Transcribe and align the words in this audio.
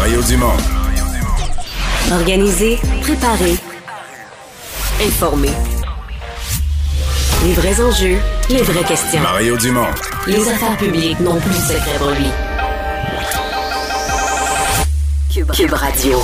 Mario 0.00 0.22
Dumont. 0.22 0.56
Organiser, 2.12 2.78
préparer, 3.00 3.56
informer. 5.04 5.50
Les 7.44 7.52
vrais 7.54 7.80
enjeux, 7.80 8.18
les 8.48 8.62
vraies 8.62 8.84
questions. 8.84 9.20
Mario 9.20 9.56
Dumont. 9.56 9.90
Les 10.28 10.48
affaires 10.48 10.76
publiques 10.76 11.18
n'ont 11.18 11.40
plus 11.40 11.50
de 11.50 11.56
secret 11.56 11.98
pour 11.98 12.10
lui. 12.12 12.30
Cube, 15.52 15.72
Radio. 15.72 16.22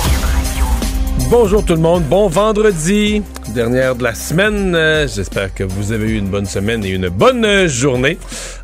Bonjour 1.29 1.65
tout 1.65 1.73
le 1.73 1.81
monde, 1.81 2.03
bon 2.03 2.29
vendredi, 2.29 3.23
dernière 3.49 3.95
de 3.95 4.03
la 4.03 4.15
semaine. 4.15 4.73
Euh, 4.73 5.05
J'espère 5.13 5.53
que 5.53 5.65
vous 5.65 5.91
avez 5.91 6.11
eu 6.11 6.17
une 6.17 6.29
bonne 6.29 6.45
semaine 6.45 6.85
et 6.85 6.91
une 6.91 7.09
bonne 7.09 7.67
journée. 7.67 8.17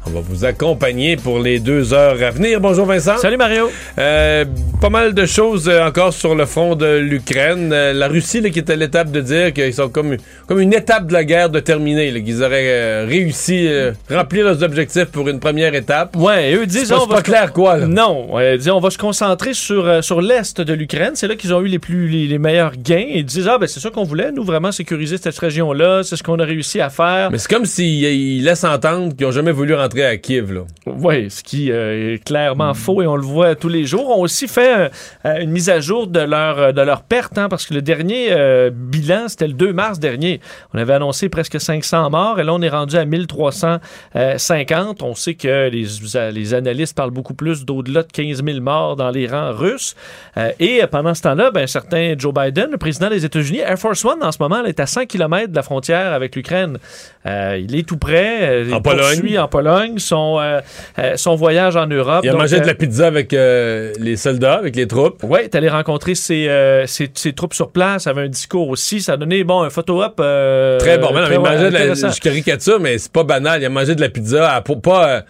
On 0.08 0.10
va 0.10 0.20
vous 0.20 0.46
accompagner 0.46 1.16
pour 1.16 1.40
les 1.40 1.60
deux 1.60 1.94
heures 1.94 2.22
à 2.24 2.32
venir. 2.32 2.60
Bonjour 2.60 2.88
Vincent. 2.88 3.18
Salut 3.18 3.38
Mario. 3.38 3.70
Euh, 4.00 4.46
pas 4.82 4.90
mal 4.90 5.14
de 5.14 5.26
choses 5.28 5.70
euh, 5.70 5.86
encore 5.86 6.12
sur 6.12 6.34
le 6.34 6.48
front 6.48 6.76
de 6.76 6.98
l'Ukraine. 6.98 7.70
Euh, 7.72 7.94
la 7.94 8.08
Russie 8.08 8.42
là, 8.42 8.50
qui 8.50 8.58
est 8.58 8.70
à 8.72 8.76
l'étape 8.76 9.12
de 9.12 9.22
dire 9.22 9.54
qu'ils 9.54 9.74
sont 9.76 9.90
comme, 9.90 10.18
comme 10.48 10.60
une 10.60 10.74
étape 10.74 11.06
de 11.06 11.14
la 11.14 11.24
guerre 11.24 11.52
de 11.52 11.60
terminer, 11.60 12.12
qu'ils 12.24 12.42
auraient 12.44 12.68
euh, 12.72 13.06
réussi 13.08 13.70
à 14.10 14.18
remplir 14.18 14.44
leurs 14.46 14.64
objectifs 14.64 15.06
pour 15.06 15.30
une 15.30 15.40
première 15.40 15.76
étape. 15.76 16.16
Ouais, 16.16 16.52
eux 16.56 16.66
disent 16.66 16.86
C'est 16.88 16.96
pas- 16.96 17.02
on 17.04 17.08
pas 17.08 17.18
va- 17.18 17.22
clair 17.22 17.54
quoi 17.54 17.78
là. 17.78 17.86
Non, 17.86 18.40
euh, 18.40 18.58
disons, 18.58 18.78
on 18.78 18.82
va 18.82 18.90
se 18.90 18.98
concentrer 18.98 19.54
sur, 19.54 19.86
euh, 19.88 20.02
sur 20.02 20.20
l'est 20.20 20.60
de 20.60 20.74
l'Ukraine. 20.74 21.12
C'est 21.14 21.28
là 21.28 21.36
qu'ils 21.36 21.54
ont 21.54 21.62
eu 21.62 21.68
les 21.68 21.80
plus 21.80 22.08
les, 22.08 22.26
les 22.26 22.40
meilleurs 22.40 22.74
gains. 22.76 23.06
Ils 23.14 23.24
disent 23.24 23.48
ah 23.48 23.60
ben 23.60 23.68
c'est 23.68 23.80
ça 23.80 23.92
qu'on 23.92 24.04
voulait, 24.04 24.32
nous 24.32 24.44
vraiment 24.44 24.72
sécuriser 24.72 25.18
cette 25.18 25.38
région-là. 25.38 26.02
C'est 26.04 26.16
ce 26.16 26.24
qu'on 26.24 26.40
a 26.40 26.44
réussi 26.44 26.82
à 26.82 26.90
faire. 26.90 27.30
Mais 27.32 27.38
c'est 27.38 27.52
comme 27.52 27.66
s'ils 27.66 28.04
ils 28.04 28.44
laissent 28.44 28.64
entendre 28.64 29.16
qu'ils 29.16 29.28
ont 29.28 29.32
jamais 29.32 29.52
voulu 29.52 29.76
rentrer 29.76 29.91
à 30.00 30.18
Kiev 30.18 30.52
là. 30.52 30.62
Oui, 30.86 31.30
ce 31.30 31.44
qui 31.44 31.72
euh, 31.72 32.14
est 32.14 32.24
clairement 32.24 32.74
faux 32.74 33.02
et 33.02 33.08
on 33.08 33.16
le 33.16 33.24
voit 33.24 33.56
tous 33.56 33.70
les 33.70 33.86
jours. 33.86 34.10
On 34.10 34.22
a 34.22 34.24
aussi 34.24 34.48
fait 34.48 34.92
euh, 35.26 35.40
une 35.40 35.52
mise 35.52 35.70
à 35.70 35.80
jour 35.80 36.08
de 36.08 36.20
leur, 36.20 36.60
euh, 36.60 36.72
de 36.72 36.82
leur 36.82 37.04
perte, 37.04 37.38
hein, 37.38 37.50
parce 37.50 37.66
que 37.66 37.74
le 37.74 37.82
dernier 37.82 38.30
euh, 38.32 38.70
bilan, 38.74 39.28
c'était 39.28 39.48
le 39.48 39.54
2 39.54 39.74
mars 39.74 40.00
dernier. 40.00 40.40
On 40.74 40.80
avait 40.80 40.94
annoncé 40.94 41.30
presque 41.30 41.60
500 41.60 42.10
morts 42.10 42.40
et 42.40 42.44
là, 42.44 42.54
on 42.54 42.62
est 42.62 42.70
rendu 42.70 42.96
à 42.96 43.06
1350. 43.06 45.02
On 45.04 45.16
sait 45.16 45.36
que 45.36 45.70
les, 45.70 45.86
les 46.32 46.54
analystes 46.54 46.96
parlent 46.96 47.12
beaucoup 47.12 47.34
plus 47.34 47.66
d'au-delà 47.66 48.04
de 48.04 48.12
15 48.12 48.44
000 48.44 48.60
morts 48.62 48.96
dans 48.96 49.10
les 49.12 49.28
rangs 49.28 49.52
russes. 49.52 49.96
Euh, 50.38 50.52
et 50.60 50.82
pendant 50.92 51.14
ce 51.14 51.22
temps-là, 51.24 51.52
ben, 51.52 51.68
certain 51.68 52.16
Joe 52.18 52.34
Biden, 52.34 52.70
le 52.72 52.78
président 52.78 53.10
des 53.10 53.26
États-Unis, 53.26 53.60
Air 53.60 53.78
Force 53.78 54.04
One, 54.06 54.24
en 54.24 54.32
ce 54.32 54.38
moment, 54.40 54.64
est 54.64 54.80
à 54.80 54.86
100 54.86 55.06
km 55.06 55.50
de 55.50 55.56
la 55.56 55.64
frontière 55.64 56.14
avec 56.14 56.36
l'Ukraine. 56.36 56.78
Euh, 57.26 57.60
il 57.62 57.76
est 57.76 57.84
tout 57.84 57.98
près. 57.98 58.64
il 58.66 58.74
En 58.74 58.82
Pologne. 58.82 59.40
en 59.40 59.48
Pologne 59.48 59.81
son, 60.00 60.40
euh, 60.40 60.60
euh, 61.00 61.14
son 61.16 61.36
voyage 61.36 61.76
en 61.76 61.88
Europe. 61.88 62.22
Il 62.24 62.30
a 62.30 62.32
Donc, 62.34 62.42
mangé 62.42 62.58
de 62.58 62.64
euh, 62.64 62.68
la 62.68 62.74
pizza 62.76 63.08
avec 63.08 63.34
euh, 63.34 63.94
les 64.00 64.16
soldats, 64.16 64.54
avec 64.56 64.76
les 64.76 64.88
troupes. 64.88 65.24
Ouais, 65.24 65.46
est 65.46 65.56
allé 65.56 65.70
rencontrer 65.70 66.16
ses, 66.16 66.48
euh, 66.48 66.86
ses, 66.88 67.10
ses 67.14 67.34
troupes 67.34 67.54
sur 67.54 67.72
place, 67.72 68.08
avait 68.08 68.22
un 68.24 68.28
discours 68.30 68.70
aussi. 68.70 69.02
Ça 69.02 69.14
a 69.14 69.18
donné, 69.18 69.44
bon, 69.44 69.62
un 69.64 69.70
photo-op. 69.70 70.20
euh, 70.20 70.78
Très 70.80 70.98
bon. 70.98 71.10
Mais 71.14 71.14
non, 71.14 71.20
mais 71.22 71.26
très, 71.26 71.36
il 71.36 71.40
mangeait 71.40 71.70
de 71.72 72.06
la, 72.08 72.12
je 72.14 72.20
caricature, 72.20 72.80
mais 72.80 72.98
c'est 72.98 73.12
pas 73.12 73.24
banal. 73.24 73.62
Il 73.62 73.66
a 73.66 73.70
mangé 73.70 73.96
de 73.96 74.02
la 74.02 74.10
pizza 74.10 74.52
à, 74.54 74.62
pour- 74.62 74.82
pas, 74.82 75.10
euh, 75.10 75.22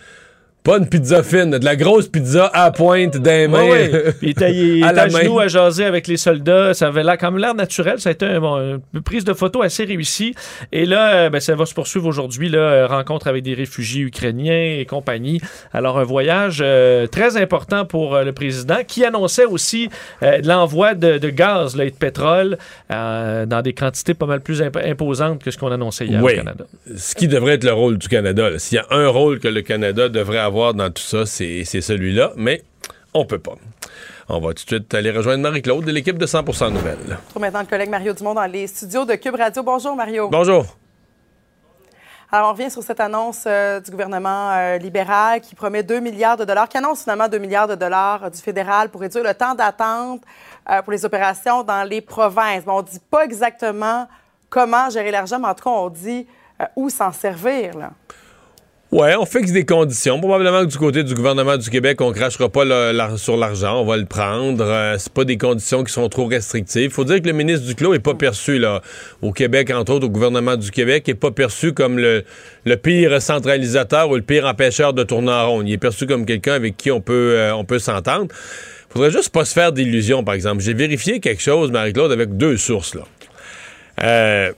pas 0.63 0.77
une 0.77 0.87
pizza 0.87 1.23
fine, 1.23 1.49
de 1.57 1.65
la 1.65 1.75
grosse 1.75 2.07
pizza 2.07 2.49
à 2.53 2.69
pointe 2.71 3.17
d'un 3.17 3.47
main. 3.47 3.87
Puis 4.19 4.35
il 4.39 4.83
À 4.85 4.93
la 4.93 5.07
genoux 5.09 5.39
à 5.39 5.47
jaser 5.47 5.85
avec 5.85 6.07
les 6.07 6.17
soldats. 6.17 6.75
Ça 6.75 6.87
avait 6.87 7.03
l'air, 7.03 7.17
même 7.21 7.37
l'air 7.39 7.55
naturel. 7.55 7.99
Ça 7.99 8.09
a 8.09 8.11
été 8.11 8.39
bon, 8.39 8.79
une 8.93 9.01
prise 9.01 9.23
de 9.23 9.33
photo 9.33 9.63
assez 9.63 9.85
réussie. 9.85 10.35
Et 10.71 10.85
là, 10.85 11.13
euh, 11.15 11.29
ben, 11.31 11.39
ça 11.39 11.55
va 11.55 11.65
se 11.65 11.73
poursuivre 11.73 12.05
aujourd'hui. 12.05 12.47
Là, 12.49 12.59
euh, 12.59 12.87
rencontre 12.87 13.27
avec 13.27 13.41
des 13.43 13.55
réfugiés 13.55 14.01
ukrainiens 14.03 14.75
et 14.79 14.85
compagnie. 14.85 15.41
Alors, 15.73 15.97
un 15.97 16.03
voyage 16.03 16.59
euh, 16.63 17.07
très 17.07 17.37
important 17.37 17.85
pour 17.85 18.15
euh, 18.15 18.23
le 18.23 18.31
président 18.31 18.77
qui 18.87 19.03
annonçait 19.03 19.45
aussi 19.45 19.89
euh, 20.21 20.41
l'envoi 20.43 20.93
de, 20.93 21.17
de 21.17 21.29
gaz 21.31 21.75
là, 21.75 21.85
et 21.85 21.89
de 21.89 21.95
pétrole 21.95 22.57
dans 22.89 23.61
des 23.63 23.73
quantités 23.73 24.13
pas 24.13 24.25
mal 24.27 24.41
plus 24.41 24.61
imp- 24.61 24.77
imposantes 24.77 25.43
que 25.43 25.49
ce 25.49 25.57
qu'on 25.57 25.71
annonçait 25.71 26.05
hier 26.05 26.21
Oui. 26.23 26.33
au 26.33 26.35
Canada. 26.37 26.65
Ce 26.95 27.15
qui 27.15 27.27
devrait 27.27 27.53
être 27.53 27.63
le 27.63 27.73
rôle 27.73 27.97
du 27.97 28.07
Canada. 28.07 28.49
S'il 28.59 28.75
y 28.75 28.79
a 28.79 28.85
un 28.91 29.07
rôle 29.07 29.39
que 29.39 29.47
le 29.47 29.61
Canada 29.61 30.07
devrait 30.09 30.37
avoir 30.37 30.50
dans 30.51 30.91
tout 30.91 31.01
ça, 31.01 31.25
c'est 31.25 31.63
celui-là. 31.63 32.31
Mais 32.35 32.63
on 33.13 33.25
peut 33.25 33.39
pas. 33.39 33.55
On 34.29 34.39
va 34.39 34.49
tout 34.49 34.63
de 34.63 34.69
suite 34.69 34.93
aller 34.93 35.11
rejoindre 35.11 35.43
Marie-Claude 35.43 35.83
de 35.83 35.91
l'équipe 35.91 36.17
de 36.17 36.25
100% 36.25 36.71
Nouvelles. 36.71 36.97
retrouve 37.25 37.41
maintenant 37.41 37.59
le 37.61 37.65
collègue 37.65 37.89
Mario 37.89 38.13
Dumont 38.13 38.33
dans 38.33 38.45
les 38.45 38.67
studios 38.67 39.03
de 39.03 39.15
Cube 39.15 39.35
Radio. 39.35 39.61
Bonjour, 39.63 39.95
Mario. 39.95 40.29
Bonjour. 40.29 40.65
Alors, 42.31 42.49
on 42.49 42.53
revient 42.53 42.71
sur 42.71 42.81
cette 42.81 43.01
annonce 43.01 43.43
euh, 43.45 43.81
du 43.81 43.91
gouvernement 43.91 44.51
euh, 44.51 44.77
libéral 44.77 45.41
qui 45.41 45.53
promet 45.53 45.83
2 45.83 45.99
milliards 45.99 46.37
de 46.37 46.45
dollars, 46.45 46.69
qui 46.69 46.77
annonce 46.77 47.01
finalement 47.01 47.27
2 47.27 47.37
milliards 47.39 47.67
de 47.67 47.75
dollars 47.75 48.23
euh, 48.23 48.29
du 48.29 48.39
fédéral 48.39 48.87
pour 48.87 49.01
réduire 49.01 49.25
le 49.25 49.33
temps 49.33 49.53
d'attente 49.53 50.21
pour 50.85 50.93
les 50.93 51.03
opérations 51.03 51.63
dans 51.63 51.83
les 51.83 51.99
provinces. 51.99 52.63
Bon, 52.63 52.77
on 52.77 52.81
ne 52.83 52.87
dit 52.87 53.01
pas 53.09 53.25
exactement 53.25 54.07
comment 54.49 54.89
gérer 54.89 55.11
l'argent, 55.11 55.39
mais 55.39 55.47
en 55.47 55.55
tout 55.55 55.63
cas, 55.63 55.71
on 55.71 55.89
dit 55.89 56.25
où 56.75 56.89
s'en 56.89 57.11
servir. 57.11 57.77
Là. 57.77 57.91
Ouais, 58.91 59.15
on 59.15 59.25
fixe 59.25 59.53
des 59.53 59.65
conditions. 59.65 60.19
Probablement 60.19 60.65
que 60.65 60.69
du 60.69 60.77
côté 60.77 61.05
du 61.05 61.13
gouvernement 61.13 61.55
du 61.55 61.69
Québec, 61.69 62.01
on 62.01 62.11
crachera 62.11 62.49
pas 62.49 62.65
sur 63.15 63.37
l'argent, 63.37 63.79
on 63.79 63.85
va 63.85 63.95
le 63.95 64.03
prendre. 64.03 64.65
Euh, 64.65 64.97
c'est 64.97 65.13
pas 65.13 65.23
des 65.23 65.37
conditions 65.37 65.85
qui 65.85 65.93
sont 65.93 66.09
trop 66.09 66.25
restrictives. 66.25 66.91
Faut 66.91 67.05
dire 67.05 67.21
que 67.21 67.27
le 67.27 67.31
ministre 67.31 67.65
Duclos 67.65 67.93
est 67.93 67.99
pas 67.99 68.15
perçu 68.15 68.59
là 68.59 68.81
au 69.21 69.31
Québec, 69.31 69.71
entre 69.71 69.93
autres 69.93 70.07
au 70.07 70.09
gouvernement 70.09 70.57
du 70.57 70.71
Québec, 70.71 71.07
est 71.07 71.15
pas 71.15 71.31
perçu 71.31 71.71
comme 71.71 71.99
le, 71.99 72.25
pire 72.83 73.21
centralisateur 73.21 74.09
ou 74.09 74.17
le 74.17 74.23
pire 74.23 74.45
empêcheur 74.45 74.91
de 74.91 75.03
tourner 75.03 75.31
en 75.31 75.47
rond. 75.47 75.61
Il 75.61 75.71
est 75.71 75.77
perçu 75.77 76.05
comme 76.05 76.25
quelqu'un 76.25 76.53
avec 76.53 76.75
qui 76.75 76.91
on 76.91 76.99
peut 76.99 77.35
euh, 77.37 77.55
on 77.55 77.63
peut 77.63 77.79
s'entendre. 77.79 78.27
Faudrait 78.89 79.11
juste 79.11 79.29
pas 79.29 79.45
se 79.45 79.53
faire 79.53 79.71
d'illusions, 79.71 80.25
par 80.25 80.33
exemple. 80.33 80.61
J'ai 80.61 80.73
vérifié 80.73 81.21
quelque 81.21 81.41
chose, 81.41 81.71
Marie-Claude, 81.71 82.11
avec 82.11 82.35
deux 82.35 82.57
sources 82.57 82.95
là. 82.95 83.03
Euh, 84.03 84.51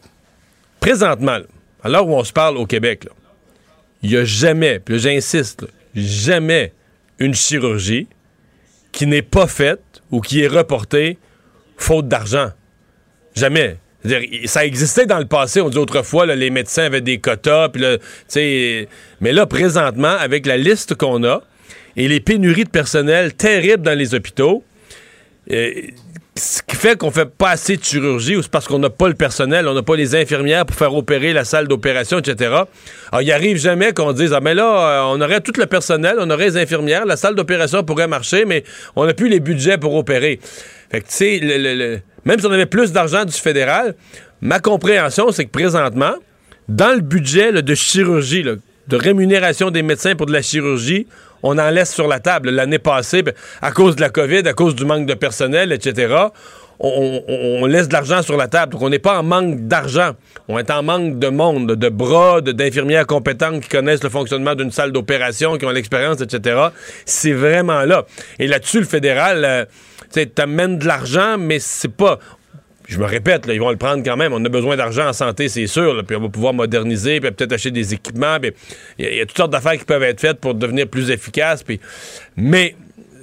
présentement, 0.80 1.38
à 1.84 1.90
l'heure 1.90 2.08
où 2.08 2.16
on 2.16 2.24
se 2.24 2.34
parle 2.34 2.58
au 2.58 2.66
Québec, 2.66 3.04
là, 3.04 3.12
il 4.04 4.10
n'y 4.10 4.18
a 4.18 4.26
jamais, 4.26 4.80
puis 4.80 5.00
j'insiste, 5.00 5.66
jamais 5.96 6.74
une 7.20 7.34
chirurgie 7.34 8.08
qui 8.92 9.08
n'est 9.08 9.22
pas 9.22 9.48
faite 9.48 10.02
ou 10.12 10.22
qui 10.22 10.42
est 10.42 10.48
reportée 10.48 11.18
faute 11.78 12.08
d'argent. 12.08 12.52
Jamais. 13.36 13.78
Ça 14.46 14.66
existait 14.66 15.06
dans 15.06 15.20
le 15.20 15.26
passé. 15.26 15.62
On 15.62 15.70
dit 15.70 15.78
autrefois, 15.78 16.26
là, 16.26 16.36
les 16.36 16.50
médecins 16.50 16.84
avaient 16.84 17.02
des 17.02 17.20
quotas. 17.20 17.70
puis 17.70 17.82
là, 17.82 17.98
mais 19.22 19.32
là, 19.32 19.46
présentement, 19.46 20.16
avec 20.20 20.46
la 20.46 20.58
liste 20.58 20.96
qu'on 20.96 21.24
a 21.24 21.42
et 21.96 22.08
les 22.08 22.20
pénuries 22.20 22.66
de 22.66 22.70
personnel 22.70 23.34
terribles 23.34 23.84
dans 23.84 23.98
les 23.98 24.14
hôpitaux, 24.14 24.64
euh, 25.52 25.72
ce 26.36 26.62
qui 26.64 26.76
fait 26.76 26.98
qu'on 26.98 27.12
fait 27.12 27.26
pas 27.30 27.52
assez 27.52 27.78
de 27.78 27.84
chirurgie 27.84 28.36
ou 28.36 28.42
c'est 28.42 28.50
parce 28.50 28.68
qu'on 28.68 28.80
n'a 28.80 28.90
pas 28.90 29.08
le 29.08 29.14
personnel, 29.14 29.68
on 29.68 29.74
n'a 29.76 29.84
pas 29.84 29.96
les 29.96 30.16
infirmières 30.16 30.66
pour 30.66 30.76
faire 30.76 30.94
opérer 30.96 31.32
la 31.32 31.46
salle 31.46 31.68
d'opération, 31.68 32.18
etc. 32.20 32.56
Il 33.22 33.32
arrive 33.32 33.58
jamais 33.58 33.94
qu'on 33.94 34.14
dise, 34.14 34.34
ah, 34.34 34.40
mais 34.42 34.56
là, 34.56 34.66
euh, 34.66 35.02
on 35.16 35.22
aurait 35.22 35.42
tout 35.42 35.54
le 35.60 35.68
personnel, 35.68 36.16
on 36.20 36.30
aurait 36.32 36.46
les 36.46 36.58
infirmières, 36.58 37.06
la 37.06 37.18
salle 37.18 37.36
d'opération 37.36 37.84
pourrait 37.84 38.08
marcher, 38.08 38.46
mais 38.46 38.64
on 38.96 39.06
n'a 39.06 39.14
plus 39.14 39.30
les 39.30 39.40
budgets 39.40 39.78
pour 39.78 39.94
opérer. 39.96 40.40
Fait 40.92 41.02
que, 41.02 41.08
tu 41.08 41.14
sais, 41.14 41.40
le- 41.42 42.00
même 42.26 42.40
si 42.40 42.46
on 42.48 42.52
avait 42.52 42.66
plus 42.66 42.92
d'argent 42.92 43.26
du 43.26 43.34
fédéral, 43.34 43.94
ma 44.42 44.60
compréhension, 44.60 45.32
c'est 45.32 45.46
que 45.46 45.52
présentement, 45.52 46.16
dans 46.68 46.96
le 46.96 47.02
budget 47.02 47.52
de 47.52 47.76
chirurgie, 47.76 48.44
de 48.44 48.96
rémunération 48.98 49.70
des 49.70 49.84
médecins 49.84 50.16
pour 50.16 50.26
de 50.26 50.34
la 50.34 50.42
chirurgie, 50.42 51.06
on 51.44 51.58
en 51.58 51.70
laisse 51.70 51.94
sur 51.94 52.08
la 52.08 52.20
table. 52.20 52.50
L'année 52.50 52.80
passée, 52.80 53.22
ben, 53.22 53.34
à 53.62 53.72
cause 53.72 53.96
de 53.96 54.02
la 54.02 54.10
COVID, 54.10 54.48
à 54.48 54.54
cause 54.54 54.76
du 54.76 54.86
manque 54.86 55.06
de 55.06 55.14
personnel, 55.14 55.72
etc., 55.72 56.16
on, 56.80 57.66
laisse 57.66 57.88
de 57.88 57.94
l'argent 57.94 58.22
sur 58.22 58.36
la 58.36 58.48
table. 58.48 58.74
Donc, 58.74 58.82
on 58.82 58.90
n'est 58.90 59.00
pas 59.00 59.20
en 59.20 59.24
manque 59.24 59.68
d'argent. 59.68 60.12
On 60.48 60.58
est 60.58 60.70
en 60.70 60.84
manque 60.84 61.20
de 61.20 61.30
monde, 61.30 61.72
de 61.72 61.90
bras, 61.90 62.42
d'infirmières 62.42 63.08
compétentes 63.08 63.62
qui 63.62 63.70
connaissent 63.70 64.04
le 64.04 64.10
fonctionnement 64.10 64.56
d'une 64.56 64.72
salle 64.72 64.92
d'opération, 64.92 65.58
qui 65.58 65.66
ont 65.66 65.70
l'expérience, 65.70 66.20
etc. 66.22 66.68
C'est 67.06 67.32
vraiment 67.32 67.84
là. 67.84 68.06
Et 68.40 68.48
là-dessus, 68.48 68.80
le 68.80 68.86
fédéral, 68.86 69.46
euh, 69.46 69.66
tu 70.12 70.20
sais, 70.20 70.26
t'amènes 70.26 70.78
de 70.78 70.86
l'argent, 70.86 71.38
mais 71.38 71.60
c'est 71.60 71.96
pas 71.96 72.20
je 72.88 72.98
me 73.00 73.06
répète, 73.06 73.46
là, 73.46 73.54
ils 73.54 73.60
vont 73.60 73.70
le 73.72 73.78
prendre 73.78 74.04
quand 74.04 74.18
même. 74.18 74.34
On 74.34 74.44
a 74.44 74.50
besoin 74.50 74.76
d'argent 74.76 75.08
en 75.08 75.14
santé, 75.14 75.48
c'est 75.50 75.68
sûr. 75.68 75.94
là, 75.94 76.04
puis 76.04 76.16
on 76.16 76.22
va 76.22 76.30
pouvoir 76.30 76.54
moderniser, 76.54 77.20
puis 77.22 77.32
peut-être 77.32 77.54
acheter 77.54 77.72
des 77.72 77.94
équipements. 77.94 78.38
Il 79.00 79.06
y, 79.06 79.08
a- 79.08 79.12
il 79.12 79.18
y 79.18 79.22
a 79.22 79.26
toutes 79.26 79.38
sortes 79.38 79.52
d'affaires 79.52 79.78
qui 79.78 79.86
peuvent 79.86 80.04
être 80.04 80.20
faites 80.20 80.40
pour 80.40 80.54
devenir 80.54 80.88
plus 80.88 81.10
efficaces. 81.10 81.64
Puis, 81.64 81.80
mais 82.36 82.76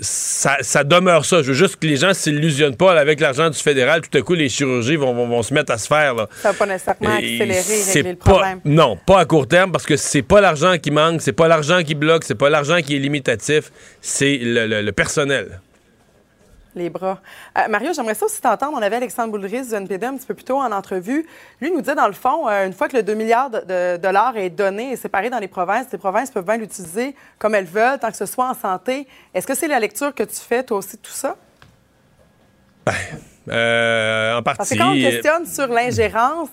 ça, 0.03 0.57
ça 0.63 0.83
demeure 0.83 1.27
ça. 1.27 1.43
Je 1.43 1.49
veux 1.49 1.53
juste 1.55 1.77
que 1.77 1.87
les 1.87 1.97
gens 1.97 2.09
ne 2.09 2.13
s'illusionnent 2.15 2.77
pas 2.77 2.95
là, 2.95 3.03
avec 3.03 3.21
l'argent 3.21 3.51
du 3.51 3.59
fédéral. 3.59 4.01
Tout 4.01 4.17
à 4.17 4.23
coup, 4.23 4.33
les 4.33 4.49
chirurgies 4.49 4.97
vont, 4.97 5.13
vont- 5.15 5.29
vont 5.29 5.43
se 5.43 5.53
mettre 5.53 5.73
à 5.73 5.77
se 5.79 5.87
faire. 5.87 6.15
Là. 6.15 6.27
Ça 6.41 6.53
va 6.53 6.59
pas 6.59 6.65
nécessairement 6.67 7.19
Et 7.19 7.35
accélérer, 7.35 7.61
c'est 7.63 7.93
régler 7.99 8.11
le 8.13 8.17
pas- 8.17 8.31
problème. 8.31 8.61
Non, 8.65 8.97
pas 8.97 9.19
à 9.21 9.25
court 9.27 9.47
terme, 9.47 9.73
parce 9.73 9.85
que 9.85 9.97
c'est 9.97 10.23
pas 10.23 10.41
l'argent 10.41 10.79
qui 10.79 10.91
manque, 10.91 11.21
c'est 11.21 11.35
pas 11.35 11.49
l'argent 11.49 11.83
qui 11.83 11.95
bloque, 11.95 12.25
c'est 12.25 12.35
pas 12.35 12.49
l'argent 12.49 12.79
qui 12.81 12.97
est 12.97 12.99
limitatif, 12.99 13.71
c'est 14.01 14.39
le- 14.39 14.67
le- 14.67 14.81
le 14.81 14.93
personnel. 14.93 15.61
Les 16.77 16.89
bras. 16.89 17.19
Euh, 17.59 17.69
Mario, 17.69 17.93
j'aimerais 17.93 18.15
ça 18.15 18.27
aussi 18.27 18.41
t'entendre. 18.41 18.77
On 18.77 18.83
avait 18.83 18.97
Alexandre 18.97 19.33
Boulris 19.33 19.67
du 19.69 19.75
NPD 19.75 20.07
un 20.07 20.17
petit 20.17 20.27
peu 20.27 20.35
plus 20.35 20.45
tôt 20.45 20.59
en 20.59 20.71
entrevue. 20.71 21.27
Lui 21.61 21.71
nous 21.71 21.81
disait, 21.81 21.97
dans 21.97 22.07
le 22.07 22.13
fond, 22.13 22.49
euh, 22.49 22.67
une 22.67 22.73
fois 22.73 22.89
que 22.89 22.97
le 22.97 23.03
2 23.03 23.15
milliards 23.15 23.51
de, 23.51 23.97
dollars 23.97 24.37
est 24.37 24.51
donné 24.51 24.93
et 24.93 24.97
séparé 24.97 25.31
dans 25.31 25.41
les 25.41 25.49
provinces, 25.49 25.87
les 25.91 25.99
provinces 25.99 26.31
peuvent 26.31 26.45
bien 26.45 26.59
l'utiliser 26.59 27.17
comme 27.39 27.57
elles 27.57 27.65
veulent, 27.65 27.99
tant 27.99 28.11
que 28.11 28.17
ce 28.17 28.27
soit 28.27 28.49
en 28.49 28.55
santé. 28.55 29.09
Est-ce 29.35 29.47
que 29.47 29.55
c'est 29.55 29.67
la 29.69 29.81
lecture 29.81 30.15
que 30.15 30.23
tu 30.23 30.37
fais, 30.37 30.63
toi 30.63 30.79
aussi, 30.79 30.97
de 30.97 31.03
tout 31.03 31.11
ça? 31.11 31.37
Euh, 33.49 34.39
en 34.39 34.43
Parce 34.43 34.59
partie. 34.59 34.77
que 34.77 34.83
quand 34.83 34.91
on 34.91 35.01
questionne 35.01 35.47
sur 35.47 35.67
l'ingérence, 35.67 36.51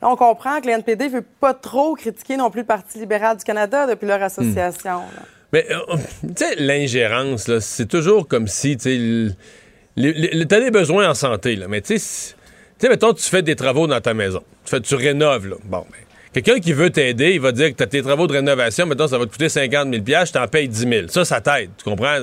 on 0.00 0.16
comprend 0.16 0.60
que 0.60 0.66
le 0.66 0.72
NPD 0.74 1.06
ne 1.06 1.10
veut 1.10 1.26
pas 1.40 1.52
trop 1.52 1.94
critiquer 1.94 2.36
non 2.36 2.48
plus 2.48 2.60
le 2.60 2.66
Parti 2.66 2.98
libéral 2.98 3.36
du 3.36 3.44
Canada 3.44 3.86
depuis 3.86 4.06
leur 4.06 4.22
association. 4.22 5.00
là. 5.00 5.22
Mais, 5.52 5.66
euh, 5.70 5.96
tu 6.22 6.28
sais, 6.36 6.56
l'ingérence, 6.56 7.50
c'est 7.60 7.88
toujours 7.88 8.28
comme 8.28 8.48
si, 8.48 8.76
tu 8.76 9.34
sais, 9.96 10.60
des 10.60 10.70
besoins 10.70 11.08
en 11.08 11.14
santé, 11.14 11.56
là, 11.56 11.66
mais 11.68 11.80
tu 11.80 11.98
sais, 11.98 12.34
mettons, 12.82 13.14
tu 13.14 13.24
fais 13.24 13.42
des 13.42 13.56
travaux 13.56 13.86
dans 13.86 14.00
ta 14.00 14.14
maison. 14.14 14.42
Tu, 14.64 14.70
fais, 14.70 14.80
tu 14.80 14.94
rénoves, 14.94 15.48
là. 15.48 15.56
Bon, 15.64 15.86
ben, 15.90 15.98
quelqu'un 16.32 16.60
qui 16.60 16.72
veut 16.72 16.90
t'aider, 16.90 17.32
il 17.32 17.40
va 17.40 17.52
dire 17.52 17.70
que 17.70 17.76
t'as 17.76 17.86
tes 17.86 18.02
travaux 18.02 18.26
de 18.26 18.34
rénovation, 18.34 18.86
maintenant, 18.86 19.08
ça 19.08 19.18
va 19.18 19.24
te 19.24 19.30
coûter 19.30 19.48
50 19.48 19.92
000 19.92 20.04
je 20.26 20.32
t'en 20.32 20.46
paye 20.46 20.68
10 20.68 20.78
000 20.78 21.08
Ça, 21.08 21.24
ça 21.24 21.40
t'aide, 21.40 21.70
tu 21.78 21.84
comprends? 21.84 22.18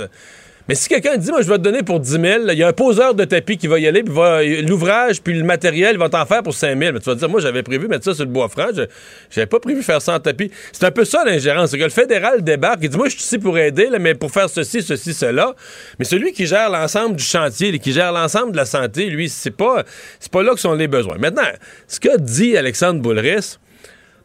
Mais 0.68 0.74
si 0.74 0.90
quelqu'un 0.90 1.16
dit, 1.18 1.30
moi, 1.30 1.44
je 1.44 1.48
vais 1.48 1.58
te 1.58 1.62
donner 1.62 1.84
pour 1.84 2.00
10 2.00 2.10
000 2.10 2.24
là, 2.46 2.54
il 2.54 2.58
y 2.58 2.64
a 2.64 2.68
un 2.68 2.74
poseur 2.74 3.14
de 3.14 3.24
tapis 3.24 3.56
qui 3.58 3.68
va 3.68 3.78
y 3.78 3.86
aller, 3.88 4.02
puis 4.02 4.62
l'ouvrage, 4.64 5.22
puis 5.22 5.36
le 5.38 5.44
matériel, 5.44 5.92
il 5.94 6.00
va 6.00 6.10
t'en 6.10 6.26
faire 6.26 6.42
pour 6.42 6.56
5 6.56 6.76
000 6.80 6.92
Mais 6.94 7.00
tu 7.00 7.06
vas 7.06 7.14
dire, 7.14 7.30
moi, 7.30 7.40
j'avais 7.40 7.62
prévu 7.62 7.88
mettre 7.88 8.04
ça 8.06 8.16
sur 8.16 8.26
le 8.26 8.32
bois 8.32 8.50
franc, 8.50 8.70
je- 8.76 8.82
j'avais 9.30 9.46
pas 9.46 9.60
prévu 9.60 9.84
faire 9.84 10.02
ça 10.02 10.16
en 10.16 10.20
tapis. 10.20 10.50
C'est 10.72 10.84
un 10.86 10.90
peu 10.92 11.06
ça, 11.06 11.24
l'ingérence. 11.24 11.70
C'est 11.70 11.78
que 11.78 11.84
le 11.84 11.90
fédéral 11.92 12.44
débarque, 12.44 12.80
il 12.82 12.90
dit, 12.90 12.98
moi, 12.98 13.08
je 13.10 13.14
suis 13.14 13.22
ici 13.22 13.38
pour 13.38 13.58
aider, 13.60 13.90
là, 13.92 14.00
mais 14.00 14.16
pour 14.16 14.32
faire 14.32 14.50
ceci, 14.50 14.82
ceci, 14.82 15.14
cela. 15.14 15.54
Mais 16.00 16.06
celui 16.06 16.32
qui 16.34 16.48
gère 16.48 16.72
l'ensemble 16.72 17.16
du 17.18 17.24
chantier, 17.24 17.78
qui 17.78 17.92
gère 17.94 18.12
l'ensemble 18.12 18.52
de 18.54 18.58
la 18.58 18.66
santé, 18.66 19.06
lui, 19.06 19.30
c'est 19.30 19.52
pas, 19.52 19.84
c'est 20.20 20.32
pas 20.32 20.42
là 20.42 20.54
que 20.56 20.60
sont 20.60 20.74
les 20.74 20.88
besoins. 20.88 21.18
Maintenant, 21.20 21.44
ce 21.88 22.00
que 22.00 22.18
dit 22.20 22.58
Alexandre 22.58 23.00
Boulris, 23.02 23.58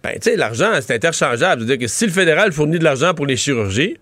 ben, 0.02 0.12
tu 0.14 0.30
sais, 0.30 0.36
l'argent, 0.36 0.70
c'est 0.80 0.94
interchangeable. 0.94 1.60
C'est-à-dire 1.66 1.86
que 1.86 1.92
si 1.92 2.06
le 2.06 2.12
fédéral 2.12 2.50
fournit 2.52 2.78
de 2.78 2.84
l'argent 2.84 3.12
pour 3.12 3.26
les 3.26 3.36
chirurgies, 3.36 3.98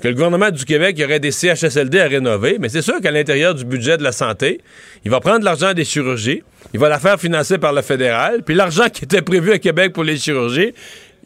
que 0.00 0.08
le 0.08 0.14
gouvernement 0.14 0.50
du 0.50 0.64
Québec 0.64 0.98
y 0.98 1.04
aurait 1.04 1.20
des 1.20 1.30
CHSLD 1.30 2.00
à 2.00 2.08
rénover, 2.08 2.56
mais 2.58 2.68
c'est 2.68 2.82
sûr 2.82 3.00
qu'à 3.00 3.10
l'intérieur 3.10 3.54
du 3.54 3.64
budget 3.64 3.96
de 3.96 4.02
la 4.02 4.12
santé, 4.12 4.60
il 5.04 5.10
va 5.10 5.20
prendre 5.20 5.44
l'argent 5.44 5.74
des 5.74 5.84
chirurgies, 5.84 6.42
il 6.72 6.80
va 6.80 6.88
la 6.88 6.98
faire 6.98 7.20
financer 7.20 7.58
par 7.58 7.72
le 7.72 7.82
fédéral, 7.82 8.42
puis 8.44 8.54
l'argent 8.54 8.88
qui 8.92 9.04
était 9.04 9.22
prévu 9.22 9.52
à 9.52 9.58
Québec 9.58 9.92
pour 9.92 10.04
les 10.04 10.16
chirurgies, 10.16 10.72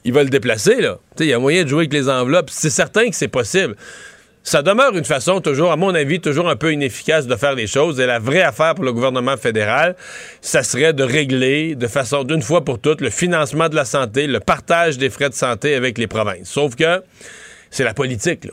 il 0.05 0.13
va 0.13 0.23
le 0.23 0.29
déplacer, 0.29 0.81
là. 0.81 0.99
Il 1.19 1.27
y 1.27 1.33
a 1.33 1.39
moyen 1.39 1.65
de 1.65 1.69
jouer 1.69 1.81
avec 1.81 1.93
les 1.93 2.09
enveloppes. 2.09 2.51
C'est 2.51 2.71
certain 2.71 3.09
que 3.09 3.17
c'est 3.17 3.29
possible. 3.29 3.75
Ça 4.43 4.61
demeure 4.61 4.95
une 4.95 5.07
façon 5.07 5.41
toujours, 5.41 5.73
à 5.73 5.77
mon 5.77 5.95
avis, 5.95 6.21
toujours 6.21 6.51
un 6.51 6.57
peu 6.57 6.71
inefficace 6.71 7.27
de 7.27 7.35
faire 7.35 7.55
les 7.55 7.67
choses. 7.67 7.99
Et 7.99 8.05
la 8.05 8.19
vraie 8.19 8.43
affaire 8.43 8.75
pour 8.75 8.85
le 8.85 8.93
gouvernement 8.93 9.39
fédéral, 9.39 9.97
ça 10.43 10.63
serait 10.63 10.93
de 10.93 11.03
régler 11.03 11.75
de 11.75 11.87
façon 11.87 12.25
d'une 12.25 12.43
fois 12.43 12.63
pour 12.63 12.79
toutes 12.79 13.01
le 13.01 13.09
financement 13.09 13.71
de 13.71 13.75
la 13.75 13.87
santé, 13.87 14.27
le 14.27 14.41
partage 14.41 14.99
des 14.99 15.09
frais 15.09 15.31
de 15.31 15.35
santé 15.35 15.75
avec 15.75 15.97
les 15.97 16.07
provinces. 16.07 16.51
Sauf 16.51 16.77
que 16.77 17.03
c'est 17.71 17.85
la 17.85 17.95
politique, 17.95 18.45
là. 18.45 18.53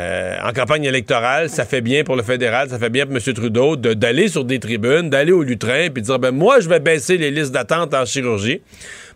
Euh, 0.00 0.36
en 0.48 0.52
campagne 0.52 0.84
électorale, 0.84 1.50
ça 1.50 1.66
fait 1.66 1.82
bien 1.82 2.04
pour 2.04 2.16
le 2.16 2.22
fédéral, 2.22 2.70
ça 2.70 2.78
fait 2.78 2.88
bien 2.88 3.04
pour 3.04 3.14
M. 3.16 3.20
Trudeau 3.34 3.76
de- 3.76 3.92
d'aller 3.92 4.28
sur 4.28 4.44
des 4.46 4.58
tribunes, 4.58 5.10
d'aller 5.10 5.32
au 5.32 5.42
lutrin, 5.42 5.88
puis 5.92 6.00
de 6.00 6.06
dire 6.06 6.18
ben 6.18 6.30
moi 6.30 6.58
je 6.60 6.68
vais 6.70 6.80
baisser 6.80 7.18
les 7.18 7.30
listes 7.30 7.52
d'attente 7.52 7.92
en 7.92 8.06
chirurgie, 8.06 8.62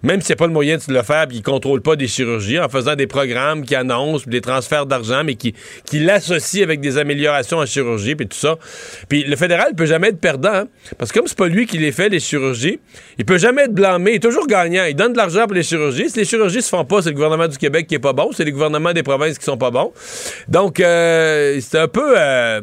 même 0.05 0.21
s'il 0.21 0.31
n'y 0.31 0.35
a 0.35 0.37
pas 0.37 0.47
le 0.47 0.53
moyen 0.53 0.77
de 0.77 0.93
le 0.93 1.03
faire, 1.03 1.27
puis 1.27 1.39
il 1.39 1.41
ne 1.41 1.45
contrôle 1.45 1.81
pas 1.83 1.97
des 1.97 2.06
chirurgies, 2.06 2.61
en 2.61 2.69
faisant 2.69 2.95
des 2.95 3.06
programmes 3.09 3.65
qui 3.65 3.75
annoncent 3.75 4.25
des 4.29 4.41
transferts 4.41 4.87
d'argent, 4.87 5.25
mais 5.25 5.35
qui, 5.35 5.55
qui 5.87 5.99
l'associent 5.99 6.62
avec 6.62 6.81
des 6.81 6.99
améliorations 6.99 7.59
en 7.59 7.67
chirurgie, 7.67 8.15
puis 8.15 8.29
tout 8.29 8.37
ça. 8.37 8.56
Puis 9.09 9.25
le 9.25 9.35
fédéral 9.37 9.73
ne 9.73 9.77
peut 9.77 9.87
jamais 9.87 10.09
être 10.11 10.21
perdant, 10.21 10.55
hein, 10.55 10.65
parce 10.99 11.11
que 11.11 11.19
comme 11.19 11.27
c'est 11.27 11.37
pas 11.39 11.49
lui 11.49 11.67
qui 11.67 11.79
les 11.79 11.91
fait, 11.91 12.09
les 12.09 12.21
chirurgies, 12.21 12.79
il 13.19 13.25
peut 13.25 13.39
jamais 13.39 13.62
être 13.62 13.73
blâmé, 13.75 14.12
il 14.12 14.15
est 14.17 14.21
toujours 14.21 14.47
gagnant. 14.47 14.85
Il 14.85 14.95
donne 14.95 15.12
de 15.12 15.17
l'argent 15.17 15.45
pour 15.47 15.55
les 15.55 15.62
chirurgies. 15.62 16.11
Si 16.11 16.19
les 16.19 16.25
chirurgies 16.25 16.62
se 16.62 16.69
font 16.69 16.85
pas, 16.85 17.03
c'est 17.03 17.09
le 17.09 17.15
gouvernement 17.15 17.49
du 17.49 17.57
Québec 17.59 17.87
qui 17.87 17.95
est 17.95 17.99
pas 17.99 18.12
bon, 18.12 18.31
c'est 18.33 18.45
les 18.45 18.53
gouvernements 18.53 18.93
des 18.93 19.03
provinces 19.03 19.39
qui 19.39 19.45
sont 19.45 19.57
pas 19.59 19.71
bons. 19.71 19.93
Donc, 20.49 20.81
euh, 20.81 21.59
c'est 21.61 21.79
un 21.79 21.89
peu... 21.89 22.15
euh, 22.19 22.61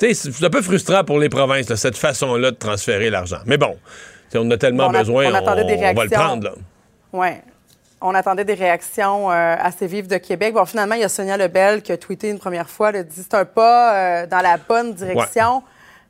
c'est 0.00 0.44
un 0.44 0.50
peu 0.50 0.62
frustrant 0.62 1.02
pour 1.04 1.18
les 1.18 1.28
provinces, 1.28 1.68
là, 1.68 1.76
cette 1.76 1.96
façon-là 1.96 2.52
de 2.52 2.56
transférer 2.56 3.10
l'argent. 3.10 3.38
Mais 3.46 3.58
bon, 3.58 3.76
on 4.34 4.40
en 4.46 4.50
a 4.52 4.56
tellement 4.56 4.86
On 4.86 4.94
a- 4.94 5.00
besoin, 5.00 5.24
on 5.26 5.34
on 5.42 5.94
va 5.94 6.04
le 6.04 6.10
prendre. 6.10 6.44
Là. 6.44 6.52
Oui. 7.12 7.28
On 8.00 8.14
attendait 8.14 8.44
des 8.44 8.54
réactions 8.54 9.30
euh, 9.30 9.56
assez 9.58 9.86
vives 9.86 10.06
de 10.06 10.18
Québec. 10.18 10.54
Bon, 10.54 10.64
finalement, 10.64 10.94
il 10.94 11.00
y 11.00 11.04
a 11.04 11.08
Sonia 11.08 11.36
Lebel 11.36 11.82
qui 11.82 11.90
a 11.90 11.96
tweeté 11.96 12.28
une 12.28 12.38
première 12.38 12.70
fois. 12.70 12.90
Elle 12.90 12.96
a 12.96 13.02
dit 13.02 13.16
c'est 13.16 13.34
un 13.34 13.44
pas 13.44 13.94
euh, 13.94 14.26
dans 14.26 14.40
la 14.40 14.56
bonne 14.56 14.94
direction. 14.94 15.62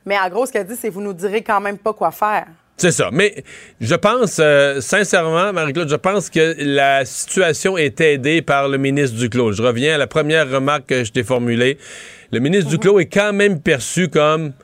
Mais 0.05 0.17
en 0.17 0.29
gros, 0.29 0.45
ce 0.45 0.51
qu'elle 0.51 0.67
dit, 0.67 0.75
c'est 0.75 0.89
vous 0.89 1.01
nous 1.01 1.13
direz 1.13 1.41
quand 1.41 1.59
même 1.59 1.77
pas 1.77 1.93
quoi 1.93 2.11
faire. 2.11 2.45
C'est 2.77 2.91
ça. 2.91 3.09
Mais 3.11 3.43
je 3.81 3.95
pense, 3.95 4.37
euh, 4.39 4.79
sincèrement, 4.79 5.51
Marie-Claude, 5.51 5.89
je 5.89 5.95
pense 5.95 6.29
que 6.29 6.55
la 6.59 7.03
situation 7.03 7.77
est 7.77 7.99
aidée 7.99 8.41
par 8.41 8.69
le 8.69 8.77
ministre 8.77 9.17
Duclos. 9.17 9.51
Je 9.51 9.61
reviens 9.61 9.95
à 9.95 9.97
la 9.97 10.07
première 10.07 10.49
remarque 10.49 10.85
que 10.85 11.03
je 11.03 11.11
t'ai 11.11 11.23
formulée. 11.23 11.77
Le 12.31 12.39
ministre 12.39 12.69
Duclos 12.69 12.99
est 12.99 13.07
quand 13.07 13.33
même 13.33 13.59
perçu 13.59 14.07
comme. 14.07 14.51
Tu 14.51 14.55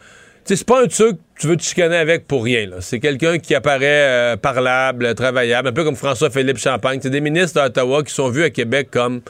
sais, 0.45 0.55
c'est 0.57 0.67
pas 0.67 0.83
un 0.83 0.87
truc 0.87 1.17
tu 1.37 1.47
veux 1.47 1.57
te 1.57 1.63
chicaner 1.63 1.97
avec 1.97 2.27
pour 2.27 2.43
rien. 2.43 2.69
C'est 2.79 2.99
quelqu'un 2.99 3.37
qui 3.39 3.53
apparaît 3.55 3.83
euh, 3.83 4.37
parlable, 4.37 5.13
travaillable, 5.15 5.67
un 5.69 5.73
peu 5.73 5.83
comme 5.83 5.95
François-Philippe 5.95 6.57
Champagne. 6.57 6.99
C'est 7.01 7.09
des 7.09 7.21
ministres 7.21 7.61
d'Ottawa 7.61 8.03
qui 8.03 8.13
sont 8.13 8.29
vus 8.29 8.43
à 8.43 8.49
Québec 8.49 8.89
comme. 8.91 9.21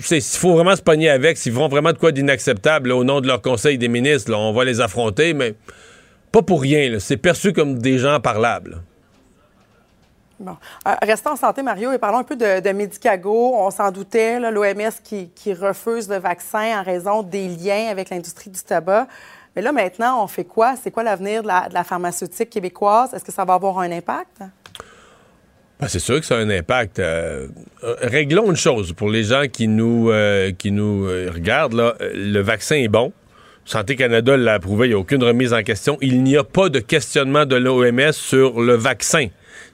C'est- 0.00 0.20
S'il 0.20 0.38
faut 0.40 0.52
vraiment 0.54 0.76
se 0.76 0.82
pogner 0.82 1.10
avec, 1.10 1.36
s'ils 1.38 1.52
font 1.52 1.68
vraiment 1.68 1.92
de 1.92 1.98
quoi 1.98 2.12
d'inacceptable 2.12 2.92
au 2.92 3.02
nom 3.02 3.20
de 3.20 3.26
leur 3.26 3.42
conseil 3.42 3.78
des 3.78 3.88
ministres, 3.88 4.30
là, 4.30 4.38
on 4.38 4.52
va 4.52 4.64
les 4.64 4.80
affronter, 4.80 5.34
mais 5.34 5.54
pas 6.30 6.42
pour 6.42 6.62
rien. 6.62 6.98
C'est 7.00 7.16
perçu 7.16 7.52
comme 7.52 7.78
des 7.78 7.98
gens 7.98 8.20
parlables. 8.20 8.80
Bon. 10.38 10.56
Euh, 10.88 10.94
restons 11.02 11.30
en 11.30 11.36
santé, 11.36 11.62
Mario, 11.62 11.92
et 11.92 11.98
parlons 11.98 12.18
un 12.18 12.24
peu 12.24 12.34
de, 12.36 12.60
de 12.60 12.70
Medicago. 12.72 13.52
On 13.56 13.70
s'en 13.70 13.90
doutait, 13.92 14.40
l'OMS 14.40 14.90
qui, 15.04 15.28
qui 15.34 15.54
refuse 15.54 16.08
le 16.08 16.16
vaccin 16.18 16.80
en 16.80 16.82
raison 16.82 17.22
des 17.22 17.46
liens 17.48 17.88
avec 17.90 18.10
l'industrie 18.10 18.50
du 18.50 18.60
tabac. 18.60 19.06
Mais 19.54 19.62
là, 19.62 19.72
maintenant, 19.72 20.24
on 20.24 20.26
fait 20.26 20.44
quoi? 20.44 20.76
C'est 20.76 20.90
quoi 20.90 21.02
l'avenir 21.02 21.42
de 21.42 21.48
la, 21.48 21.84
pharmaceutique 21.84 22.50
québécoise? 22.50 23.12
Est-ce 23.12 23.24
que 23.24 23.32
ça 23.32 23.44
va 23.44 23.54
avoir 23.54 23.78
un 23.78 23.90
impact? 23.90 24.42
Ben, 25.78 25.88
c'est 25.88 25.98
sûr 25.98 26.20
que 26.20 26.26
ça 26.26 26.36
a 26.36 26.38
un 26.38 26.48
impact. 26.48 26.98
Euh, 26.98 27.48
euh, 27.82 27.96
réglons 28.00 28.48
une 28.50 28.56
chose 28.56 28.92
pour 28.92 29.10
les 29.10 29.24
gens 29.24 29.44
qui 29.52 29.68
nous, 29.68 30.10
euh, 30.10 30.52
qui 30.52 30.70
nous 30.70 31.04
regardent. 31.04 31.74
Là, 31.74 31.94
le 32.00 32.40
vaccin 32.40 32.76
est 32.76 32.88
bon. 32.88 33.12
Santé 33.64 33.94
Canada 33.94 34.36
l'a 34.36 34.54
approuvé, 34.54 34.86
il 34.86 34.90
n'y 34.90 34.94
a 34.94 34.98
aucune 34.98 35.22
remise 35.22 35.52
en 35.52 35.62
question. 35.62 35.96
Il 36.00 36.22
n'y 36.22 36.36
a 36.36 36.44
pas 36.44 36.68
de 36.68 36.80
questionnement 36.80 37.46
de 37.46 37.56
l'OMS 37.56 38.12
sur 38.12 38.60
le 38.60 38.74
vaccin. 38.74 39.28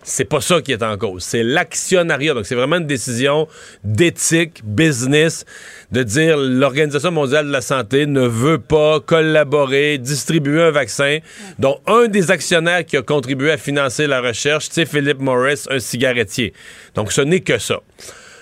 C'est 0.08 0.24
pas 0.24 0.40
ça 0.40 0.62
qui 0.62 0.72
est 0.72 0.82
en 0.82 0.96
cause. 0.96 1.22
C'est 1.22 1.42
l'actionnariat. 1.42 2.32
Donc, 2.32 2.46
c'est 2.46 2.54
vraiment 2.54 2.76
une 2.76 2.86
décision 2.86 3.46
d'éthique, 3.84 4.62
business, 4.64 5.44
de 5.92 6.02
dire 6.02 6.38
l'Organisation 6.38 7.10
mondiale 7.10 7.46
de 7.46 7.52
la 7.52 7.60
santé 7.60 8.06
ne 8.06 8.26
veut 8.26 8.58
pas 8.58 9.00
collaborer, 9.00 9.98
distribuer 9.98 10.62
un 10.62 10.70
vaccin 10.70 11.18
dont 11.58 11.78
un 11.86 12.08
des 12.08 12.30
actionnaires 12.30 12.86
qui 12.86 12.96
a 12.96 13.02
contribué 13.02 13.50
à 13.50 13.58
financer 13.58 14.06
la 14.06 14.22
recherche, 14.22 14.68
c'est 14.70 14.86
Philip 14.86 15.20
Morris, 15.20 15.64
un 15.68 15.78
cigarettier. 15.78 16.54
Donc, 16.94 17.12
ce 17.12 17.20
n'est 17.20 17.40
que 17.40 17.58
ça. 17.58 17.80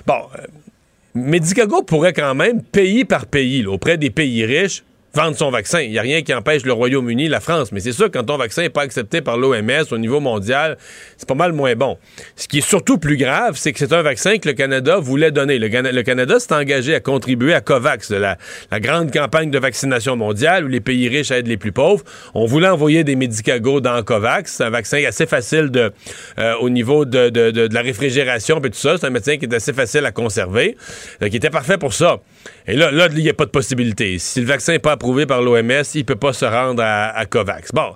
Bon, 0.07 0.23
euh, 0.39 0.47
Medicago 1.15 1.83
pourrait 1.83 2.13
quand 2.13 2.37
même, 2.37 2.63
pays 2.63 3.05
par 3.05 3.27
pays, 3.27 3.67
auprès 3.67 3.99
des 3.99 4.11
pays 4.11 4.45
riches, 4.45 4.85
vendre 5.17 5.37
son 5.37 5.51
vaccin. 5.51 5.81
Il 5.81 5.91
n'y 5.91 5.99
a 5.99 6.03
rien 6.03 6.23
qui 6.23 6.33
empêche 6.35 6.65
le 6.65 6.73
Royaume-Uni, 6.73 7.29
la 7.29 7.41
France. 7.41 7.73
Mais 7.73 7.81
c'est 7.81 7.93
sûr, 7.93 8.11
quand 8.13 8.23
ton 8.25 8.37
vaccin 8.37 8.63
n'est 8.63 8.69
pas 8.71 8.83
accepté 8.83 9.23
par 9.23 9.39
l'OMS 9.39 9.85
au 9.91 9.99
niveau 9.99 10.21
mondial, 10.21 10.77
c'est 11.17 11.27
pas 11.29 11.35
mal 11.35 11.53
moins 11.53 11.75
bon. 11.75 11.97
Ce 12.37 12.47
qui 12.47 12.59
est 12.59 12.69
surtout 12.69 12.99
plus 12.99 13.17
grave, 13.17 13.57
c'est 13.57 13.73
que 13.73 13.79
c'est 13.79 13.93
un 13.93 14.03
vaccin 14.03 14.37
que 14.39 14.47
le 14.49 14.55
Canada 14.55 14.99
voulait 14.99 15.31
donner. 15.31 15.59
Le, 15.59 15.69
le 15.69 16.03
Canada 16.03 16.39
s'est 16.39 16.53
engagé 16.55 16.95
à 16.95 17.01
contribuer 17.01 17.55
à 17.55 17.61
COVAX, 17.61 18.11
la, 18.11 18.37
la 18.71 18.81
grande 18.81 19.11
campagne 19.11 19.51
de 19.51 19.59
vaccination 19.59 20.17
mondiale 20.17 20.67
où 20.67 20.69
les 20.69 20.81
pays 20.81 21.09
riches 21.09 21.31
aident 21.31 21.47
les 21.49 21.57
plus 21.57 21.73
pauvres. 21.73 22.05
On 22.35 22.45
voulait 22.45 22.69
envoyer 22.69 23.03
des 23.03 23.17
médicagos 23.17 23.81
dans 23.81 24.03
COVAX. 24.03 24.53
C'est 24.53 24.65
un 24.65 24.71
vaccin 24.71 25.03
assez 25.07 25.27
facile 25.27 25.71
de, 25.71 25.93
euh, 26.39 26.55
au 26.61 26.69
niveau 26.69 27.05
de, 27.07 27.31
de- 27.31 27.51
de- 27.51 27.69
la 27.75 27.81
réfrigération 27.83 28.59
et 28.59 28.71
tout 28.71 28.79
ça. 28.79 28.97
C'est 28.99 29.07
un 29.07 29.11
médecin 29.11 29.37
qui 29.39 29.47
est 29.47 29.55
assez 29.55 29.73
facile 29.73 30.05
à 30.05 30.13
conserver, 30.13 30.77
euh, 31.23 31.29
qui 31.29 31.37
était 31.37 31.51
parfait 31.51 31.79
pour 31.79 31.95
ça. 31.95 32.19
Et 32.67 32.75
là, 32.75 32.91
là, 32.91 33.09
il 33.11 33.23
n'y 33.23 33.29
a 33.31 33.35
pas 33.35 33.45
de 33.47 33.51
possibilité. 33.51 34.19
Si 34.19 34.41
le 34.41 34.47
vaccin 34.47 34.73
n'est 34.73 34.79
pas 34.79 34.93
par 35.27 35.43
l'OMS, 35.43 35.83
il 35.95 36.05
peut 36.05 36.17
pas 36.17 36.33
se 36.33 36.45
rendre 36.45 36.83
à, 36.85 37.25
COVAX. 37.27 37.73
Bon. 37.73 37.95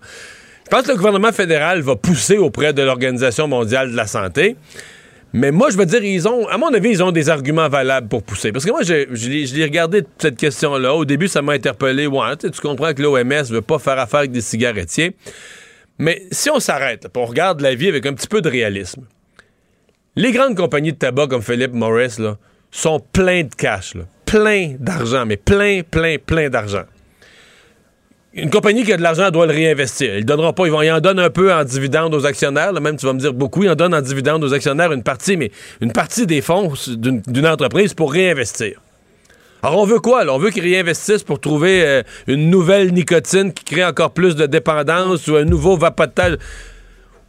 Je 0.65 0.71
pense 0.77 0.83
que 0.87 0.93
le 0.93 0.97
gouvernement 0.97 1.33
fédéral 1.33 1.81
va 1.81 1.97
pousser 1.97 2.39
auprès 2.39 2.73
de 2.73 2.83
l'Organisation 2.83 3.49
mondiale 3.49 3.91
de 3.91 3.97
la 3.97 4.07
santé. 4.07 4.57
Mais 5.33 5.51
moi, 5.51 5.71
je 5.71 5.77
veux 5.77 5.87
dire, 5.87 6.03
ils 6.03 6.27
ont, 6.29 6.47
à 6.49 6.59
mon 6.59 6.73
avis, 6.73 6.91
ils 6.91 7.03
ont 7.03 7.13
des 7.13 7.29
arguments 7.29 7.69
valables 7.69 8.09
pour 8.09 8.23
pousser. 8.23 8.53
Parce 8.53 8.65
que 8.65 8.71
moi, 8.71 8.83
je, 8.83 9.07
je 9.11 9.47
je 9.47 9.55
l'ai 9.55 9.65
regardé 9.65 10.05
cette 10.19 10.37
question-là. 10.37 10.95
Au 10.95 11.05
début, 11.05 11.29
ça 11.29 11.43
m'a 11.43 11.53
interpellé. 11.53 12.09
Tu 12.39 12.61
comprends 12.61 12.93
que 12.95 13.03
l'OMS 13.03 13.45
veut 13.51 13.63
pas 13.63 13.79
faire 13.79 13.99
affaire 13.99 14.21
avec 14.21 14.33
des 14.33 14.41
cigarettiers. 14.41 15.17
Mais 15.99 16.23
si 16.33 16.51
on 16.51 16.61
s'arrête, 16.61 17.07
on 17.15 17.27
regarde 17.27 17.61
la 17.61 17.75
vie 17.75 17.89
avec 17.89 18.07
un 18.07 18.15
petit 18.15 18.27
peu 18.27 18.41
de 18.41 18.49
réalisme, 18.49 19.03
les 20.17 20.33
grandes 20.33 20.57
compagnies 20.57 20.93
de 20.93 20.99
tabac 20.99 21.29
comme 21.29 21.43
Philip 21.43 21.73
Morris 21.73 22.15
là, 22.19 22.39
sont 22.71 23.01
pleins 23.13 23.45
de 23.45 23.55
cash, 23.55 23.95
là. 23.95 24.05
plein 24.25 24.77
d'argent, 24.79 25.27
mais 25.27 25.37
plein, 25.37 25.83
plein, 25.83 26.17
plein 26.19 26.49
d'argent. 26.49 26.85
Une 28.33 28.49
compagnie 28.49 28.85
qui 28.85 28.93
a 28.93 28.97
de 28.97 29.03
l'argent 29.03 29.25
elle 29.27 29.33
doit 29.33 29.47
le 29.47 29.53
réinvestir. 29.53 30.17
Ils 30.17 30.25
donneront 30.25 30.53
pas, 30.53 30.65
ils 30.67 30.71
vont, 30.71 30.83
ils 30.83 30.93
en 30.93 31.01
donnent 31.01 31.19
un 31.19 31.31
peu 31.31 31.53
en 31.53 31.65
dividendes 31.65 32.15
aux 32.15 32.27
actionnaires. 32.27 32.73
là, 32.73 32.79
même 32.79 32.97
tu 32.97 33.05
vas 33.05 33.13
me 33.13 33.19
dire 33.19 33.35
beaucoup, 33.35 33.65
ils 33.65 33.71
en 33.71 33.75
donnent 33.75 33.95
en 33.95 34.01
dividendes 34.01 34.45
aux 34.45 34.55
actionnaires 34.55 34.93
une 34.93 35.03
partie, 35.03 35.37
mais 35.37 35.51
une 35.81 35.91
partie 35.91 36.27
des 36.27 36.41
fonds 36.41 36.73
d'une 36.97 37.47
entreprise 37.47 37.93
pour 37.93 38.13
réinvestir. 38.13 38.81
Alors 39.63 39.79
on 39.79 39.85
veut 39.85 39.99
quoi 39.99 40.25
là? 40.25 40.33
On 40.33 40.39
veut 40.39 40.51
qu'ils 40.51 40.63
réinvestissent 40.63 41.25
pour 41.25 41.41
trouver 41.41 41.85
euh, 41.85 42.03
une 42.29 42.51
nouvelle 42.51 42.93
nicotine 42.95 43.53
qui 43.53 43.65
crée 43.65 43.85
encore 43.85 44.13
plus 44.13 44.37
de 44.37 44.47
dépendance 44.47 45.27
ou 45.27 45.35
un 45.35 45.45
nouveau 45.45 45.77
vapotage. 45.77 46.39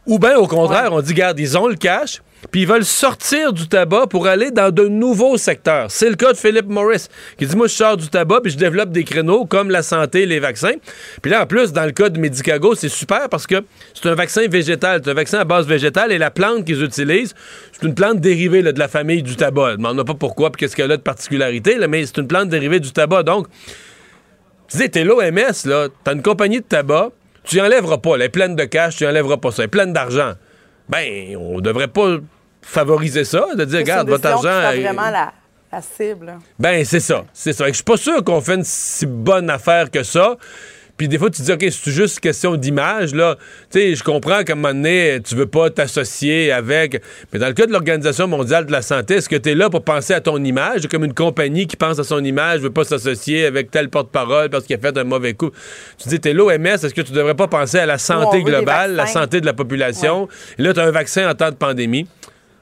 Ou 0.06 0.18
bien 0.20 0.36
au 0.36 0.46
contraire, 0.46 0.92
on 0.92 1.00
dit, 1.02 1.14
garde, 1.14 1.38
ils 1.38 1.58
ont 1.58 1.66
le 1.66 1.74
cash, 1.74 2.22
puis 2.50 2.62
ils 2.62 2.66
veulent 2.66 2.84
sortir 2.84 3.52
du 3.52 3.68
tabac 3.68 4.08
pour 4.08 4.26
aller 4.26 4.50
dans 4.50 4.70
de 4.70 4.86
nouveaux 4.88 5.36
secteurs. 5.36 5.90
C'est 5.90 6.10
le 6.10 6.16
cas 6.16 6.32
de 6.32 6.36
Philip 6.36 6.66
Morris, 6.66 7.06
qui 7.38 7.46
dit, 7.46 7.56
moi, 7.56 7.66
je 7.66 7.74
sors 7.74 7.96
du 7.96 8.08
tabac, 8.08 8.40
puis 8.42 8.52
je 8.52 8.58
développe 8.58 8.90
des 8.90 9.04
créneaux 9.04 9.44
comme 9.44 9.70
la 9.70 9.82
santé 9.82 10.22
et 10.22 10.26
les 10.26 10.40
vaccins. 10.40 10.74
Puis 11.22 11.30
là, 11.30 11.42
en 11.42 11.46
plus, 11.46 11.72
dans 11.72 11.84
le 11.84 11.92
cas 11.92 12.08
de 12.08 12.18
Medicago, 12.18 12.74
c'est 12.74 12.88
super 12.88 13.28
parce 13.28 13.46
que 13.46 13.62
c'est 13.94 14.08
un 14.08 14.14
vaccin 14.14 14.46
végétal, 14.48 15.00
c'est 15.04 15.10
un 15.10 15.14
vaccin 15.14 15.38
à 15.38 15.44
base 15.44 15.66
végétale, 15.66 16.12
et 16.12 16.18
la 16.18 16.30
plante 16.30 16.64
qu'ils 16.64 16.82
utilisent, 16.82 17.34
c'est 17.72 17.86
une 17.86 17.94
plante 17.94 18.20
dérivée 18.20 18.62
de 18.62 18.78
la 18.78 18.88
famille 18.88 19.22
du 19.22 19.36
tabac. 19.36 19.72
Je 19.72 19.76
ne 19.76 19.76
demande 19.76 20.06
pas 20.06 20.14
pourquoi, 20.14 20.50
puis 20.50 20.60
qu'est-ce 20.60 20.76
qu'elle 20.76 20.92
a 20.92 20.96
de 20.96 21.02
particularité, 21.02 21.78
mais 21.88 22.04
c'est 22.06 22.18
une 22.18 22.28
plante 22.28 22.48
dérivée 22.48 22.80
du 22.80 22.92
tabac. 22.92 23.22
Donc, 23.22 23.46
tu 24.68 24.78
dis, 24.78 24.90
t'es 24.90 25.04
l'OMS, 25.04 25.66
là, 25.66 25.88
t'as 26.02 26.12
une 26.12 26.22
compagnie 26.22 26.60
de 26.60 26.66
tabac, 26.66 27.10
tu 27.44 27.56
y 27.56 27.60
enlèveras 27.60 27.98
pas, 27.98 28.14
elle 28.14 28.22
est 28.22 28.28
pleine 28.28 28.56
de 28.56 28.64
cash, 28.64 28.96
tu 28.96 29.04
y 29.04 29.06
enlèveras 29.06 29.36
pas 29.36 29.50
ça, 29.50 29.62
elle 29.62 29.66
est 29.66 29.68
pleine 29.68 29.92
d'argent. 29.92 30.32
Ben, 30.92 31.36
on 31.36 31.60
devrait 31.60 31.88
pas 31.88 32.18
favoriser 32.60 33.24
ça, 33.24 33.46
de 33.56 33.64
dire, 33.64 33.78
regarde, 33.80 34.08
votre 34.08 34.22
qui 34.22 34.28
argent... 34.28 34.70
est- 34.72 34.82
vraiment 34.82 35.10
la, 35.10 35.32
la 35.72 35.80
cible. 35.82 36.34
Ben, 36.58 36.84
c'est 36.84 37.00
ça, 37.00 37.24
c'est 37.32 37.52
ça. 37.52 37.64
Et 37.66 37.70
Je 37.70 37.76
suis 37.76 37.84
pas 37.84 37.96
sûr 37.96 38.22
qu'on 38.22 38.40
fait 38.40 38.54
une 38.56 38.64
si 38.64 39.06
bonne 39.06 39.48
affaire 39.50 39.90
que 39.90 40.02
ça. 40.02 40.36
Puis 40.98 41.08
des 41.08 41.18
fois, 41.18 41.30
tu 41.30 41.40
te 41.40 41.46
dis, 41.46 41.52
OK, 41.52 41.64
c'est 41.70 41.90
juste 41.90 42.20
question 42.20 42.54
d'image, 42.54 43.14
là. 43.14 43.36
Tu 43.72 43.80
sais, 43.80 43.94
je 43.96 44.04
comprends 44.04 44.44
qu'à 44.44 44.52
un 44.52 44.56
moment 44.56 44.74
donné, 44.74 45.18
tu 45.24 45.34
veux 45.34 45.46
pas 45.46 45.68
t'associer 45.70 46.52
avec. 46.52 47.02
Mais 47.32 47.38
dans 47.38 47.48
le 47.48 47.54
cas 47.54 47.66
de 47.66 47.72
l'Organisation 47.72 48.28
mondiale 48.28 48.66
de 48.66 48.72
la 48.72 48.82
santé, 48.82 49.14
est-ce 49.14 49.28
que 49.28 49.34
tu 49.36 49.50
es 49.50 49.54
là 49.54 49.68
pour 49.70 49.82
penser 49.82 50.12
à 50.14 50.20
ton 50.20 50.42
image? 50.44 50.86
Comme 50.88 51.04
une 51.04 51.14
compagnie 51.14 51.66
qui 51.66 51.76
pense 51.76 51.98
à 51.98 52.04
son 52.04 52.22
image, 52.22 52.60
veut 52.60 52.70
pas 52.70 52.84
s'associer 52.84 53.46
avec 53.46 53.70
tel 53.70 53.88
porte-parole 53.88 54.50
parce 54.50 54.64
qu'il 54.64 54.76
a 54.76 54.78
fait 54.78 54.96
un 54.96 55.04
mauvais 55.04 55.34
coup. 55.34 55.50
Tu 55.98 56.08
dis, 56.08 56.20
t'es 56.20 56.34
l'OMS, 56.34 56.64
est-ce 56.66 56.94
que 56.94 57.00
tu 57.02 57.12
devrais 57.12 57.34
pas 57.34 57.48
penser 57.48 57.78
à 57.78 57.86
la 57.86 57.98
santé 57.98 58.38
globale, 58.44 58.94
la 58.94 59.06
santé 59.12 59.40
de 59.40 59.46
la 59.46 59.54
population? 59.54 60.28
Et 60.58 60.62
là, 60.62 60.72
tu 60.74 60.80
as 60.80 60.84
un 60.84 60.90
vaccin 60.92 61.28
en 61.28 61.34
temps 61.34 61.50
de 61.50 61.56
pandémie. 61.56 62.06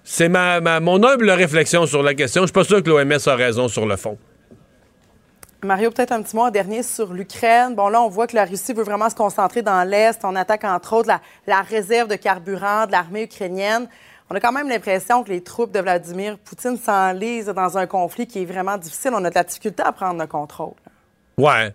C'est 0.02 0.28
ma, 0.30 0.60
ma- 0.60 0.80
mon 0.80 1.02
humble 1.04 1.30
réflexion 1.30 1.84
sur 1.84 2.02
la 2.02 2.14
question. 2.14 2.42
Je 2.42 2.46
suis 2.46 2.52
pas 2.52 2.64
sûr 2.64 2.82
que 2.82 2.88
l'OMS 2.88 3.18
a 3.26 3.34
raison 3.34 3.68
sur 3.68 3.84
le 3.86 3.96
fond. 3.96 4.16
Mario, 5.62 5.90
peut-être 5.90 6.12
un 6.12 6.22
petit 6.22 6.34
mot 6.34 6.42
en 6.42 6.50
dernier 6.50 6.82
sur 6.82 7.12
l'Ukraine. 7.12 7.74
Bon, 7.74 7.88
là, 7.88 8.00
on 8.00 8.08
voit 8.08 8.26
que 8.26 8.34
la 8.34 8.46
Russie 8.46 8.72
veut 8.72 8.82
vraiment 8.82 9.10
se 9.10 9.14
concentrer 9.14 9.60
dans 9.60 9.86
l'Est. 9.86 10.24
On 10.24 10.34
attaque, 10.34 10.64
entre 10.64 10.94
autres, 10.94 11.08
la, 11.08 11.20
la 11.46 11.60
réserve 11.60 12.08
de 12.08 12.16
carburant 12.16 12.86
de 12.86 12.92
l'armée 12.92 13.24
ukrainienne. 13.24 13.86
On 14.30 14.34
a 14.34 14.40
quand 14.40 14.52
même 14.52 14.70
l'impression 14.70 15.22
que 15.22 15.28
les 15.28 15.42
troupes 15.42 15.70
de 15.70 15.80
Vladimir 15.80 16.38
Poutine 16.38 16.78
s'enlisent 16.78 17.46
dans 17.46 17.76
un 17.76 17.86
conflit 17.86 18.26
qui 18.26 18.40
est 18.42 18.46
vraiment 18.46 18.78
difficile. 18.78 19.10
On 19.14 19.22
a 19.22 19.28
de 19.28 19.34
la 19.34 19.44
difficulté 19.44 19.82
à 19.82 19.92
prendre 19.92 20.18
le 20.18 20.26
contrôle. 20.26 20.72
Ouais. 21.40 21.72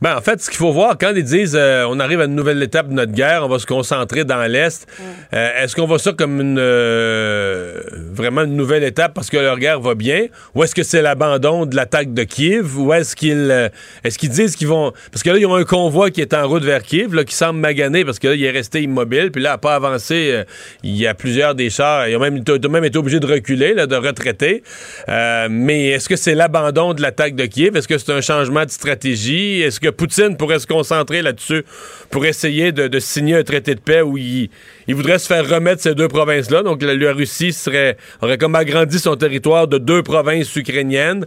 Ben, 0.00 0.16
en 0.16 0.20
fait, 0.20 0.40
ce 0.40 0.48
qu'il 0.48 0.58
faut 0.58 0.70
voir, 0.70 0.96
quand 0.96 1.12
ils 1.16 1.24
disent 1.24 1.56
euh, 1.58 1.84
on 1.88 1.98
arrive 1.98 2.20
à 2.20 2.26
une 2.26 2.36
nouvelle 2.36 2.62
étape 2.62 2.88
de 2.88 2.94
notre 2.94 3.10
guerre, 3.10 3.44
on 3.44 3.48
va 3.48 3.58
se 3.58 3.66
concentrer 3.66 4.24
dans 4.24 4.44
l'Est, 4.44 4.86
euh, 5.34 5.50
est-ce 5.60 5.74
qu'on 5.74 5.86
voit 5.86 5.98
ça 5.98 6.12
comme 6.12 6.40
une 6.40 6.58
euh, 6.60 7.80
vraiment 8.12 8.42
une 8.42 8.54
nouvelle 8.54 8.84
étape 8.84 9.12
parce 9.12 9.28
que 9.28 9.36
leur 9.36 9.58
guerre 9.58 9.80
va 9.80 9.96
bien? 9.96 10.26
Ou 10.54 10.62
est-ce 10.62 10.76
que 10.76 10.84
c'est 10.84 11.02
l'abandon 11.02 11.66
de 11.66 11.74
l'attaque 11.74 12.14
de 12.14 12.22
Kiev? 12.22 12.78
Ou 12.78 12.92
est-ce 12.92 13.16
qu'ils 13.16 13.70
est-ce 14.04 14.18
qu'ils 14.18 14.28
disent 14.28 14.54
qu'ils 14.54 14.68
vont. 14.68 14.92
Parce 15.10 15.24
que 15.24 15.30
là, 15.30 15.38
ils 15.38 15.46
ont 15.46 15.56
un 15.56 15.64
convoi 15.64 16.12
qui 16.12 16.20
est 16.20 16.32
en 16.32 16.46
route 16.46 16.62
vers 16.62 16.84
Kiev, 16.84 17.12
là, 17.12 17.24
qui 17.24 17.34
semble 17.34 17.58
magané 17.58 18.04
parce 18.04 18.20
que 18.20 18.28
là, 18.28 18.34
il 18.34 18.44
est 18.44 18.52
resté 18.52 18.82
immobile, 18.82 19.32
puis 19.32 19.42
là, 19.42 19.50
n'a 19.50 19.58
pas 19.58 19.74
avancé. 19.74 20.44
il 20.84 20.96
y 20.96 21.08
a 21.08 21.14
plusieurs 21.14 21.56
des 21.56 21.70
chars. 21.70 22.06
Ils 22.06 22.16
ont 22.16 22.20
même, 22.20 22.44
ils 22.46 22.66
ont 22.66 22.70
même 22.70 22.84
été 22.84 22.98
obligés 22.98 23.18
de 23.18 23.26
reculer, 23.26 23.74
là, 23.74 23.86
de 23.88 23.96
retraiter. 23.96 24.62
Mais 25.08 25.88
est-ce 25.88 26.08
que 26.08 26.14
c'est 26.14 26.36
l'abandon 26.36 26.94
de 26.94 27.02
l'attaque 27.02 27.34
de 27.34 27.46
Kiev? 27.46 27.76
Est-ce 27.76 27.88
que 27.88 27.98
c'est 27.98 28.12
un 28.12 28.20
changement 28.20 28.64
de 28.64 28.70
stratégie? 28.70 29.07
Est-ce 29.12 29.80
que 29.80 29.88
Poutine 29.88 30.36
pourrait 30.36 30.58
se 30.58 30.66
concentrer 30.66 31.22
là-dessus 31.22 31.64
pour 32.10 32.26
essayer 32.26 32.72
de, 32.72 32.98
signer 32.98 33.36
un 33.36 33.44
traité 33.44 33.74
de 33.74 33.80
paix 33.80 34.02
où 34.02 34.16
il, 34.16 34.50
il 34.86 34.94
voudrait 34.94 35.18
se 35.18 35.26
faire 35.26 35.48
remettre 35.48 35.82
ces 35.82 35.94
deux 35.94 36.08
provinces-là? 36.08 36.62
Donc 36.62 36.82
la, 36.82 37.12
Russie 37.12 37.52
serait, 37.52 37.96
aurait 38.20 38.38
comme 38.38 38.54
agrandi 38.54 38.98
son 38.98 39.16
territoire 39.16 39.68
de 39.68 39.78
deux 39.78 40.02
provinces 40.02 40.54
ukrainiennes. 40.56 41.26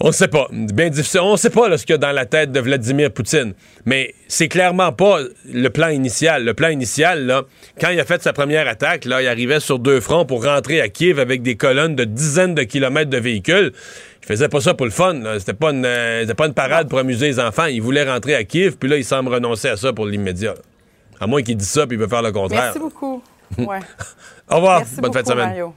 On 0.00 0.08
ne 0.08 0.12
sait 0.12 0.28
pas. 0.28 0.48
Bien 0.50 0.90
difficile. 0.90 1.20
On 1.20 1.32
ne 1.32 1.36
sait 1.36 1.50
pas 1.50 1.78
ce 1.78 1.86
qu'il 1.86 1.92
y 1.92 1.94
a 1.94 1.98
dans 1.98 2.12
la 2.12 2.26
tête 2.26 2.50
de 2.50 2.58
Vladimir 2.58 3.12
Poutine. 3.12 3.54
Mais 3.86 4.14
c'est 4.26 4.48
clairement 4.48 4.92
pas 4.92 5.20
le 5.50 5.68
plan 5.68 5.88
initial. 5.88 6.44
Le 6.44 6.52
plan 6.52 6.68
initial, 6.68 7.26
là, 7.26 7.44
quand 7.80 7.90
il 7.90 8.00
a 8.00 8.04
fait 8.04 8.20
sa 8.20 8.32
première 8.32 8.66
attaque, 8.66 9.04
là, 9.04 9.22
il 9.22 9.28
arrivait 9.28 9.60
sur 9.60 9.78
deux 9.78 10.00
fronts 10.00 10.26
pour 10.26 10.44
rentrer 10.44 10.80
à 10.80 10.88
Kiev 10.88 11.20
avec 11.20 11.42
des 11.42 11.54
colonnes 11.54 11.94
de 11.94 12.04
dizaines 12.04 12.54
de 12.56 12.64
kilomètres 12.64 13.10
de 13.10 13.18
véhicules. 13.18 13.72
Il 14.24 14.28
faisait 14.28 14.48
pas 14.48 14.60
ça 14.60 14.72
pour 14.72 14.86
le 14.86 14.92
fun. 14.92 15.20
C'était 15.38 15.52
pas 15.52 15.70
une, 15.70 15.84
euh, 15.84 16.26
pas 16.34 16.46
une 16.46 16.54
parade 16.54 16.88
pour 16.88 16.98
amuser 16.98 17.26
les 17.26 17.38
enfants. 17.38 17.66
Il 17.66 17.82
voulait 17.82 18.10
rentrer 18.10 18.34
à 18.34 18.44
Kiev, 18.44 18.76
puis 18.78 18.88
là, 18.88 18.96
il 18.96 19.04
semble 19.04 19.32
renoncer 19.32 19.68
à 19.68 19.76
ça 19.76 19.92
pour 19.92 20.06
l'immédiat. 20.06 20.54
À 21.20 21.26
moins 21.26 21.42
qu'il 21.42 21.58
dise 21.58 21.68
ça, 21.68 21.86
puis 21.86 21.96
il 21.96 22.00
veut 22.00 22.08
faire 22.08 22.22
le 22.22 22.32
contraire. 22.32 22.62
Merci 22.64 22.78
beaucoup. 22.78 23.22
Ouais. 23.58 23.78
Au 24.50 24.56
revoir. 24.56 24.78
Merci 24.78 25.00
Bonne 25.00 25.12
fin 25.12 25.22
de 25.22 25.26
semaine. 25.26 25.48
Mario. 25.48 25.74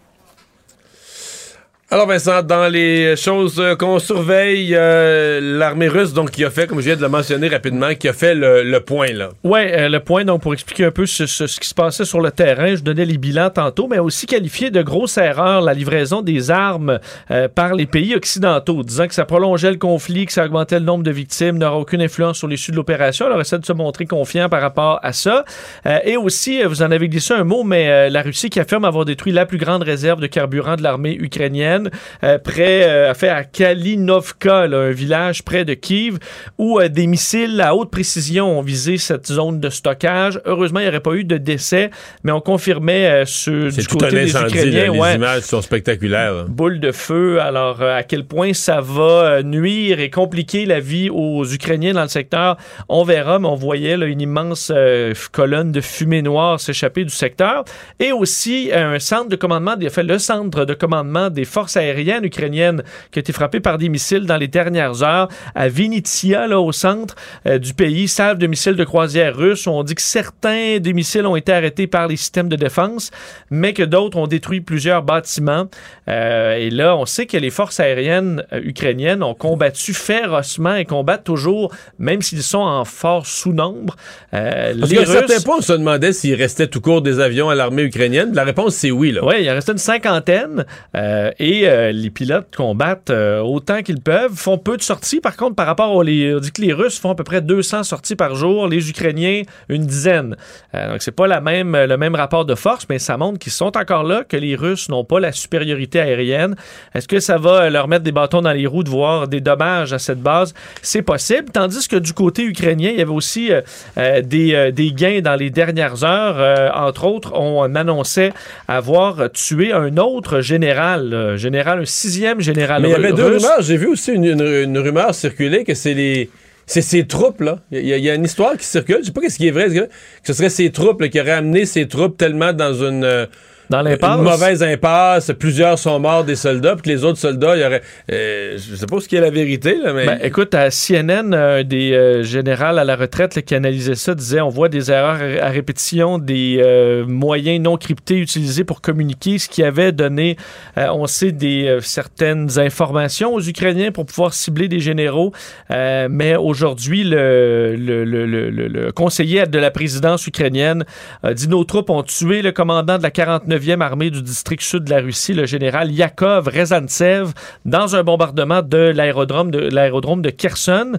Alors 1.90 2.06
Vincent, 2.06 2.44
dans 2.44 2.68
les 2.68 3.16
choses 3.16 3.62
euh, 3.62 3.78
qu'on 3.78 4.00
surveille, 4.00 4.76
euh, 4.76 5.40
l'armée 5.58 5.88
russe, 5.88 6.12
donc 6.12 6.32
qui 6.32 6.44
a 6.44 6.50
fait, 6.50 6.68
comme 6.68 6.82
je 6.82 6.88
viens 6.88 6.98
de 6.98 7.02
le 7.02 7.08
mentionner 7.08 7.48
rapidement, 7.48 7.96
qui 7.96 8.10
a 8.10 8.14
fait 8.14 8.36
le, 8.36 8.78
point 8.80 9.14
là. 9.14 9.30
Oui, 9.46 9.62
le 9.64 9.98
point, 10.00 10.26
donc, 10.26 10.42
pour 10.42 10.52
expliquer 10.52 10.84
un 10.84 10.92
peu 10.92 11.06
ce, 11.06 11.24
qui 11.24 11.68
se 11.70 11.74
passait 11.74 12.04
sur 12.04 12.20
le 12.20 12.30
terrain, 12.30 12.76
je 12.76 12.82
donnais 12.82 13.06
les 13.06 13.18
bilans 13.18 13.50
tantôt, 13.50 13.88
mais 13.88 14.00
aussi 14.00 14.26
qualifié 14.26 14.70
de 14.70 14.82
grosse 14.82 15.18
erreur 15.18 15.62
la 15.62 15.74
livraison 15.74 16.22
des 16.22 16.52
armes 16.52 17.00
euh, 17.32 17.48
par 17.48 17.74
les 17.74 17.86
pays 17.86 18.16
occidentaux, 18.16 18.84
disant 18.84 19.08
que 19.08 19.14
ça 19.14 19.24
prolongeait 19.24 19.72
le 19.72 19.78
conflit, 19.78 20.26
que 20.26 20.34
ça 20.34 20.44
augmentait 20.44 20.80
le 20.80 20.86
nombre 20.86 21.06
de 21.06 21.12
victimes, 21.12 21.58
n'aura 21.58 21.78
aucune 21.78 22.02
influence 22.02 22.38
sur 22.38 22.50
l'issue 22.50 22.72
de 22.72 22.76
l'opération. 22.76 23.28
Alors, 23.28 23.40
essaie 23.40 23.60
de 23.60 23.66
se 23.66 23.72
montrer 23.72 24.06
confiant 24.06 24.50
par 24.50 24.60
rapport 24.60 25.00
à 25.04 25.14
ça. 25.14 25.46
Euh, 25.86 26.00
et 26.04 26.18
aussi, 26.18 26.62
euh, 26.62 26.68
vous 26.68 26.82
en 26.82 26.92
avez 26.92 27.08
glissé 27.08 27.34
un 27.34 27.46
mot, 27.46 27.64
mais 27.64 27.90
euh, 27.90 28.10
la 28.10 28.24
Russie 28.24 28.50
qui 28.50 28.60
affirme 28.60 28.84
avoir 28.84 29.06
détruit 29.06 29.32
la 29.32 29.46
plus 29.46 29.58
grande 29.58 29.84
réserve 29.84 30.20
de 30.20 30.28
carburant 30.28 30.76
de 30.76 30.84
l'armée 30.84 31.16
ukrainienne, 31.16 31.77
euh, 32.24 32.38
près, 32.38 32.84
euh, 32.84 33.14
fait 33.14 33.30
à 33.30 33.44
Kalinovka, 33.44 34.68
là, 34.68 34.78
un 34.78 34.92
village 34.92 35.44
près 35.44 35.66
de 35.66 35.74
Kiev, 35.74 36.18
où 36.58 36.80
euh, 36.80 36.90
des 36.90 37.08
missiles 37.08 37.60
à 37.62 37.76
haute 37.76 37.92
précision 37.92 38.60
ont 38.60 38.62
visé 38.62 38.98
cette 38.98 39.28
zone 39.28 39.60
de 39.60 39.70
stockage. 39.70 40.40
Heureusement, 40.46 40.80
il 40.80 40.84
n'y 40.84 40.90
aurait 40.90 41.00
pas 41.00 41.14
eu 41.14 41.24
de 41.24 41.38
décès, 41.38 41.90
mais 42.24 42.32
on 42.32 42.42
confirmait 42.42 43.26
sur, 43.26 43.72
du 43.72 43.88
côté 43.88 44.12
des. 44.12 44.36
Ukrainiens. 44.36 44.88
là. 44.88 44.92
Les 44.94 45.00
ouais, 45.00 45.16
images 45.16 45.44
sont 45.44 45.62
spectaculaires. 45.62 46.34
là. 46.34 46.44
boule 46.48 46.80
de 46.80 46.92
feu. 46.92 47.40
Alors, 47.42 47.82
à 47.82 48.04
quel 48.04 48.26
point 48.26 48.54
ça 48.54 48.82
va 48.82 49.42
nuire 49.44 50.00
et 50.00 50.10
compliquer 50.10 50.66
la 50.66 50.80
vie 50.80 51.10
aux 51.10 51.46
Ukrainiens 51.46 51.94
dans 51.94 52.02
le 52.02 52.08
secteur, 52.08 52.58
on 52.90 53.04
verra, 53.04 53.40
mais 53.40 53.48
on 53.48 53.56
voyait 53.56 53.98
là, 53.98 54.06
une 54.06 54.22
immense 54.22 54.72
euh, 54.74 55.14
colonne 55.32 55.72
de 55.72 55.82
fumée 55.82 56.22
noire 56.22 56.60
s'échapper 56.60 57.04
du 57.04 57.14
secteur. 57.14 57.64
Et 58.00 58.12
aussi, 58.12 58.72
un 58.74 59.00
centre 59.00 59.30
de 59.30 59.36
commandement, 59.36 59.76
des, 59.76 59.90
fait, 59.90 60.04
le 60.04 60.20
centre 60.20 60.66
de 60.66 60.74
commandement 60.74 61.30
des 61.30 61.46
forces 61.46 61.67
force 61.68 61.76
aérienne 61.78 62.24
ukrainienne 62.24 62.82
qui 63.12 63.20
a 63.20 63.22
été 63.22 63.34
frappée 63.34 63.60
par 63.60 63.78
des 63.78 63.90
missiles 63.90 64.26
dans 64.26 64.38
les 64.38 64.48
dernières 64.48 65.04
heures 65.04 65.28
à 65.54 65.68
Vinitia, 65.68 66.48
là, 66.48 66.62
au 66.62 66.72
centre 66.72 67.16
euh, 67.46 67.58
du 67.58 67.74
pays, 67.74 68.08
salve 68.08 68.38
de 68.38 68.48
missiles 68.48 68.76
de 68.78 68.84
croisière 68.86 69.36
russes. 69.36 69.68
On 69.68 69.84
dit 69.84 69.94
que 69.96 70.02
certains 70.02 70.78
des 70.80 70.94
missiles 70.94 71.26
ont 71.26 71.36
été 71.36 71.52
arrêtés 71.52 71.86
par 71.88 72.08
les 72.08 72.16
systèmes 72.16 72.48
de 72.48 72.56
défense, 72.56 73.12
mais 73.50 73.74
que 73.74 73.84
d'autres 73.84 74.18
ont 74.18 74.28
détruit 74.28 74.62
plusieurs 74.62 75.04
bâtiments. 75.04 75.66
Euh, 76.08 76.56
et 76.56 76.70
là, 76.70 76.96
on 76.96 77.06
sait 77.06 77.26
que 77.26 77.36
les 77.36 77.50
forces 77.50 77.82
aériennes 77.82 78.44
euh, 78.54 78.62
ukrainiennes 78.64 79.22
ont 79.24 79.34
combattu 79.34 79.94
férocement 79.94 80.76
et 80.76 80.86
combattent 80.86 81.26
toujours, 81.26 81.74
même 82.00 82.22
s'ils 82.22 82.44
sont 82.44 82.60
en 82.60 82.86
fort 82.86 83.26
sous-nombre. 83.26 83.98
Euh, 84.34 84.74
Parce 84.80 84.90
les 84.92 84.98
qu'à 84.98 85.02
un 85.04 85.06
certain 85.06 85.34
Russes- 85.34 85.44
point, 85.44 85.58
on 85.58 85.62
se 85.62 85.74
demandait 85.74 86.14
s'il 86.14 86.36
restait 86.36 86.68
tout 86.68 86.80
court 86.80 87.02
des 87.02 87.20
avions 87.20 87.50
à 87.50 87.56
l'armée 87.56 87.84
ukrainienne. 87.84 88.34
La 88.34 88.46
réponse, 88.46 88.76
c'est 88.76 88.92
oui. 88.92 89.12
Là. 89.12 89.26
Oui, 89.26 89.36
il 89.42 89.50
en 89.50 89.54
reste 89.54 89.70
une 89.70 89.78
cinquantaine 89.78 90.66
euh, 90.96 91.32
et 91.62 91.70
euh, 91.70 91.92
les 91.92 92.10
pilotes 92.10 92.56
combattent 92.56 93.10
euh, 93.10 93.40
autant 93.40 93.82
qu'ils 93.82 94.02
peuvent, 94.02 94.34
font 94.34 94.58
peu 94.58 94.78
de 94.78 94.82
sorties. 94.82 95.20
Par 95.22 95.38
contre, 95.38 95.56
par 95.56 95.66
rapport 95.66 95.94
aux... 95.94 96.04
Les, 96.04 96.36
on 96.36 96.40
dit 96.40 96.52
que 96.52 96.62
les 96.62 96.74
Russes 96.74 97.00
font 97.00 97.12
à 97.12 97.16
peu 97.16 97.24
près 97.24 97.42
200 97.42 97.84
sorties 97.84 98.16
par 98.16 98.36
jour, 98.36 98.68
les 98.68 98.90
Ukrainiens, 98.90 99.42
une 99.70 99.86
dizaine. 99.86 100.36
Euh, 100.76 100.92
donc, 100.92 101.02
c'est 101.02 101.12
pas 101.12 101.28
la 101.28 101.42
même, 101.42 101.76
le 101.76 101.98
même 101.98 102.16
rapport 102.16 102.46
de 102.46 102.56
force, 102.56 102.86
mais 102.90 103.00
ça 103.00 103.18
montre 103.18 103.40
qu'ils 103.40 103.52
sont 103.52 103.78
encore 103.78 104.04
là, 104.04 104.24
que 104.24 104.38
les 104.38 104.56
Russes 104.56 104.90
n'ont 104.90 105.04
pas 105.04 105.20
la 105.20 105.32
supériorité 105.32 106.00
aérienne. 106.00 106.56
Est-ce 106.94 107.08
que 107.08 107.20
ça 107.20 107.38
va 107.38 107.70
leur 107.70 107.88
mettre 107.88 108.04
des 108.04 108.12
bâtons 108.12 108.42
dans 108.42 108.54
les 108.54 108.68
roues 108.68 108.84
de 108.84 108.90
voir 108.90 109.28
des 109.28 109.42
dommages 109.42 109.94
à 109.94 110.00
cette 110.00 110.22
base? 110.22 110.54
C'est 110.82 111.02
possible. 111.02 111.50
Tandis 111.52 111.88
que 111.88 111.96
du 111.96 112.14
côté 112.14 112.44
ukrainien, 112.44 112.90
il 112.92 113.00
y 113.00 113.02
avait 113.02 113.12
aussi 113.12 113.52
euh, 113.52 113.62
euh, 113.98 114.22
des, 114.22 114.54
euh, 114.54 114.72
gains 114.72 115.22
dans 115.22 115.36
les 115.36 115.50
dernières 115.50 116.04
heures. 116.04 116.36
Euh, 116.38 116.70
entre 116.74 117.06
autres, 117.06 117.34
on 117.34 117.76
annonçait 117.76 118.34
avoir 118.68 119.32
tué 119.32 119.72
un 119.74 119.98
autre 119.98 120.42
général, 120.42 121.14
euh, 121.14 121.38
général, 121.48 121.80
un 121.82 121.86
sixième 121.86 122.40
général 122.42 122.82
Mais 122.82 122.90
il 122.90 122.92
y 122.92 122.96
avait 122.96 123.14
deux 123.14 123.26
russe. 123.26 123.44
rumeurs. 123.44 123.62
J'ai 123.62 123.78
vu 123.78 123.88
aussi 123.88 124.12
une, 124.14 124.26
une- 124.26 124.42
une 124.70 124.78
rumeur 124.78 125.14
circuler 125.16 125.64
que 125.64 125.74
c'est 125.74 125.94
les. 125.94 126.30
C'est 126.70 126.82
ces 126.82 127.08
troupes, 127.08 127.42
là. 127.42 127.60
Il 127.72 127.86
y, 127.88 127.94
a- 127.94 127.98
il 127.98 128.04
y 128.04 128.10
a 128.10 128.16
une 128.16 128.26
histoire 128.26 128.58
qui 128.58 128.66
circule. 128.66 128.98
Je 129.02 129.06
sais 129.08 129.12
pas 129.14 129.22
ce 129.30 129.38
qui 129.38 129.48
est 129.48 129.52
vrai. 129.52 129.68
que 129.70 129.88
ce 130.30 130.34
serait 130.34 130.50
ces 130.50 130.70
troupes 130.70 131.00
là, 131.02 131.08
qui 131.08 131.20
auraient 131.22 131.32
amené 131.44 131.66
ces 131.66 131.88
troupes 131.88 132.18
tellement 132.18 132.52
dans 132.52 132.74
une, 132.74 133.06
euh, 133.06 133.26
Dans 133.70 133.82
l'impasse. 133.82 134.18
une 134.18 134.24
mauvaise 134.24 134.64
impasse. 134.64 135.32
Plusieurs 135.38 135.78
sont 135.78 136.00
morts 136.00 136.24
des 136.24 136.36
soldats, 136.36 136.74
puis 136.76 136.84
que 136.84 136.90
les 136.90 137.04
autres 137.04 137.18
soldats, 137.20 137.56
il 137.56 137.62
y 137.62 137.66
aurait. 137.66 137.82
euh, 138.12 138.58
je 138.58 138.76
sais 138.76 138.86
pas 138.86 139.00
ce 139.00 139.08
qui 139.08 139.16
est 139.16 139.22
la 139.22 139.30
vérité, 139.30 139.78
là, 139.84 139.94
mais. 139.94 140.06
Ben, 140.06 140.20
écoute, 140.24 140.54
à 140.56 140.70
CNN, 140.70 141.34
un 141.34 141.64
des 141.64 141.92
euh, 141.94 142.24
généraux 142.24 142.64
à 142.78 142.84
la 142.84 142.96
retraite 142.96 143.36
là, 143.36 143.42
qui 143.42 143.56
analysait 143.56 143.96
ça 143.96 144.16
disait 144.16 144.42
on 144.42 144.50
voit 144.50 144.70
des 144.70 144.90
erreurs 144.92 145.20
à 145.42 145.50
répétition, 145.50 146.18
des 146.18 146.62
euh, 146.64 147.06
moyens 147.06 147.62
non 147.62 147.78
cryptés 147.78 148.18
utilisés 148.18 148.64
pour 148.64 148.82
communiquer, 148.82 149.38
ce 149.38 149.50
qui 149.50 149.64
avait 149.64 149.92
donné, 149.92 150.38
euh, 150.78 150.88
on 150.94 151.06
sait, 151.08 151.32
des 151.32 151.66
euh, 151.68 151.80
certaines 151.82 152.58
informations 152.60 153.34
aux 153.34 153.42
Ukrainiens 153.42 153.92
pour 153.92 154.06
pouvoir 154.06 154.34
cibler 154.34 154.68
des 154.68 154.80
généraux. 154.80 155.32
Euh, 155.72 156.08
mais 156.10 156.36
aujourd'hui, 156.36 157.04
le, 157.04 157.76
le, 157.78 158.04
le, 158.06 158.26
le- 158.26 158.50
le- 158.50 158.68
le 158.68 158.92
conseiller 158.92 159.46
de 159.46 159.60
la 159.60 159.72
présidence 159.72 160.26
ukrainienne 160.28 160.86
a 161.24 161.34
dit 161.34 161.48
nos 161.48 161.64
troupes 161.64 161.90
ont 161.90 162.04
tué 162.04 162.42
le 162.42 162.52
commandant 162.52 162.98
de 162.98 163.04
la 163.04 163.12
49e 163.58 163.82
armée 163.82 164.10
du 164.10 164.22
district 164.22 164.62
sud 164.62 164.84
de 164.84 164.90
la 164.90 165.00
Russie, 165.00 165.34
le 165.34 165.46
général 165.46 165.92
Yakov 165.92 166.48
Rezantsev, 166.48 167.34
dans 167.66 167.96
un 167.96 168.04
bombardement 168.04 168.62
de 168.62 168.78
l'aérodrome 168.78 169.52
de, 169.52 169.70
de 169.70 170.30
Kherson. 170.30 170.94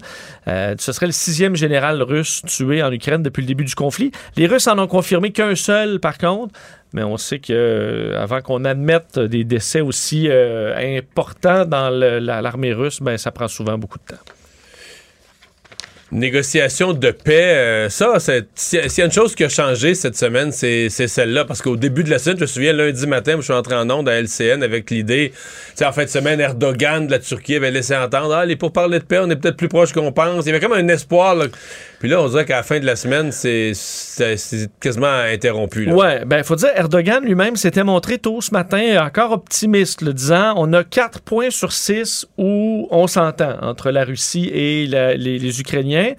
Euh, 0.47 0.75
ce 0.79 0.93
serait 0.93 1.07
le 1.07 1.13
sixième 1.13 1.57
général 1.57 2.03
russe 2.03 2.43
tué 2.47 2.83
en 2.83 2.93
Ukraine 2.93 3.23
depuis 3.23 3.43
le 3.43 3.47
début 3.47 3.65
du 3.65 3.75
conflit. 3.75 4.13
Les 4.37 4.47
Russes 4.47 4.67
en 4.67 4.79
ont 4.79 4.87
confirmé 4.87 5.33
qu'un 5.33 5.55
seul, 5.55 6.01
par 6.01 6.19
contre. 6.19 6.53
Mais 6.95 7.03
on 7.03 7.19
sait 7.19 7.39
que 7.39 7.53
euh, 7.53 8.23
avant 8.23 8.41
qu'on 8.41 8.65
admette 8.65 9.19
des 9.19 9.45
décès 9.45 9.83
aussi 9.83 10.27
euh, 10.29 10.75
importants 10.99 11.67
dans 11.67 11.91
l'armée 11.91 12.73
russe, 12.73 13.01
ben, 13.03 13.19
ça 13.19 13.31
prend 13.31 13.49
souvent 13.49 13.77
beaucoup 13.77 13.99
de 13.99 14.15
temps. 14.15 14.23
Négociation 16.11 16.95
de 16.95 17.11
paix, 17.11 17.55
euh, 17.55 17.89
ça, 17.91 18.15
s'il 18.55 18.79
y 18.79 19.01
a- 19.01 19.05
une 19.05 19.13
chose 19.13 19.35
qui 19.35 19.45
a 19.45 19.51
changé 19.51 19.95
cette 19.95 20.17
semaine, 20.17 20.53
c'est 20.53 20.89
celle-là. 20.89 21.45
Parce 21.45 21.61
qu'au 21.61 21.77
début 21.77 22.03
de 22.03 22.09
la 22.09 22.19
semaine, 22.19 22.39
je 22.39 22.43
me 22.43 22.47
souviens, 22.47 22.73
lundi 22.73 23.07
matin, 23.07 23.35
je 23.37 23.43
suis 23.43 23.53
entré 23.53 23.75
en 23.75 23.91
onde 23.91 24.09
à 24.09 24.15
LCN 24.19 24.63
avec 24.63 24.91
l'idée, 24.91 25.33
tu 25.77 25.85
en 25.85 25.93
fin 25.93 26.05
de 26.05 26.09
semaine, 26.09 26.41
Erdogan 26.41 27.07
de 27.07 27.11
la 27.11 27.19
Turquie 27.19 27.57
avait 27.57 27.71
laissé 27.71 27.95
entendre, 27.95 28.33
ah, 28.35 28.47
les 28.47 28.57
pour 28.57 28.73
parler 28.73 29.01
de 29.01 29.05
paix, 29.05 29.19
on 29.23 29.29
est 29.29 29.37
peut-être 29.37 29.59
plus 29.59 29.69
proche 29.69 29.93
qu'on 29.93 30.11
pense. 30.13 30.47
Il 30.47 30.49
y 30.49 30.51
avait 30.51 30.61
comme 30.61 30.73
un 30.73 30.89
espoir. 30.89 31.37
Puis 31.99 32.09
là, 32.09 32.23
on 32.23 32.29
dirait 32.29 32.45
qu'à 32.45 32.57
la 32.57 32.63
fin 32.63 32.79
de 32.79 32.87
la 32.87 32.95
semaine, 32.95 33.33
c'est 33.33 33.73
quasiment 34.81 35.07
interrompu. 35.09 35.85
là. 35.85 35.95
Ouais, 35.95 36.25
ben 36.25 36.45
faut 36.45 36.57
dire 36.57 36.71
Erdogan 36.77 37.25
lui-même 37.25 37.57
s'était 37.57 37.85
montré 37.85 38.19
tôt 38.19 38.41
ce 38.41 38.53
matin 38.53 39.05
encore 39.05 39.33
optimiste, 39.33 40.03
le 40.03 40.13
disant 40.13 40.55
on 40.57 40.73
a 40.73 40.85
4 40.85 41.21
points 41.23 41.51
sur 41.51 41.73
6 41.73 42.27
où 42.37 42.87
on 42.91 43.07
s'entend 43.07 43.57
entre 43.63 43.91
la 43.91 44.05
Russie 44.05 44.49
et 44.53 44.87
les 44.87 45.61
Ukrainiens. 45.61 46.13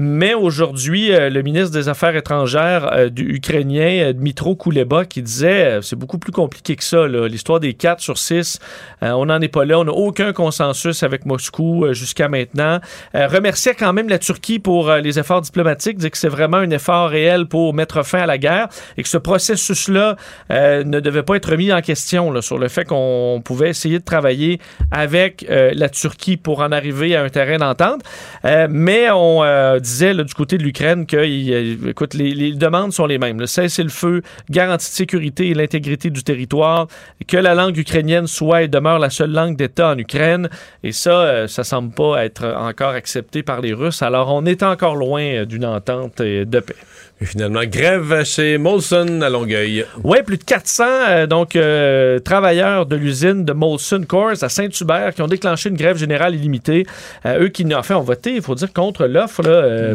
Mais 0.00 0.32
aujourd'hui, 0.32 1.12
euh, 1.12 1.28
le 1.28 1.42
ministre 1.42 1.72
des 1.72 1.88
Affaires 1.88 2.14
étrangères 2.14 2.92
euh, 2.92 3.10
ukrainien, 3.16 4.10
euh, 4.10 4.12
Dmitro 4.12 4.54
Kuleba, 4.54 5.04
qui 5.04 5.22
disait 5.22 5.80
c'est 5.82 5.96
beaucoup 5.96 6.18
plus 6.18 6.30
compliqué 6.30 6.76
que 6.76 6.84
ça. 6.84 7.08
L'histoire 7.08 7.58
des 7.58 7.74
4 7.74 8.00
sur 8.00 8.16
6, 8.16 8.60
euh, 9.02 9.10
on 9.10 9.26
n'en 9.26 9.40
est 9.40 9.48
pas 9.48 9.64
là. 9.64 9.80
On 9.80 9.84
n'a 9.84 9.90
aucun 9.90 10.32
consensus 10.32 11.02
avec 11.02 11.26
Moscou 11.26 11.84
jusqu'à 11.94 12.28
maintenant. 12.28 12.78
Remerciait 13.12 13.74
quand 13.74 13.92
même 13.92 14.08
la 14.08 14.20
Turquie 14.20 14.60
pour 14.60 14.92
les 14.92 15.18
efforts 15.18 15.40
diplomatiques, 15.40 15.98
dit 15.98 16.10
que 16.10 16.18
c'est 16.18 16.28
vraiment 16.28 16.58
un 16.58 16.70
effort 16.70 17.10
réel 17.10 17.46
pour 17.46 17.74
mettre 17.74 18.04
fin 18.04 18.20
à 18.20 18.26
la 18.26 18.38
guerre 18.38 18.68
et 18.96 19.02
que 19.02 19.08
ce 19.08 19.18
processus-là 19.18 20.14
ne 20.50 21.00
devait 21.00 21.24
pas 21.24 21.36
être 21.36 21.50
remis 21.50 21.72
en 21.72 21.80
question 21.80 22.40
sur 22.40 22.58
le 22.58 22.68
fait 22.68 22.84
qu'on 22.84 23.42
pouvait 23.44 23.70
essayer 23.70 23.98
de 23.98 24.04
travailler 24.04 24.60
avec 24.92 25.44
la 25.48 25.88
Turquie 25.88 26.36
pour 26.36 26.60
en 26.60 26.70
arriver 26.70 27.16
à 27.16 27.22
un 27.22 27.28
terrain 27.28 27.58
d'entente. 27.58 28.02
Mais 28.44 29.10
on 29.10 29.42
disait 29.88 30.14
du 30.14 30.34
côté 30.34 30.58
de 30.58 30.62
l'Ukraine 30.62 31.06
que 31.06 31.88
écoute, 31.88 32.14
les, 32.14 32.34
les 32.34 32.52
demandes 32.52 32.92
sont 32.92 33.06
les 33.06 33.18
mêmes. 33.18 33.40
Le 33.40 33.46
cessez-le-feu, 33.46 34.22
garantie 34.50 34.90
de 34.90 34.94
sécurité 34.94 35.48
et 35.48 35.54
l'intégrité 35.54 36.10
du 36.10 36.22
territoire, 36.22 36.86
que 37.26 37.36
la 37.36 37.54
langue 37.54 37.76
ukrainienne 37.76 38.26
soit 38.26 38.62
et 38.62 38.68
demeure 38.68 38.98
la 38.98 39.10
seule 39.10 39.32
langue 39.32 39.56
d'État 39.56 39.90
en 39.92 39.98
Ukraine. 39.98 40.48
Et 40.82 40.92
ça, 40.92 41.10
euh, 41.10 41.46
ça 41.46 41.64
semble 41.64 41.92
pas 41.92 42.24
être 42.24 42.44
encore 42.46 42.90
accepté 42.90 43.42
par 43.42 43.60
les 43.60 43.72
Russes. 43.72 44.02
Alors, 44.02 44.32
on 44.32 44.44
est 44.44 44.62
encore 44.62 44.96
loin 44.96 45.22
euh, 45.22 45.44
d'une 45.44 45.64
entente 45.64 46.20
euh, 46.20 46.44
de 46.44 46.60
paix. 46.60 46.76
Et 47.20 47.24
finalement, 47.24 47.62
grève 47.64 48.22
chez 48.22 48.58
Molson 48.58 49.22
à 49.22 49.28
Longueuil. 49.28 49.84
Oui, 50.04 50.18
plus 50.24 50.38
de 50.38 50.44
400 50.44 50.84
euh, 50.84 51.26
donc, 51.26 51.56
euh, 51.56 52.20
travailleurs 52.20 52.86
de 52.86 52.94
l'usine 52.94 53.44
de 53.44 53.52
Molson 53.52 54.04
Coors 54.06 54.44
à 54.44 54.48
Saint-Hubert 54.48 55.14
qui 55.14 55.22
ont 55.22 55.26
déclenché 55.26 55.68
une 55.68 55.76
grève 55.76 55.96
générale 55.96 56.36
illimitée. 56.36 56.86
Euh, 57.26 57.42
eux 57.42 57.48
qui, 57.48 57.66
en 57.74 57.82
fait, 57.82 57.94
ont 57.94 58.02
voté, 58.02 58.36
il 58.36 58.42
faut 58.42 58.54
dire, 58.54 58.72
contre 58.72 59.06
l'offre 59.06 59.42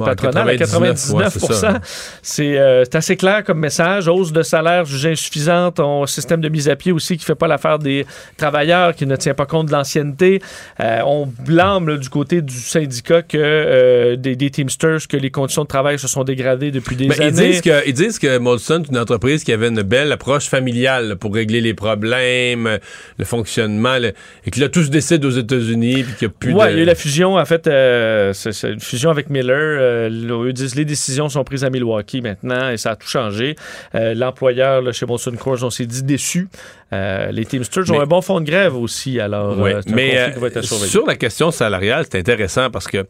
patronale 0.03 0.49
à 0.49 0.57
99, 0.57 1.39
99 1.39 1.49
ouais, 1.49 1.79
c'est 2.21 2.95
assez 2.95 3.15
clair 3.15 3.45
comme 3.45 3.59
message. 3.59 4.09
Hausse 4.09 4.33
de 4.33 4.43
salaire 4.43 4.83
jugée 4.83 5.11
insuffisante. 5.11 5.79
On 5.79 6.05
système 6.05 6.41
de 6.41 6.49
mise 6.49 6.67
à 6.67 6.75
pied 6.75 6.91
aussi 6.91 7.15
qui 7.15 7.23
fait 7.23 7.35
pas 7.35 7.47
l'affaire 7.47 7.79
des 7.79 8.05
travailleurs, 8.35 8.95
qui 8.95 9.05
ne 9.05 9.15
tient 9.15 9.33
pas 9.33 9.45
compte 9.45 9.67
de 9.67 9.71
l'ancienneté. 9.71 10.41
On 10.79 11.25
blâme 11.25 11.87
là, 11.87 11.95
du 11.95 12.09
côté 12.09 12.41
du 12.41 12.53
syndicat 12.53 13.21
que 13.21 14.15
des, 14.15 14.35
des 14.35 14.49
Teamsters 14.49 15.07
que 15.07 15.15
les 15.15 15.31
conditions 15.31 15.63
de 15.63 15.69
travail 15.69 15.97
se 15.97 16.09
sont 16.09 16.25
dégradées 16.25 16.71
depuis 16.71 16.97
des 16.97 17.12
Ben, 17.17 17.27
ils, 17.27 17.31
disent 17.33 17.61
que, 17.61 17.87
ils 17.87 17.93
disent 17.93 18.19
que 18.19 18.37
Molson 18.37 18.83
est 18.83 18.89
une 18.89 18.97
entreprise 18.97 19.43
qui 19.43 19.51
avait 19.51 19.69
une 19.69 19.81
belle 19.81 20.11
approche 20.11 20.47
familiale 20.47 21.09
là, 21.09 21.15
pour 21.15 21.33
régler 21.33 21.61
les 21.61 21.73
problèmes, 21.73 22.79
le 23.17 23.25
fonctionnement, 23.25 23.95
et 23.95 24.51
que 24.51 24.59
là, 24.59 24.69
tout 24.69 24.83
se 24.83 24.89
décide 24.89 25.23
aux 25.25 25.31
États-Unis, 25.31 26.03
puis 26.03 26.13
qu'il 26.13 26.27
n'y 26.27 26.33
a 26.33 26.37
plus 26.37 26.53
Ouais, 26.53 26.67
de... 26.67 26.71
il 26.71 26.77
y 26.77 26.79
a 26.79 26.83
eu 26.83 26.85
la 26.85 26.95
fusion, 26.95 27.35
en 27.35 27.45
fait, 27.45 27.67
euh, 27.67 28.33
c'est 28.33 28.69
une 28.69 28.79
fusion 28.79 29.09
avec 29.09 29.29
Miller. 29.29 29.77
Euh, 29.79 30.43
eux 30.43 30.53
disent 30.53 30.75
les 30.75 30.85
décisions 30.85 31.29
sont 31.29 31.43
prises 31.43 31.63
à 31.63 31.69
Milwaukee 31.69 32.21
maintenant 32.21 32.69
et 32.69 32.77
ça 32.77 32.91
a 32.91 32.95
tout 32.95 33.07
changé. 33.07 33.55
Euh, 33.95 34.13
L'employeur 34.13 34.93
chez 34.93 35.05
Molson 35.05 35.35
Coors, 35.35 35.63
on 35.63 35.69
s'est 35.69 35.85
dit 35.85 36.03
déçu. 36.03 36.47
Euh, 36.91 37.31
les 37.31 37.45
Teamsters 37.45 37.89
ont 37.91 38.01
un 38.01 38.05
bon 38.05 38.21
fond 38.21 38.39
de 38.39 38.45
grève 38.45 38.75
aussi, 38.75 39.19
alors 39.19 39.57
Oui, 39.57 39.71
c'est 39.81 39.91
un 39.91 39.95
mais 39.95 40.31
qui 40.33 40.39
va 40.39 40.47
être 40.47 40.61
sur 40.61 41.05
la 41.05 41.15
question 41.15 41.51
salariale, 41.51 42.05
c'est 42.09 42.19
intéressant 42.19 42.69
parce 42.69 42.87
que 42.87 43.05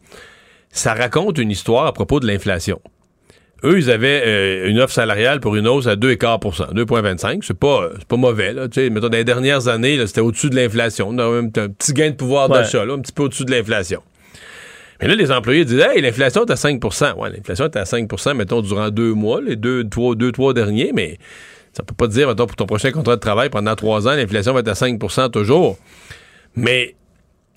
ça 0.70 0.94
raconte 0.94 1.38
une 1.38 1.50
histoire 1.50 1.86
à 1.86 1.92
propos 1.92 2.20
de 2.20 2.26
l'inflation. 2.26 2.80
Eux, 3.64 3.78
ils 3.78 3.90
avaient 3.90 4.22
euh, 4.26 4.68
une 4.68 4.78
offre 4.80 4.92
salariale 4.92 5.40
pour 5.40 5.56
une 5.56 5.66
hausse 5.66 5.86
à 5.86 5.96
2,25 5.96 6.74
2,25 6.74 7.38
C'est 7.42 7.58
pas, 7.58 7.84
euh, 7.84 7.94
c'est 7.98 8.06
pas 8.06 8.16
mauvais. 8.16 8.52
Là, 8.52 8.68
Tu 8.68 8.82
sais, 8.82 8.90
mettons, 8.90 9.08
dans 9.08 9.16
les 9.16 9.24
dernières 9.24 9.68
années, 9.68 9.96
là, 9.96 10.06
c'était 10.06 10.20
au-dessus 10.20 10.50
de 10.50 10.56
l'inflation. 10.56 11.08
On 11.10 11.18
a 11.18 11.30
même 11.30 11.50
un 11.56 11.68
petit 11.68 11.92
gain 11.94 12.10
de 12.10 12.14
pouvoir 12.16 12.50
Ouais. 12.50 12.58
d'achat, 12.58 12.84
là, 12.84 12.92
un 12.94 12.98
petit 13.00 13.12
peu 13.12 13.22
au-dessus 13.24 13.44
de 13.46 13.50
l'inflation. 13.52 14.02
Mais 15.00 15.08
là, 15.08 15.14
les 15.14 15.32
employés 15.32 15.64
disent 15.64 15.80
Hey, 15.80 16.00
l'inflation 16.02 16.44
est 16.44 16.50
à 16.50 16.56
5% 16.56 17.14
Ouais, 17.18 17.30
l'inflation 17.30 17.64
est 17.64 17.76
à 17.76 17.84
5% 17.84 18.34
mettons, 18.34 18.60
durant 18.60 18.90
deux 18.90 19.12
mois, 19.14 19.40
les 19.40 19.56
deux, 19.56 19.88
trois, 19.88 20.14
deux, 20.14 20.30
trois 20.30 20.52
derniers, 20.54 20.92
mais 20.94 21.18
ça 21.72 21.82
peut 21.82 21.94
pas 21.94 22.06
te 22.06 22.12
dire, 22.12 22.28
mettons, 22.28 22.46
pour 22.46 22.56
ton 22.56 22.66
prochain 22.66 22.92
contrat 22.92 23.16
de 23.16 23.20
travail 23.20 23.48
pendant 23.50 23.74
trois 23.74 24.06
ans, 24.06 24.12
l'inflation 24.14 24.52
va 24.52 24.60
être 24.60 24.68
à 24.68 24.74
5% 24.74 25.30
toujours. 25.30 25.78
Mais 26.54 26.94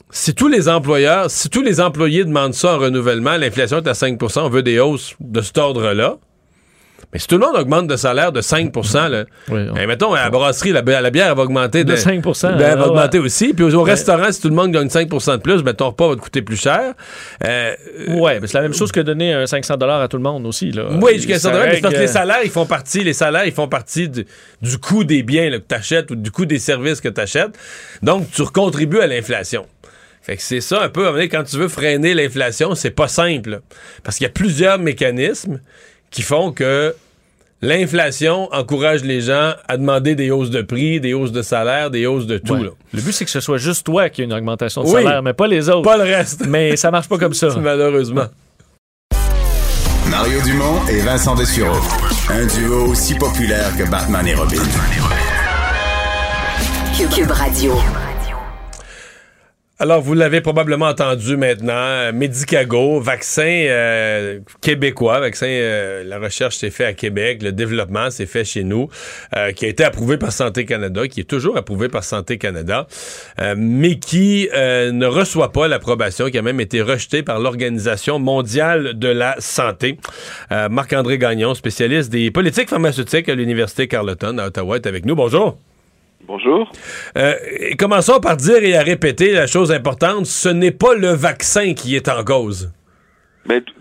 si 0.10 0.34
tous 0.34 0.48
les 0.48 0.70
employeurs, 0.70 1.30
si 1.30 1.50
tous 1.50 1.62
les 1.62 1.82
employés 1.82 2.24
demandent 2.24 2.54
ça 2.54 2.76
en 2.76 2.80
renouvellement, 2.80 3.36
l'inflation 3.38 3.78
est 3.78 3.88
à 3.88 3.94
5% 3.94 4.40
on 4.46 4.50
veut 4.50 4.64
des 4.64 4.80
hausses 4.80 5.16
de 5.20 5.42
cet 5.42 5.58
ordre-là, 5.58 6.16
Mais 7.14 7.20
si 7.20 7.28
tout 7.28 7.38
le 7.38 7.46
monde 7.46 7.56
augmente 7.56 7.88
de 7.88 7.96
salaire 7.96 8.32
de 8.34 8.42
5 8.42 8.74
là, 9.10 9.24
Oui, 9.50 9.62
on- 9.70 9.74
ben, 9.74 9.88
mettons, 9.88 10.14
à 10.14 10.24
la 10.24 10.30
brasserie, 10.30 10.72
la, 10.74 10.82
la 10.82 11.10
bière, 11.10 11.30
elle 11.30 11.38
va 11.38 11.44
augmenter 11.44 11.86
de, 11.86 11.92
De 11.92 11.96
5 11.96 12.22
ben, 12.22 12.34
elle 12.44 12.58
va 12.60 12.76
ouais. 12.84 12.90
augmenter 12.90 13.20
aussi. 13.20 13.54
Puis 13.54 13.64
au, 13.64 13.84
Ouais. 13.84 13.92
restaurant, 13.92 14.30
si 14.32 14.42
tout 14.42 14.50
le 14.50 14.56
monde 14.56 14.72
gagne 14.72 14.88
5% 14.90 15.38
de 15.38 15.42
plus, 15.42 15.62
ben, 15.64 15.74
ton 15.74 15.88
repas 15.88 16.10
va 16.10 16.16
te 16.16 16.20
coûter 16.20 16.42
plus 16.42 16.58
cher. 16.60 16.94
Euh, 17.46 17.72
Ouais, 18.10 18.40
mais 18.42 18.48
c'est 18.48 18.58
la 18.58 18.64
même 18.64 18.74
chose 18.74 18.92
que 18.92 19.00
donner 19.00 19.32
un 19.34 19.46
500 19.46 19.76
à 19.76 20.08
tout 20.10 20.18
le 20.18 20.24
monde 20.24 20.46
aussi. 20.48 20.72
Là. 20.72 20.86
oui, 21.02 21.14
jusqu'à 21.16 21.36
un 21.36 21.40
Ça 21.40 21.42
certain 21.44 21.58
moment, 21.60 21.70
mais 21.70 21.76
c'est 21.76 21.82
parce 21.82 21.94
que 21.96 22.00
les 22.02 22.08
salaires, 22.08 22.40
ils 22.44 22.52
font 22.52 22.66
partie, 22.66 23.04
les 23.04 23.14
salaires, 23.14 23.46
ils 23.46 23.54
font 23.54 23.68
partie 23.70 24.10
du, 24.10 24.26
du 24.62 24.78
coût 24.78 25.04
des 25.06 25.24
biens 25.24 25.50
là, 25.50 25.60
que 25.60 25.66
tu 25.70 25.76
achètes 25.76 26.12
ou 26.12 26.16
du 26.16 26.30
coût 26.32 26.46
des 26.46 26.60
services 26.60 27.00
que 27.00 27.10
tu 27.10 27.22
achètes. 27.22 27.58
Donc, 28.02 28.30
tu 28.32 28.44
contribues 28.44 29.00
à 29.00 29.08
l'inflation. 29.08 29.66
Fait 30.28 30.36
que 30.36 30.44
c'est 30.44 30.60
ça 30.60 30.82
un 30.84 30.90
peu, 30.90 31.08
quand 31.32 31.44
tu 31.44 31.56
veux 31.56 31.70
freiner 31.70 32.14
l'inflation, 32.14 32.76
c'est 32.76 32.92
pas 32.92 33.08
simple. 33.08 33.62
Parce 34.04 34.18
qu'il 34.18 34.26
y 34.26 34.30
a 34.30 34.32
plusieurs 34.34 34.78
mécanismes 34.78 35.62
qui 36.12 36.22
font 36.22 36.52
que 36.52 36.94
l'inflation 37.62 38.50
encourage 38.54 39.06
les 39.06 39.22
gens 39.22 39.54
à 39.70 39.78
demander 39.78 40.16
des 40.16 40.30
hausses 40.30 40.50
de 40.50 40.62
prix, 40.62 41.00
des 41.00 41.14
hausses 41.14 41.32
de 41.32 41.42
salaire, 41.42 41.92
des 41.92 42.06
hausses 42.08 42.28
de 42.28 42.40
tout. 42.40 42.56
Ouais. 42.56 42.64
là. 42.64 42.70
Le 42.94 43.02
but, 43.02 43.14
c'est 43.14 43.24
que 43.24 43.32
ce 43.32 43.40
soit 43.40 43.58
juste 43.58 43.86
toi 43.86 44.10
qui 44.10 44.22
ait 44.22 44.26
une 44.26 44.34
augmentation 44.34 44.84
de 44.84 44.88
Oui. 44.90 45.02
salaire, 45.02 45.24
mais 45.24 45.32
pas 45.32 45.48
les 45.48 45.70
autres. 45.70 45.84
Pas 45.84 45.96
le 45.96 46.04
reste. 46.04 46.46
Mais 46.46 46.76
ça 46.76 46.92
marche 46.92 47.08
pas 47.08 47.18
comme 47.18 47.34
ça. 47.34 47.48
Malheureusement. 47.62 48.26
Mario 50.12 50.42
Dumont 50.42 50.86
et 50.90 51.00
Vincent 51.00 51.36
Dessureau. 51.36 51.80
Un 52.30 52.46
duo 52.48 52.88
aussi 52.88 53.16
populaire 53.16 53.72
que 53.78 53.90
Batman 53.90 54.28
et 54.28 54.36
Robin. 54.36 54.58
Cube, 56.98 57.10
Cube 57.12 57.32
Radio. 57.32 57.74
Alors, 59.80 60.02
vous 60.02 60.16
l'avez 60.16 60.42
probablement 60.42 60.88
entendu 60.88 61.38
maintenant, 61.38 61.74
euh, 61.76 62.12
Medicago, 62.12 63.00
vaccin 63.00 63.44
euh, 63.44 64.40
québécois, 64.60 65.20
vaccin, 65.20 65.46
euh, 65.46 66.04
la 66.04 66.18
recherche 66.18 66.58
s'est 66.58 66.72
fait 66.72 66.86
à 66.86 66.94
Québec, 66.94 67.44
le 67.44 67.52
développement 67.52 68.10
s'est 68.10 68.26
fait 68.26 68.44
chez 68.44 68.64
nous, 68.64 68.90
euh, 69.36 69.52
qui 69.52 69.66
a 69.66 69.68
été 69.68 69.84
approuvé 69.84 70.18
par 70.18 70.32
Santé 70.32 70.66
Canada, 70.66 71.08
qui 71.08 71.20
est 71.20 71.30
toujours 71.30 71.58
approuvé 71.58 71.90
par 71.90 72.04
Santé 72.04 72.40
Canada, 72.40 72.88
euh, 73.40 73.54
mais 73.56 74.00
qui 74.00 74.50
euh, 74.56 74.92
ne 74.92 75.06
reçoit 75.06 75.52
pas 75.52 75.68
l'approbation, 75.68 76.32
qui 76.32 76.40
a 76.40 76.42
même 76.42 76.60
été 76.60 76.82
rejeté 76.82 77.22
par 77.22 77.40
l'Organisation 77.40 78.18
mondiale 78.18 78.98
de 78.98 79.10
la 79.10 79.36
santé. 79.38 80.00
Marc-André 80.50 81.20
Gagnon, 81.20 81.54
spécialiste 81.54 82.12
des 82.12 82.32
politiques 82.32 82.70
pharmaceutiques 82.70 83.30
à 83.30 83.36
l'Université 83.36 83.88
Carleton 83.88 84.40
à 84.40 84.48
Ottawa, 84.48 84.78
est 84.78 84.88
avec 84.88 85.06
nous. 85.06 85.16
Bonjour. 85.16 85.60
Bonjour. 86.24 86.72
Euh, 87.18 87.34
commençons 87.78 88.20
par 88.20 88.38
dire 88.38 88.64
et 88.64 88.76
à 88.76 88.82
répéter 88.82 89.32
la 89.34 89.48
chose 89.48 89.72
importante, 89.72 90.26
ce 90.26 90.50
n'est 90.50 90.72
pas 90.72 90.96
le 90.96 91.10
vaccin 91.10 91.74
qui 91.74 91.96
est 91.96 92.10
en 92.10 92.24
cause. 92.24 92.72
Ben, 93.46 93.62
tout 93.62 93.74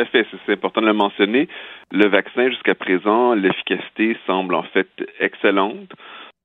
à 0.00 0.04
fait, 0.06 0.26
c'est- 0.30 0.36
c'est 0.46 0.52
important 0.52 0.80
de 0.80 0.86
le 0.86 0.92
mentionner. 0.94 1.48
Le 1.92 2.06
vaccin, 2.08 2.48
jusqu'à 2.48 2.74
présent, 2.74 3.34
l'efficacité 3.34 4.16
semble 4.26 4.54
en 4.54 4.62
fait 4.62 4.88
excellente. 5.18 5.90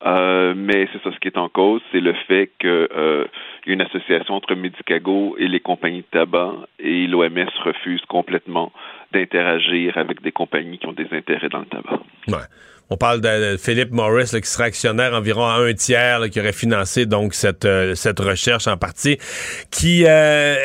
Euh, 0.05 0.53
mais 0.55 0.87
c'est 0.91 1.01
ça, 1.03 1.11
ce 1.15 1.19
qui 1.19 1.29
est 1.29 1.37
en 1.37 1.47
cause, 1.49 1.81
c'est 1.91 2.01
le 2.01 2.13
fait 2.27 2.51
qu'il 2.59 2.69
y 2.69 3.69
a 3.69 3.73
une 3.73 3.81
association 3.81 4.35
entre 4.35 4.53
Medicago 4.53 5.35
et 5.39 5.47
les 5.47 5.61
compagnies 5.61 6.01
de 6.01 6.19
tabac 6.19 6.51
et 6.79 7.07
l'OMS 7.07 7.49
refuse 7.63 8.01
complètement 8.07 8.71
d'interagir 9.13 9.97
avec 9.97 10.21
des 10.21 10.31
compagnies 10.33 10.77
qui 10.79 10.85
ont 10.87 10.91
des 10.93 11.07
intérêts 11.11 11.49
dans 11.49 11.59
le 11.59 11.65
tabac. 11.65 11.99
Ouais. 12.27 12.43
On 12.91 12.97
parle 12.97 13.19
de, 13.19 13.57
Philippe 13.57 13.91
Morris 13.91 14.31
là, 14.33 14.39
environ 15.13 15.45
à 15.45 15.55
un 15.55 15.73
tiers 15.73 16.29
qui 16.29 16.39
aurait 16.39 16.53
financé 16.53 17.07
donc 17.07 17.33
cette, 17.33 17.65
euh, 17.65 17.95
cette 17.95 18.19
recherche 18.19 18.67
en 18.67 18.77
partie 18.77 19.17
qui 19.71 20.05
euh, 20.05 20.55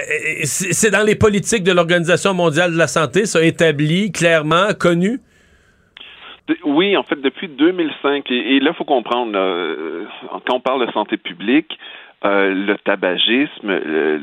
c'est 0.44 0.90
dans 0.90 1.04
les 1.04 1.14
politiques 1.14 1.62
de 1.62 1.72
l'Organisation 1.72 2.34
mondiale 2.34 2.72
de 2.72 2.78
la 2.78 2.88
santé, 2.88 3.24
ça 3.24 3.42
établi 3.42 4.12
clairement 4.12 4.74
connu? 4.78 5.20
Oui, 6.64 6.96
en 6.96 7.02
fait, 7.04 7.20
depuis 7.20 7.48
2005, 7.48 8.30
et, 8.30 8.60
là, 8.60 8.70
il 8.72 8.76
faut 8.76 8.84
comprendre, 8.84 9.32
euh, 9.36 10.04
quand 10.46 10.56
on 10.56 10.60
parle 10.60 10.86
de 10.86 10.92
santé 10.92 11.16
publique, 11.16 11.78
euh, 12.24 12.52
le 12.54 12.76
tabagisme, 12.78 13.68
le- 13.68 14.20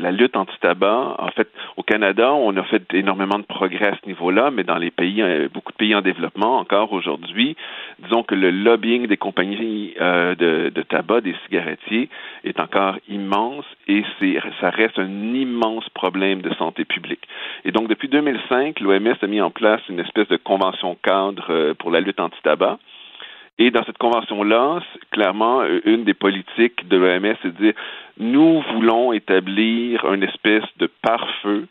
la 0.00 0.12
lutte 0.12 0.36
anti-tabac, 0.36 1.16
en 1.18 1.28
fait, 1.28 1.48
au 1.76 1.82
Canada, 1.82 2.32
on 2.34 2.56
a 2.56 2.62
fait 2.64 2.82
énormément 2.94 3.38
de 3.38 3.44
progrès 3.44 3.88
à 3.88 3.96
ce 4.02 4.06
niveau-là, 4.06 4.50
mais 4.50 4.64
dans 4.64 4.76
les 4.76 4.90
pays, 4.90 5.22
euh, 5.22 5.48
beaucoup 5.52 5.72
de 5.72 5.76
pays 5.76 5.94
en 5.94 6.02
développement, 6.02 6.58
encore 6.58 6.92
aujourd'hui, 6.92 7.56
disons 8.00 8.22
que 8.22 8.34
le 8.34 8.50
lobbying 8.50 9.06
des 9.06 9.16
compagnies 9.16 9.94
euh, 10.00 10.34
de, 10.34 10.70
de 10.74 10.82
tabac, 10.82 11.22
des 11.22 11.34
cigarettiers, 11.46 12.08
est 12.44 12.60
encore 12.60 12.96
immense 13.08 13.64
et 13.86 14.04
ça 14.60 14.70
reste 14.70 14.98
un 14.98 15.34
immense 15.34 15.88
problème 15.90 16.42
de 16.42 16.52
santé 16.54 16.84
publique. 16.84 17.26
Et 17.64 17.72
donc, 17.72 17.88
depuis 17.88 18.08
2005, 18.08 18.80
l'OMS 18.80 19.14
a 19.22 19.26
mis 19.26 19.40
en 19.40 19.50
place 19.50 19.80
une 19.88 20.00
espèce 20.00 20.28
de 20.28 20.36
convention 20.36 20.96
cadre 21.02 21.46
euh, 21.50 21.74
pour 21.74 21.90
la 21.90 22.00
lutte 22.00 22.20
anti-tabac. 22.20 22.78
Et 23.58 23.70
dans 23.70 23.84
cette 23.84 23.98
convention-là, 23.98 24.80
clairement, 25.10 25.62
euh, 25.62 25.80
une 25.84 26.04
des 26.04 26.14
politiques 26.14 26.86
de 26.88 26.96
l'OMS, 26.96 27.34
c'est 27.42 27.54
de 27.56 27.64
dire, 27.64 27.74
nous 28.18 28.62
voulons 28.72 29.12
établir 29.12 30.04
une 30.12 30.22
espèce 30.22 30.64
de 30.78 30.88
pare-feu 31.02 31.66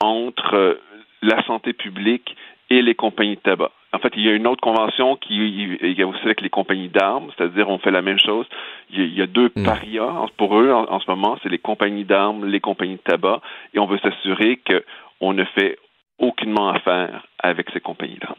entre 0.00 0.54
euh, 0.54 0.74
la 1.22 1.42
santé 1.44 1.72
publique 1.72 2.36
et 2.70 2.82
les 2.82 2.94
compagnies 2.94 3.36
de 3.36 3.40
tabac. 3.40 3.72
En 3.92 3.98
fait, 3.98 4.12
il 4.16 4.24
y 4.24 4.28
a 4.28 4.32
une 4.32 4.46
autre 4.46 4.60
convention 4.60 5.16
qui 5.16 5.78
a 6.00 6.06
aussi 6.06 6.20
avec 6.24 6.40
les 6.40 6.50
compagnies 6.50 6.88
d'armes, 6.88 7.30
c'est-à-dire 7.36 7.68
on 7.68 7.78
fait 7.78 7.92
la 7.92 8.02
même 8.02 8.18
chose. 8.18 8.46
Il 8.90 9.14
y 9.14 9.22
a, 9.22 9.26
deux 9.26 9.50
Mm. 9.54 9.64
parias 9.64 10.26
pour 10.36 10.58
eux 10.58 10.72
en, 10.72 10.84
en 10.90 11.00
ce 11.00 11.08
moment, 11.08 11.38
c'est 11.42 11.48
les 11.48 11.58
compagnies 11.58 12.04
d'armes, 12.04 12.44
les 12.46 12.60
compagnies 12.60 12.96
de 12.96 13.00
tabac, 13.12 13.40
et 13.72 13.78
on 13.78 13.86
veut 13.86 13.98
s'assurer 13.98 14.60
qu'on 14.66 15.32
ne 15.32 15.44
fait 15.44 15.78
aucunement 16.18 16.68
affaire 16.70 17.26
avec 17.38 17.70
ces 17.72 17.80
compagnies-là. 17.80 18.34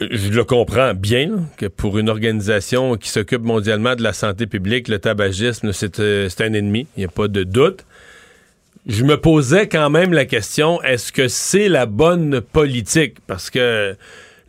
Je 0.00 0.30
le 0.30 0.44
comprends 0.44 0.94
bien 0.94 1.48
que 1.56 1.66
pour 1.66 1.98
une 1.98 2.08
organisation 2.08 2.96
qui 2.96 3.08
s'occupe 3.08 3.42
mondialement 3.42 3.96
de 3.96 4.02
la 4.04 4.12
santé 4.12 4.46
publique, 4.46 4.86
le 4.86 5.00
tabagisme, 5.00 5.72
c'est 5.72 5.98
euh, 5.98 6.28
c'est 6.28 6.44
un 6.44 6.52
ennemi, 6.52 6.86
il 6.96 7.00
n'y 7.00 7.04
a 7.04 7.08
pas 7.08 7.26
de 7.26 7.42
doute. 7.42 7.84
Je 8.86 9.04
me 9.04 9.20
posais 9.20 9.66
quand 9.66 9.90
même 9.90 10.12
la 10.12 10.24
question, 10.24 10.80
est-ce 10.82 11.10
que 11.10 11.26
c'est 11.26 11.68
la 11.68 11.86
bonne 11.86 12.40
politique? 12.40 13.16
Parce 13.26 13.50
que 13.50 13.96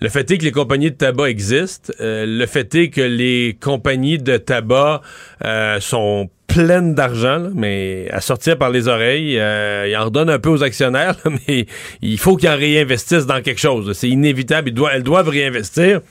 le 0.01 0.09
fait 0.09 0.29
est 0.31 0.37
que 0.37 0.43
les 0.45 0.51
compagnies 0.51 0.91
de 0.91 0.95
tabac 0.95 1.29
existent, 1.29 1.91
euh, 1.99 2.25
le 2.25 2.45
fait 2.45 2.73
est 2.75 2.89
que 2.89 3.01
les 3.01 3.57
compagnies 3.59 4.17
de 4.17 4.37
tabac 4.37 5.01
euh, 5.45 5.79
sont 5.79 6.29
pleines 6.47 6.95
d'argent, 6.95 7.49
mais 7.53 8.07
à 8.11 8.21
sortir 8.21 8.57
par 8.57 8.71
les 8.71 8.87
oreilles. 8.87 9.37
Euh, 9.37 9.85
ils 9.87 9.95
en 9.95 10.05
redonnent 10.05 10.29
un 10.31 10.39
peu 10.39 10.49
aux 10.49 10.63
actionnaires, 10.63 11.15
là, 11.25 11.31
mais 11.47 11.65
il 12.01 12.17
faut 12.17 12.35
qu'ils 12.37 12.49
en 12.49 12.55
réinvestissent 12.57 13.27
dans 13.27 13.41
quelque 13.41 13.59
chose. 13.59 13.91
C'est 13.93 14.09
inévitable. 14.09 14.69
Ils 14.69 14.73
doivent, 14.73 14.91
elles 14.95 15.03
doivent 15.03 15.29
réinvestir. 15.29 16.01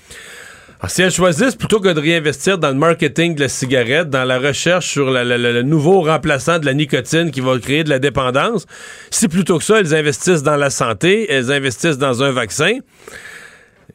Alors, 0.81 0.91
si 0.93 1.03
elles 1.03 1.11
choisissent, 1.11 1.57
plutôt 1.57 1.81
que 1.81 1.89
de 1.89 1.99
réinvestir 1.99 2.57
dans 2.57 2.69
le 2.69 2.77
marketing 2.77 3.35
de 3.35 3.41
la 3.41 3.49
cigarette, 3.49 4.11
dans 4.11 4.23
la 4.23 4.39
recherche 4.39 4.87
sur 4.87 5.11
la- 5.11 5.25
la- 5.25 5.37
le 5.39 5.63
nouveau 5.63 6.03
remplaçant 6.03 6.61
de 6.61 6.67
la 6.67 6.73
nicotine 6.75 7.33
qui 7.33 7.41
va 7.41 7.59
créer 7.59 7.83
de 7.83 7.91
la 7.91 7.99
dépendance, 7.99 8.65
si 9.11 9.27
plutôt 9.27 9.59
que 9.59 9.65
ça, 9.65 9.81
elles 9.81 9.93
investissent 9.93 10.45
dans 10.45 10.55
la 10.57 10.71
santé, 10.71 11.27
elles 11.33 11.51
investissent 11.51 11.99
dans 11.99 12.23
un 12.23 12.31
vaccin, 12.31 12.79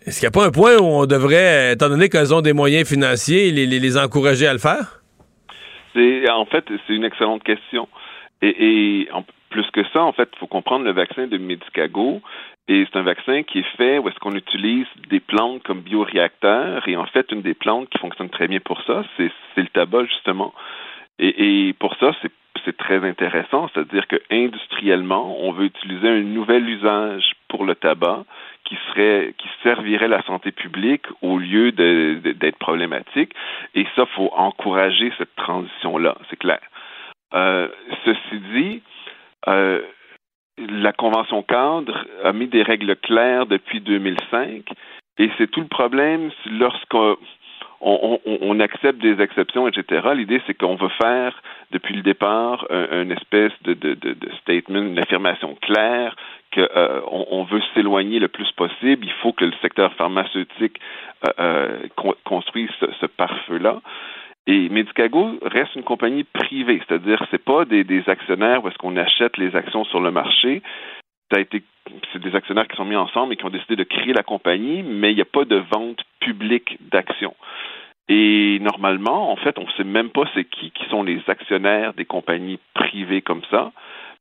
est-ce 0.06 0.20
qu'il 0.20 0.28
n'y 0.28 0.36
a 0.36 0.40
pas 0.40 0.46
un 0.46 0.52
point 0.52 0.78
où 0.78 0.86
on 0.86 1.06
devrait, 1.06 1.74
étant 1.74 1.90
donné 1.90 2.10
qu'elles 2.10 2.34
ont 2.34 2.42
des 2.42 2.54
moyens 2.54 2.88
financiers, 2.88 3.52
les, 3.52 3.66
les- 3.66 3.98
encourager 3.98 4.48
à 4.48 4.54
le 4.54 4.60
faire? 4.60 5.02
En 5.96 6.46
fait 6.46 6.66
c'est 6.68 6.94
une 6.94 7.06
excellente 7.06 7.44
question. 7.44 7.88
Et, 8.42 9.04
et 9.06 9.12
en 9.12 9.24
plus 9.50 9.70
que 9.72 9.84
ça, 9.94 10.02
en 10.02 10.12
fait, 10.12 10.30
il 10.34 10.40
faut 10.40 10.48
comprendre 10.48 10.84
le 10.84 10.92
vaccin 10.92 11.28
de 11.28 11.38
Medicago. 11.38 12.22
Et 12.68 12.86
c'est 12.92 12.98
un 12.98 13.04
vaccin 13.04 13.44
qui 13.44 13.60
est 13.60 13.78
fait 13.78 14.00
où 14.00 14.10
est-ce 14.10 14.20
qu'on 14.20 14.36
utilise 14.36 14.88
des 15.10 15.20
plantes 15.20 15.64
comme 15.64 15.82
bioréacteurs. 15.82 16.88
Et 16.88 16.96
en 16.98 17.06
fait, 17.06 17.32
une 17.32 17.42
des 17.42 17.54
plantes 17.54 17.88
qui 17.90 18.00
fonctionne 18.00 18.30
très 18.30 18.48
bien 18.48 18.60
pour 18.60 18.82
ça, 18.84 19.04
c'est 19.18 19.32
le 19.56 19.68
tabac, 19.68 20.06
justement. 20.06 20.54
Et, 21.20 21.68
et 21.68 21.74
pour 21.74 21.96
ça, 21.98 22.12
c'est 22.22 22.32
c'est 22.66 22.78
très 22.78 23.04
intéressant, 23.06 23.70
c'est-à-dire 23.74 24.08
que 24.08 24.16
industriellement, 24.32 25.38
on 25.42 25.52
veut 25.52 25.66
utiliser 25.66 26.08
un 26.08 26.22
nouvel 26.22 26.70
usage 26.70 27.34
pour 27.50 27.66
le 27.66 27.76
tabac 27.76 28.24
qui 28.66 28.78
serait 28.90 29.34
qui 29.38 29.48
servirait 29.62 30.08
la 30.08 30.22
santé 30.24 30.52
publique 30.52 31.06
au 31.22 31.38
lieu 31.38 31.72
d'être 31.72 32.58
problématique. 32.58 33.34
Et 33.76 33.86
ça, 33.96 34.06
faut 34.16 34.32
encourager 34.36 35.12
cette 35.18 35.36
transition-là, 35.36 36.16
c'est 36.30 36.38
clair. 36.40 36.62
Euh, 37.34 37.68
ceci 38.06 38.40
dit, 38.54 38.82
euh, 39.48 39.82
la 40.58 40.94
Convention 40.94 41.42
cadre 41.44 42.06
a 42.24 42.32
mis 42.32 42.48
des 42.48 42.62
règles 42.64 42.96
claires 42.96 43.48
depuis 43.48 43.82
2005 43.82 44.64
et 45.18 45.30
c'est 45.38 45.50
tout 45.50 45.62
le 45.62 45.68
problème 45.68 46.30
lorsqu'on 46.52 47.18
on, 47.82 48.60
accepte 48.60 49.00
des 49.02 49.20
exceptions, 49.22 49.68
etc. 49.68 50.10
L'idée, 50.16 50.42
c'est 50.48 50.54
qu'on 50.54 50.76
veut 50.76 50.92
faire, 51.02 51.42
depuis 51.72 51.96
le 51.96 52.02
départ, 52.02 52.66
un- 52.70 53.02
une 53.02 53.12
espèce 53.12 53.52
de, 53.64 53.74
de, 53.74 53.94
de, 53.96 54.14
de 54.14 54.30
statement, 54.42 54.80
une 54.82 55.00
affirmation 55.00 55.56
claire 55.62 56.16
qu'on 56.54 57.26
on 57.32 57.44
veut 57.44 57.62
s'éloigner 57.74 58.20
le 58.20 58.28
plus 58.28 58.52
possible. 58.52 59.06
Il 59.06 59.14
faut 59.22 59.34
que 59.34 59.46
le 59.46 59.54
secteur 59.62 59.94
pharmaceutique 59.94 60.80
euh, 61.26 61.32
euh, 61.40 61.88
con- 61.96 62.16
construise 62.26 62.70
ce, 62.80 63.06
pare-feu-là. 63.06 63.82
Et 64.46 64.68
Medicago 64.70 65.40
reste 65.42 65.76
une 65.76 65.84
compagnie 65.84 66.26
privée, 66.26 66.82
c'est-à-dire 66.86 67.26
c'est 67.32 67.44
pas 67.44 67.64
des, 67.64 68.04
actionnaires 68.08 68.66
où 68.66 68.70
qu'on 68.78 68.98
achète 68.98 69.38
les 69.38 69.56
actions 69.56 69.86
sur 69.86 70.02
le 70.02 70.12
marché. 70.12 70.62
Ça 71.32 71.38
a 71.38 71.42
été 71.42 71.64
c'est 72.12 72.22
des 72.22 72.36
actionnaires 72.36 72.68
qui 72.68 72.78
sont 72.78 72.86
mis 72.86 72.96
ensemble 72.96 73.34
et 73.34 73.36
qui 73.36 73.46
ont 73.46 73.50
décidé 73.50 73.76
de 73.76 73.84
créer 73.84 74.14
la 74.14 74.24
compagnie, 74.24 74.84
mais 74.84 75.12
il 75.12 75.16
n'y 75.16 75.22
a 75.22 75.26
pas 75.26 75.46
de 75.46 75.62
vente 75.74 76.02
publique 76.20 76.78
d'actions. 76.92 77.36
Et 78.10 78.60
normalement, 78.60 79.32
en 79.32 79.36
fait, 79.38 79.58
on 79.58 79.64
ne 79.64 79.72
sait 79.72 79.84
même 79.84 80.10
pas 80.10 80.24
c'est 80.34 80.44
qui 80.46 80.72
sont 80.90 81.04
les 81.04 81.22
actionnaires 81.28 81.94
des 81.94 82.06
compagnies 82.06 82.60
privées 82.74 83.22
comme 83.22 83.44
ça. 83.50 83.72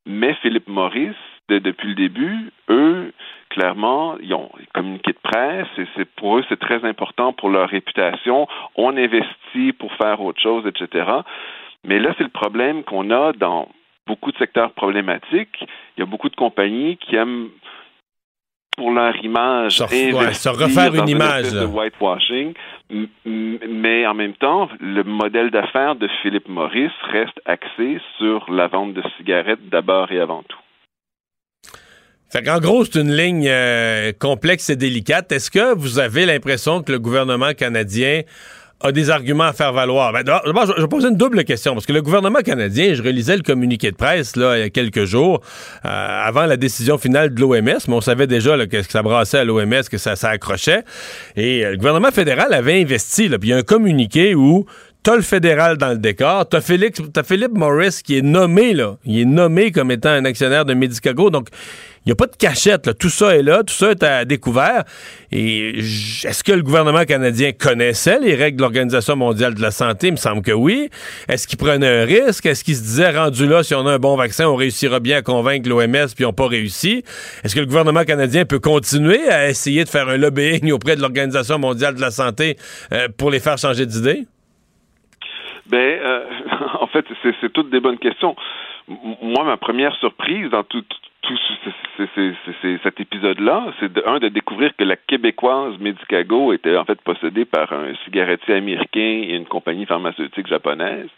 Mais 0.06 0.34
Philippe 0.34 0.68
Maurice, 0.68 1.14
depuis 1.48 1.88
le 1.88 1.94
début, 1.94 2.50
eux, 2.70 3.12
clairement, 3.50 4.16
ils 4.20 4.34
ont 4.34 4.50
communiqué 4.72 5.12
de 5.12 5.18
presse 5.22 5.68
et 5.78 5.86
c'est 5.96 6.08
pour 6.16 6.38
eux 6.38 6.44
c'est 6.48 6.58
très 6.58 6.84
important 6.84 7.32
pour 7.32 7.50
leur 7.50 7.68
réputation. 7.68 8.48
On 8.76 8.96
investit 8.96 9.72
pour 9.78 9.92
faire 9.94 10.20
autre 10.20 10.40
chose, 10.40 10.66
etc. 10.66 11.06
Mais 11.84 11.98
là, 11.98 12.14
c'est 12.16 12.24
le 12.24 12.30
problème 12.30 12.84
qu'on 12.84 13.10
a 13.10 13.32
dans 13.32 13.68
beaucoup 14.06 14.32
de 14.32 14.38
secteurs 14.38 14.72
problématiques. 14.72 15.64
Il 15.96 16.00
y 16.00 16.02
a 16.02 16.06
beaucoup 16.06 16.28
de 16.28 16.36
compagnies 16.36 16.96
qui 16.96 17.16
aiment 17.16 17.50
pour 18.76 18.90
leur 18.90 19.14
image 19.22 19.82
et 19.92 20.12
se 20.32 20.48
refaire 20.48 20.94
une 20.94 21.08
image 21.08 21.52
de 21.52 21.64
whitewashing, 21.64 22.54
mais 22.90 24.06
en 24.06 24.14
même 24.14 24.34
temps, 24.34 24.68
le 24.80 25.02
modèle 25.04 25.50
d'affaires 25.50 25.96
de 25.96 26.08
Philip 26.22 26.48
Morris 26.48 26.90
reste 27.10 27.40
axé 27.46 28.00
sur 28.18 28.50
la 28.50 28.68
vente 28.68 28.94
de 28.94 29.02
cigarettes 29.16 29.68
d'abord 29.70 30.10
et 30.10 30.20
avant 30.20 30.42
tout. 30.42 30.58
Fait 32.30 32.42
qu'en 32.42 32.60
gros, 32.60 32.84
c'est 32.86 32.98
une 32.98 33.14
ligne 33.14 33.46
euh, 33.46 34.12
complexe 34.18 34.70
et 34.70 34.76
délicate. 34.76 35.30
Est-ce 35.32 35.50
que 35.50 35.74
vous 35.74 35.98
avez 35.98 36.24
l'impression 36.24 36.82
que 36.82 36.90
le 36.90 36.98
gouvernement 36.98 37.52
canadien 37.52 38.22
a 38.82 38.92
des 38.92 39.10
arguments 39.10 39.44
à 39.44 39.52
faire 39.52 39.72
valoir. 39.72 40.12
Ben, 40.12 40.22
d'abord, 40.22 40.66
je, 40.76 40.80
vais 40.80 40.88
poser 40.88 41.08
une 41.08 41.16
double 41.16 41.44
question, 41.44 41.74
parce 41.74 41.86
que 41.86 41.92
le 41.92 42.02
gouvernement 42.02 42.40
canadien, 42.40 42.94
je 42.94 43.02
relisais 43.02 43.36
le 43.36 43.42
communiqué 43.42 43.90
de 43.90 43.96
presse 43.96 44.36
là, 44.36 44.58
il 44.58 44.60
y 44.60 44.64
a 44.64 44.70
quelques 44.70 45.04
jours, 45.04 45.40
euh, 45.84 45.88
avant 45.88 46.46
la 46.46 46.56
décision 46.56 46.98
finale 46.98 47.34
de 47.34 47.40
l'OMS, 47.40 47.62
mais 47.62 47.94
on 47.94 48.00
savait 48.00 48.26
déjà 48.26 48.56
là, 48.56 48.66
que, 48.66 48.82
ça 48.82 49.02
brassait 49.02 49.38
à 49.38 49.44
l'OMS, 49.44 49.82
que 49.90 49.98
ça, 49.98 50.16
ça 50.16 50.30
accrochait. 50.30 50.84
Et 51.36 51.64
euh, 51.64 51.72
le 51.72 51.76
gouvernement 51.76 52.10
fédéral 52.10 52.52
avait 52.52 52.80
investi, 52.80 53.28
puis 53.28 53.38
il 53.42 53.48
y 53.48 53.52
a 53.52 53.56
un 53.56 53.62
communiqué 53.62 54.34
où 54.34 54.66
T'as 55.02 55.16
le 55.16 55.22
fédéral 55.22 55.78
dans 55.78 55.88
le 55.88 55.98
décor. 55.98 56.48
T'as 56.48 56.60
Philippe, 56.60 56.96
as 57.16 57.24
Philippe 57.24 57.54
Morris 57.54 58.02
qui 58.04 58.18
est 58.18 58.22
nommé, 58.22 58.72
là. 58.72 58.98
Il 59.04 59.18
est 59.18 59.24
nommé 59.24 59.72
comme 59.72 59.90
étant 59.90 60.10
un 60.10 60.24
actionnaire 60.24 60.64
de 60.64 60.74
Medicago. 60.74 61.28
Donc, 61.28 61.48
il 62.04 62.08
n'y 62.08 62.12
a 62.12 62.14
pas 62.14 62.28
de 62.28 62.36
cachette, 62.36 62.86
là. 62.86 62.94
Tout 62.94 63.08
ça 63.08 63.34
est 63.34 63.42
là. 63.42 63.64
Tout 63.64 63.74
ça 63.74 63.90
est 63.90 64.02
à 64.04 64.24
découvert. 64.24 64.84
Et 65.32 65.80
est-ce 65.80 66.44
que 66.44 66.52
le 66.52 66.62
gouvernement 66.62 67.04
canadien 67.04 67.50
connaissait 67.50 68.20
les 68.20 68.36
règles 68.36 68.58
de 68.58 68.62
l'Organisation 68.62 69.16
mondiale 69.16 69.54
de 69.54 69.60
la 69.60 69.72
santé? 69.72 70.06
Il 70.06 70.12
me 70.12 70.16
semble 70.16 70.42
que 70.42 70.52
oui. 70.52 70.88
Est-ce 71.28 71.48
qu'il 71.48 71.58
prenait 71.58 72.02
un 72.02 72.04
risque? 72.04 72.46
Est-ce 72.46 72.62
qu'il 72.62 72.76
se 72.76 72.82
disait, 72.82 73.10
rendu 73.10 73.48
là, 73.48 73.64
si 73.64 73.74
on 73.74 73.84
a 73.88 73.94
un 73.94 73.98
bon 73.98 74.16
vaccin, 74.16 74.46
on 74.46 74.54
réussira 74.54 75.00
bien 75.00 75.16
à 75.16 75.22
convaincre 75.22 75.68
l'OMS 75.68 75.90
puis 75.90 76.14
ils 76.20 76.22
n'ont 76.22 76.32
pas 76.32 76.46
réussi? 76.46 77.02
Est-ce 77.42 77.56
que 77.56 77.60
le 77.60 77.66
gouvernement 77.66 78.04
canadien 78.04 78.44
peut 78.44 78.60
continuer 78.60 79.28
à 79.28 79.48
essayer 79.48 79.82
de 79.82 79.88
faire 79.88 80.08
un 80.08 80.16
lobbying 80.16 80.70
auprès 80.70 80.94
de 80.94 81.00
l'Organisation 81.00 81.58
mondiale 81.58 81.96
de 81.96 82.00
la 82.00 82.12
santé 82.12 82.56
euh, 82.92 83.08
pour 83.16 83.32
les 83.32 83.40
faire 83.40 83.58
changer 83.58 83.84
d'idée? 83.84 84.26
Ben, 85.66 85.98
euh, 86.00 86.24
en 86.80 86.86
fait, 86.86 87.04
c'est 87.22 87.52
toutes 87.52 87.70
des 87.70 87.80
bonnes 87.80 87.98
questions. 87.98 88.36
Moi, 88.88 89.44
ma 89.44 89.56
première 89.56 89.94
surprise 89.96 90.50
dans 90.50 90.64
tout, 90.64 90.84
tout 91.22 91.38
cet 92.82 93.00
épisode-là, 93.00 93.72
c'est 93.78 93.92
de, 93.92 94.02
un 94.06 94.18
de 94.18 94.28
découvrir 94.28 94.74
que 94.76 94.84
la 94.84 94.96
québécoise 94.96 95.78
Medicago 95.78 96.52
était 96.52 96.76
en 96.76 96.84
fait 96.84 97.00
possédée 97.02 97.44
par 97.44 97.72
un 97.72 97.94
cigarettier 98.04 98.54
américain 98.54 99.22
et 99.28 99.36
une 99.36 99.46
compagnie 99.46 99.86
pharmaceutique 99.86 100.48
japonaise. 100.48 101.08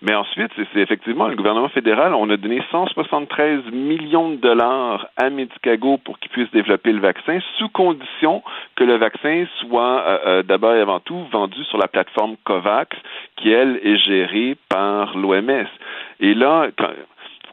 Mais 0.00 0.14
ensuite, 0.14 0.52
c'est 0.56 0.80
effectivement 0.80 1.26
le 1.26 1.34
gouvernement 1.34 1.68
fédéral, 1.68 2.14
on 2.14 2.30
a 2.30 2.36
donné 2.36 2.62
173 2.70 3.72
millions 3.72 4.30
de 4.30 4.36
dollars 4.36 5.08
à 5.16 5.28
Medicago 5.28 5.98
pour 5.98 6.18
qu'ils 6.20 6.30
puissent 6.30 6.50
développer 6.52 6.92
le 6.92 7.00
vaccin, 7.00 7.40
sous 7.58 7.68
condition 7.68 8.42
que 8.76 8.84
le 8.84 8.96
vaccin 8.96 9.46
soit 9.60 10.02
euh, 10.06 10.18
euh, 10.26 10.42
d'abord 10.44 10.74
et 10.74 10.80
avant 10.80 11.00
tout 11.00 11.24
vendu 11.32 11.64
sur 11.64 11.78
la 11.78 11.88
plateforme 11.88 12.36
COVAX, 12.44 12.96
qui 13.36 13.50
elle 13.50 13.80
est 13.82 13.98
gérée 13.98 14.56
par 14.68 15.16
l'OMS. 15.16 15.66
Et 16.20 16.34
là, 16.34 16.68
quand, 16.78 16.90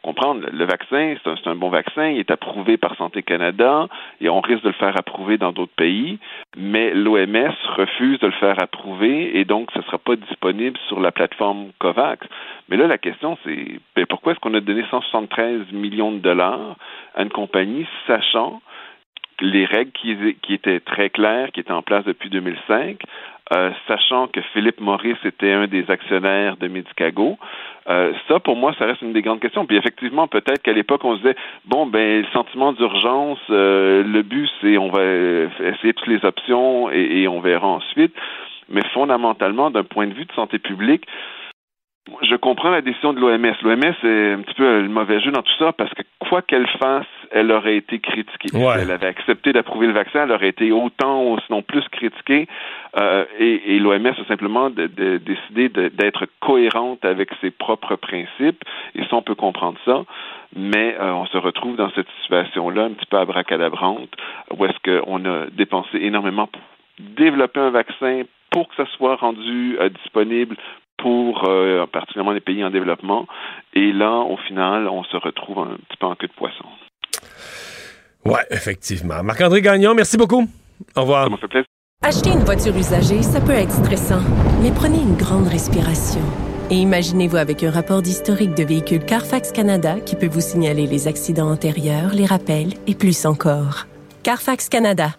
comprendre, 0.05 0.47
le 0.51 0.65
vaccin, 0.65 1.15
c'est 1.23 1.47
un, 1.47 1.55
bon 1.55 1.69
vaccin, 1.69 2.09
il 2.09 2.19
est 2.19 2.29
approuvé 2.29 2.77
par 2.77 2.95
Santé 2.95 3.23
Canada 3.23 3.87
et 4.21 4.29
on 4.29 4.39
risque 4.39 4.61
de 4.61 4.69
le 4.69 4.75
faire 4.75 4.95
approuver 4.99 5.39
dans 5.39 5.51
d'autres 5.51 5.75
pays, 5.75 6.19
mais 6.55 6.93
l'OMS 6.93 7.55
refuse 7.75 8.19
de 8.19 8.27
le 8.27 8.33
faire 8.33 8.61
approuver 8.61 9.39
et 9.39 9.45
donc 9.45 9.71
ce 9.73 9.79
ne 9.79 9.83
sera 9.83 9.97
pas 9.97 10.15
disponible 10.15 10.77
sur 10.87 10.99
la 10.99 11.11
plateforme 11.11 11.71
COVAX. 11.79 12.27
Mais 12.69 12.77
là, 12.77 12.85
la 12.85 12.99
question, 12.99 13.35
c'est 13.43 13.79
ben, 13.95 14.05
pourquoi 14.07 14.33
est-ce 14.33 14.39
qu'on 14.41 14.53
a 14.53 14.59
donné 14.59 14.83
173 14.91 15.71
millions 15.71 16.11
de 16.11 16.19
dollars 16.19 16.75
à 17.15 17.23
une 17.23 17.29
compagnie 17.29 17.87
sachant 18.05 18.61
les 19.41 19.65
règles 19.65 19.91
qui, 19.91 20.15
qui, 20.41 20.53
étaient 20.53 20.79
très 20.79 21.09
claires, 21.09 21.51
qui 21.51 21.59
étaient 21.59 21.71
en 21.71 21.81
place 21.81 22.05
depuis 22.05 22.29
2005, 22.29 23.01
euh, 23.53 23.71
sachant 23.87 24.27
que 24.27 24.41
Philippe 24.53 24.79
Maurice 24.79 25.23
était 25.23 25.51
un 25.51 25.67
des 25.67 25.85
actionnaires 25.89 26.57
de 26.57 26.67
Medicago. 26.67 27.37
Euh, 27.87 28.11
ça, 28.27 28.39
pour 28.39 28.55
moi, 28.55 28.73
ça 28.79 28.85
reste 28.85 29.01
une 29.03 29.13
des 29.13 29.21
grandes 29.21 29.39
questions. 29.39 29.65
Puis 29.65 29.77
effectivement, 29.77 30.27
peut-être 30.27 30.63
qu'à 30.63 30.73
l'époque, 30.73 31.03
on 31.03 31.13
se 31.13 31.21
disait, 31.21 31.35
bon, 31.65 31.85
ben, 31.85 32.21
le 32.21 32.27
sentiment 32.33 32.73
d'urgence, 32.73 33.39
euh, 33.51 34.03
le 34.03 34.23
but, 34.23 34.49
c'est 34.61 34.77
on 34.77 34.89
va 34.89 35.03
essayer 35.03 35.93
toutes 35.93 36.07
les 36.07 36.25
options 36.25 36.89
et 36.89 37.27
on 37.27 37.39
verra 37.39 37.67
ensuite. 37.67 38.15
Mais 38.69 38.81
fondamentalement, 38.93 39.69
d'un 39.69 39.83
point 39.83 40.07
de 40.07 40.13
vue 40.13 40.25
de 40.25 40.33
santé 40.33 40.57
publique, 40.57 41.05
je 42.21 42.35
comprends 42.35 42.69
la 42.69 42.81
décision 42.81 43.13
de 43.13 43.19
l'OMS. 43.19 43.55
L'OMS 43.63 43.95
est 44.03 44.33
un 44.33 44.41
petit 44.41 44.53
peu 44.53 44.81
le 44.81 44.87
mauvais 44.87 45.19
jeu 45.21 45.31
dans 45.31 45.41
tout 45.41 45.55
ça 45.57 45.71
parce 45.73 45.91
que 45.93 46.03
quoi 46.19 46.41
qu'elle 46.41 46.67
fasse, 46.79 47.05
elle 47.31 47.51
aurait 47.51 47.77
été 47.77 47.99
critiquée. 47.99 48.49
Elle 48.53 48.91
avait 48.91 49.07
accepté 49.07 49.53
d'approuver 49.53 49.87
le 49.87 49.93
vaccin, 49.93 50.23
elle 50.23 50.31
aurait 50.31 50.49
été 50.49 50.71
autant, 50.71 51.35
sinon 51.47 51.63
plus 51.63 51.83
critiquée. 51.89 52.47
Euh, 52.97 53.25
et, 53.39 53.79
l'OMS 53.79 54.07
a 54.07 54.25
simplement 54.27 54.69
décidé 54.69 55.69
d'être 55.69 56.25
cohérente 56.41 57.03
avec 57.03 57.29
ses 57.41 57.49
propres 57.49 57.95
principes. 57.95 58.63
Et 58.93 59.01
ça, 59.01 59.15
on 59.15 59.21
peut 59.21 59.35
comprendre 59.35 59.77
ça. 59.85 60.03
Mais 60.55 60.95
euh, 60.99 61.11
on 61.11 61.25
se 61.25 61.37
retrouve 61.37 61.75
dans 61.75 61.89
cette 61.91 62.07
situation-là, 62.21 62.83
un 62.83 62.91
petit 62.91 63.07
peu 63.07 63.17
abracadabrante, 63.17 64.09
où 64.55 64.65
est-ce 64.65 65.01
qu'on 65.01 65.25
a 65.25 65.47
dépensé 65.51 65.97
énormément 65.99 66.47
pour 66.47 66.61
développer 66.99 67.59
un 67.59 67.71
vaccin 67.71 68.21
pour 68.51 68.69
que 68.69 68.75
ça 68.75 68.85
soit 68.95 69.15
rendu 69.17 69.77
euh, 69.79 69.89
disponible 69.89 70.55
pour 70.97 71.47
euh, 71.47 71.85
particulièrement 71.87 72.31
les 72.31 72.41
pays 72.41 72.63
en 72.63 72.69
développement. 72.69 73.27
Et 73.73 73.91
là, 73.91 74.11
au 74.11 74.37
final, 74.37 74.87
on 74.87 75.03
se 75.03 75.17
retrouve 75.17 75.59
un 75.59 75.77
petit 75.87 75.97
peu 75.99 76.05
en 76.07 76.15
queue 76.15 76.27
de 76.27 76.33
poisson. 76.33 76.65
Oui, 78.25 78.39
effectivement. 78.49 79.23
Marc-André 79.23 79.61
Gagnon, 79.61 79.93
merci 79.93 80.17
beaucoup. 80.17 80.47
Au 80.95 81.01
revoir. 81.01 81.29
Ça 81.29 81.37
fait 81.37 81.47
plaisir. 81.47 81.67
Acheter 82.03 82.31
une 82.31 82.43
voiture 82.43 82.75
usagée, 82.75 83.21
ça 83.23 83.39
peut 83.41 83.51
être 83.51 83.71
stressant, 83.71 84.21
mais 84.61 84.71
prenez 84.71 84.97
une 84.97 85.15
grande 85.15 85.47
respiration. 85.47 86.21
Et 86.69 86.75
imaginez-vous 86.75 87.37
avec 87.37 87.63
un 87.63 87.71
rapport 87.71 88.01
d'historique 88.01 88.55
de 88.55 88.63
véhicule 88.63 89.05
Carfax 89.05 89.51
Canada 89.51 89.99
qui 89.99 90.15
peut 90.15 90.27
vous 90.27 90.41
signaler 90.41 90.87
les 90.87 91.07
accidents 91.07 91.49
antérieurs, 91.49 92.13
les 92.13 92.25
rappels 92.25 92.73
et 92.87 92.95
plus 92.95 93.25
encore. 93.25 93.85
Carfax 94.23 94.69
Canada. 94.69 95.09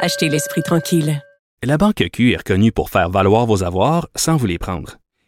Achetez 0.00 0.28
l'esprit 0.28 0.62
tranquille. 0.62 1.20
La 1.64 1.76
Banque 1.76 2.04
Q 2.12 2.32
est 2.32 2.38
reconnue 2.38 2.72
pour 2.72 2.90
faire 2.90 3.08
valoir 3.10 3.46
vos 3.46 3.62
avoirs 3.62 4.08
sans 4.16 4.36
vous 4.36 4.46
les 4.46 4.58
prendre. 4.58 4.96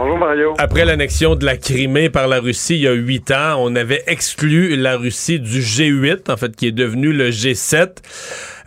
Bonjour 0.00 0.16
Mario. 0.16 0.54
Après 0.58 0.84
l'annexion 0.84 1.34
de 1.34 1.44
la 1.44 1.56
Crimée 1.56 2.08
par 2.08 2.28
la 2.28 2.38
Russie 2.38 2.76
il 2.76 2.82
y 2.82 2.86
a 2.86 2.92
huit 2.92 3.32
ans, 3.32 3.56
on 3.58 3.74
avait 3.74 4.04
exclu 4.06 4.76
la 4.76 4.96
Russie 4.96 5.40
du 5.40 5.58
G8, 5.58 6.30
en 6.30 6.36
fait, 6.36 6.54
qui 6.54 6.68
est 6.68 6.72
devenu 6.72 7.12
le 7.12 7.30
G7. 7.30 7.96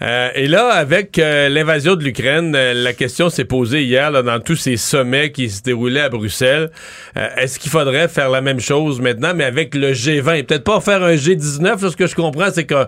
Euh, 0.01 0.29
et 0.35 0.47
là, 0.49 0.67
avec 0.73 1.17
euh, 1.19 1.47
l'invasion 1.47 1.95
de 1.95 2.03
l'Ukraine, 2.03 2.53
euh, 2.53 2.73
la 2.73 2.91
question 2.91 3.29
s'est 3.29 3.45
posée 3.45 3.83
hier 3.83 4.11
dans 4.11 4.41
tous 4.41 4.57
ces 4.57 4.75
sommets 4.75 5.31
qui 5.31 5.49
se 5.49 5.61
déroulaient 5.61 6.01
à 6.01 6.09
Bruxelles. 6.09 6.69
Est-ce 7.15 7.59
qu'il 7.59 7.71
faudrait 7.71 8.09
faire 8.09 8.29
la 8.29 8.41
même 8.41 8.59
chose 8.59 8.99
maintenant, 8.99 9.31
mais 9.33 9.45
avec 9.45 9.73
le 9.73 9.93
G20? 9.93 10.43
Peut-être 10.43 10.65
pas 10.65 10.81
faire 10.81 11.01
un 11.01 11.15
G19. 11.15 11.63
Là, 11.63 11.77
ce 11.77 11.95
que 11.95 12.07
je 12.07 12.15
comprends, 12.15 12.51
c'est 12.51 12.65
que 12.65 12.87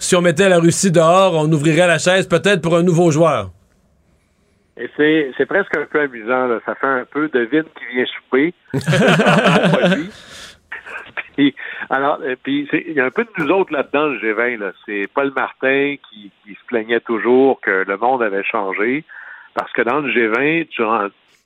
si 0.00 0.16
on 0.16 0.20
mettait 0.20 0.48
la 0.48 0.58
Russie 0.58 0.90
dehors, 0.90 1.34
on 1.36 1.52
ouvrirait 1.52 1.86
la 1.86 1.98
chaise 1.98 2.26
peut-être 2.26 2.60
pour 2.60 2.76
un 2.76 2.82
nouveau 2.82 3.12
joueur. 3.12 3.52
Et 4.76 4.90
c'est, 4.96 5.32
c'est 5.36 5.46
presque 5.46 5.76
un 5.76 5.86
peu 5.86 6.00
amusant, 6.00 6.46
là. 6.48 6.58
Ça 6.66 6.74
fait 6.74 6.86
un 6.86 7.04
peu 7.04 7.28
de 7.28 7.40
vide 7.40 7.66
qui 7.78 7.94
vient 7.94 8.04
souper. 8.06 8.52
puis, 11.36 11.54
alors, 11.90 12.18
euh, 12.22 12.34
puis 12.42 12.66
c'est- 12.70 12.84
il 12.88 12.94
y 12.94 13.00
a 13.00 13.04
un 13.06 13.10
peu 13.10 13.24
de 13.24 13.30
nous 13.38 13.50
autres 13.50 13.72
là-dedans, 13.72 14.06
le 14.08 14.18
G20. 14.18 14.58
Là. 14.58 14.72
C'est 14.86 15.06
Paul 15.14 15.32
Martin 15.34 15.94
qui, 16.10 16.30
qui 16.44 16.54
se 16.54 16.64
plaignait 16.66 17.00
toujours 17.00 17.60
que 17.60 17.84
le 17.86 17.96
monde 17.96 18.22
avait 18.22 18.44
changé. 18.44 19.04
Parce 19.54 19.72
que 19.72 19.82
dans 19.82 20.00
le 20.00 20.10
G20, 20.12 20.66
tu 20.68 20.82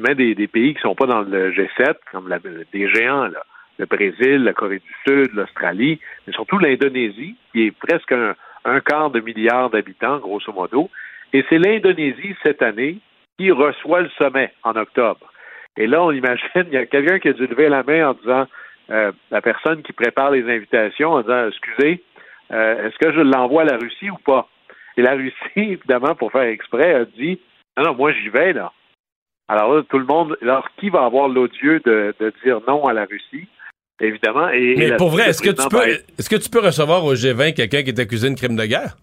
mets 0.03 0.14
des, 0.14 0.35
des 0.35 0.47
pays 0.47 0.75
qui 0.75 0.81
sont 0.81 0.95
pas 0.95 1.07
dans 1.07 1.21
le 1.21 1.51
G7, 1.53 1.97
comme 2.12 2.29
la- 2.29 2.38
des 2.38 2.88
géants, 2.88 3.27
là. 3.27 3.43
Le 3.79 3.87
Brésil, 3.87 4.43
la 4.43 4.53
Corée 4.55 4.81
du 4.81 4.93
Sud, 5.07 5.33
l'Australie, 5.35 6.01
mais 6.27 6.33
surtout 6.33 6.59
l'Indonésie, 6.59 7.37
qui 7.53 7.67
est 7.67 7.71
presque 7.71 8.11
un, 8.11 8.35
un 8.64 8.81
quart 8.81 9.11
de 9.11 9.21
milliard 9.21 9.71
d'habitants, 9.71 10.19
grosso 10.19 10.53
modo. 10.53 10.91
Et 11.33 11.45
c'est 11.49 11.59
l'Indonésie, 11.59 12.35
cette 12.43 12.61
année, 12.62 12.99
qui 13.38 13.51
reçoit 13.51 14.03
le 14.03 14.11
sommet 14.18 14.53
en 14.64 14.77
octobre. 14.77 15.20
Et 15.77 15.87
là, 15.87 16.03
on 16.03 16.11
imagine, 16.11 16.64
il 16.66 16.72
y 16.72 16.77
a 16.77 16.87
quelqu'un 16.87 17.18
qui 17.18 17.29
a 17.29 17.33
dû 17.33 17.46
lever 17.46 17.68
la 17.68 17.83
main 17.83 18.11
en 18.11 18.14
disant, 18.14 18.46
euh, 18.90 19.12
la 19.31 19.40
personne 19.40 19.83
qui 19.83 19.92
prépare 19.92 20.33
les 20.33 20.42
invitations, 20.42 21.12
en 21.12 21.20
disant, 21.22 21.48
excusez, 21.48 22.03
euh, 22.53 22.87
est-ce 22.87 22.98
que 22.98 23.12
je 23.12 23.20
l'envoie 23.20 23.62
à 23.62 23.66
la 23.66 23.77
Russie 23.77 24.11
ou 24.11 24.18
pas? 24.18 24.48
Et 24.96 25.03
la 25.03 25.12
Russie, 25.12 25.35
évidemment, 25.57 26.14
pour 26.14 26.33
faire 26.33 26.42
exprès, 26.42 26.94
a 26.94 27.05
dit, 27.05 27.38
non, 27.77 27.85
non, 27.85 27.94
moi 27.94 28.12
j'y 28.12 28.29
vais, 28.29 28.53
là. 28.53 28.72
Alors 29.46 29.74
là, 29.74 29.83
tout 29.88 29.98
le 29.98 30.05
monde, 30.05 30.37
alors 30.42 30.68
qui 30.79 30.90
va 30.90 31.05
avoir 31.05 31.29
l'odieux 31.29 31.81
de, 31.81 32.14
de 32.20 32.33
dire 32.44 32.61
non 32.66 32.85
à 32.85 32.92
la 32.92 33.07
Russie? 33.07 33.48
Évidemment. 34.01 34.48
Et, 34.51 34.74
Mais 34.77 34.96
pour 34.96 35.09
vrai, 35.09 35.31
est-ce 35.31 35.42
que 35.42 35.51
tu 35.51 35.68
peux, 35.68 35.87
est-ce 35.87 36.29
que 36.29 36.37
tu 36.37 36.51
peux 36.51 36.61
recevoir 36.61 37.05
au 37.05 37.14
G20 37.14 37.55
quelqu'un 37.55 37.83
qui 37.83 37.90
est 37.90 37.98
accusé 37.98 38.31
de 38.31 38.35
crime 38.35 38.57
de 38.57 38.64
guerre? 38.64 38.96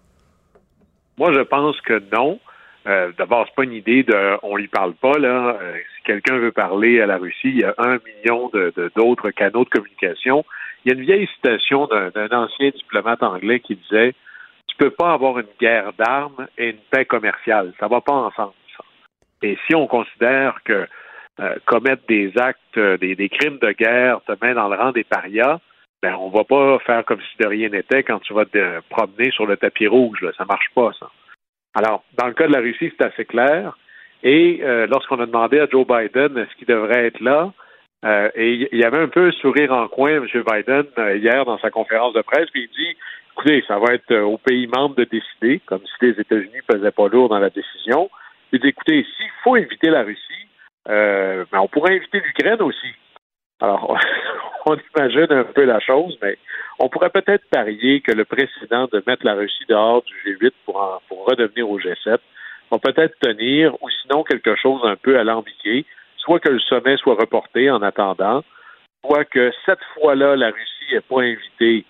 Moi, 1.18 1.32
je 1.32 1.40
pense 1.40 1.78
que 1.82 2.02
non. 2.14 2.38
Euh, 2.86 3.10
D'abord, 3.18 3.46
c'est 3.46 3.54
pas 3.54 3.64
une 3.64 3.72
idée 3.72 4.02
de 4.02 4.38
on 4.42 4.56
lui 4.56 4.68
parle 4.68 4.94
pas 4.94 5.18
là. 5.18 5.58
Euh, 5.60 5.76
si 5.96 6.02
quelqu'un 6.04 6.36
veut 6.38 6.52
parler 6.52 7.00
à 7.00 7.06
la 7.06 7.18
Russie, 7.18 7.48
il 7.48 7.58
y 7.58 7.64
a 7.64 7.74
un 7.78 7.98
million 8.04 8.48
de 8.52 8.72
d'autres 8.94 9.30
canaux 9.30 9.64
de 9.64 9.70
communication. 9.70 10.44
Il 10.84 10.92
y 10.92 10.94
a 10.94 10.98
une 10.98 11.04
vieille 11.04 11.28
citation 11.34 11.86
d'un 11.86 12.28
ancien 12.30 12.70
diplomate 12.70 13.22
anglais 13.22 13.60
qui 13.60 13.74
disait 13.74 14.14
Tu 14.68 14.76
peux 14.76 14.90
pas 14.90 15.12
avoir 15.12 15.38
une 15.38 15.48
guerre 15.60 15.92
d'armes 15.94 16.46
et 16.56 16.70
une 16.70 16.80
paix 16.90 17.04
commerciale. 17.04 17.72
Ça 17.80 17.88
va 17.88 18.00
pas 18.00 18.12
ensemble. 18.12 18.52
ça. 18.76 18.84
Et 19.42 19.58
si 19.66 19.74
on 19.74 19.88
considère 19.88 20.60
que 20.64 20.86
euh, 21.40 21.54
commettre 21.66 22.02
des 22.08 22.32
actes, 22.38 22.78
des, 22.78 23.16
des 23.16 23.28
crimes 23.28 23.58
de 23.58 23.72
guerre 23.72 24.20
te 24.26 24.32
met 24.44 24.54
dans 24.54 24.68
le 24.68 24.76
rang 24.76 24.92
des 24.92 25.04
parias, 25.04 25.58
ben 26.02 26.14
on 26.20 26.28
va 26.28 26.44
pas 26.44 26.78
faire 26.80 27.04
comme 27.04 27.20
si 27.20 27.42
de 27.42 27.48
rien 27.48 27.68
n'était 27.68 28.04
quand 28.04 28.20
tu 28.20 28.32
vas 28.32 28.44
te 28.44 28.80
promener 28.90 29.32
sur 29.32 29.46
le 29.46 29.56
tapis 29.56 29.88
rouge. 29.88 30.20
Là. 30.20 30.30
Ça 30.38 30.44
marche 30.44 30.70
pas, 30.74 30.92
ça. 30.98 31.10
Alors, 31.76 32.02
dans 32.18 32.26
le 32.26 32.32
cas 32.32 32.46
de 32.48 32.52
la 32.52 32.60
Russie, 32.60 32.90
c'est 32.96 33.06
assez 33.06 33.24
clair. 33.26 33.76
Et 34.22 34.60
euh, 34.62 34.86
lorsqu'on 34.86 35.20
a 35.20 35.26
demandé 35.26 35.60
à 35.60 35.66
Joe 35.66 35.86
Biden 35.86 36.38
est-ce 36.38 36.56
qu'il 36.56 36.66
devrait 36.66 37.06
être 37.06 37.20
là, 37.20 37.52
euh, 38.04 38.30
et 38.34 38.68
il 38.72 38.78
y 38.78 38.84
avait 38.84 38.98
un 38.98 39.08
peu 39.08 39.28
un 39.28 39.32
sourire 39.32 39.72
en 39.72 39.86
coin, 39.88 40.10
M. 40.10 40.26
Biden, 40.26 40.84
euh, 40.98 41.16
hier 41.16 41.44
dans 41.44 41.58
sa 41.58 41.70
conférence 41.70 42.14
de 42.14 42.22
presse, 42.22 42.48
puis 42.50 42.62
il 42.62 42.76
dit 42.76 42.96
écoutez, 43.32 43.62
ça 43.68 43.78
va 43.78 43.94
être 43.94 44.10
euh, 44.10 44.22
aux 44.22 44.38
pays 44.38 44.66
membres 44.66 44.94
de 44.94 45.04
décider, 45.04 45.60
comme 45.66 45.82
si 45.84 46.06
les 46.06 46.20
États-Unis 46.20 46.50
ne 46.54 46.74
pesaient 46.74 46.90
pas 46.90 47.08
lourd 47.08 47.28
dans 47.28 47.38
la 47.38 47.50
décision. 47.50 48.08
Il 48.52 48.60
dit 48.60 48.68
écoutez, 48.68 49.04
s'il 49.16 49.30
faut 49.44 49.56
inviter 49.56 49.90
la 49.90 50.02
Russie, 50.02 50.48
euh, 50.88 51.44
ben, 51.52 51.60
on 51.60 51.68
pourrait 51.68 51.96
inviter 51.96 52.20
l'Ukraine 52.20 52.62
aussi. 52.62 52.88
Alors, 53.60 53.98
on 54.66 54.76
imagine 54.96 55.26
un 55.30 55.44
peu 55.44 55.64
la 55.64 55.80
chose, 55.80 56.18
mais 56.22 56.38
on 56.78 56.88
pourrait 56.88 57.10
peut-être 57.10 57.48
parier 57.50 58.00
que 58.00 58.12
le 58.12 58.24
précédent 58.24 58.86
de 58.92 59.02
mettre 59.06 59.24
la 59.24 59.34
Russie 59.34 59.64
dehors 59.68 60.02
du 60.02 60.14
G8 60.24 60.52
pour, 60.64 60.76
en- 60.76 61.00
redevenir 61.24 61.68
au 61.68 61.78
G7 61.78 62.18
va 62.70 62.78
peut-être 62.78 63.18
tenir, 63.20 63.74
ou 63.82 63.88
sinon 64.02 64.24
quelque 64.24 64.56
chose 64.56 64.80
un 64.84 64.96
peu 64.96 65.18
alambiqué, 65.18 65.84
soit 66.16 66.40
que 66.40 66.50
le 66.50 66.60
sommet 66.60 66.96
soit 66.96 67.14
reporté 67.14 67.70
en 67.70 67.82
attendant, 67.82 68.42
soit 69.04 69.24
que 69.24 69.52
cette 69.64 69.82
fois-là, 69.94 70.36
la 70.36 70.48
Russie 70.48 70.92
n'est 70.92 71.00
pas 71.00 71.22
invitée, 71.22 71.84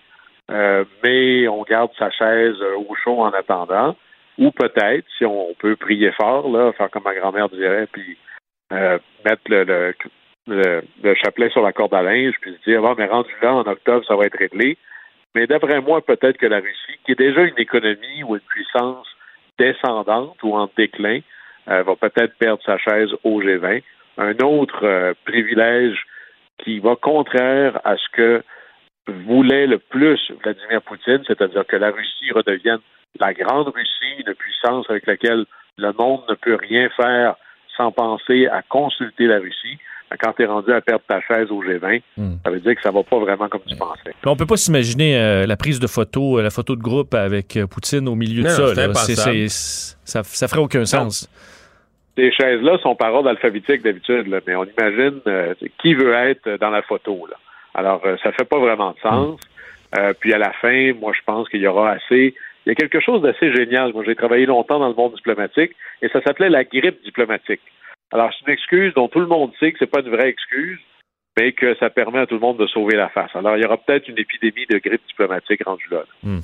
euh, 0.51 0.85
mais 1.03 1.47
on 1.47 1.63
garde 1.63 1.91
sa 1.97 2.09
chaise 2.11 2.55
euh, 2.61 2.77
au 2.77 2.95
chaud 3.03 3.21
en 3.21 3.31
attendant, 3.31 3.95
ou 4.37 4.51
peut-être, 4.51 5.05
si 5.17 5.25
on, 5.25 5.53
peut 5.55 5.75
prier 5.75 6.11
fort, 6.11 6.45
faire 6.75 6.91
comme 6.91 7.03
ma 7.03 7.15
grand-mère 7.15 7.49
dirait, 7.49 7.87
puis 7.91 8.17
euh, 8.71 8.99
mettre 9.25 9.41
le, 9.47 9.63
le, 9.63 9.95
le- 10.47 10.81
le 11.03 11.15
chapelet 11.15 11.49
sur 11.49 11.61
la 11.61 11.73
corde 11.73 11.93
à 11.93 12.01
linge, 12.01 12.35
puis 12.41 12.53
se 12.53 12.69
dire, 12.69 12.81
bon, 12.81 12.95
mais 12.97 13.05
rendu 13.05 13.31
là, 13.41 13.53
en 13.53 13.61
octobre, 13.67 14.05
ça 14.07 14.15
va 14.15 14.25
être 14.25 14.37
réglé. 14.37 14.77
Mais 15.35 15.45
d'après 15.47 15.81
moi, 15.81 16.01
peut-être 16.01 16.37
que 16.37 16.45
la 16.47 16.57
Russie, 16.59 16.99
qui 17.05 17.11
est 17.11 17.19
déjà 17.19 17.41
une 17.41 17.57
économie 17.59 18.23
ou 18.23 18.35
une 18.35 18.41
puissance 18.41 19.07
descendante 19.59 20.37
ou 20.43 20.55
en 20.55 20.69
déclin, 20.77 21.19
euh, 21.69 21.83
va 21.83 21.95
peut-être 21.95 22.35
perdre 22.37 22.63
sa 22.65 22.77
chaise 22.77 23.09
au 23.23 23.41
G20. 23.41 23.83
Un 24.17 24.37
autre 24.43 24.83
euh, 24.83 25.13
privilège 25.25 26.01
qui 26.63 26.79
va 26.79 26.95
contraire 26.95 27.79
à 27.83 27.97
ce 27.97 28.09
que 28.13 28.43
voulait 29.07 29.67
le 29.67 29.77
plus 29.79 30.19
Vladimir 30.43 30.81
Poutine, 30.81 31.23
c'est-à-dire 31.27 31.65
que 31.65 31.75
la 31.75 31.91
Russie 31.91 32.31
redevienne 32.31 32.79
la 33.19 33.33
grande 33.33 33.67
Russie, 33.69 34.23
une 34.25 34.33
puissance 34.33 34.89
avec 34.89 35.05
laquelle 35.07 35.45
le 35.77 35.91
monde 35.93 36.23
ne 36.29 36.35
peut 36.35 36.55
rien 36.55 36.89
faire 36.89 37.35
sans 37.75 37.91
penser 37.91 38.47
à 38.47 38.61
consulter 38.63 39.25
la 39.27 39.37
Russie. 39.39 39.77
Quand 40.19 40.33
tu 40.33 40.43
es 40.43 40.45
rendu 40.45 40.71
à 40.71 40.81
perdre 40.81 41.03
ta 41.07 41.19
chaise 41.21 41.51
au 41.51 41.63
G20, 41.63 42.01
ça 42.43 42.49
veut 42.49 42.59
dire 42.59 42.75
que 42.75 42.81
ça 42.81 42.91
va 42.91 43.03
pas 43.03 43.19
vraiment 43.19 43.49
comme 43.49 43.61
tu 43.67 43.75
pensais. 43.75 44.13
On 44.25 44.35
peut 44.35 44.45
pas 44.45 44.57
s'imaginer 44.57 45.17
euh, 45.17 45.45
la 45.45 45.57
prise 45.57 45.79
de 45.79 45.87
photo, 45.87 46.39
euh, 46.39 46.43
la 46.43 46.49
photo 46.49 46.75
de 46.75 46.81
groupe 46.81 47.13
avec 47.13 47.57
euh, 47.57 47.67
Poutine 47.67 48.07
au 48.07 48.15
milieu 48.15 48.43
de 48.43 48.49
ça. 48.49 48.73
ça. 50.05 50.23
Ça 50.23 50.47
ferait 50.47 50.61
aucun 50.61 50.85
sens. 50.85 51.29
Ces 52.17 52.31
chaises-là 52.31 52.79
sont 52.79 52.95
par 52.95 53.13
ordre 53.13 53.29
alphabétique 53.29 53.83
d'habitude, 53.83 54.27
là, 54.27 54.39
mais 54.47 54.55
on 54.55 54.65
imagine 54.65 55.21
euh, 55.27 55.53
qui 55.79 55.93
veut 55.93 56.13
être 56.13 56.57
dans 56.59 56.71
la 56.71 56.81
photo. 56.81 57.27
Là. 57.29 57.35
Alors, 57.75 58.01
euh, 58.05 58.17
ça 58.23 58.31
fait 58.31 58.43
pas 58.43 58.57
vraiment 58.57 58.91
de 58.91 58.99
sens. 58.99 59.39
Euh, 59.97 60.13
puis 60.19 60.33
à 60.33 60.39
la 60.39 60.51
fin, 60.53 60.93
moi, 60.93 61.13
je 61.15 61.21
pense 61.23 61.47
qu'il 61.47 61.61
y 61.61 61.67
aura 61.67 61.91
assez. 61.91 62.33
Il 62.65 62.69
y 62.69 62.71
a 62.71 62.75
quelque 62.75 62.99
chose 62.99 63.21
d'assez 63.21 63.53
génial. 63.53 63.93
Moi, 63.93 64.03
j'ai 64.03 64.15
travaillé 64.15 64.47
longtemps 64.47 64.79
dans 64.79 64.89
le 64.89 64.95
monde 64.95 65.13
diplomatique 65.13 65.73
et 66.01 66.09
ça 66.09 66.19
s'appelait 66.23 66.49
la 66.49 66.63
grippe 66.63 67.03
diplomatique. 67.03 67.61
Alors, 68.11 68.31
c'est 68.33 68.47
une 68.47 68.53
excuse 68.53 68.93
dont 68.93 69.07
tout 69.07 69.19
le 69.19 69.27
monde 69.27 69.51
sait 69.59 69.71
que 69.71 69.77
c'est 69.79 69.91
pas 69.91 69.99
une 69.99 70.09
vraie 70.09 70.29
excuse, 70.29 70.79
mais 71.37 71.51
que 71.51 71.75
ça 71.75 71.89
permet 71.89 72.19
à 72.19 72.25
tout 72.25 72.35
le 72.35 72.41
monde 72.41 72.57
de 72.57 72.67
sauver 72.67 72.95
la 72.95 73.09
face. 73.09 73.29
Alors, 73.35 73.57
il 73.57 73.63
y 73.63 73.65
aura 73.65 73.77
peut-être 73.77 74.07
une 74.07 74.17
épidémie 74.17 74.65
de 74.69 74.79
grippe 74.79 75.05
diplomatique 75.07 75.61
rendue 75.65 75.87
là. 75.91 76.03
Hmm. 76.23 76.39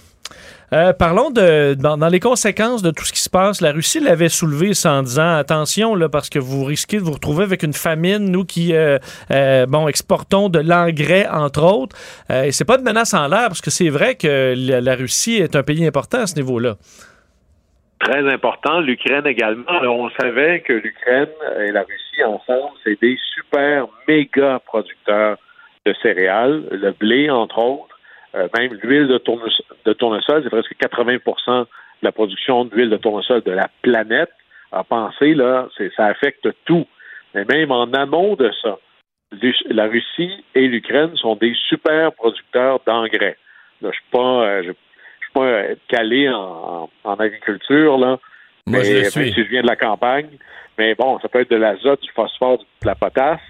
Euh, 0.71 0.93
parlons 0.93 1.29
de 1.29 1.75
dans, 1.75 1.97
les 2.07 2.19
conséquences 2.19 2.81
de 2.81 2.91
tout 2.91 3.03
ce 3.03 3.13
qui 3.13 3.21
se 3.21 3.29
passe. 3.29 3.61
La 3.61 3.71
Russie 3.71 3.99
l'avait 3.99 4.29
soulevé 4.29 4.71
en 4.85 5.03
disant 5.03 5.35
attention 5.35 5.93
là 5.93 6.09
parce 6.09 6.29
que 6.29 6.39
vous 6.39 6.63
risquez 6.63 6.97
de 6.97 7.03
vous 7.03 7.11
retrouver 7.11 7.43
avec 7.43 7.63
une 7.63 7.73
famine. 7.73 8.31
Nous 8.31 8.43
qui 8.43 8.73
euh, 8.73 8.97
euh, 9.31 9.65
bon 9.67 9.87
exportons 9.87 10.49
de 10.49 10.59
l'engrais 10.59 11.27
entre 11.27 11.63
autres. 11.63 11.95
Et 12.29 12.51
c'est 12.51 12.65
pas 12.65 12.77
de 12.77 12.83
menace 12.83 13.13
en 13.13 13.27
l'air 13.27 13.49
parce 13.49 13.61
que 13.61 13.69
c'est 13.69 13.89
vrai 13.89 14.15
que 14.15 14.55
la 14.57 14.95
Russie 14.95 15.35
est 15.35 15.55
un 15.55 15.63
pays 15.63 15.85
important 15.85 16.19
à 16.19 16.27
ce 16.27 16.35
niveau-là. 16.35 16.77
Très 18.03 18.31
important. 18.31 18.79
L'Ukraine 18.81 19.25
également. 19.25 19.65
On 19.69 20.09
savait 20.11 20.61
que 20.61 20.73
l'Ukraine 20.73 21.29
et 21.59 21.71
la 21.71 21.81
Russie 21.81 22.23
ensemble, 22.23 22.73
c'est 22.83 22.99
des 23.01 23.17
super 23.33 23.87
méga 24.07 24.59
producteurs 24.65 25.37
de 25.85 25.93
céréales, 26.01 26.63
le 26.71 26.91
blé 26.91 27.29
entre 27.29 27.59
autres, 27.59 27.99
euh, 28.35 28.47
même 28.57 28.73
l'huile 28.81 29.07
de, 29.07 29.17
tournes- 29.17 29.49
de 29.85 29.93
tournesol, 29.93 30.41
c'est 30.43 30.49
presque 30.49 30.75
80% 30.79 31.61
de 31.61 31.67
la 32.01 32.11
production 32.11 32.65
d'huile 32.65 32.89
de 32.89 32.97
tournesol 32.97 33.41
de 33.41 33.51
la 33.51 33.67
planète. 33.81 34.31
À 34.71 34.83
penser 34.83 35.33
là, 35.35 35.67
ça 35.95 36.05
affecte 36.05 36.47
tout. 36.65 36.87
Mais 37.35 37.45
même 37.45 37.71
en 37.71 37.91
amont 37.93 38.35
de 38.35 38.51
ça, 38.61 38.77
la 39.69 39.85
Russie 39.85 40.43
et 40.55 40.67
l'Ukraine 40.67 41.15
sont 41.15 41.35
des 41.35 41.53
super 41.69 42.11
producteurs 42.13 42.79
d'engrais. 42.85 43.37
Je 43.81 43.91
suis 43.91 44.03
pas, 44.11 44.45
euh, 44.45 44.73
pas 45.33 45.45
euh, 45.45 45.75
calé 45.87 46.29
en, 46.29 46.89
agriculture 47.05 47.97
là, 47.97 48.19
Moi, 48.67 48.79
mais 48.79 48.83
je 48.83 48.93
le 48.93 49.01
même 49.01 49.09
suis. 49.11 49.33
si 49.33 49.43
je 49.43 49.49
viens 49.49 49.61
de 49.61 49.67
la 49.67 49.75
campagne. 49.75 50.29
Mais 50.77 50.95
bon, 50.95 51.19
ça 51.19 51.29
peut 51.29 51.41
être 51.41 51.51
de 51.51 51.55
l'azote, 51.55 52.01
du 52.01 52.11
phosphore, 52.11 52.59
de 52.59 52.87
la 52.87 52.95
potasse. 52.95 53.41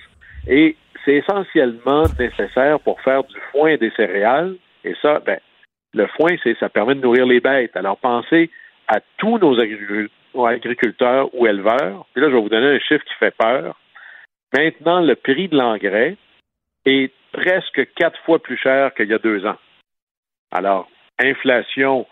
Et 0.47 0.75
c'est 1.05 1.15
essentiellement 1.15 2.03
nécessaire 2.19 2.79
pour 2.79 2.99
faire 3.01 3.23
du 3.23 3.35
foin 3.51 3.69
et 3.69 3.77
des 3.77 3.91
céréales. 3.91 4.55
Et 4.83 4.95
ça, 5.01 5.19
ben, 5.19 5.39
le 5.93 6.07
foin, 6.07 6.31
c'est 6.43 6.57
ça 6.59 6.69
permet 6.69 6.95
de 6.95 7.01
nourrir 7.01 7.25
les 7.25 7.39
bêtes. 7.39 7.75
Alors 7.75 7.97
pensez 7.97 8.49
à 8.87 8.99
tous 9.17 9.37
nos 9.37 9.57
agricu- 9.59 10.09
agriculteurs 10.35 11.29
ou 11.33 11.47
éleveurs. 11.47 12.05
Puis 12.13 12.21
là, 12.21 12.29
je 12.29 12.35
vais 12.35 12.41
vous 12.41 12.49
donner 12.49 12.75
un 12.75 12.79
chiffre 12.79 13.05
qui 13.05 13.13
fait 13.19 13.35
peur. 13.35 13.79
Maintenant, 14.55 15.01
le 15.01 15.15
prix 15.15 15.47
de 15.47 15.57
l'engrais 15.57 16.17
est 16.85 17.11
presque 17.31 17.87
quatre 17.95 18.19
fois 18.25 18.39
plus 18.39 18.57
cher 18.57 18.93
qu'il 18.93 19.09
y 19.09 19.13
a 19.13 19.19
deux 19.19 19.45
ans. 19.45 19.57
Alors, 20.51 20.89
inflation, 21.19 22.05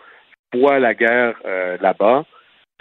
poids 0.52 0.80
la 0.80 0.94
guerre 0.94 1.36
euh, 1.46 1.78
là-bas, 1.82 2.26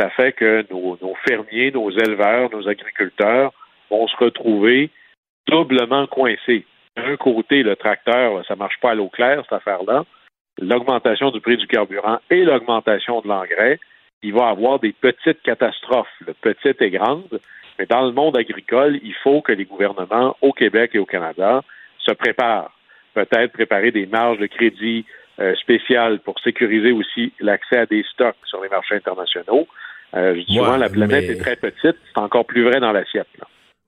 ça 0.01 0.11
fait 0.11 0.33
que 0.33 0.65
nos, 0.71 1.15
fermiers, 1.29 1.71
nos 1.73 1.91
éleveurs, 1.91 2.51
nos 2.51 2.67
agriculteurs 2.69 3.53
vont 3.91 4.07
se 4.09 4.17
retrouver 4.17 4.91
doublement 5.47 6.07
coincés. 6.07 6.65
D'un 6.97 7.17
côté, 7.17 7.63
le 7.63 7.77
tracteur, 7.77 8.45
ça 8.47 8.57
marche 8.57 8.79
pas 8.81 8.93
à 8.93 8.95
l'eau 8.95 9.09
claire, 9.09 9.43
cette 9.43 9.53
affaire-là. 9.53 10.05
L'augmentation 10.61 11.31
du 11.31 11.41
prix 11.41 11.57
du 11.57 11.67
carburant 11.67 12.19
et 12.31 12.45
l'augmentation 12.45 13.21
de 13.21 13.29
l'engrais, 13.29 13.79
il 14.23 14.35
va 14.35 14.49
avoir 14.49 14.79
des 14.79 14.93
petites 14.93 15.43
catastrophes, 15.43 16.09
petites 16.41 16.81
et 16.83 16.91
grandes. 16.91 17.41
Mais 17.79 17.87
dans 17.87 18.07
le 18.07 18.13
monde 18.13 18.37
agricole, 18.37 18.99
il 19.03 19.15
faut 19.23 19.41
que 19.41 19.53
les 19.53 19.65
gouvernements 19.65 20.37
au 20.41 20.53
Québec 20.53 20.91
et 20.95 20.99
au 20.99 21.07
Canada 21.07 21.63
se 21.99 22.13
préparent. 22.13 22.73
Peut-être 23.15 23.53
préparer 23.53 23.91
des 23.91 24.07
marges 24.07 24.39
de 24.39 24.47
crédit 24.47 25.05
euh, 25.41 25.55
spéciales 25.57 26.21
pour 26.21 26.39
sécuriser 26.41 26.93
aussi 26.93 27.33
l'accès 27.41 27.79
à 27.79 27.87
des 27.87 28.05
stocks 28.13 28.37
sur 28.45 28.63
les 28.63 28.69
marchés 28.69 28.97
internationaux. 28.97 29.67
Euh, 30.15 30.35
je 30.35 30.41
dis 30.47 30.55
souvent, 30.55 30.77
la 30.77 30.89
planète 30.89 31.31
est 31.31 31.41
très 31.41 31.57
petite. 31.57 31.97
C'est 32.15 32.21
encore 32.21 32.45
plus 32.45 32.65
vrai 32.65 32.81
dans 32.81 32.93
l'assiette. 32.93 33.29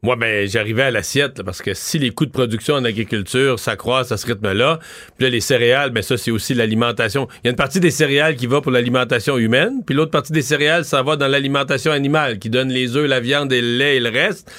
Moi, 0.04 0.16
ben, 0.16 0.48
j'arrivais 0.48 0.82
à 0.82 0.90
l'assiette, 0.90 1.44
parce 1.44 1.62
que 1.62 1.74
si 1.74 1.96
les 1.96 2.10
coûts 2.10 2.26
de 2.26 2.32
production 2.32 2.74
en 2.74 2.84
agriculture 2.84 3.60
s'accroissent 3.60 4.10
à 4.10 4.16
ce 4.16 4.26
rythme-là, 4.26 4.80
puis 5.16 5.26
là, 5.26 5.30
les 5.30 5.40
céréales, 5.40 5.90
ben 5.90 6.02
ça, 6.02 6.16
c'est 6.16 6.32
aussi 6.32 6.54
l'alimentation. 6.54 7.28
Il 7.36 7.46
y 7.46 7.48
a 7.48 7.50
une 7.50 7.56
partie 7.56 7.78
des 7.78 7.92
céréales 7.92 8.34
qui 8.34 8.48
va 8.48 8.60
pour 8.60 8.72
l'alimentation 8.72 9.38
humaine, 9.38 9.84
puis 9.86 9.94
l'autre 9.94 10.10
partie 10.10 10.32
des 10.32 10.42
céréales, 10.42 10.84
ça 10.84 11.04
va 11.04 11.14
dans 11.14 11.28
l'alimentation 11.28 11.92
animale, 11.92 12.40
qui 12.40 12.50
donne 12.50 12.70
les 12.70 12.96
œufs, 12.96 13.08
la 13.08 13.20
viande 13.20 13.52
et 13.52 13.60
le 13.60 13.78
lait 13.78 13.96
et 13.98 14.00
le 14.00 14.08
reste. 14.08 14.50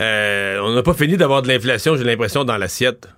Euh, 0.00 0.58
on 0.64 0.74
n'a 0.74 0.82
pas 0.82 0.94
fini 0.94 1.16
d'avoir 1.16 1.42
de 1.42 1.48
l'inflation, 1.48 1.94
j'ai 1.94 2.02
l'impression, 2.02 2.44
dans 2.44 2.56
l'assiette. 2.56 3.08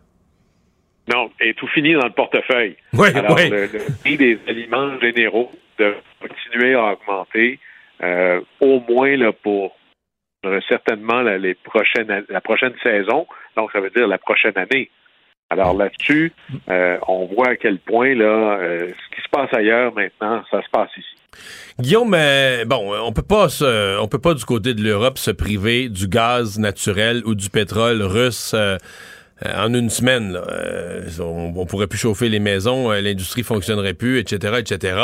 Non, 1.13 1.31
et 1.41 1.55
tout 1.55 1.67
fini 1.69 1.95
dans 1.95 2.05
le 2.07 2.13
portefeuille. 2.13 2.77
Oui, 2.93 3.09
Alors, 3.15 3.37
oui. 3.37 3.49
Le, 3.49 3.63
le 3.67 3.99
prix 4.01 4.17
des 4.17 4.39
aliments 4.47 4.99
généraux 5.01 5.51
de 5.79 5.95
continuer 6.21 6.75
à 6.75 6.93
augmenter, 6.93 7.59
euh, 8.03 8.41
au 8.61 8.81
moins 8.89 9.17
là, 9.17 9.33
pour 9.33 9.77
euh, 10.47 10.61
certainement 10.69 11.23
la, 11.23 11.39
les 11.39 11.55
prochaines, 11.55 12.25
la 12.29 12.41
prochaine 12.41 12.75
saison, 12.83 13.27
donc 13.57 13.73
ça 13.73 13.81
veut 13.81 13.91
dire 13.91 14.07
la 14.07 14.19
prochaine 14.19 14.57
année. 14.57 14.91
Alors 15.53 15.75
là-dessus, 15.77 16.33
euh, 16.69 16.97
on 17.09 17.27
voit 17.27 17.49
à 17.49 17.57
quel 17.57 17.79
point 17.81 18.15
là, 18.15 18.59
ce 18.61 19.17
qui 19.17 19.21
se 19.21 19.29
passe 19.33 19.53
ailleurs 19.53 19.93
maintenant, 19.95 20.45
ça 20.51 20.63
se 20.63 20.71
passe 20.71 20.91
ici. 20.97 21.09
Guillaume, 21.81 22.15
euh, 22.15 22.65
bon, 22.67 22.95
on 23.05 23.13
peut 23.13 23.23
pas 23.29 23.49
se, 23.49 23.99
on 24.01 24.07
peut 24.07 24.21
pas 24.21 24.35
du 24.35 24.45
côté 24.45 24.75
de 24.75 24.83
l'Europe 24.83 25.19
se 25.19 25.31
priver 25.33 25.89
du 25.89 26.07
gaz 26.07 26.59
naturel 26.59 27.23
ou 27.25 27.35
du 27.35 27.51
pétrole 27.51 28.01
russe. 28.03 28.53
euh, 28.55 28.77
euh, 29.47 29.67
en 29.67 29.73
une 29.73 29.89
semaine, 29.89 30.33
là. 30.33 30.45
Euh, 30.51 31.09
on, 31.21 31.53
on 31.57 31.67
pourrait 31.67 31.87
plus 31.87 31.99
chauffer 31.99 32.29
les 32.29 32.41
maisons, 32.41 32.93
euh, 32.93 33.01
l'industrie 33.01 33.43
fonctionnerait 33.43 33.95
plus, 33.95 34.19
etc., 34.19 34.55
etc. 34.59 34.97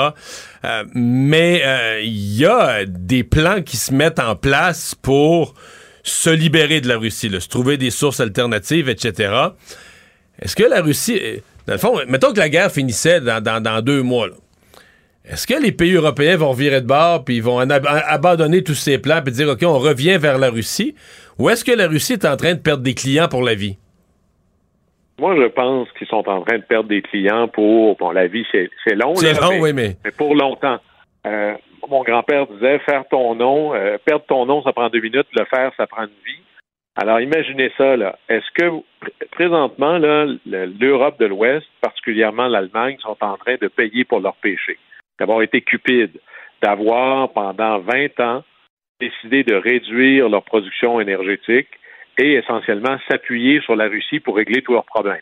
Euh, 0.64 0.84
mais 0.95 1.62
euh, 1.64 2.01
il 2.03 2.37
y 2.37 2.45
a 2.45 2.84
des 2.84 3.24
plans 3.24 3.62
qui 3.62 3.76
se 3.76 3.95
mettent 3.95 4.20
en 4.20 4.37
place 4.37 4.95
pour 4.95 5.55
se 6.03 6.30
libérer 6.30 6.80
de 6.80 6.89
la 6.89 6.99
Russie, 6.99 7.28
là, 7.28 7.41
se 7.41 7.49
trouver 7.49 7.78
des 7.78 7.91
sources 7.91 8.20
alternatives, 8.20 8.89
etc. 8.89 9.32
Est-ce 10.41 10.55
que 10.55 10.64
la 10.64 10.82
Russie, 10.82 11.20
dans 11.66 11.72
le 11.72 11.78
fond, 11.78 11.99
mettons 12.07 12.32
que 12.32 12.39
la 12.39 12.49
guerre 12.49 12.70
finissait 12.70 13.20
dans, 13.20 13.82
deux 13.82 14.03
mois. 14.03 14.28
Est-ce 15.24 15.47
que 15.47 15.61
les 15.61 15.72
pays 15.72 15.95
européens 15.95 16.37
vont 16.37 16.53
virer 16.53 16.80
de 16.80 16.87
bord 16.87 17.24
puis 17.24 17.37
ils 17.37 17.43
vont 17.43 17.59
abandonner 17.59 18.62
tous 18.62 18.74
ces 18.74 18.99
plans 18.99 19.20
puis 19.22 19.32
dire 19.32 19.49
OK, 19.49 19.62
on 19.64 19.78
revient 19.78 20.18
vers 20.18 20.39
la 20.39 20.51
Russie? 20.51 20.95
Ou 21.39 21.51
est-ce 21.51 21.64
que 21.64 21.72
la 21.72 21.89
Russie 21.89 22.12
est 22.12 22.24
en 22.24 22.37
train 22.37 22.55
de 22.55 22.61
perdre 22.61 22.84
des 22.84 22.95
clients 22.95 23.26
pour 23.26 23.43
la 23.43 23.55
vie? 23.55 23.76
Moi, 25.19 25.35
je 25.37 25.47
pense 25.47 25.91
qu'ils 25.93 26.07
sont 26.09 26.29
en 26.29 26.43
train 26.43 26.59
de 26.59 26.62
perdre 26.64 26.89
des 26.89 27.03
clients 27.03 27.49
pour 27.49 27.97
bon, 27.97 28.11
la 28.11 28.27
vie, 28.27 28.47
c'est 28.53 28.71
c'est 28.85 28.95
long. 28.95 29.14
C'est 29.17 29.41
long, 29.41 29.51
mais, 29.53 29.61
oui, 29.61 29.73
mais 29.73 29.97
mais 30.05 30.11
pour 30.11 30.35
longtemps. 30.35 30.79
Euh, 31.27 31.55
mon 31.89 32.03
grand-père 32.03 32.47
disait 32.49 32.79
faire 32.81 33.05
ton 33.09 33.35
nom, 33.35 33.75
euh, 33.75 33.97
perdre 34.05 34.25
ton 34.27 34.45
nom, 34.47 34.62
ça 34.62 34.73
prend 34.73 34.89
deux 34.89 35.01
minutes, 35.01 35.27
le 35.33 35.45
faire, 35.47 35.73
ça 35.77 35.87
prend 35.87 36.03
une 36.03 36.09
vie. 36.27 36.41
Alors, 36.97 37.21
imaginez 37.21 37.71
ça, 37.77 37.97
là. 37.97 38.19
Est-ce 38.29 38.51
que 38.55 38.64
pr- 38.64 39.29
présentement, 39.31 39.99
là, 39.99 40.25
le- 40.47 40.67
l'Europe 40.81 41.19
de 41.21 41.27
l'Ouest, 41.27 41.67
particulièrement 41.81 42.49
l'Allemagne, 42.49 42.97
sont 43.01 43.17
en 43.21 43.37
train 43.37 43.57
de 43.61 43.69
payer 43.69 44.05
pour 44.05 44.21
leurs 44.21 44.37
péchés, 44.37 44.79
d'avoir 45.19 45.43
été 45.43 45.61
cupides, 45.61 46.19
d'avoir 46.62 47.31
pendant 47.33 47.79
20 47.81 48.19
ans 48.21 48.43
décidé 49.01 49.45
de 49.45 49.55
réduire 49.55 50.29
leur 50.29 50.43
production 50.43 51.01
énergétique 51.01 51.69
et 52.19 52.35
essentiellement 52.35 52.99
s'appuyer 53.09 53.61
sur 53.61 53.77
la 53.77 53.89
Russie 53.89 54.21
pour 54.21 54.37
régler 54.37 54.62
tous 54.62 54.73
leurs 54.73 54.85
problèmes. 54.85 55.21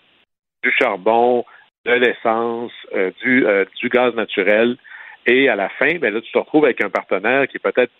Du 0.63 0.73
charbon, 0.79 1.45
de 1.85 1.93
l'essence, 1.93 2.73
euh, 2.95 3.11
du, 3.23 3.47
euh, 3.47 3.65
du 3.81 3.89
gaz 3.89 4.15
naturel. 4.15 4.77
Et 5.27 5.49
à 5.49 5.57
la 5.57 5.69
fin, 5.71 5.97
ben 5.99 6.13
là, 6.13 6.21
tu 6.21 6.31
te 6.31 6.39
retrouves 6.39 6.65
avec 6.65 6.83
un 6.83 6.91
partenaire 6.91 7.49
qui 7.49 7.57
est 7.57 7.61
peut-être 7.61 7.93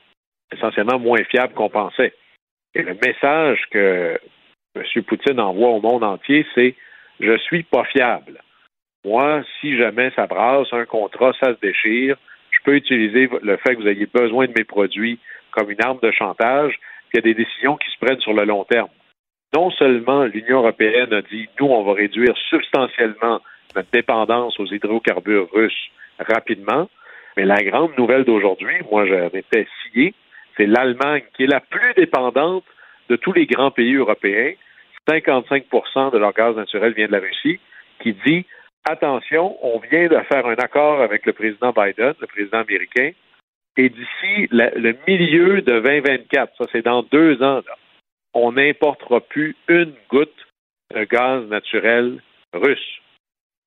essentiellement 0.53 0.99
moins 0.99 1.23
fiable 1.25 1.55
qu'on 1.55 1.71
pensait. 1.71 2.15
Et 2.75 2.83
le 2.83 2.95
message 2.95 3.61
que 3.71 4.19
M. 4.77 5.03
Poutine 5.05 5.41
envoie 5.41 5.69
au 5.69 5.81
monde 5.81 6.05
entier, 6.05 6.47
c'est 6.55 6.75
je 7.21 7.37
suis 7.39 7.63
pas 7.63 7.85
fiable. 7.85 8.41
Moi, 9.05 9.43
si 9.61 9.77
jamais 9.77 10.11
ça 10.17 10.27
brasse, 10.27 10.73
un 10.73 10.87
contrat, 10.87 11.33
ça 11.39 11.55
se 11.55 11.61
déchire, 11.61 12.17
je 12.51 12.59
peux 12.65 12.75
utiliser 12.75 13.29
le 13.43 13.57
fait 13.59 13.75
que 13.75 13.83
vous 13.83 13.89
ayez 13.89 14.07
besoin 14.07 14.47
de 14.47 14.55
mes 14.57 14.65
produits 14.65 15.19
comme 15.51 15.71
une 15.71 15.83
arme 15.83 16.01
de 16.03 16.11
chantage, 16.11 16.75
puis 17.15 17.23
il 17.23 17.29
y 17.29 17.31
a 17.31 17.35
des 17.35 17.45
décisions 17.45 17.77
qui 17.77 17.91
se 17.91 17.99
prennent 17.99 18.21
sur 18.21 18.33
le 18.33 18.45
long 18.45 18.65
terme. 18.65 18.89
Non 19.55 19.71
seulement 19.71 20.25
l'Union 20.25 20.59
européenne 20.59 21.13
a 21.13 21.23
dit, 21.23 21.49
nous, 21.61 21.67
on 21.67 21.85
va 21.85 21.95
réduire 21.95 22.37
substantiellement 22.51 23.41
notre 23.77 23.89
dépendance 23.93 24.59
aux 24.59 24.67
hydrocarbures 24.67 25.49
russes 25.53 25.91
rapidement, 26.19 26.89
mais 27.37 27.45
la 27.45 27.63
grande 27.63 27.97
nouvelle 27.97 28.25
d'aujourd'hui, 28.25 28.75
moi, 28.91 29.07
j'en 29.07 29.29
étais 29.29 29.67
scié, 29.83 30.15
c'est 30.57 30.67
l'Allemagne 30.67 31.23
qui 31.37 31.45
est 31.45 31.49
la 31.51 31.61
plus 31.61 31.95
dépendante 31.95 32.65
de 33.09 33.17
tous 33.17 33.33
les 33.33 33.47
grands 33.47 33.71
pays 33.71 33.95
européens. 33.95 34.53
55% 35.09 36.13
de 36.13 36.19
leur 36.19 36.33
gaz 36.33 36.57
naturel 36.57 36.95
vient 36.95 37.07
de 37.07 37.13
la 37.13 37.19
Russie, 37.19 37.61
qui 38.01 38.17
dit 38.27 38.47
attention, 38.89 39.57
on 39.63 39.79
vient 39.79 40.09
de 40.09 40.19
faire 40.33 40.47
un 40.47 40.55
accord 40.55 41.01
avec 41.01 41.27
le 41.27 41.33
président 41.33 41.73
Biden, 41.73 42.15
le 42.19 42.27
président 42.27 42.61
américain, 42.61 43.11
et 43.77 43.89
d'ici 43.89 44.49
le 44.51 44.97
milieu 45.07 45.63
de 45.63 45.81
2024, 45.81 46.57
ça 46.57 46.65
c'est 46.73 46.85
dans 46.85 47.03
deux 47.03 47.43
ans, 47.43 47.63
là, 47.67 47.77
on 48.35 48.53
n'importera 48.53 49.21
plus 49.21 49.57
une 49.69 49.95
goutte 50.11 50.47
de 50.95 51.05
gaz 51.05 51.45
naturel 51.49 52.21
russe. 52.53 53.01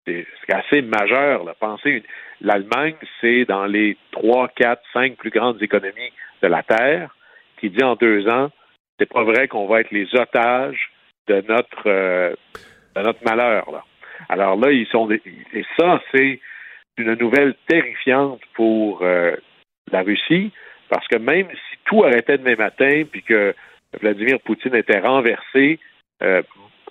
C'est 0.05 0.25
assez 0.53 0.81
majeur. 0.81 1.43
Là. 1.43 1.53
Pensez, 1.59 2.03
l'Allemagne, 2.39 2.95
c'est 3.19 3.43
dans 3.45 3.65
les 3.65 3.97
trois, 4.11 4.47
quatre, 4.47 4.81
cinq 4.93 5.17
plus 5.17 5.31
grandes 5.31 5.61
économies 5.61 6.13
de 6.41 6.47
la 6.47 6.63
Terre, 6.63 7.13
qui 7.59 7.69
dit 7.69 7.83
en 7.83 7.95
deux 7.95 8.27
ans, 8.29 8.49
c'est 8.99 9.11
pas 9.11 9.23
vrai 9.23 9.47
qu'on 9.49 9.67
va 9.67 9.81
être 9.81 9.91
les 9.91 10.07
otages 10.15 10.91
de 11.27 11.43
notre 11.49 11.87
euh, 11.87 12.33
de 12.95 13.01
notre 13.01 13.23
malheur. 13.25 13.69
Là. 13.71 13.83
Alors 14.29 14.55
là, 14.55 14.71
ils 14.71 14.87
sont 14.87 15.07
des- 15.07 15.21
et 15.53 15.65
ça, 15.77 16.01
c'est 16.13 16.39
une 16.97 17.13
nouvelle 17.15 17.55
terrifiante 17.67 18.41
pour 18.53 19.01
euh, 19.01 19.35
la 19.91 20.01
Russie, 20.01 20.51
parce 20.89 21.07
que 21.07 21.17
même 21.17 21.47
si 21.49 21.77
tout 21.85 22.03
arrêtait 22.03 22.37
demain 22.37 22.55
matin, 22.55 23.03
puis 23.11 23.23
que 23.23 23.53
Vladimir 24.01 24.39
Poutine 24.41 24.75
était 24.75 24.99
renversé, 24.99 25.79
euh, 26.23 26.41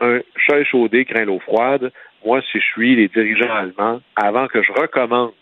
un 0.01 0.20
chat 0.36 0.64
chaudé 0.64 1.05
craint 1.05 1.24
l'eau 1.24 1.40
froide. 1.40 1.90
Moi, 2.24 2.42
si 2.51 2.59
je 2.59 2.66
suis 2.66 2.97
les 2.97 3.09
dirigeants 3.09 3.55
allemands, 3.55 4.01
avant 4.16 4.47
que 4.49 4.62
je 4.62 4.72
recommence 4.72 5.32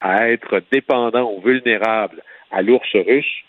à 0.00 0.30
être 0.30 0.62
dépendant 0.70 1.30
ou 1.30 1.40
vulnérable 1.40 2.22
à 2.50 2.62
l'ours 2.62 2.88
russe, 2.94 3.42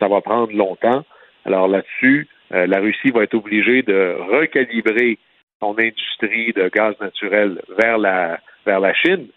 ça 0.00 0.08
va 0.08 0.20
prendre 0.20 0.52
longtemps. 0.52 1.04
Alors 1.44 1.68
là-dessus, 1.68 2.28
euh, 2.52 2.66
la 2.66 2.80
Russie 2.80 3.10
va 3.10 3.24
être 3.24 3.34
obligée 3.34 3.82
de 3.82 4.16
recalibrer 4.30 5.18
son 5.60 5.78
industrie 5.78 6.52
de 6.52 6.68
gaz 6.68 6.94
naturel 7.00 7.60
vers 7.78 7.98
la, 7.98 8.40
vers 8.66 8.80
la 8.80 8.94
Chine, 8.94 9.28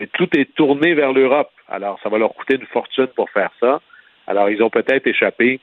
mais 0.00 0.06
tout 0.06 0.28
est 0.36 0.52
tourné 0.54 0.94
vers 0.94 1.12
l'Europe. 1.12 1.50
Alors, 1.68 2.00
ça 2.02 2.08
va 2.08 2.18
leur 2.18 2.34
coûter 2.34 2.56
une 2.56 2.66
fortune 2.66 3.08
pour 3.08 3.28
faire 3.30 3.50
ça. 3.60 3.80
Alors, 4.26 4.48
ils 4.48 4.62
ont 4.62 4.70
peut-être 4.70 5.06
échappé, 5.06 5.60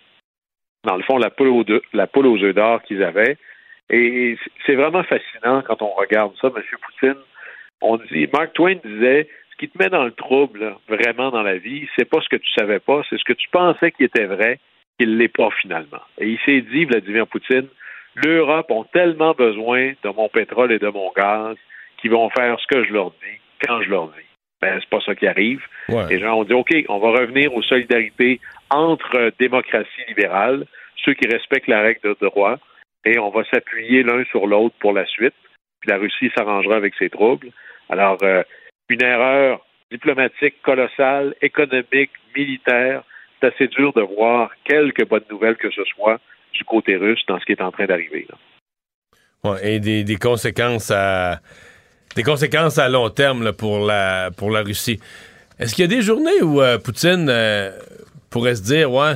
dans 0.84 0.96
le 0.96 1.04
fond, 1.04 1.18
la 1.18 1.32
poule 1.32 1.48
aux, 1.48 2.44
œufs 2.44 2.56
d'or 2.56 2.84
qu'ils 2.84 3.04
avaient. 3.04 3.38
Et 3.90 4.38
c'est 4.66 4.76
vraiment 4.76 5.04
fascinant 5.04 5.64
quand 5.64 5.82
on 5.82 5.94
regarde 5.94 6.34
ça, 6.40 6.52
M. 6.56 6.62
Poutine. 6.82 7.22
On 7.82 7.98
dit, 7.98 8.28
Mark 8.32 8.54
Twain 8.54 8.76
disait, 8.84 9.28
ce 9.52 9.58
qui 9.58 9.70
te 9.70 9.78
met 9.82 9.90
dans 9.90 10.04
le 10.04 10.12
trouble, 10.12 10.76
vraiment 10.88 11.32
dans 11.32 11.44
la 11.44 11.58
vie, 11.58 11.88
c'est 11.98 12.10
pas 12.10 12.22
ce 12.22 12.30
que 12.30 12.36
tu 12.36 12.52
savais 12.52 12.80
pas, 12.80 13.02
c'est 13.10 13.18
ce 13.18 13.24
que 13.24 13.34
tu 13.34 13.50
pensais 13.50 13.92
qui 13.92 14.04
était 14.04 14.26
vrai, 14.26 14.60
qu'il 15.00 15.18
l'est 15.18 15.36
pas 15.36 15.50
finalement. 15.62 16.02
Et 16.20 16.28
il 16.28 16.40
s'est 16.46 16.62
dit, 16.62 16.86
Vladimir 16.86 17.28
Poutine, 17.28 17.68
l'Europe 18.16 18.70
ont 18.70 18.84
tellement 18.84 19.34
besoin 19.34 19.94
de 20.04 20.10
mon 20.10 20.30
pétrole 20.30 20.72
et 20.72 20.80
de 20.80 20.90
mon 20.90 21.12
gaz 21.16 21.56
qu'ils 22.02 22.12
vont 22.12 22.30
faire 22.32 22.60
ce 22.60 22.68
que 22.68 22.84
je 22.84 22.94
leur 22.94 23.12
dis 23.12 23.40
quand 23.66 23.82
je 23.82 23.90
leur 23.90 24.08
dis. 24.10 24.27
Ben, 24.62 24.80
c'est 24.80 24.90
pas 24.90 25.02
ça 25.02 25.16
qui 25.16 25.28
arrive. 25.28 25.62
Ouais. 25.90 26.08
Les 26.10 26.20
gens 26.20 26.40
ont 26.40 26.44
dit, 26.44 26.54
OK, 26.54 26.74
on 26.90 27.00
va 27.00 27.12
revenir 27.12 27.54
aux 27.54 27.62
solidarités 27.62 28.40
entre 28.70 29.32
démocratie 29.40 30.06
libérale, 30.08 30.66
ceux 31.06 31.14
qui 31.14 31.28
respectent 31.28 31.68
la 31.68 31.82
règle 31.82 32.02
de 32.02 32.18
droit, 32.22 32.58
et 33.06 33.20
on 33.20 33.30
va 33.30 33.44
s'appuyer 33.46 34.04
l'un 34.04 34.24
sur 34.26 34.48
l'autre 34.48 34.76
pour 34.80 34.94
la 34.94 35.06
suite. 35.06 35.36
Puis 35.80 35.90
la 35.90 35.98
Russie 35.98 36.32
s'arrangera 36.36 36.76
avec 36.76 36.96
ses 36.96 37.10
troubles. 37.10 37.50
Alors, 37.90 38.18
euh, 38.24 38.44
une 38.90 39.04
erreur 39.04 39.66
diplomatique 39.92 40.62
colossale, 40.64 41.36
économique, 41.42 42.12
militaire. 42.36 43.04
C'est 43.40 43.54
assez 43.54 43.68
dur 43.68 43.94
de 43.94 44.02
voir 44.02 44.52
quelques 44.64 45.08
bonnes 45.08 45.24
nouvelles 45.30 45.58
que 45.58 45.72
ce 45.72 45.84
soit 45.86 46.20
du 46.54 46.64
côté 46.64 46.98
russe 46.98 47.24
dans 47.28 47.40
ce 47.40 47.46
qui 47.46 47.52
est 47.52 47.62
en 47.62 47.72
train 47.72 47.86
d'arriver. 47.86 48.28
Ouais, 49.44 49.76
et 49.76 49.80
des, 49.80 50.04
des, 50.04 50.16
conséquences 50.18 50.92
à 50.92 51.40
des 52.18 52.24
conséquences 52.24 52.80
à 52.80 52.90
long 52.90 53.10
terme 53.12 53.54
pour 53.54 53.80
la 53.80 54.32
pour 54.36 54.50
la 54.50 54.64
Russie. 54.64 55.00
Est-ce 55.60 55.76
qu'il 55.76 55.84
y 55.84 55.86
a 55.86 55.96
des 55.96 56.02
journées 56.02 56.42
où 56.42 56.62
euh, 56.62 56.80
Poutine 56.80 57.28
euh, 57.30 57.70
pourrait 58.32 58.56
se 58.56 58.64
dire 58.64 58.92
ouais 58.92 59.14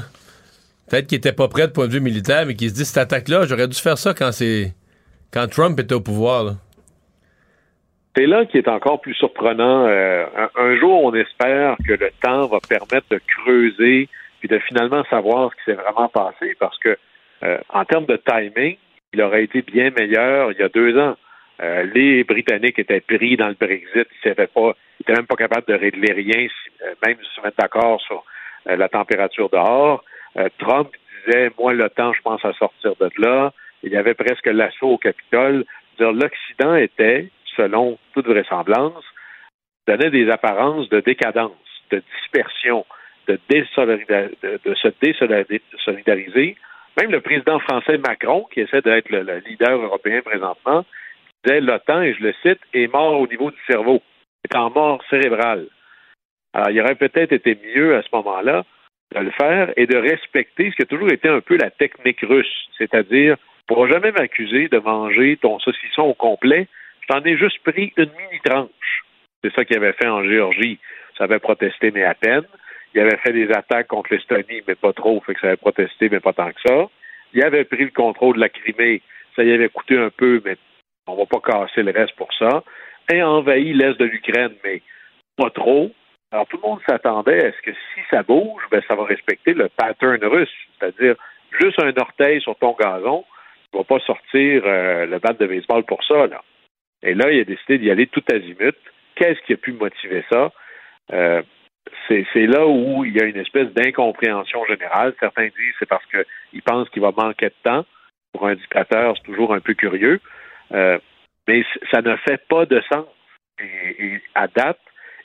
peut-être 0.87 1.07
qu'il 1.07 1.17
était 1.17 1.33
pas 1.33 1.47
prêt 1.47 1.67
de 1.67 1.71
point 1.71 1.87
de 1.87 1.93
vue 1.93 1.99
militaire, 1.99 2.45
mais 2.45 2.53
qu'il 2.53 2.69
se 2.69 2.75
dit 2.75 2.85
cette 2.85 2.97
attaque-là, 2.97 3.45
j'aurais 3.47 3.67
dû 3.67 3.75
faire 3.75 3.97
ça 3.97 4.13
quand 4.13 4.31
c'est 4.31 4.73
quand 5.33 5.47
Trump 5.47 5.79
était 5.79 5.95
au 5.95 6.01
pouvoir. 6.01 6.53
C'est 8.15 8.27
là 8.27 8.45
qui 8.45 8.57
est 8.57 8.67
encore 8.67 9.01
plus 9.01 9.15
surprenant. 9.15 9.87
Euh, 9.87 10.25
un, 10.37 10.61
un, 10.61 10.75
jour, 10.77 11.03
on 11.03 11.15
espère 11.15 11.77
que 11.87 11.93
le 11.93 12.11
temps 12.21 12.45
va 12.47 12.59
permettre 12.59 13.07
de 13.09 13.19
creuser 13.25 14.09
puis 14.41 14.47
de 14.47 14.59
finalement 14.59 15.03
savoir 15.09 15.49
ce 15.51 15.55
qui 15.55 15.71
s'est 15.71 15.81
vraiment 15.81 16.09
passé, 16.09 16.55
parce 16.59 16.77
que 16.79 16.97
en 17.69 17.83
termes 17.85 18.05
de 18.05 18.21
timing, 18.23 18.77
il 19.13 19.21
aurait 19.23 19.43
été 19.43 19.63
bien 19.63 19.89
meilleur 19.89 20.51
il 20.51 20.59
y 20.59 20.61
a 20.61 20.69
deux 20.69 20.95
ans. 20.99 21.15
Euh, 21.61 21.83
les 21.93 22.23
Britanniques 22.23 22.79
étaient 22.79 23.01
pris 23.01 23.37
dans 23.37 23.49
le 23.49 23.55
Brexit, 23.59 24.07
ils 24.23 24.29
n'étaient 24.29 24.47
pas, 24.47 24.73
ils 24.99 25.13
même 25.13 25.27
pas 25.27 25.35
capables 25.35 25.67
de 25.67 25.75
régler 25.75 26.11
rien, 26.11 26.47
euh, 26.83 26.93
même 27.05 27.17
se 27.35 27.41
mettre 27.41 27.57
d'accord 27.57 28.01
sur 28.01 28.23
euh, 28.67 28.75
la 28.75 28.89
température 28.89 29.49
dehors. 29.49 30.03
Trump 30.59 30.89
disait, 31.25 31.51
moi, 31.59 31.73
temps, 31.89 32.13
je 32.13 32.21
pense 32.21 32.43
à 32.45 32.53
sortir 32.53 32.95
de 33.01 33.09
là. 33.17 33.51
Il 33.83 33.91
y 33.91 33.97
avait 33.97 34.13
presque 34.13 34.45
l'assaut 34.45 34.91
au 34.91 34.97
Capitole. 34.97 35.65
L'Occident 35.99 36.75
était, 36.75 37.27
selon 37.57 37.99
toute 38.13 38.27
vraisemblance, 38.27 39.03
donnait 39.87 40.09
des 40.09 40.29
apparences 40.29 40.87
de 40.87 41.01
décadence, 41.01 41.51
de 41.91 42.01
dispersion, 42.15 42.85
de, 43.27 43.37
de, 43.49 44.73
se 44.75 44.87
désolidariser. 45.01 46.55
Même 46.99 47.11
le 47.11 47.19
président 47.19 47.59
français 47.59 47.97
Macron, 47.97 48.47
qui 48.53 48.61
essaie 48.61 48.81
d'être 48.81 49.09
le, 49.09 49.39
leader 49.45 49.81
européen 49.81 50.21
présentement, 50.21 50.85
disait 51.43 51.61
l'OTAN, 51.61 52.01
et 52.01 52.13
je 52.13 52.23
le 52.23 52.33
cite, 52.41 52.59
est 52.73 52.91
mort 52.91 53.19
au 53.19 53.27
niveau 53.27 53.51
du 53.51 53.59
cerveau, 53.67 54.01
est 54.43 54.55
en 54.55 54.69
mort 54.69 55.01
cérébrale. 55.09 55.67
Alors, 56.53 56.69
il 56.69 56.81
aurait 56.81 56.95
peut-être 56.95 57.31
été 57.31 57.57
mieux 57.75 57.95
à 57.95 58.01
ce 58.01 58.09
moment-là 58.13 58.65
de 59.13 59.19
le 59.19 59.31
faire 59.31 59.73
et 59.77 59.87
de 59.87 59.97
respecter 59.97 60.71
ce 60.71 60.75
qui 60.75 60.81
a 60.83 60.85
toujours 60.85 61.11
été 61.11 61.27
un 61.27 61.41
peu 61.41 61.57
la 61.57 61.69
technique 61.69 62.21
russe, 62.21 62.67
c'est-à-dire, 62.77 63.37
pour 63.67 63.87
jamais 63.87 64.11
m'accuser 64.11 64.67
de 64.67 64.79
manger 64.79 65.37
ton 65.37 65.59
saucisson 65.59 66.03
au 66.03 66.13
complet, 66.13 66.67
je 67.01 67.07
t'en 67.07 67.23
ai 67.23 67.37
juste 67.37 67.59
pris 67.63 67.93
une 67.97 68.11
mini-tranche. 68.17 69.03
C'est 69.43 69.53
ça 69.53 69.65
qu'il 69.65 69.77
avait 69.77 69.93
fait 69.93 70.07
en 70.07 70.23
Géorgie. 70.23 70.79
Ça 71.17 71.25
avait 71.25 71.39
protesté, 71.39 71.91
mais 71.91 72.03
à 72.03 72.13
peine. 72.13 72.43
Il 72.93 73.01
avait 73.01 73.17
fait 73.17 73.31
des 73.31 73.49
attaques 73.51 73.87
contre 73.87 74.13
l'Estonie, 74.13 74.61
mais 74.67 74.75
pas 74.75 74.93
trop, 74.93 75.23
ça 75.25 75.47
avait 75.47 75.57
protesté, 75.57 76.09
mais 76.09 76.19
pas 76.19 76.33
tant 76.33 76.51
que 76.51 76.61
ça. 76.65 76.87
Il 77.33 77.43
avait 77.43 77.63
pris 77.63 77.85
le 77.85 77.91
contrôle 77.91 78.35
de 78.35 78.41
la 78.41 78.49
Crimée, 78.49 79.01
ça 79.35 79.43
y 79.43 79.51
avait 79.51 79.69
coûté 79.69 79.97
un 79.97 80.09
peu, 80.09 80.41
mais 80.43 80.57
on 81.07 81.15
va 81.15 81.25
pas 81.25 81.39
casser 81.39 81.83
le 81.83 81.91
reste 81.91 82.15
pour 82.15 82.33
ça. 82.33 82.63
Et 83.11 83.21
envahi 83.21 83.73
l'est 83.73 83.99
de 83.99 84.05
l'Ukraine, 84.05 84.53
mais 84.63 84.81
pas 85.37 85.49
trop. 85.49 85.91
Alors 86.31 86.47
tout 86.47 86.57
le 86.61 86.67
monde 86.67 86.79
s'attendait 86.87 87.45
à 87.45 87.51
ce 87.51 87.61
que 87.61 87.71
si 87.73 88.01
ça 88.09 88.23
bouge, 88.23 88.63
ben 88.71 88.81
ça 88.87 88.95
va 88.95 89.03
respecter 89.03 89.53
le 89.53 89.67
pattern 89.69 90.23
russe, 90.23 90.53
c'est-à-dire 90.79 91.15
juste 91.59 91.81
un 91.81 91.93
orteil 91.97 92.39
sur 92.41 92.55
ton 92.55 92.73
gazon, 92.79 93.25
tu 93.71 93.77
vas 93.77 93.83
pas 93.83 93.99
sortir 93.99 94.61
euh, 94.65 95.05
le 95.05 95.19
bat 95.19 95.33
de 95.33 95.45
baseball 95.45 95.83
pour 95.83 96.03
ça 96.05 96.27
là. 96.27 96.41
Et 97.03 97.13
là, 97.15 97.31
il 97.31 97.41
a 97.41 97.43
décidé 97.43 97.79
d'y 97.79 97.89
aller 97.89 98.07
tout 98.07 98.23
azimut. 98.31 98.75
Qu'est-ce 99.15 99.41
qui 99.41 99.53
a 99.53 99.57
pu 99.57 99.73
motiver 99.73 100.23
ça? 100.31 100.51
Euh, 101.11 101.41
c'est 102.07 102.47
là 102.47 102.67
où 102.67 103.03
il 103.05 103.15
y 103.15 103.21
a 103.21 103.25
une 103.25 103.37
espèce 103.37 103.67
d'incompréhension 103.73 104.63
générale. 104.65 105.13
Certains 105.19 105.45
disent 105.45 105.75
c'est 105.79 105.89
parce 105.89 106.05
qu'ils 106.05 106.61
pensent 106.61 106.89
qu'il 106.89 107.01
va 107.01 107.11
manquer 107.11 107.47
de 107.47 107.55
temps. 107.63 107.85
Pour 108.33 108.47
un 108.47 108.55
dictateur, 108.55 109.15
c'est 109.17 109.23
toujours 109.23 109.53
un 109.53 109.59
peu 109.59 109.73
curieux. 109.73 110.21
Euh, 110.73 110.97
mais 111.47 111.63
ça 111.91 112.01
ne 112.01 112.15
fait 112.17 112.41
pas 112.47 112.65
de 112.65 112.81
sens. 112.91 113.05
Et, 113.59 114.05
et 114.05 114.21
à 114.35 114.47
date, 114.47 114.79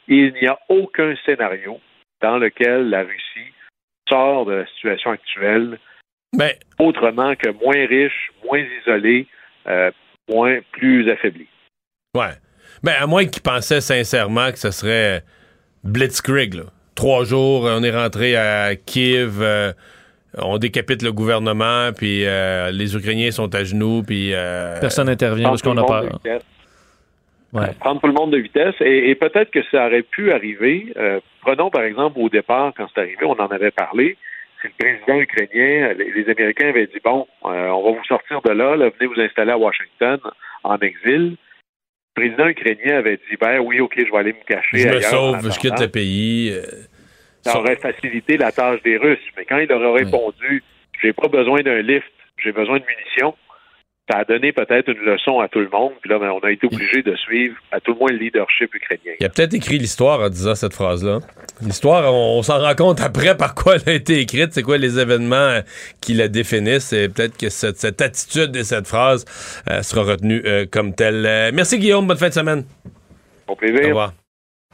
il 0.08 0.32
n'y 0.34 0.46
a 0.46 0.58
aucun 0.68 1.14
scénario 1.24 1.80
dans 2.20 2.38
lequel 2.38 2.90
la 2.90 3.02
Russie 3.02 3.52
sort 4.08 4.46
de 4.46 4.52
la 4.52 4.66
situation 4.66 5.10
actuelle 5.10 5.78
ben, 6.32 6.52
autrement 6.78 7.34
que 7.34 7.50
moins 7.50 7.86
riche, 7.86 8.30
moins 8.44 8.62
isolé, 8.80 9.26
euh, 9.66 9.90
moins 10.28 10.58
plus 10.72 11.10
affaibli. 11.10 11.46
Ouais. 12.14 12.34
Ben, 12.82 12.94
à 13.00 13.06
moins 13.06 13.24
qu'ils 13.26 13.42
pensaient 13.42 13.80
sincèrement 13.80 14.50
que 14.52 14.58
ce 14.58 14.70
serait 14.70 15.22
blitzkrieg. 15.84 16.54
Là. 16.54 16.64
Trois 16.94 17.24
jours, 17.24 17.64
on 17.64 17.82
est 17.82 17.90
rentré 17.90 18.36
à 18.36 18.76
Kiev, 18.76 19.40
euh, 19.40 19.72
on 20.36 20.58
décapite 20.58 21.02
le 21.02 21.12
gouvernement, 21.12 21.90
puis 21.96 22.26
euh, 22.26 22.70
les 22.70 22.94
Ukrainiens 22.94 23.30
sont 23.30 23.54
à 23.54 23.64
genoux, 23.64 24.02
puis... 24.06 24.34
Euh, 24.34 24.78
Personne 24.80 25.06
n'intervient 25.06 25.48
parce 25.48 25.62
qu'on 25.62 25.76
a 25.76 25.84
peur. 25.84 26.20
Ouais. 27.52 27.72
Prendre 27.80 28.00
tout 28.00 28.06
le 28.06 28.12
monde 28.12 28.32
de 28.32 28.38
vitesse. 28.38 28.74
Et, 28.80 29.10
et 29.10 29.14
peut-être 29.14 29.50
que 29.50 29.62
ça 29.70 29.86
aurait 29.86 30.02
pu 30.02 30.32
arriver. 30.32 30.92
Euh, 30.96 31.20
prenons 31.40 31.70
par 31.70 31.82
exemple 31.82 32.18
au 32.18 32.28
départ, 32.28 32.72
quand 32.76 32.86
c'est 32.92 33.00
arrivé, 33.00 33.24
on 33.24 33.40
en 33.40 33.46
avait 33.46 33.70
parlé. 33.70 34.16
C'est 34.60 34.68
le 34.68 34.74
président 34.78 35.20
ukrainien, 35.20 35.92
les, 35.94 36.12
les, 36.12 36.30
Américains 36.30 36.68
avaient 36.68 36.86
dit 36.86 37.00
bon, 37.04 37.26
euh, 37.44 37.68
on 37.68 37.84
va 37.84 37.98
vous 37.98 38.04
sortir 38.04 38.40
de 38.42 38.50
là, 38.50 38.74
là, 38.74 38.90
venez 38.98 39.06
vous 39.06 39.20
installer 39.20 39.52
à 39.52 39.58
Washington 39.58 40.18
en 40.64 40.76
exil. 40.78 41.36
Le 42.16 42.22
président 42.22 42.48
ukrainien 42.48 42.98
avait 42.98 43.16
dit 43.16 43.36
ben 43.40 43.60
oui, 43.60 43.80
ok, 43.80 43.94
je 43.96 44.10
vais 44.10 44.18
aller 44.18 44.32
me 44.32 44.44
cacher. 44.46 44.78
Je 44.78 44.88
me 44.88 45.00
sauve, 45.00 45.50
je 45.50 45.58
quitte 45.58 45.80
le 45.80 45.88
pays. 45.88 46.52
Ça 47.50 47.58
aurait 47.58 47.76
facilité 47.76 48.36
la 48.36 48.52
tâche 48.52 48.82
des 48.82 48.96
Russes. 48.96 49.18
Mais 49.36 49.44
quand 49.44 49.58
il 49.58 49.72
aurait 49.72 50.04
répondu 50.04 50.62
j'ai 51.02 51.12
pas 51.12 51.28
besoin 51.28 51.62
d'un 51.62 51.80
lift, 51.82 52.06
j'ai 52.42 52.52
besoin 52.52 52.78
de 52.78 52.84
munitions, 52.84 53.34
ça 54.10 54.18
a 54.18 54.24
donné 54.24 54.52
peut-être 54.52 54.88
une 54.88 55.04
leçon 55.04 55.40
à 55.40 55.48
tout 55.48 55.58
le 55.58 55.68
monde. 55.68 55.92
Puis 56.00 56.10
là, 56.10 56.18
ben, 56.18 56.30
on 56.30 56.38
a 56.38 56.52
été 56.52 56.66
obligé 56.66 57.02
de 57.02 57.16
suivre 57.16 57.56
à 57.72 57.80
tout 57.80 57.92
le 57.92 57.98
moins 57.98 58.12
le 58.12 58.18
leadership 58.18 58.72
ukrainien. 58.72 59.16
Il 59.18 59.26
a 59.26 59.28
peut-être 59.28 59.54
écrit 59.54 59.78
l'histoire 59.78 60.20
en 60.20 60.28
disant 60.28 60.54
cette 60.54 60.74
phrase-là. 60.74 61.18
L'histoire, 61.60 62.14
on, 62.14 62.38
on 62.38 62.42
s'en 62.42 62.60
rend 62.60 62.74
compte 62.76 63.00
après 63.00 63.36
par 63.36 63.54
quoi 63.54 63.76
elle 63.76 63.88
a 63.92 63.96
été 63.96 64.20
écrite, 64.20 64.52
c'est 64.52 64.62
quoi 64.62 64.78
les 64.78 65.00
événements 65.00 65.60
qui 66.00 66.14
la 66.14 66.28
définissent. 66.28 66.92
Et 66.92 67.08
peut-être 67.08 67.36
que 67.36 67.48
cette, 67.48 67.78
cette, 67.78 68.00
attitude 68.00 68.54
et 68.54 68.64
cette 68.64 68.86
phrase 68.86 69.24
euh, 69.68 69.82
sera 69.82 70.04
retenue 70.04 70.40
euh, 70.44 70.66
comme 70.70 70.94
telle. 70.94 71.26
Euh, 71.26 71.50
merci 71.52 71.78
Guillaume, 71.78 72.06
bonne 72.06 72.18
fin 72.18 72.28
de 72.28 72.34
semaine. 72.34 72.64
Au 73.48 73.56
plaisir. 73.56 73.86
Au 73.86 73.88
revoir. 73.88 74.12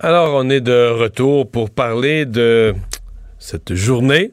Alors, 0.00 0.36
on 0.36 0.48
est 0.48 0.60
de 0.60 0.90
retour 0.90 1.50
pour 1.50 1.70
parler 1.70 2.24
de 2.24 2.72
cette 3.40 3.74
journée 3.74 4.30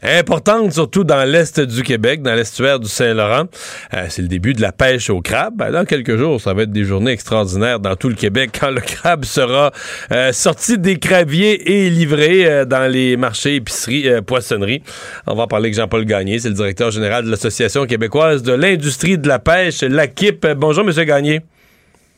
importante, 0.00 0.72
surtout 0.72 1.02
dans 1.02 1.28
l'est 1.28 1.58
du 1.58 1.82
Québec, 1.82 2.22
dans 2.22 2.36
l'estuaire 2.36 2.78
du 2.78 2.88
Saint-Laurent. 2.88 3.46
Euh, 3.94 4.06
c'est 4.10 4.22
le 4.22 4.28
début 4.28 4.52
de 4.52 4.62
la 4.62 4.70
pêche 4.70 5.10
au 5.10 5.20
crabe. 5.20 5.56
Ben, 5.56 5.72
dans 5.72 5.84
quelques 5.84 6.16
jours, 6.16 6.40
ça 6.40 6.54
va 6.54 6.62
être 6.62 6.70
des 6.70 6.84
journées 6.84 7.10
extraordinaires 7.10 7.80
dans 7.80 7.96
tout 7.96 8.08
le 8.08 8.14
Québec 8.14 8.56
quand 8.60 8.70
le 8.70 8.80
crabe 8.80 9.24
sera 9.24 9.72
euh, 10.12 10.32
sorti 10.32 10.78
des 10.78 11.00
crabiers 11.00 11.68
et 11.68 11.90
livré 11.90 12.46
euh, 12.46 12.64
dans 12.64 12.88
les 12.88 13.16
marchés, 13.16 13.56
épiceries, 13.56 14.22
poissonneries. 14.24 14.84
On 15.26 15.34
va 15.34 15.48
parler 15.48 15.66
avec 15.66 15.74
Jean-Paul 15.74 16.04
Gagné, 16.04 16.38
c'est 16.38 16.50
le 16.50 16.54
directeur 16.54 16.92
général 16.92 17.24
de 17.24 17.30
l'Association 17.30 17.86
québécoise 17.86 18.44
de 18.44 18.52
l'industrie 18.52 19.18
de 19.18 19.26
la 19.26 19.40
pêche, 19.40 19.82
l'AQIP. 19.82 20.46
Bonjour, 20.56 20.84
Monsieur 20.84 21.02
Gagné. 21.02 21.40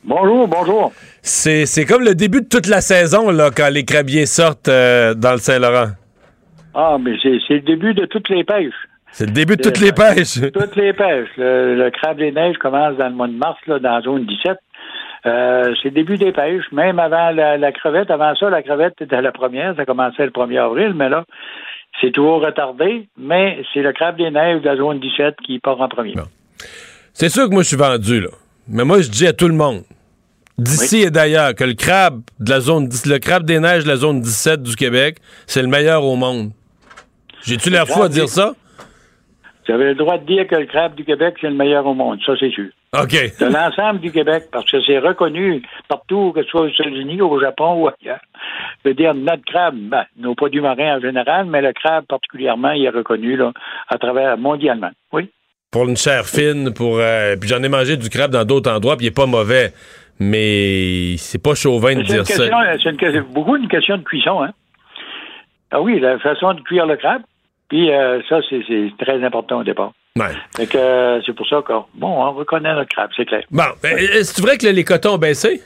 Bonjour, 0.03 0.47
bonjour. 0.47 0.91
C'est 1.21 1.85
comme 1.85 2.03
le 2.03 2.15
début 2.15 2.41
de 2.41 2.47
toute 2.47 2.67
la 2.67 2.81
saison 2.81 3.29
là, 3.29 3.49
quand 3.55 3.69
les 3.71 3.85
crabiers 3.85 4.25
sortent 4.25 4.69
dans 4.69 5.31
le 5.33 5.37
Saint-Laurent. 5.37 5.91
Ah, 6.73 6.97
mais 6.99 7.11
c'est 7.21 7.53
le 7.53 7.61
début 7.61 7.93
de 7.93 8.05
toutes 8.05 8.29
les 8.29 8.43
pêches. 8.43 8.73
C'est 9.11 9.25
le 9.25 9.33
début 9.33 9.57
de 9.57 9.61
toutes 9.61 9.79
les 9.79 9.91
pêches. 9.91 10.39
Toutes 10.53 10.75
les 10.77 10.93
pêches. 10.93 11.29
Le, 11.37 11.89
crabe 11.89 12.17
des 12.17 12.31
neiges 12.31 12.57
commence 12.57 12.95
dans 12.95 13.09
le 13.09 13.15
mois 13.15 13.27
de 13.27 13.33
mars, 13.33 13.59
là, 13.67 13.77
dans 13.79 13.95
la 13.95 14.01
zone 14.01 14.25
17. 14.25 14.57
Euh, 15.25 15.73
c'est 15.81 15.89
le 15.89 15.95
début 15.95 16.17
des 16.17 16.31
pêches, 16.31 16.63
même 16.71 16.97
avant 16.97 17.31
la, 17.31 17.71
crevette. 17.73 18.09
Avant 18.09 18.33
ça, 18.35 18.49
la 18.49 18.63
crevette 18.63 19.01
était 19.01 19.21
la 19.21 19.33
première, 19.33 19.75
ça 19.75 19.85
commençait 19.85 20.23
le 20.23 20.31
1er 20.31 20.63
avril, 20.63 20.93
mais 20.95 21.09
là, 21.09 21.25
c'est 21.99 22.11
toujours 22.11 22.41
retardé, 22.41 23.07
mais 23.17 23.61
c'est 23.73 23.81
le 23.81 23.91
crabe 23.91 24.17
des 24.17 24.31
neiges 24.31 24.61
de 24.61 24.65
la 24.65 24.77
zone 24.77 24.99
17 24.99 25.35
qui 25.45 25.59
part 25.59 25.79
en 25.81 25.89
premier. 25.89 26.15
C'est 27.13 27.29
sûr 27.29 27.49
que 27.49 27.53
moi, 27.53 27.63
je 27.63 27.67
suis 27.67 27.77
vendu, 27.77 28.21
là. 28.21 28.29
Mais 28.73 28.85
moi, 28.85 29.01
je 29.01 29.09
dis 29.09 29.27
à 29.27 29.33
tout 29.33 29.49
le 29.49 29.53
monde, 29.53 29.83
d'ici 30.57 31.01
et 31.01 31.11
d'ailleurs, 31.11 31.53
que 31.55 31.65
le 31.65 31.73
crabe 31.73 32.21
de 32.39 32.49
la 32.49 32.61
zone, 32.61 32.87
le 33.05 33.17
crabe 33.17 33.43
des 33.43 33.59
neiges 33.59 33.83
de 33.83 33.89
la 33.89 33.97
zone 33.97 34.21
17 34.21 34.63
du 34.63 34.77
Québec, 34.77 35.17
c'est 35.45 35.61
le 35.61 35.67
meilleur 35.67 36.05
au 36.05 36.15
monde. 36.15 36.51
J'ai-tu 37.43 37.69
l'air 37.69 37.85
fou 37.85 38.01
à 38.01 38.07
dire 38.07 38.29
ça? 38.29 38.53
Vous 39.67 39.73
avez 39.73 39.85
le 39.85 39.95
droit 39.95 40.17
de 40.17 40.25
dire 40.25 40.47
que 40.47 40.55
le 40.55 40.65
crabe 40.65 40.95
du 40.95 41.03
Québec, 41.03 41.35
c'est 41.41 41.49
le 41.49 41.55
meilleur 41.55 41.85
au 41.85 41.93
monde. 41.93 42.19
Ça, 42.25 42.33
c'est 42.39 42.49
sûr. 42.49 42.69
OK. 42.93 43.11
De 43.39 43.45
l'ensemble 43.45 43.99
du 43.99 44.11
Québec, 44.11 44.45
parce 44.51 44.69
que 44.69 44.81
c'est 44.85 44.99
reconnu 44.99 45.61
partout, 45.89 46.31
que 46.33 46.43
ce 46.43 46.49
soit 46.49 46.61
aux 46.61 46.67
États-Unis, 46.67 47.21
au 47.21 47.39
Japon 47.39 47.73
ou 47.75 47.87
ailleurs. 47.87 48.21
Je 48.83 48.89
veux 48.89 48.95
dire, 48.95 49.13
notre 49.13 49.43
crabe, 49.43 49.75
ben, 49.75 50.05
nos 50.17 50.35
produits 50.35 50.61
marins 50.61 50.97
en 50.97 51.01
général, 51.01 51.45
mais 51.45 51.61
le 51.61 51.73
crabe 51.73 52.05
particulièrement, 52.05 52.71
il 52.71 52.85
est 52.85 52.89
reconnu 52.89 53.35
là, 53.35 53.51
à 53.89 53.97
travers 53.97 54.37
mondialement. 54.37 54.91
Oui. 55.11 55.29
Pour 55.71 55.87
une 55.87 55.97
chair 55.97 56.25
fine, 56.25 56.73
pour. 56.73 56.97
Euh, 56.99 57.35
puis 57.37 57.49
j'en 57.49 57.63
ai 57.63 57.69
mangé 57.69 57.95
du 57.95 58.09
crabe 58.09 58.31
dans 58.31 58.43
d'autres 58.43 58.69
endroits, 58.69 58.97
puis 58.97 59.05
il 59.05 59.09
n'est 59.09 59.13
pas 59.13 59.25
mauvais. 59.25 59.71
Mais 60.19 61.15
c'est 61.17 61.41
pas 61.41 61.55
chauvin 61.55 61.95
de 61.95 62.03
dire 62.03 62.27
ça. 62.27 62.43
C'est 62.83 63.21
beaucoup 63.33 63.55
une 63.55 63.67
question 63.67 63.97
de 63.97 64.03
cuisson, 64.03 64.43
hein? 64.43 64.51
Ah 65.71 65.81
oui, 65.81 65.99
la 65.99 66.19
façon 66.19 66.53
de 66.53 66.61
cuire 66.61 66.85
le 66.85 66.97
crabe. 66.97 67.21
Puis 67.69 67.89
euh, 67.89 68.21
ça, 68.27 68.39
c'est 68.49 68.91
très 68.99 69.23
important 69.23 69.61
au 69.61 69.63
départ. 69.63 69.93
Ouais. 70.17 70.65
que 70.67 70.77
euh, 70.77 71.21
c'est 71.25 71.33
pour 71.33 71.47
ça 71.47 71.61
que, 71.65 71.71
bon, 71.95 72.09
on 72.09 72.33
reconnaît 72.33 72.75
le 72.75 72.83
crabe, 72.83 73.11
c'est 73.15 73.25
clair. 73.25 73.43
Bon, 73.49 73.63
est-ce 73.81 74.41
vrai 74.41 74.57
que 74.57 74.67
les 74.67 74.83
cotons 74.83 75.13
ont 75.13 75.17
baissé? 75.17 75.61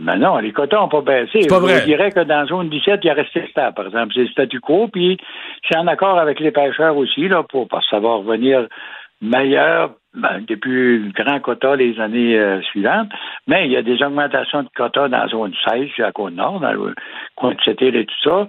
Ben 0.00 0.16
non, 0.16 0.38
les 0.38 0.52
cotons 0.52 0.82
n'ont 0.82 0.88
pas 0.88 1.00
baissé. 1.00 1.46
Pas 1.48 1.58
vrai. 1.58 1.80
Je 1.80 1.84
dirais 1.86 2.10
que 2.10 2.20
dans 2.20 2.40
la 2.40 2.46
zone 2.46 2.68
17, 2.68 3.00
il 3.02 3.10
a 3.10 3.14
resté 3.14 3.46
stable, 3.50 3.74
par 3.74 3.86
exemple. 3.86 4.12
C'est 4.14 4.22
le 4.22 4.28
statu 4.28 4.60
quo, 4.60 4.88
puis 4.88 5.16
c'est 5.68 5.78
en 5.78 5.86
accord 5.86 6.18
avec 6.18 6.38
les 6.40 6.50
pêcheurs 6.50 6.96
aussi, 6.96 7.28
là, 7.28 7.42
pour, 7.42 7.66
parce 7.66 7.84
que 7.86 7.96
ça 7.96 8.00
va 8.00 8.16
revenir 8.16 8.66
meilleur 9.22 9.92
ben, 10.14 10.44
depuis 10.46 11.10
grand 11.14 11.40
quota 11.40 11.76
les 11.76 11.98
années 12.00 12.38
euh, 12.38 12.60
suivantes. 12.62 13.08
Mais 13.46 13.66
il 13.66 13.72
y 13.72 13.76
a 13.76 13.82
des 13.82 14.02
augmentations 14.02 14.62
de 14.62 14.68
quotas 14.76 15.08
dans 15.08 15.18
la 15.18 15.28
zone 15.28 15.54
16, 15.68 15.88
à 16.04 16.12
Côte-Nord, 16.12 16.60
dans 16.60 16.72
le 16.72 16.94
coin 17.34 17.54
de 17.54 17.84
et 17.84 18.06
tout 18.06 18.14
ça. 18.22 18.48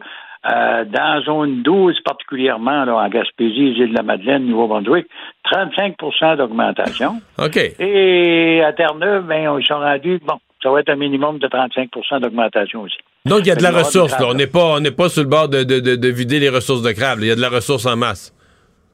Euh, 0.50 0.86
dans 0.86 1.16
la 1.16 1.22
zone 1.22 1.62
12, 1.64 2.00
particulièrement 2.06 2.86
là, 2.86 2.96
en 2.96 3.10
Gaspésie, 3.10 3.74
îles 3.74 3.92
de 3.92 3.98
la 3.98 4.04
Madeleine, 4.04 4.46
Nouveau-Brunswick, 4.46 5.08
35% 5.52 6.38
d'augmentation. 6.38 7.20
OK. 7.38 7.58
Et 7.80 8.62
à 8.64 8.72
Terre-Neuve, 8.74 9.26
ben, 9.26 9.58
ils 9.60 9.66
sont 9.66 9.80
rendus, 9.80 10.20
bon, 10.26 10.38
ça 10.62 10.72
va 10.72 10.80
être 10.80 10.90
un 10.90 10.96
minimum 10.96 11.40
de 11.40 11.48
35% 11.48 12.22
d'augmentation 12.22 12.82
aussi. 12.82 12.98
Donc, 13.26 13.42
il 13.42 13.48
y 13.48 13.52
a 13.52 13.56
de 13.56 13.64
la 13.64 13.72
ressource. 13.72 14.18
Là. 14.20 14.28
On 14.30 14.34
n'est 14.34 14.48
pas, 14.48 14.78
pas 14.96 15.10
sur 15.10 15.24
le 15.24 15.30
bord 15.30 15.50
de, 15.50 15.64
de, 15.64 15.80
de, 15.80 16.08
vider 16.10 16.40
les 16.40 16.50
ressources 16.50 16.82
de 16.82 16.92
crabe. 16.92 17.20
Il 17.22 17.28
y 17.28 17.32
a 17.32 17.36
de 17.36 17.42
la 17.42 17.50
ressource 17.50 17.86
en 17.86 17.96
masse. 17.96 18.34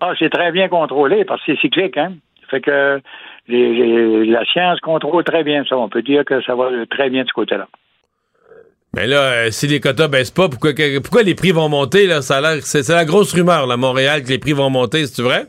Ah, 0.01 0.11
c'est 0.20 0.30
très 0.30 0.51
bien 0.51 0.68
contrôlé 0.68 1.24
parce 1.24 1.43
que 1.45 1.53
c'est 1.53 1.61
cyclique. 1.61 1.97
Hein? 1.97 2.14
Fait 2.49 2.61
que 2.61 2.99
les, 3.47 4.26
la 4.26 4.43
science 4.45 4.80
contrôle 4.80 5.24
très 5.24 5.43
bien 5.43 5.64
ça. 5.66 5.78
On 5.78 5.89
peut 5.89 6.01
dire 6.01 6.26
que 6.26 6.41
ça 6.43 6.55
va 6.55 6.70
très 6.89 7.09
bien 7.09 7.24
de 7.24 7.28
ce 7.28 7.34
côté-là. 7.34 7.68
Mais 8.95 9.07
là, 9.07 9.18
euh, 9.18 9.51
si 9.51 9.68
les 9.68 9.80
quotas 9.80 10.07
baissent 10.07 10.32
pas, 10.32 10.49
pourquoi, 10.49 10.72
pourquoi 11.01 11.24
les 11.24 11.34
prix 11.34 11.51
vont 11.51 11.68
monter? 11.68 12.05
Là? 12.05 12.22
Ça 12.22 12.38
a 12.38 12.61
c'est, 12.61 12.88
la 12.89 13.05
grosse 13.05 13.34
rumeur, 13.34 13.70
à 13.72 13.78
Montréal, 13.78 14.24
que 14.24 14.30
les 14.30 14.38
prix 14.38 14.53
vont 14.53 14.70
monter, 14.70 15.07
c'est 15.07 15.24
vrai? 15.24 15.45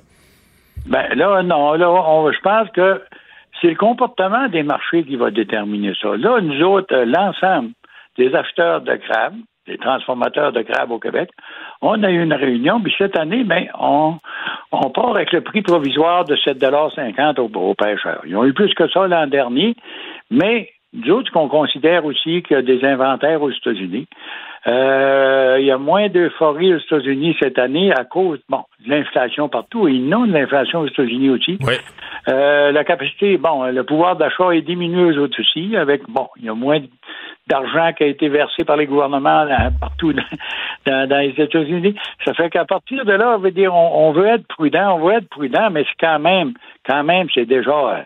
Ben 0.87 1.07
là, 1.15 1.43
non. 1.43 1.75
Là, 1.75 2.33
je 2.33 2.41
pense 2.41 2.69
que 2.71 3.03
c'est 3.65 3.71
le 3.71 3.77
comportement 3.77 4.49
des 4.49 4.63
marchés 4.63 5.05
qui 5.05 5.17
va 5.17 5.31
déterminer 5.31 5.95
ça. 6.01 6.15
Là, 6.19 6.39
nous 6.43 6.63
autres, 6.63 6.95
euh, 6.95 7.07
l'ensemble 7.07 7.71
des 8.19 8.35
acheteurs 8.35 8.83
de 8.83 8.95
crabes, 8.97 9.37
des 9.67 9.79
transformateurs 9.79 10.53
de 10.53 10.61
crabes 10.61 10.91
au 10.91 10.99
Québec, 10.99 11.31
on 11.81 12.03
a 12.03 12.11
eu 12.11 12.23
une 12.23 12.35
réunion, 12.35 12.79
puis 12.83 12.95
cette 12.99 13.19
année, 13.19 13.43
ben, 13.43 13.67
on, 13.81 14.19
part 14.91 15.17
avec 15.17 15.33
le 15.33 15.41
prix 15.41 15.63
provisoire 15.63 16.27
de 16.27 16.37
7,50 16.37 17.41
aux, 17.41 17.59
aux 17.59 17.75
pêcheurs. 17.75 18.21
Ils 18.27 18.37
ont 18.37 18.45
eu 18.45 18.53
plus 18.53 18.75
que 18.75 18.87
ça 18.91 19.07
l'an 19.07 19.27
dernier, 19.27 19.75
mais 20.31 20.69
D'autres 20.95 21.33
qu'on 21.33 21.49
considère 21.49 22.05
aussi 22.05 22.43
qu'il 22.43 22.57
y 22.57 22.59
a 22.59 22.63
des 22.63 22.85
inventaires 22.85 23.43
aux 23.43 23.51
États-Unis. 23.51 24.07
Euh, 24.67 25.57
il 25.59 25.67
y 25.67 25.71
a 25.71 25.77
moins 25.77 26.09
d'euphorie 26.09 26.73
aux 26.73 26.79
États-Unis 26.79 27.37
cette 27.41 27.59
année 27.59 27.93
à 27.93 28.05
cause 28.05 28.39
bon, 28.49 28.63
de 28.85 28.91
l'inflation 28.91 29.49
partout 29.49 29.89
et 29.89 29.99
non 29.99 30.27
de 30.27 30.33
l'inflation 30.33 30.81
aux 30.81 30.87
États-Unis 30.87 31.31
aussi. 31.31 31.59
Oui. 31.63 31.75
Euh, 32.29 32.73
la 32.73 32.85
capacité, 32.85 33.37
bon, 33.37 33.65
le 33.65 33.85
pouvoir 33.85 34.17
d'achat 34.17 34.53
est 34.53 34.63
diminué 34.63 35.05
aux 35.05 35.19
autres 35.19 35.39
aussi, 35.41 35.77
avec 35.77 36.09
bon, 36.09 36.29
il 36.37 36.47
y 36.47 36.49
a 36.49 36.55
moins 36.55 36.81
d'argent 37.47 37.93
qui 37.93 38.05
a 38.05 38.07
été 38.07 38.29
versé 38.29 38.65
par 38.65 38.77
les 38.77 38.87
gouvernements 38.87 39.47
partout 39.81 40.15
dans, 40.87 41.21
les 41.21 41.35
États-Unis. 41.37 41.95
Ça 42.25 42.33
fait 42.33 42.49
qu'à 42.49 42.65
partir 42.65 43.05
de 43.05 43.13
là, 43.13 43.35
on 43.37 43.39
veut 43.39 43.51
dire 43.51 43.75
on, 43.75 44.13
veut 44.13 44.27
être 44.27 44.47
prudent, 44.47 44.97
on 44.97 45.07
veut 45.07 45.15
être 45.15 45.29
prudent, 45.29 45.71
mais 45.71 45.85
c'est 45.85 46.07
quand 46.07 46.19
même, 46.19 46.55
quand 46.87 47.05
même, 47.05 47.27
c'est 47.35 47.47
déjà 47.47 47.73
euh, 47.73 48.03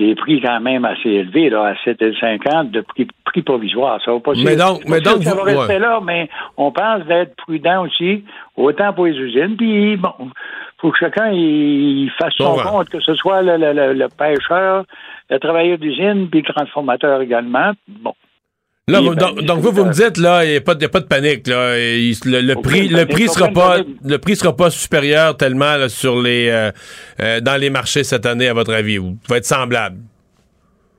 des 0.00 0.14
prix 0.14 0.40
quand 0.40 0.60
même 0.60 0.84
assez 0.84 1.08
élevés, 1.10 1.50
là, 1.50 1.66
à 1.66 1.74
7,50 1.74 2.70
de 2.70 2.80
prix, 2.80 3.06
prix 3.24 3.42
provisoire. 3.42 4.00
Ça 4.02 4.12
va 4.12 4.20
pas 4.20 4.32
mais 4.42 4.56
donc, 4.56 4.82
mais 4.86 5.00
donc 5.00 5.22
ça 5.22 5.34
va 5.34 5.42
rester 5.42 5.78
là, 5.78 6.00
mais 6.02 6.28
on 6.56 6.72
pense 6.72 7.04
d'être 7.04 7.36
prudent 7.36 7.84
aussi, 7.84 8.24
autant 8.56 8.92
pour 8.94 9.06
les 9.06 9.12
usines. 9.12 9.56
Puis, 9.56 9.96
bon, 9.96 10.14
faut 10.78 10.90
que 10.90 10.98
chacun 10.98 11.30
il 11.30 12.10
fasse 12.18 12.32
son 12.38 12.56
compte, 12.56 12.88
que 12.88 13.00
ce 13.00 13.14
soit 13.14 13.42
le, 13.42 13.56
le, 13.58 13.92
le 13.92 14.08
pêcheur, 14.08 14.84
le 15.28 15.38
travailleur 15.38 15.76
d'usine, 15.76 16.28
puis 16.30 16.42
le 16.46 16.52
transformateur 16.52 17.20
également. 17.20 17.72
Bon, 17.86 18.14
donc, 18.90 19.58
vous, 19.58 19.72
vous 19.72 19.84
me 19.84 19.92
dites, 19.92 20.16
là, 20.16 20.44
il 20.44 20.50
n'y 20.50 20.56
a, 20.56 20.60
pas 20.60 20.74
de 20.74 21.06
panique. 21.06 21.46
Là. 21.46 21.76
le, 21.76 22.54
prix, 22.54 22.88
le 22.88 23.04
prix 23.04 23.28
sera 23.28 23.48
pas, 23.48 23.78
le 24.04 24.18
prix 24.18 24.36
sera 24.36 24.54
pas 24.54 24.70
supérieur 24.70 25.36
tellement 25.36 25.88
sur 25.88 26.20
les, 26.20 26.48
euh, 26.48 26.70
euh, 27.20 27.40
dans 27.40 27.60
les 27.60 27.70
marchés 27.70 28.04
cette 28.04 28.26
année, 28.26 28.48
à 28.48 28.54
votre 28.54 28.72
avis. 28.72 28.98
Vous 28.98 29.16
va 29.28 29.36
être 29.38 29.44
semblable? 29.44 29.98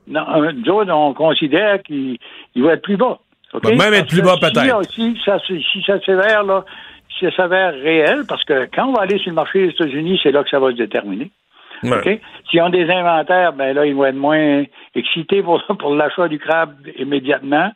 Non, 0.08 0.26
euh, 0.36 0.52
nous 0.52 0.74
on 0.74 1.14
considère 1.14 1.82
qu'il 1.84 2.18
va 2.58 2.74
être 2.74 2.82
plus 2.82 2.98
bas. 2.98 3.20
même 3.64 3.94
être 3.94 4.08
plus 4.08 4.22
bas, 4.22 4.36
peut-être. 4.40 4.84
Si, 4.92 5.18
ça, 5.26 5.38
si 5.48 5.84
ça 5.86 6.00
s'avère, 6.06 6.44
là, 6.44 6.66
si 7.18 7.26
ça 7.26 7.36
s'avère 7.36 7.74
réel, 7.74 8.24
parce 8.28 8.44
que 8.44 8.68
quand 8.74 8.88
on 8.88 8.94
va 8.94 9.04
aller 9.04 9.18
sur 9.20 9.30
le 9.30 9.36
marché 9.36 9.68
des 9.68 9.74
États-Unis, 9.74 10.20
c'est 10.24 10.32
là 10.32 10.44
que 10.44 10.50
ça 10.50 10.60
va 10.60 10.72
se 10.72 10.78
déterminer. 10.78 11.32
S'ils 12.50 12.62
ont 12.62 12.70
des 12.70 12.90
inventaires, 12.90 13.54
ben 13.54 13.74
là, 13.74 13.86
ils 13.86 13.96
vont 13.96 14.06
être 14.06 14.16
moins 14.16 14.64
excités 14.96 15.42
pour, 15.42 15.64
pour 15.80 15.96
l'achat 15.96 16.28
du 16.28 16.40
crabe 16.40 16.76
immédiatement. 16.98 17.72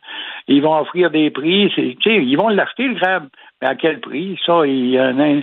Ils 0.48 0.62
vont 0.62 0.78
offrir 0.78 1.10
des 1.10 1.30
prix. 1.30 1.72
Ils 1.76 2.36
vont 2.36 2.48
l'acheter, 2.48 2.88
le 2.88 2.94
crabe. 2.94 3.28
Mais 3.60 3.68
à 3.68 3.74
quel 3.74 4.00
prix? 4.00 4.38
Ça, 4.44 4.66
il 4.66 4.90
y 4.90 4.98
a 4.98 5.06
un, 5.06 5.40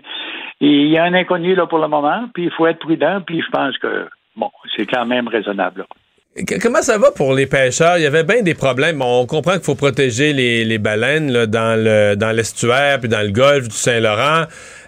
il 0.61 0.87
y 0.87 0.97
a 0.97 1.03
un 1.03 1.13
inconnu 1.13 1.55
là 1.55 1.65
pour 1.65 1.79
le 1.79 1.87
moment, 1.87 2.29
puis 2.33 2.45
il 2.45 2.51
faut 2.51 2.67
être 2.67 2.79
prudent, 2.79 3.21
puis 3.25 3.41
je 3.41 3.49
pense 3.49 3.77
que 3.79 4.07
bon, 4.35 4.49
c'est 4.75 4.85
quand 4.85 5.05
même 5.05 5.27
raisonnable. 5.27 5.85
Comment 6.61 6.81
ça 6.81 6.97
va 6.97 7.11
pour 7.11 7.33
les 7.33 7.45
pêcheurs? 7.45 7.97
Il 7.97 8.03
y 8.03 8.07
avait 8.07 8.23
bien 8.23 8.41
des 8.41 8.55
problèmes. 8.55 9.03
on 9.03 9.25
comprend 9.27 9.53
qu'il 9.53 9.63
faut 9.63 9.75
protéger 9.75 10.33
les, 10.33 10.65
les 10.65 10.79
baleines 10.79 11.31
là, 11.31 11.45
dans 11.45 11.79
le 11.79 12.15
dans 12.15 12.31
l'estuaire 12.31 12.99
puis 12.99 13.07
dans 13.07 13.21
le 13.21 13.31
golfe 13.31 13.67
du 13.67 13.75
Saint-Laurent. 13.75 14.45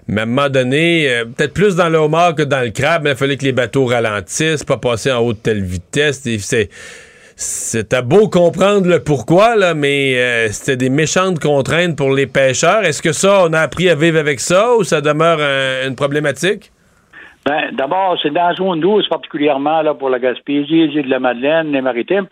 Mais 0.08 0.22
à 0.22 0.24
un 0.24 0.28
moment 0.28 0.49
donné, 0.49 1.10
euh, 1.10 1.26
peut-être 1.26 1.53
plus 1.53 1.76
dans 1.76 1.89
le 1.89 1.97
homard 1.97 2.36
que 2.36 2.43
dans 2.43 2.64
le 2.64 2.72
crabe, 2.72 3.03
mais 3.03 3.12
il 3.12 3.16
fallait 3.16 3.38
que 3.38 3.45
les 3.45 3.51
bateaux 3.51 3.86
ralentissent, 3.86 4.64
pas 4.64 4.78
passer 4.78 5.12
en 5.12 5.20
haute 5.20 5.41
telle 5.43 5.64
vitesse. 5.64 6.22
C'est 6.39 6.70
c'était 7.38 8.01
beau 8.01 8.30
comprendre 8.30 8.88
le 8.88 9.03
pourquoi, 9.03 9.58
là, 9.58 9.74
mais 9.74 10.16
euh, 10.16 10.47
c'était 10.47 10.78
des 10.78 10.89
méchantes 10.89 11.39
contraintes 11.39 11.97
pour 11.97 12.14
les 12.14 12.28
pêcheurs. 12.28 12.86
Est-ce 12.86 13.01
que 13.01 13.12
ça, 13.12 13.43
on 13.45 13.51
a 13.51 13.60
appris 13.60 13.89
à 13.89 13.95
vivre 13.95 14.18
avec 14.18 14.39
ça 14.39 14.74
ou 14.78 14.84
ça 14.84 15.01
demeure 15.01 15.39
une 15.86 15.95
problématique? 15.95 16.72
Ben, 17.45 17.72
d'abord, 17.74 18.18
c'est 18.24 18.32
dans 18.32 18.47
la 18.47 18.53
zone 18.56 18.80
12 18.80 19.08
particulièrement 19.08 19.82
là, 19.84 19.93
pour 19.93 20.10
la 20.10 20.18
Gaspésie, 20.18 20.88
les 20.88 20.99
îles 20.99 21.06
de 21.06 21.10
la 21.12 21.20
Madeleine, 21.20 21.72
les 21.72 21.82
maritimes. 21.82 22.28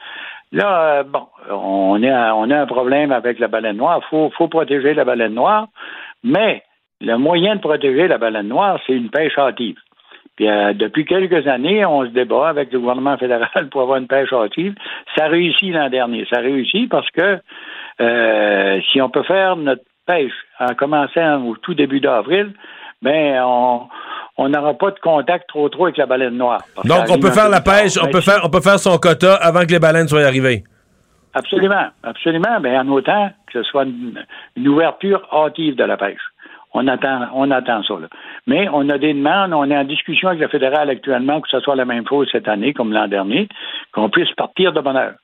Là, 0.51 0.99
euh, 0.99 1.03
bon, 1.03 1.27
on, 1.51 2.01
est 2.01 2.11
on 2.11 2.49
a 2.49 2.61
un 2.61 2.65
problème 2.65 3.11
avec 3.11 3.39
la 3.39 3.47
baleine 3.47 3.77
noire. 3.77 4.01
Il 4.03 4.09
faut, 4.09 4.31
faut 4.37 4.47
protéger 4.47 4.93
la 4.93 5.05
baleine 5.05 5.33
noire, 5.33 5.67
mais 6.23 6.63
le 7.03 7.17
moyen 7.17 7.55
de 7.55 7.61
protéger 7.61 8.07
la 8.07 8.17
baleine 8.17 8.47
noire, 8.47 8.79
c'est 8.87 8.93
une 8.93 9.09
pêche 9.09 9.37
hâtive. 9.37 9.77
Puis 10.35 10.49
euh, 10.49 10.73
depuis 10.73 11.05
quelques 11.05 11.47
années, 11.47 11.85
on 11.85 12.05
se 12.05 12.09
débat 12.09 12.49
avec 12.49 12.71
le 12.71 12.79
gouvernement 12.79 13.17
fédéral 13.17 13.67
pour 13.71 13.81
avoir 13.81 13.97
une 13.97 14.07
pêche 14.07 14.31
hâtive. 14.31 14.73
Ça 15.17 15.27
réussit 15.27 15.73
l'an 15.73 15.89
dernier. 15.89 16.25
Ça 16.29 16.39
réussit 16.39 16.89
parce 16.89 17.09
que 17.11 17.39
euh, 18.01 18.79
si 18.91 19.01
on 19.01 19.09
peut 19.09 19.23
faire 19.23 19.55
notre 19.57 19.83
pêche 20.07 20.33
en 20.59 20.73
commençant 20.73 21.45
au 21.45 21.55
tout 21.57 21.73
début 21.73 21.99
d'avril, 21.99 22.53
ben 23.01 23.41
on 23.43 23.81
on 24.35 24.49
n'aura 24.49 24.73
pas 24.73 24.89
de 24.89 24.99
contact 24.99 25.47
trop 25.47 25.69
trop 25.69 25.85
avec 25.85 25.97
la 25.97 26.07
baleine 26.07 26.37
noire. 26.37 26.61
Donc, 26.85 27.05
on 27.09 27.19
peut 27.19 27.29
faire 27.29 27.49
la 27.49 27.61
pêche, 27.61 27.99
on 28.01 28.05
Ben, 28.05 28.13
peut 28.13 28.21
faire, 28.21 28.39
on 28.43 28.49
peut 28.49 28.61
faire 28.61 28.79
son 28.79 28.97
quota 28.97 29.35
avant 29.35 29.61
que 29.61 29.71
les 29.71 29.79
baleines 29.79 30.07
soient 30.07 30.23
arrivées. 30.23 30.63
Absolument, 31.35 31.89
absolument. 32.03 32.59
Mais 32.59 32.75
en 32.75 32.87
autant 32.87 33.29
que 33.45 33.61
ce 33.61 33.69
soit 33.69 33.83
une, 33.83 34.25
une 34.55 34.67
ouverture 34.67 35.21
hâtive 35.31 35.75
de 35.75 35.83
la 35.83 35.97
pêche. 35.97 36.32
On 36.73 36.87
attend, 36.87 37.27
on 37.33 37.51
attend 37.51 37.83
ça. 37.83 37.93
Là. 37.99 38.07
Mais 38.47 38.67
on 38.73 38.89
a 38.89 38.97
des 38.97 39.13
demandes, 39.13 39.53
on 39.53 39.69
est 39.69 39.77
en 39.77 39.83
discussion 39.83 40.29
avec 40.29 40.41
le 40.41 40.47
fédéral 40.47 40.89
actuellement 40.89 41.39
que 41.41 41.49
ce 41.49 41.59
soit 41.59 41.75
la 41.75 41.85
même 41.85 42.07
chose 42.07 42.27
cette 42.31 42.47
année 42.47 42.73
comme 42.73 42.93
l'an 42.93 43.07
dernier, 43.07 43.47
qu'on 43.91 44.09
puisse 44.09 44.31
partir 44.31 44.73
de 44.73 44.81
bonne 44.81 44.97
heure. 44.97 45.15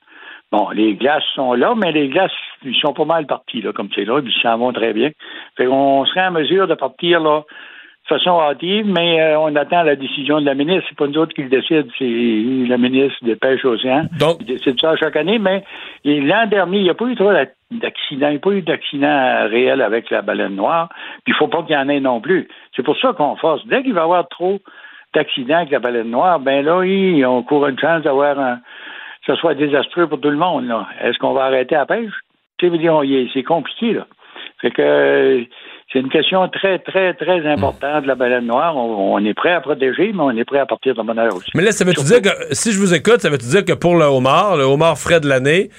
Bon, 0.52 0.70
les 0.72 0.96
glaces 0.96 1.24
sont 1.36 1.54
là, 1.54 1.76
mais 1.76 1.92
les 1.92 2.10
glaces, 2.10 2.32
ils 2.64 2.76
sont 2.76 2.94
pas 2.94 3.06
mal 3.06 3.28
partis, 3.28 3.62
là, 3.62 3.72
comme 3.72 3.90
c'est 3.94 4.06
là, 4.06 4.20
ils 4.24 4.42
s'en 4.42 4.58
vont 4.58 4.74
très 4.74 4.94
bien. 4.94 5.12
Fait 5.56 5.68
qu'on 5.68 6.06
serait 6.06 6.26
en 6.26 6.32
mesure 6.32 6.68
de 6.68 6.74
partir, 6.74 7.20
là, 7.20 7.44
façon 8.10 8.42
hâtive, 8.42 8.86
mais 8.88 9.22
euh, 9.22 9.40
on 9.40 9.56
attend 9.56 9.84
la 9.84 9.96
décision 9.96 10.42
de 10.42 10.46
la 10.46 10.56
ministre. 10.56 10.86
C'est 10.90 10.98
pas 10.98 11.08
nous 11.08 11.18
autres 11.20 11.34
qui 11.34 11.44
le 11.44 11.50
décident, 11.50 11.88
c'est 11.98 12.04
le 12.06 12.78
ministre 12.78 13.18
des 13.24 13.36
Pêches 13.38 13.64
Océan. 13.64 14.04
Donc, 14.20 14.38
Il 14.42 14.48
décide 14.48 14.80
ça 14.82 14.96
chaque 14.98 15.16
année, 15.16 15.40
mais 15.40 15.64
l'an 16.04 16.46
dernier, 16.48 16.80
il 16.80 16.84
n'y 16.84 16.90
a 16.90 16.94
pas 16.96 17.06
eu 17.06 17.16
trop 17.16 17.32
d'ac- 17.32 17.56
d'accidents, 17.72 18.28
il 18.28 18.32
n'y 18.32 18.38
a 18.38 18.40
pas 18.40 18.52
eu 18.52 18.62
d'accident 18.62 19.48
réel 19.50 19.82
avec 19.82 20.10
la 20.10 20.22
baleine 20.22 20.56
noire, 20.56 20.90
puis 21.24 21.34
il 21.34 21.36
faut 21.36 21.48
pas 21.48 21.64
qu'il 21.64 21.76
y 21.76 21.78
en 21.78 21.88
ait 21.88 22.00
non 22.02 22.20
plus. 22.20 22.48
C'est 22.76 22.84
pour 22.84 22.98
ça 22.98 23.14
qu'on 23.14 23.36
force. 23.38 23.66
Dès 23.68 23.84
qu'il 23.84 23.94
va 23.94 24.02
y 24.02 24.04
avoir 24.04 24.28
trop 24.28 24.60
d'accidents 25.14 25.58
avec 25.58 25.72
la 25.72 25.80
baleine 25.80 26.12
noire, 26.12 26.40
ben 26.40 26.66
là, 26.66 26.80
oui, 26.80 27.24
on 27.26 27.42
court 27.44 27.68
une 27.68 27.80
chance 27.80 28.02
d'avoir 28.04 28.38
un 28.40 28.56
que 29.26 29.34
ce 29.36 29.40
soit 29.42 29.54
désastreux 29.54 30.08
pour 30.08 30.20
tout 30.22 30.30
le 30.30 30.38
monde. 30.38 30.68
là. 30.68 30.88
Est-ce 31.04 31.18
qu'on 31.20 31.34
va 31.34 31.44
arrêter 31.46 31.76
la 31.76 31.86
pêche? 31.86 32.12
C'est 32.62 33.44
compliqué, 33.44 33.94
là. 33.94 34.08
Fait 34.62 34.72
que 34.72 34.82
euh, 34.82 35.44
c'est 35.92 36.00
une 36.00 36.10
question 36.10 36.48
très, 36.50 36.80
très, 36.80 37.14
très 37.14 37.46
importante 37.48 38.04
de 38.04 38.08
la 38.08 38.16
baleine 38.16 38.46
noire. 38.46 38.76
On, 38.78 39.16
on 39.16 39.26
est 39.26 39.34
prêt 39.34 39.54
à 39.54 39.62
protéger, 39.62 40.12
mais 40.14 40.22
on 40.22 40.32
est 40.32 40.46
prêt 40.46 40.60
à 40.60 40.66
partir 40.66 40.94
de 40.94 41.02
bonne 41.02 41.18
heure 41.18 41.36
aussi. 41.36 41.50
Mais 41.56 41.64
là, 41.64 41.72
ça 41.72 41.84
veut-tu 41.84 42.04
dire 42.04 42.22
que, 42.22 42.30
si 42.52 42.72
je 42.72 42.80
vous 42.80 42.94
écoute, 42.94 43.22
ça 43.22 43.30
veut-tu 43.30 43.48
dire 43.48 43.66
que 43.66 43.74
pour 43.74 43.96
le 43.96 44.06
homard, 44.06 44.58
le 44.58 44.64
homard 44.64 44.98
frais 44.98 45.20
de 45.20 45.28
l'année, 45.28 45.70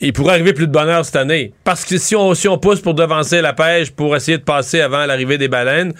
il 0.00 0.12
pourrait 0.12 0.34
arriver 0.34 0.52
plus 0.52 0.66
de 0.66 0.72
bonheur 0.72 1.04
cette 1.04 1.16
année? 1.16 1.52
Parce 1.64 1.84
que 1.84 1.96
si 1.96 2.14
on, 2.14 2.34
si 2.34 2.48
on 2.48 2.58
pousse 2.58 2.80
pour 2.80 2.94
devancer 2.94 3.40
la 3.40 3.52
pêche, 3.52 3.90
pour 3.90 4.14
essayer 4.14 4.38
de 4.38 4.44
passer 4.44 4.80
avant 4.80 5.06
l'arrivée 5.06 5.38
des 5.38 5.48
baleines, 5.48 5.92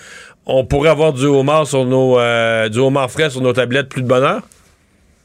on 0.47 0.65
pourrait 0.65 0.91
avoir 0.91 1.13
du 1.13 1.27
homard 1.27 1.67
sur 1.67 1.85
nos, 1.85 2.19
euh, 2.19 2.69
du 2.69 2.79
homard 2.79 3.11
frais 3.11 3.31
sur 3.31 3.41
nos 3.41 3.53
tablettes, 3.53 3.89
plus 3.89 4.03
de 4.03 4.09
bonheur? 4.09 4.43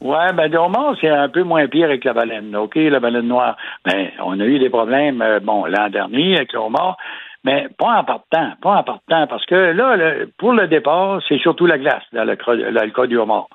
Ouais, 0.00 0.32
ben 0.34 0.50
le 0.50 0.58
homard, 0.58 0.96
c'est 1.00 1.08
un 1.08 1.28
peu 1.28 1.44
moins 1.44 1.66
pire 1.66 1.86
avec 1.86 2.04
la 2.04 2.12
baleine. 2.12 2.54
OK, 2.56 2.74
la 2.74 3.00
baleine 3.00 3.26
noire. 3.26 3.56
Ben, 3.86 4.08
on 4.22 4.38
a 4.38 4.44
eu 4.44 4.58
des 4.58 4.68
problèmes, 4.68 5.22
euh, 5.22 5.40
bon, 5.40 5.64
l'an 5.64 5.88
dernier 5.88 6.36
avec 6.36 6.52
le 6.52 6.58
homard, 6.58 6.96
mais 7.44 7.68
pas 7.78 7.98
en 8.00 8.04
partant, 8.04 8.52
pas 8.62 8.76
en 8.76 8.82
partant, 8.82 9.26
parce 9.26 9.44
que 9.46 9.54
là, 9.54 9.96
le- 9.96 10.30
pour 10.38 10.52
le 10.52 10.66
départ, 10.66 11.20
c'est 11.28 11.38
surtout 11.38 11.66
la 11.66 11.78
glace 11.78 12.02
dans 12.12 12.24
le, 12.24 12.36
cas 12.90 13.06
du 13.06 13.18
homard. 13.18 13.48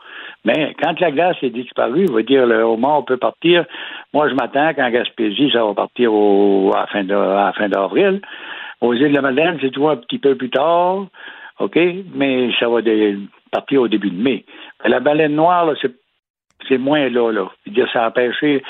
Mais 0.45 0.75
quand 0.81 0.99
la 0.99 1.11
glace 1.11 1.37
est 1.41 1.49
disparue, 1.49 2.05
on 2.09 2.13
va 2.13 2.21
dire 2.21 2.45
le 2.45 2.61
homard 2.61 3.03
peut 3.05 3.17
partir. 3.17 3.65
Moi, 4.13 4.29
je 4.29 4.35
m'attends 4.35 4.73
qu'en 4.73 4.89
Gaspésie, 4.89 5.51
ça 5.51 5.65
va 5.65 5.73
partir 5.73 6.13
au, 6.13 6.71
à 6.73 6.85
la 6.93 7.53
fin 7.53 7.67
d'avril. 7.67 8.21
Aux 8.81 8.93
îles 8.93 9.09
de 9.09 9.15
la 9.15 9.21
Madeleine, 9.21 9.57
c'est 9.59 9.71
tout 9.71 9.89
un 9.89 9.97
petit 9.97 10.19
peu 10.19 10.35
plus 10.35 10.49
tard, 10.49 11.07
OK, 11.59 11.77
mais 12.13 12.49
ça 12.59 12.69
va 12.69 12.79
partir 13.51 13.81
au 13.81 13.87
début 13.87 14.11
de 14.11 14.21
mai. 14.21 14.45
La 14.85 14.99
baleine 15.01 15.35
noire, 15.35 15.69
c'est 15.81 15.91
c'est 16.67 16.77
moins 16.77 17.09
là, 17.09 17.31
là. 17.31 17.47
Veux 17.65 17.73
dire, 17.73 17.87
ça 17.93 18.03
a 18.03 18.07
empêché. 18.09 18.61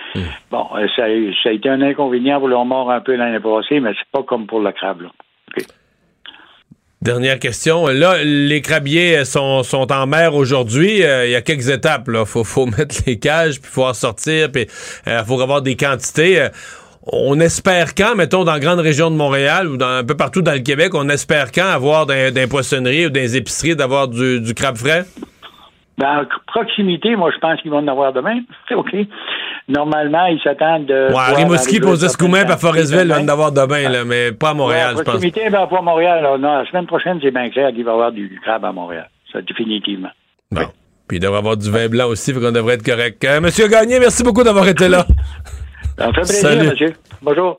Bon, 0.51 0.67
euh, 0.75 0.87
ça, 0.95 1.03
a- 1.05 1.33
ça 1.43 1.49
a 1.49 1.51
été 1.51 1.69
un 1.69 1.81
inconvénient 1.81 2.39
pour 2.39 2.47
le 2.47 2.55
homard 2.55 2.89
un 2.89 3.01
peu 3.01 3.15
l'année 3.15 3.39
passée, 3.39 3.79
mais 3.79 3.91
c'est 3.93 4.09
pas 4.11 4.23
comme 4.23 4.45
pour 4.47 4.59
le 4.61 4.71
crabe, 4.71 5.01
là. 5.01 5.09
Dernière 7.01 7.39
question. 7.39 7.87
Là, 7.87 8.15
les 8.25 8.61
crabiers 8.61 9.23
sont, 9.23 9.63
sont 9.63 9.89
en 9.91 10.05
mer 10.05 10.35
aujourd'hui. 10.35 11.01
Euh, 11.01 11.25
Il 11.27 11.31
y 11.31 11.35
a 11.35 11.41
quelques 11.41 11.69
étapes. 11.69 12.09
Il 12.09 12.25
faut, 12.25 12.43
faut 12.43 12.65
mettre 12.77 12.95
les 13.07 13.17
cages, 13.17 13.61
puis 13.61 13.71
faut 13.71 13.85
en 13.85 13.93
sortir, 13.93 14.51
puis 14.51 14.65
il 15.07 15.23
faut 15.25 15.39
avoir 15.41 15.61
des 15.61 15.77
quantités. 15.77 16.41
Euh, 16.41 16.49
on 17.11 17.39
espère 17.39 17.95
quand, 17.95 18.15
mettons, 18.15 18.43
dans 18.43 18.51
la 18.51 18.59
grande 18.59 18.81
région 18.81 19.09
de 19.09 19.15
Montréal 19.15 19.67
ou 19.69 19.77
dans, 19.77 19.87
un 19.87 20.03
peu 20.03 20.17
partout 20.17 20.41
dans 20.41 20.51
le 20.51 20.59
Québec, 20.59 20.93
on 20.93 21.07
espère 21.07 21.51
quand 21.53 21.65
avoir 21.67 22.05
les 22.05 22.47
poissonneries 22.47 23.07
ou 23.07 23.11
les 23.13 23.37
épiceries 23.37 23.75
d'avoir 23.77 24.09
du, 24.09 24.41
du 24.41 24.53
crabe 24.53 24.75
frais? 24.75 25.05
Ben, 25.99 26.21
en 26.21 26.23
proximité, 26.47 27.15
moi, 27.17 27.29
je 27.33 27.39
pense 27.39 27.59
qu'ils 27.61 27.71
vont 27.71 27.79
en 27.79 27.87
avoir 27.87 28.13
demain. 28.13 28.39
OK. 28.71 28.95
Normalement, 29.67 30.25
ils 30.27 30.39
s'attendent 30.41 30.85
de. 30.85 31.13
Ouais, 31.13 31.35
Rimouski, 31.35 31.79
puis 31.81 31.89
à 31.89 32.57
Forestville, 32.57 33.01
il 33.01 33.07
va 33.09 33.19
en 33.21 33.27
avoir 33.27 33.51
demain, 33.51 33.89
là, 33.89 34.05
mais 34.05 34.31
pas 34.31 34.51
à 34.51 34.53
Montréal, 34.53 34.91
Ouais, 34.95 34.99
je 34.99 35.03
pense. 35.03 35.03
proximité, 35.03 35.49
ben, 35.49 35.67
pas 35.67 35.77
à 35.77 35.81
Montréal. 35.81 36.23
là. 36.23 36.37
Non, 36.37 36.59
la 36.59 36.65
semaine 36.69 36.87
prochaine, 36.87 37.19
c'est 37.21 37.31
bien 37.31 37.49
clair 37.49 37.71
qu'il 37.73 37.83
va 37.83 37.91
y 37.91 37.93
avoir 37.93 38.11
du 38.11 38.39
crabe 38.43 38.63
à 38.65 38.71
Montréal. 38.71 39.09
Ça, 39.31 39.41
définitivement. 39.41 40.09
Bon. 40.51 40.65
Puis 41.07 41.17
il 41.17 41.19
devrait 41.19 41.39
avoir 41.39 41.57
du 41.57 41.69
vin 41.69 41.87
blanc 41.87 42.07
aussi, 42.07 42.33
fait 42.33 42.39
qu'on 42.39 42.51
devrait 42.51 42.75
être 42.75 42.85
correct. 42.85 43.23
Euh, 43.25 43.41
Monsieur 43.41 43.67
Gagné, 43.67 43.99
merci 43.99 44.23
beaucoup 44.23 44.43
d'avoir 44.43 44.67
été 44.67 44.87
là. 44.87 45.05
Ça 45.97 46.07
me 46.07 46.13
fait 46.13 46.21
plaisir, 46.21 46.35
Salut. 46.49 46.67
monsieur. 46.69 46.93
Bonjour. 47.21 47.57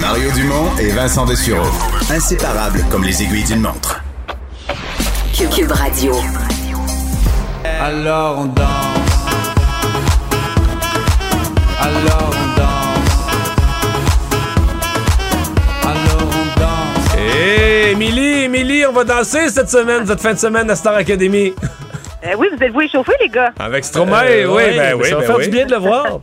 Mario 0.00 0.30
Dumont 0.34 0.70
et 0.80 0.90
Vincent 0.94 1.26
Dessureau. 1.26 1.66
Inséparables 2.10 2.80
comme 2.90 3.04
les 3.04 3.22
aiguilles 3.22 3.44
d'une 3.44 3.60
montre. 3.60 4.00
Cube 5.54 5.70
Radio. 5.72 6.12
Alors 7.80 8.38
on 8.40 8.44
danse. 8.46 8.66
Alors 11.80 12.30
on 12.30 12.46
danse. 12.58 13.16
Alors 15.84 16.28
on 16.32 16.60
danse. 16.60 17.14
Hé, 17.16 17.90
Émilie, 17.92 18.44
Émilie, 18.44 18.86
on 18.86 18.92
va 18.92 19.04
danser 19.04 19.48
cette 19.48 19.70
semaine, 19.70 20.06
cette 20.06 20.20
fin 20.20 20.32
de 20.34 20.38
semaine 20.38 20.70
à 20.70 20.76
Star 20.76 20.94
Academy. 20.94 21.54
Euh, 22.24 22.32
oui, 22.36 22.48
vous 22.52 22.60
êtes-vous 22.60 22.80
échauffés, 22.80 23.12
les 23.20 23.28
gars? 23.28 23.52
Avec 23.60 23.84
Stromae, 23.84 24.24
Euh, 24.26 24.46
oui, 24.48 24.54
ouais, 24.54 24.76
ben 24.76 24.96
mais 24.98 25.04
oui. 25.04 25.08
ça 25.08 25.14
va 25.14 25.20
ben 25.20 25.26
faire 25.28 25.36
oui. 25.36 25.44
du 25.44 25.50
bien 25.50 25.66
de 25.66 25.70
le 25.70 25.76
voir. 25.78 26.04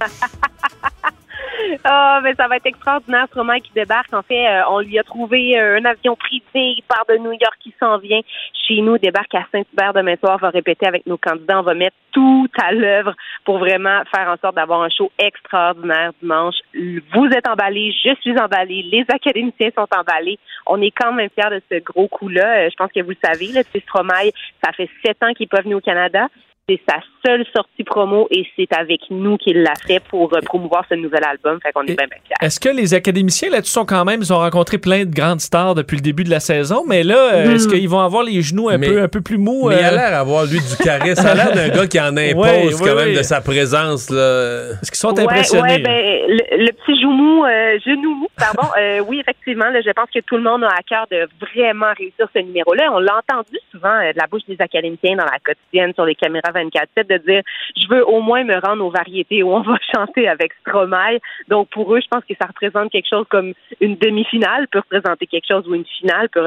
Ah, 1.83 2.19
mais 2.23 2.33
ça 2.35 2.47
va 2.47 2.57
être 2.57 2.65
extraordinaire, 2.65 3.27
Stromae 3.27 3.59
qui 3.59 3.71
débarque. 3.73 4.13
En 4.13 4.21
fait, 4.21 4.47
euh, 4.47 4.61
on 4.69 4.79
lui 4.79 4.97
a 4.97 5.03
trouvé 5.03 5.59
euh, 5.59 5.79
un 5.79 5.85
avion 5.85 6.15
privé. 6.15 6.43
Il 6.53 6.83
part 6.87 7.05
de 7.07 7.17
New 7.17 7.31
York, 7.31 7.57
il 7.65 7.73
s'en 7.79 7.97
vient 7.97 8.21
chez 8.67 8.81
nous, 8.81 8.97
débarque 8.97 9.35
à 9.35 9.45
Saint-Hubert 9.51 9.93
demain 9.93 10.15
soir, 10.17 10.37
va 10.39 10.49
répéter 10.49 10.87
avec 10.87 11.05
nos 11.05 11.17
candidats. 11.17 11.59
On 11.59 11.63
va 11.63 11.73
mettre 11.73 11.95
tout 12.11 12.47
à 12.61 12.71
l'œuvre 12.71 13.13
pour 13.43 13.59
vraiment 13.59 14.01
faire 14.13 14.29
en 14.29 14.37
sorte 14.37 14.55
d'avoir 14.55 14.81
un 14.81 14.89
show 14.89 15.11
extraordinaire 15.19 16.11
dimanche. 16.21 16.55
Vous 16.73 17.27
êtes 17.27 17.47
emballés, 17.47 17.93
je 18.03 18.15
suis 18.21 18.39
emballée, 18.39 18.83
les 18.83 19.05
académiciens 19.09 19.69
sont 19.75 19.87
emballés. 19.95 20.39
On 20.65 20.81
est 20.81 20.91
quand 20.91 21.11
même 21.13 21.29
fiers 21.29 21.51
de 21.51 21.61
ce 21.71 21.79
gros 21.79 22.07
coup-là. 22.07 22.65
Euh, 22.65 22.69
Je 22.71 22.75
pense 22.75 22.91
que 22.91 23.01
vous 23.01 23.11
le 23.11 23.17
savez, 23.23 23.47
sais, 23.47 23.79
Stromae, 23.81 24.31
ça 24.63 24.71
fait 24.71 24.89
sept 25.05 25.21
ans 25.23 25.33
qu'il 25.33 25.43
n'est 25.45 25.57
pas 25.57 25.61
venu 25.61 25.75
au 25.75 25.81
Canada. 25.81 26.27
C'est 26.67 26.81
sa 26.89 26.99
seule 27.25 27.45
sortie 27.55 27.83
promo 27.83 28.27
et 28.31 28.45
c'est 28.55 28.71
avec 28.77 29.01
nous 29.09 29.37
qu'il 29.37 29.61
l'a 29.63 29.73
fait 29.87 29.99
pour 30.09 30.33
euh, 30.35 30.39
promouvoir 30.41 30.83
ce 30.89 30.95
nouvel 30.95 31.23
album. 31.23 31.59
Fait 31.63 31.71
qu'on 31.71 31.81
est 31.83 31.95
bien, 31.97 32.07
bien 32.07 32.17
fiers. 32.25 32.35
Est-ce 32.41 32.59
que 32.59 32.69
les 32.69 32.93
académiciens 32.93 33.49
là-dessus 33.49 33.71
sont 33.71 33.85
quand 33.85 34.05
même, 34.05 34.21
ils 34.21 34.31
ont 34.33 34.37
rencontré 34.37 34.77
plein 34.77 35.05
de 35.05 35.13
grandes 35.13 35.39
stars 35.41 35.75
depuis 35.75 35.95
le 35.97 36.01
début 36.01 36.23
de 36.23 36.29
la 36.29 36.39
saison, 36.39 36.83
mais 36.87 37.03
là, 37.03 37.15
euh, 37.33 37.45
Hmm. 37.47 37.55
est-ce 37.55 37.67
qu'ils 37.67 37.89
vont 37.89 37.99
avoir 37.99 38.23
les 38.23 38.41
genoux 38.41 38.69
un, 38.69 38.77
Mais- 38.77 38.87
peu, 38.87 39.01
un 39.01 39.07
peu 39.07 39.21
plus 39.21 39.37
mous? 39.37 39.69
Mais 39.69 39.75
il 39.79 39.83
a 39.85 39.91
euh, 39.91 39.95
l'air 39.95 40.11
d'avoir, 40.11 40.45
lui, 40.45 40.59
du 40.59 40.83
charisme. 40.83 41.21
Ça 41.21 41.31
a 41.31 41.35
l'air 41.35 41.51
d'un 41.53 41.69
gars 41.69 41.87
qui 41.87 41.99
en 41.99 42.05
impose 42.17 42.35
Ouais, 42.35 42.71
quand 42.79 42.85
ouais, 42.85 42.95
même 42.95 43.07
ouais. 43.09 43.17
de 43.17 43.23
sa 43.23 43.41
présence. 43.41 44.09
Là. 44.09 44.71
Est-ce 44.81 44.91
qu'ils 44.91 44.97
sont 44.99 45.13
Ouais, 45.15 45.23
impressionnés? 45.23 45.61
ouais, 45.73 45.79
ben, 45.79 46.05
le, 46.27 46.65
le 46.65 46.71
petit 46.71 46.99
genou 46.99 47.11
mou, 47.11 47.45
euh, 47.45 47.79
genou 47.85 48.15
mou, 48.15 48.27
pardon. 48.37 48.67
euh, 48.79 48.99
oui, 49.07 49.19
effectivement, 49.19 49.69
là, 49.69 49.81
je 49.81 49.91
pense 49.91 50.09
que 50.13 50.19
tout 50.19 50.35
le 50.37 50.43
monde 50.43 50.63
a 50.63 50.67
à 50.67 50.81
cœur 50.87 51.05
de 51.11 51.27
vraiment 51.41 51.91
réussir 51.97 52.27
ce 52.33 52.39
numéro-là. 52.39 52.89
On 52.93 52.99
l'a 52.99 53.17
entendu 53.17 53.57
souvent 53.71 53.89
euh, 54.01 54.11
de 54.13 54.17
la 54.17 54.27
bouche 54.27 54.43
des 54.47 54.57
académiciens 54.59 55.15
dans 55.15 55.25
la 55.25 55.39
quotidienne 55.43 55.93
sur 55.93 56.05
les 56.05 56.15
caméras 56.15 56.51
24/7 56.51 57.07
de 57.07 57.14
dire 57.17 57.41
je 57.75 57.87
veux 57.87 58.05
au 58.07 58.21
moins 58.21 58.43
me 58.43 58.57
rendre 58.59 58.83
aux 58.85 58.89
variétés 58.89 59.43
où 59.43 59.51
on 59.53 59.61
va 59.61 59.75
chanter 59.95 60.27
avec 60.27 60.53
Stromae. 60.61 61.19
Donc 61.47 61.69
pour 61.69 61.93
eux, 61.95 61.99
je 62.01 62.07
pense 62.09 62.23
que 62.27 62.33
ça 62.39 62.47
représente 62.47 62.91
quelque 62.91 63.09
chose 63.09 63.25
comme 63.29 63.53
une 63.81 63.95
demi-finale 63.97 64.67
peut 64.69 64.79
représenter 64.79 65.27
quelque 65.27 65.47
chose 65.47 65.67
ou 65.67 65.75
une 65.75 65.85
finale 65.85 66.29
peut 66.29 66.41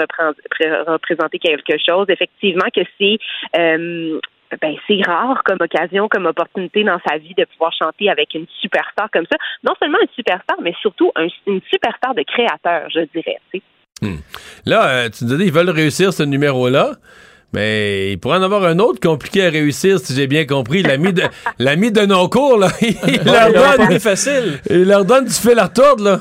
représenter, 0.87 1.39
quelque 1.39 1.75
chose. 1.87 2.07
Effectivement 2.09 2.67
que 2.75 2.83
c'est 2.99 3.19
euh, 3.59 4.19
ben, 4.63 4.75
c'est 4.87 5.01
rare 5.07 5.43
comme 5.45 5.59
occasion, 5.61 6.09
comme 6.09 6.25
opportunité 6.25 6.83
dans 6.83 6.99
sa 7.07 7.19
vie 7.19 7.35
de 7.37 7.45
pouvoir 7.45 7.71
chanter 7.73 8.09
avec 8.09 8.33
une 8.35 8.47
superstar 8.61 9.11
comme 9.13 9.27
ça. 9.31 9.37
Non 9.63 9.75
seulement 9.79 9.99
une 10.01 10.09
superstar, 10.15 10.57
mais 10.63 10.73
surtout 10.81 11.13
un- 11.17 11.27
une 11.47 11.61
superstar 11.71 12.15
de 12.15 12.23
créateur, 12.23 12.89
je 12.89 13.01
dirais. 13.15 13.37
sais. 13.53 13.63
Là, 14.65 14.89
euh, 14.89 15.09
tu 15.11 15.25
nous 15.25 15.37
dis, 15.37 15.47
ils 15.47 15.53
veulent 15.53 15.69
réussir 15.71 16.13
ce 16.13 16.23
numéro-là. 16.23 16.93
Mais 17.55 18.13
il 18.13 18.19
pourrait 18.19 18.39
en 18.39 18.43
avoir 18.43 18.65
un 18.65 18.79
autre 18.79 19.01
compliqué 19.01 19.47
à 19.47 19.51
réussir, 19.51 19.99
si 20.01 20.15
j'ai 20.15 20.27
bien 20.27 20.45
compris. 20.45 20.83
L'ami 20.83 21.13
de, 21.15 21.23
l'ami 21.59 21.91
de 21.91 22.03
non-cours, 22.03 22.59
là, 22.59 22.71
il, 22.83 22.89
Ouais, 22.97 23.25
leur 23.25 23.79
donne, 23.79 23.99
facile. 24.01 24.61
il 24.69 24.85
leur 24.85 25.05
donne 25.05 25.25
du 25.25 25.33
fil 25.33 25.59
à 25.59 25.65
retordre, 25.65 26.05
là. 26.05 26.21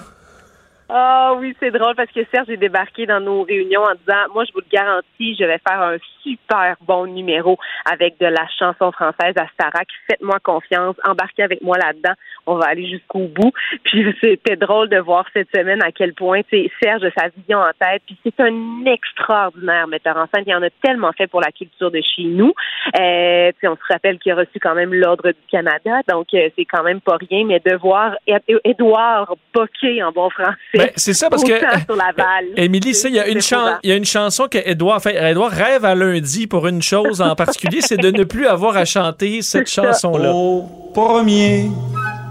Ah 0.89 1.33
oui, 1.37 1.53
c'est 1.59 1.71
drôle 1.71 1.95
parce 1.95 2.11
que 2.11 2.21
Serge 2.31 2.49
est 2.49 2.57
débarqué 2.57 3.05
dans 3.05 3.19
nos 3.19 3.43
réunions 3.43 3.81
en 3.81 3.95
disant 3.95 4.33
Moi, 4.33 4.45
je 4.45 4.53
vous 4.53 4.61
le 4.61 4.71
garantis, 4.71 5.35
je 5.35 5.43
vais 5.43 5.59
faire 5.67 5.81
un 5.81 5.97
super 6.23 6.75
bon 6.81 7.07
numéro 7.07 7.57
avec 7.91 8.17
de 8.19 8.25
la 8.25 8.47
chanson 8.57 8.93
française 8.93 9.33
à 9.37 9.47
Starac. 9.53 9.87
Faites-moi 10.09 10.39
confiance, 10.39 10.95
embarquez 11.05 11.43
avec 11.43 11.61
moi 11.61 11.77
là-dedans. 11.77 12.13
On 12.45 12.55
va 12.55 12.67
aller 12.67 12.87
jusqu'au 12.87 13.27
bout. 13.27 13.51
Puis 13.83 14.15
c'était 14.21 14.55
drôle 14.55 14.87
de 14.87 14.97
voir 14.97 15.25
cette 15.33 15.49
semaine 15.53 15.83
à 15.83 15.91
quel 15.91 16.13
point 16.13 16.41
Serge 16.81 17.03
a 17.03 17.11
sa 17.11 17.27
vision 17.35 17.59
en 17.59 17.71
tête. 17.77 18.03
Puis 18.05 18.17
c'est 18.23 18.39
un 18.39 18.85
extraordinaire 18.85 19.87
metteur 19.87 20.15
en 20.15 20.27
scène. 20.33 20.45
Il 20.47 20.55
en 20.55 20.63
a 20.63 20.69
tellement 20.81 21.11
fait 21.11 21.27
pour 21.27 21.41
la 21.41 21.51
culture 21.51 21.91
de 21.91 22.01
chez 22.01 22.23
nous. 22.23 22.53
Euh, 22.97 23.51
puis 23.57 23.67
on 23.67 23.75
se 23.75 23.93
rappelle 23.93 24.19
qu'il 24.19 24.31
a 24.31 24.35
reçu 24.35 24.59
quand 24.61 24.75
même 24.75 24.93
l'ordre 24.93 25.31
du 25.31 25.47
Canada, 25.51 25.99
donc 26.07 26.27
euh, 26.33 26.49
c'est 26.57 26.65
quand 26.65 26.83
même 26.83 27.01
pas 27.01 27.17
rien. 27.17 27.45
Mais 27.45 27.59
de 27.59 27.75
voir 27.75 28.15
Édouard 28.63 29.35
Bocquet 29.53 30.01
en 30.01 30.11
bon 30.11 30.29
français. 30.29 30.76
Ben, 30.77 30.89
c'est 30.95 31.13
ça 31.13 31.29
parce 31.29 31.43
que 31.43 31.57
sur 31.57 31.95
Laval. 31.95 32.45
Émilie, 32.55 32.91
il 33.05 33.15
y 33.15 33.19
a 33.19 33.27
une 33.27 33.41
C'est 33.41 33.49
chan- 33.49 33.57
éprouvant. 33.59 33.77
il 33.83 33.89
y 33.89 33.93
a 33.93 33.95
une 33.95 34.05
chanson 34.05 34.47
que 34.49 34.57
Edouard 34.63 35.01
fait. 35.01 35.15
Edouard 35.31 35.51
rêve 35.51 35.85
à 35.85 35.95
lundi 35.95 36.47
pour 36.47 36.67
une 36.67 36.81
chose 36.81 37.21
en 37.21 37.35
particulier, 37.35 37.79
c'est 37.81 37.97
de 37.97 38.11
ne 38.11 38.23
plus 38.23 38.47
avoir 38.47 38.77
à 38.77 38.85
chanter 38.85 39.41
cette 39.41 39.67
ça. 39.67 39.83
chanson-là. 39.83 40.31
Au 40.33 40.63
premier 40.93 41.69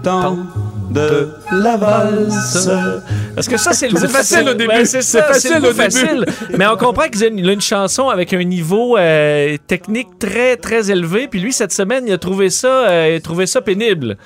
temps 0.03 0.37
de 0.91 1.29
la 1.51 1.75
valse. 1.75 2.69
Parce 3.35 3.47
que 3.47 3.57
ça, 3.57 3.73
c'est 3.73 3.89
facile 4.07 4.47
au 4.49 4.53
début. 4.53 4.85
C'est 4.85 5.01
facile 5.21 5.51
au 5.57 5.59
bout 5.59 5.61
début. 5.67 5.75
facile. 5.75 6.25
Mais 6.57 6.65
on 6.67 6.77
comprend 6.77 7.07
qu'il 7.09 7.23
a 7.23 7.27
une, 7.27 7.39
il 7.39 7.49
a 7.49 7.51
une 7.53 7.61
chanson 7.61 8.07
avec 8.09 8.33
un 8.33 8.43
niveau 8.43 8.97
euh, 8.97 9.57
technique 9.67 10.17
très, 10.17 10.55
très 10.55 10.89
élevé. 10.89 11.27
Puis 11.27 11.39
lui, 11.41 11.51
cette 11.51 11.73
semaine, 11.73 12.05
il 12.07 12.13
a 12.13 12.17
trouvé 12.17 12.49
ça, 12.49 12.67
euh, 12.89 13.09
il 13.11 13.15
a 13.17 13.19
trouvé 13.19 13.45
ça 13.47 13.61
pénible. 13.61 14.17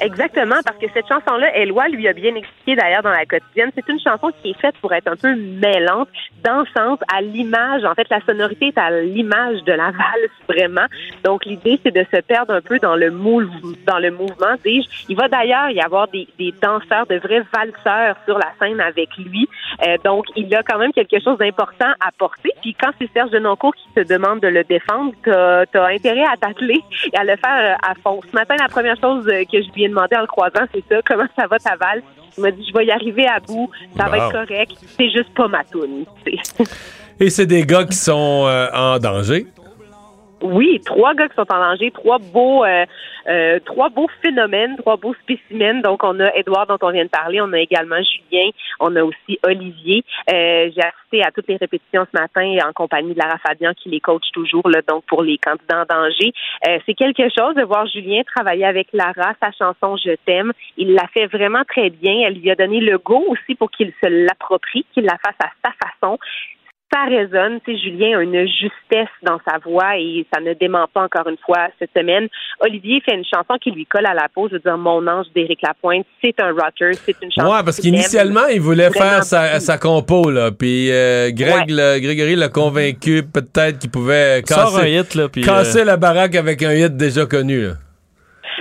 Exactement, 0.00 0.56
parce 0.64 0.78
que 0.78 0.86
cette 0.92 1.06
chanson-là, 1.08 1.56
Éloi 1.56 1.88
lui 1.88 2.08
a 2.08 2.12
bien 2.12 2.34
expliqué 2.34 2.76
d'ailleurs 2.76 3.02
dans 3.02 3.10
la 3.10 3.24
quotidienne, 3.24 3.70
c'est 3.74 3.88
une 3.88 4.00
chanson 4.00 4.32
qui 4.42 4.50
est 4.50 4.60
faite 4.60 4.74
pour 4.80 4.92
être 4.92 5.08
un 5.08 5.16
peu 5.16 5.34
mêlante, 5.34 6.08
dansante, 6.44 7.00
à 7.12 7.22
l'image. 7.22 7.84
En 7.84 7.94
fait, 7.94 8.08
la 8.10 8.20
sonorité 8.20 8.68
est 8.68 8.78
à 8.78 8.90
l'image 8.90 9.62
de 9.64 9.72
la 9.72 9.90
valse, 9.90 10.30
vraiment. 10.48 10.86
Donc, 11.24 11.44
l'idée, 11.44 11.78
c'est 11.82 11.94
de 11.94 12.04
se 12.12 12.20
perdre 12.20 12.54
un 12.54 12.60
peu 12.60 12.78
dans 12.78 12.96
le, 12.96 13.10
moule, 13.10 13.48
dans 13.86 13.98
le 13.98 14.10
mouvement, 14.10 14.54
dis-je. 14.64 14.88
Il 15.08 15.16
va 15.16 15.28
d'ailleurs 15.28 15.70
y 15.70 15.80
avoir 15.80 16.08
des, 16.08 16.26
des 16.38 16.52
danseurs, 16.60 17.06
de 17.06 17.16
vrais 17.16 17.44
valseurs 17.52 18.16
sur 18.24 18.38
la 18.38 18.52
scène 18.58 18.80
avec 18.80 19.08
lui. 19.16 19.48
Euh, 19.86 19.96
donc, 20.04 20.26
il 20.36 20.54
a 20.54 20.62
quand 20.62 20.78
même 20.78 20.92
quelque 20.92 21.20
chose 21.20 21.38
d'important 21.38 21.92
à 22.00 22.10
porter. 22.18 22.50
Puis, 22.60 22.74
quand 22.74 22.90
c'est 22.98 23.10
Serge 23.12 23.30
Denoncourt 23.30 23.74
qui 23.74 23.88
te 23.94 24.06
demande 24.06 24.40
de 24.40 24.48
le 24.48 24.64
défendre, 24.64 25.12
t'as 25.22 25.64
as 25.74 25.88
intérêt 25.88 26.24
à 26.24 26.36
t'atteler 26.36 26.80
et 27.12 27.16
à 27.16 27.24
le 27.24 27.36
faire 27.36 27.76
euh, 27.76 27.90
à 27.90 27.94
fond. 27.94 28.20
Ce 28.28 28.34
matin, 28.34 28.56
la 28.58 28.68
première 28.68 28.98
chose 29.00 29.26
euh, 29.28 29.44
que 29.50 29.62
je 29.62 29.70
lui 29.76 29.84
ai 29.84 29.88
demandé 29.88 30.16
en 30.16 30.22
le 30.22 30.26
croisant, 30.26 30.66
c'est 30.74 30.84
ça. 30.88 30.96
Comment 31.06 31.26
ça 31.38 31.46
va 31.46 31.58
ta 31.58 31.76
valse? 31.76 32.02
Il 32.36 32.42
m'a 32.42 32.50
dit, 32.50 32.66
je 32.68 32.76
vais 32.76 32.84
y 32.86 32.90
arriver 32.90 33.26
à 33.26 33.40
bout. 33.40 33.70
Ça 33.96 34.08
va 34.08 34.18
Wow. 34.18 34.24
être 34.30 34.46
correct. 34.46 34.72
C'est 34.96 35.10
juste 35.10 35.32
pas 35.34 35.48
ma 35.48 35.64
toune. 35.64 36.04
Et 37.20 37.30
c'est 37.30 37.46
des 37.46 37.64
gars 37.64 37.84
qui 37.84 37.96
sont 37.96 38.44
euh, 38.46 38.68
en 38.74 38.98
danger. 38.98 39.46
Oui, 40.46 40.80
trois 40.84 41.14
gars 41.14 41.28
qui 41.28 41.34
sont 41.34 41.52
en 41.52 41.58
danger, 41.58 41.90
trois 41.90 42.18
beaux, 42.18 42.64
euh, 42.64 42.86
euh, 43.28 43.58
trois 43.64 43.88
beaux 43.88 44.08
phénomènes, 44.22 44.76
trois 44.76 44.96
beaux 44.96 45.14
spécimens. 45.22 45.80
Donc, 45.82 46.04
on 46.04 46.20
a 46.20 46.32
Edouard 46.36 46.68
dont 46.68 46.78
on 46.82 46.90
vient 46.92 47.04
de 47.04 47.10
parler, 47.10 47.40
on 47.40 47.52
a 47.52 47.58
également 47.58 47.96
Julien, 47.96 48.50
on 48.78 48.94
a 48.94 49.02
aussi 49.02 49.38
Olivier. 49.44 50.04
Euh, 50.32 50.70
J'ai 50.74 50.82
assisté 50.82 51.24
à 51.24 51.32
toutes 51.32 51.48
les 51.48 51.56
répétitions 51.56 52.06
ce 52.12 52.20
matin 52.20 52.56
en 52.68 52.72
compagnie 52.72 53.12
de 53.14 53.18
Lara 53.18 53.38
Fabian 53.38 53.72
qui 53.74 53.88
les 53.88 54.00
coach 54.00 54.24
toujours, 54.32 54.68
là, 54.68 54.82
donc 54.86 55.04
pour 55.06 55.22
les 55.22 55.38
candidats 55.38 55.82
en 55.82 55.84
danger. 55.84 56.32
Euh, 56.68 56.78
C'est 56.86 56.94
quelque 56.94 57.24
chose 57.36 57.54
de 57.56 57.64
voir 57.64 57.86
Julien 57.86 58.22
travailler 58.22 58.66
avec 58.66 58.88
Lara, 58.92 59.34
sa 59.42 59.50
chanson 59.50 59.96
Je 59.96 60.14
t'aime. 60.24 60.52
Il 60.76 60.94
l'a 60.94 61.08
fait 61.12 61.26
vraiment 61.26 61.64
très 61.64 61.90
bien. 61.90 62.22
Elle 62.24 62.34
lui 62.34 62.50
a 62.50 62.54
donné 62.54 62.80
le 62.80 62.98
go 62.98 63.24
aussi 63.28 63.56
pour 63.56 63.70
qu'il 63.70 63.92
se 64.02 64.08
l'approprie, 64.08 64.86
qu'il 64.94 65.04
la 65.04 65.18
fasse 65.24 65.40
à 65.40 65.50
sa 65.64 65.72
façon 65.72 66.18
ça 66.96 67.04
résonne. 67.08 67.60
Tu 67.64 67.72
sais, 67.76 67.78
Julien 67.82 68.18
a 68.18 68.22
une 68.22 68.46
justesse 68.46 69.12
dans 69.22 69.38
sa 69.48 69.58
voix 69.58 69.96
et 69.98 70.26
ça 70.32 70.40
ne 70.40 70.54
dément 70.54 70.86
pas 70.92 71.02
encore 71.02 71.28
une 71.28 71.36
fois 71.44 71.68
cette 71.78 71.90
semaine. 71.96 72.28
Olivier 72.60 73.02
fait 73.04 73.14
une 73.16 73.24
chanson 73.24 73.58
qui 73.60 73.70
lui 73.70 73.86
colle 73.86 74.06
à 74.06 74.14
la 74.14 74.28
peau. 74.34 74.48
Je 74.48 74.54
veux 74.54 74.60
dire, 74.60 74.78
Mon 74.78 75.06
ange 75.06 75.26
d'Éric 75.34 75.60
Lapointe, 75.62 76.06
c'est 76.22 76.38
un 76.40 76.52
rocker, 76.52 76.92
c'est 76.94 77.16
une 77.22 77.30
chanson. 77.32 77.52
Ouais, 77.52 77.62
parce 77.64 77.80
qu'initialement, 77.80 78.46
il 78.52 78.60
voulait 78.60 78.90
faire 78.90 79.24
sa, 79.24 79.60
sa 79.60 79.78
compo, 79.78 80.30
là. 80.30 80.50
Puis 80.52 80.90
euh, 80.90 81.30
Greg, 81.32 81.68
le- 81.68 81.98
Grégory 82.00 82.36
l'a 82.36 82.48
convaincu 82.48 83.22
peut-être 83.22 83.78
qu'il 83.78 83.90
pouvait 83.90 84.42
Sort 84.46 84.72
casser, 84.74 84.96
un 84.96 85.00
hit, 85.00 85.14
là, 85.14 85.28
puis, 85.28 85.42
casser 85.42 85.80
euh, 85.80 85.84
la 85.84 85.96
baraque 85.96 86.34
avec 86.34 86.62
un 86.62 86.72
hit 86.72 86.96
déjà 86.96 87.26
connu, 87.26 87.62
là. 87.66 87.72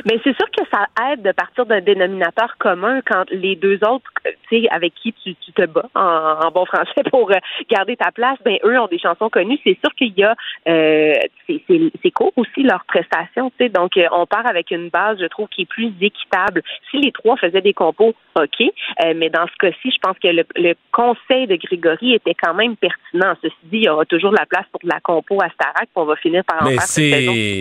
Mais 0.06 0.20
c'est 0.24 0.36
sûr 0.36 0.46
que 0.52 0.64
ça 0.72 0.86
aide 1.12 1.24
de 1.24 1.32
partir 1.32 1.66
d'un 1.66 1.82
dénominateur 1.82 2.56
commun 2.60 3.02
quand 3.06 3.24
les 3.32 3.56
deux 3.56 3.76
autres, 3.84 4.10
euh, 4.28 4.32
tu 4.50 4.62
sais, 4.62 4.68
avec 4.70 4.94
qui 4.96 5.14
tu, 5.14 5.36
tu 5.36 5.52
te 5.52 5.66
bats 5.66 5.90
en, 5.96 6.46
en 6.48 6.52
bon 6.52 6.66
français 6.66 7.02
pour 7.12 7.32
euh, 7.32 7.36
garder 7.70 7.96
ta 7.98 8.12
place, 8.12 8.38
ben 8.46 8.58
eux 8.64 8.80
ont 8.80 8.88
des 8.88 9.00
chansons 9.00 9.30
connues. 9.30 9.60
C'est 9.64 9.78
sûr 9.84 9.94
qu'il 9.96 10.14
y 10.18 10.24
a, 10.24 10.36
euh, 10.68 11.14
c'est- 11.48 12.12
court 12.12 12.32
aussi 12.38 12.64
leur 12.64 12.86
prestation, 12.86 13.50
tu 13.58 13.66
sais. 13.66 13.70
Donc 13.70 13.98
euh, 13.98 14.06
on 14.12 14.26
part 14.26 14.48
avec 14.48 14.72
une 14.72 14.90
base, 14.90 15.18
je 15.20 15.26
trouve, 15.26 15.48
qui 15.50 15.64
est 15.64 15.66
plus 15.70 15.92
équitable. 16.00 16.62
Si 16.92 16.98
les 16.98 17.12
trois 17.12 17.36
faisaient 17.38 17.62
des 17.62 17.74
compos, 17.74 18.14
ok, 18.36 18.62
euh, 18.62 19.14
mais 19.16 19.30
dans 19.30 19.46
ce 19.48 19.54
cas-ci, 19.60 19.92
je 19.92 19.98
pense 20.02 20.18
que 20.20 20.28
le, 20.28 20.44
le 20.56 20.76
conseil 20.94 21.48
de 21.48 21.56
Grégory 21.56 22.14
était 22.14 22.36
quand 22.36 22.54
même 22.54 22.76
pertinent. 22.78 23.34
Ceci 23.42 23.56
dit, 23.64 23.78
il 23.80 23.84
y 23.86 23.90
aura 23.90 24.06
toujours 24.06 24.32
de 24.32 24.38
la 24.38 24.46
place 24.46 24.66
pour 24.72 24.80
de 24.84 24.88
la 24.88 25.00
compo 25.02 25.42
à 25.42 25.50
Starac, 25.50 25.90
on 25.96 26.06
va 26.06 26.16
finir 26.16 26.44
par 26.46 26.62
en 26.62 26.66
Mais 26.66 26.76
faire 26.76 26.82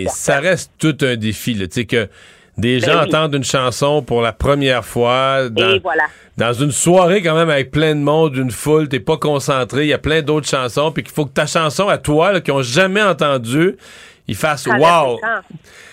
ça 0.09 0.39
reste 0.39 0.71
tout 0.79 0.95
un 1.05 1.15
défi, 1.15 1.53
là. 1.55 1.67
Tu 1.67 1.81
sais, 1.81 1.85
que 1.85 2.07
des 2.57 2.79
Ben 2.79 2.85
gens 2.91 2.99
oui. 3.01 3.07
entendent 3.07 3.35
une 3.35 3.43
chanson 3.43 4.01
pour 4.01 4.21
la 4.21 4.31
première 4.33 4.85
fois 4.85 5.49
dans, 5.49 5.71
Et 5.71 5.79
voilà. 5.79 6.03
dans 6.37 6.53
une 6.53 6.71
soirée 6.71 7.21
quand 7.21 7.35
même 7.35 7.49
avec 7.49 7.71
plein 7.71 7.93
de 7.95 7.99
monde, 8.01 8.35
une 8.37 8.51
foule, 8.51 8.87
t'es 8.87 8.99
pas 8.99 9.17
concentré, 9.17 9.83
il 9.83 9.87
y 9.89 9.93
a 9.93 9.97
plein 9.97 10.21
d'autres 10.21 10.47
chansons, 10.47 10.91
puis 10.91 11.03
qu'il 11.03 11.13
faut 11.13 11.25
que 11.25 11.33
ta 11.33 11.45
chanson 11.45 11.87
à 11.89 11.97
toi, 11.97 12.31
là, 12.31 12.41
qu'ils 12.41 12.53
ont 12.53 12.61
jamais 12.61 13.01
entendu, 13.03 13.75
ils 14.27 14.35
fassent 14.35 14.67
wow. 14.67 15.19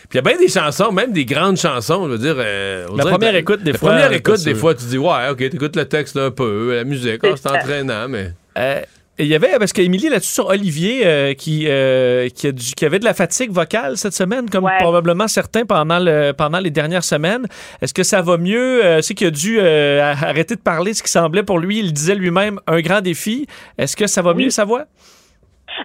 Puis 0.08 0.18
il 0.20 0.24
y 0.24 0.30
a 0.30 0.30
bien 0.30 0.38
des 0.38 0.48
chansons, 0.48 0.92
même 0.92 1.10
des 1.12 1.24
grandes 1.24 1.56
chansons, 1.56 2.04
je 2.06 2.10
veux 2.12 2.18
dire. 2.18 2.34
euh, 2.38 2.86
La 2.90 3.04
dirait- 3.04 3.10
première 3.10 3.34
écoute, 3.34 3.62
des 3.62 3.72
la 3.72 3.78
fois, 3.78 3.90
première 3.90 4.08
pas 4.10 4.14
écoute, 4.16 4.44
des 4.44 4.50
sûr. 4.52 4.58
fois, 4.58 4.74
tu 4.74 4.84
dis, 4.84 4.98
ouais, 4.98 5.28
ok, 5.30 5.38
t'écoutes 5.38 5.74
le 5.76 5.86
texte 5.86 6.16
un 6.18 6.30
peu, 6.30 6.74
la 6.76 6.84
musique, 6.84 7.18
C'est 7.22 7.30
oh, 7.30 7.36
c'est 7.36 7.48
entraînant, 7.50 8.08
mais. 8.08 8.32
Euh, 8.58 8.80
il 9.18 9.26
y 9.26 9.34
avait, 9.34 9.58
parce 9.58 9.72
qu'Émilie, 9.72 10.08
là-dessus, 10.08 10.32
sur 10.32 10.46
Olivier, 10.48 11.02
euh, 11.06 11.34
qui, 11.34 11.66
euh, 11.68 12.28
qui, 12.30 12.46
a 12.48 12.52
du- 12.52 12.74
qui 12.74 12.84
avait 12.86 12.98
de 12.98 13.04
la 13.04 13.14
fatigue 13.14 13.50
vocale 13.50 13.96
cette 13.96 14.14
semaine, 14.14 14.48
comme 14.48 14.64
Ouais. 14.64 14.78
probablement 14.78 15.28
certains 15.28 15.64
pendant, 15.66 15.98
le, 15.98 16.32
pendant 16.32 16.58
les 16.58 16.70
dernières 16.70 17.04
semaines. 17.04 17.46
Est-ce 17.82 17.92
que 17.94 18.02
ça 18.02 18.22
va 18.22 18.38
mieux? 18.38 18.84
Euh, 18.84 19.00
c'est 19.02 19.14
qu'il 19.14 19.26
a 19.26 19.30
dû 19.30 19.58
euh, 19.60 20.00
arrêter 20.02 20.56
de 20.56 20.60
parler, 20.62 20.94
ce 20.94 21.02
qui 21.02 21.10
semblait 21.10 21.42
pour 21.42 21.58
lui, 21.58 21.78
il 21.80 21.92
disait 21.92 22.14
lui-même, 22.14 22.58
un 22.66 22.80
grand 22.80 23.00
défi. 23.02 23.46
Est-ce 23.78 23.96
que 23.96 24.06
ça 24.06 24.22
va 24.22 24.32
mieux, 24.34 24.50
sa 24.50 24.64
voix? 24.64 24.84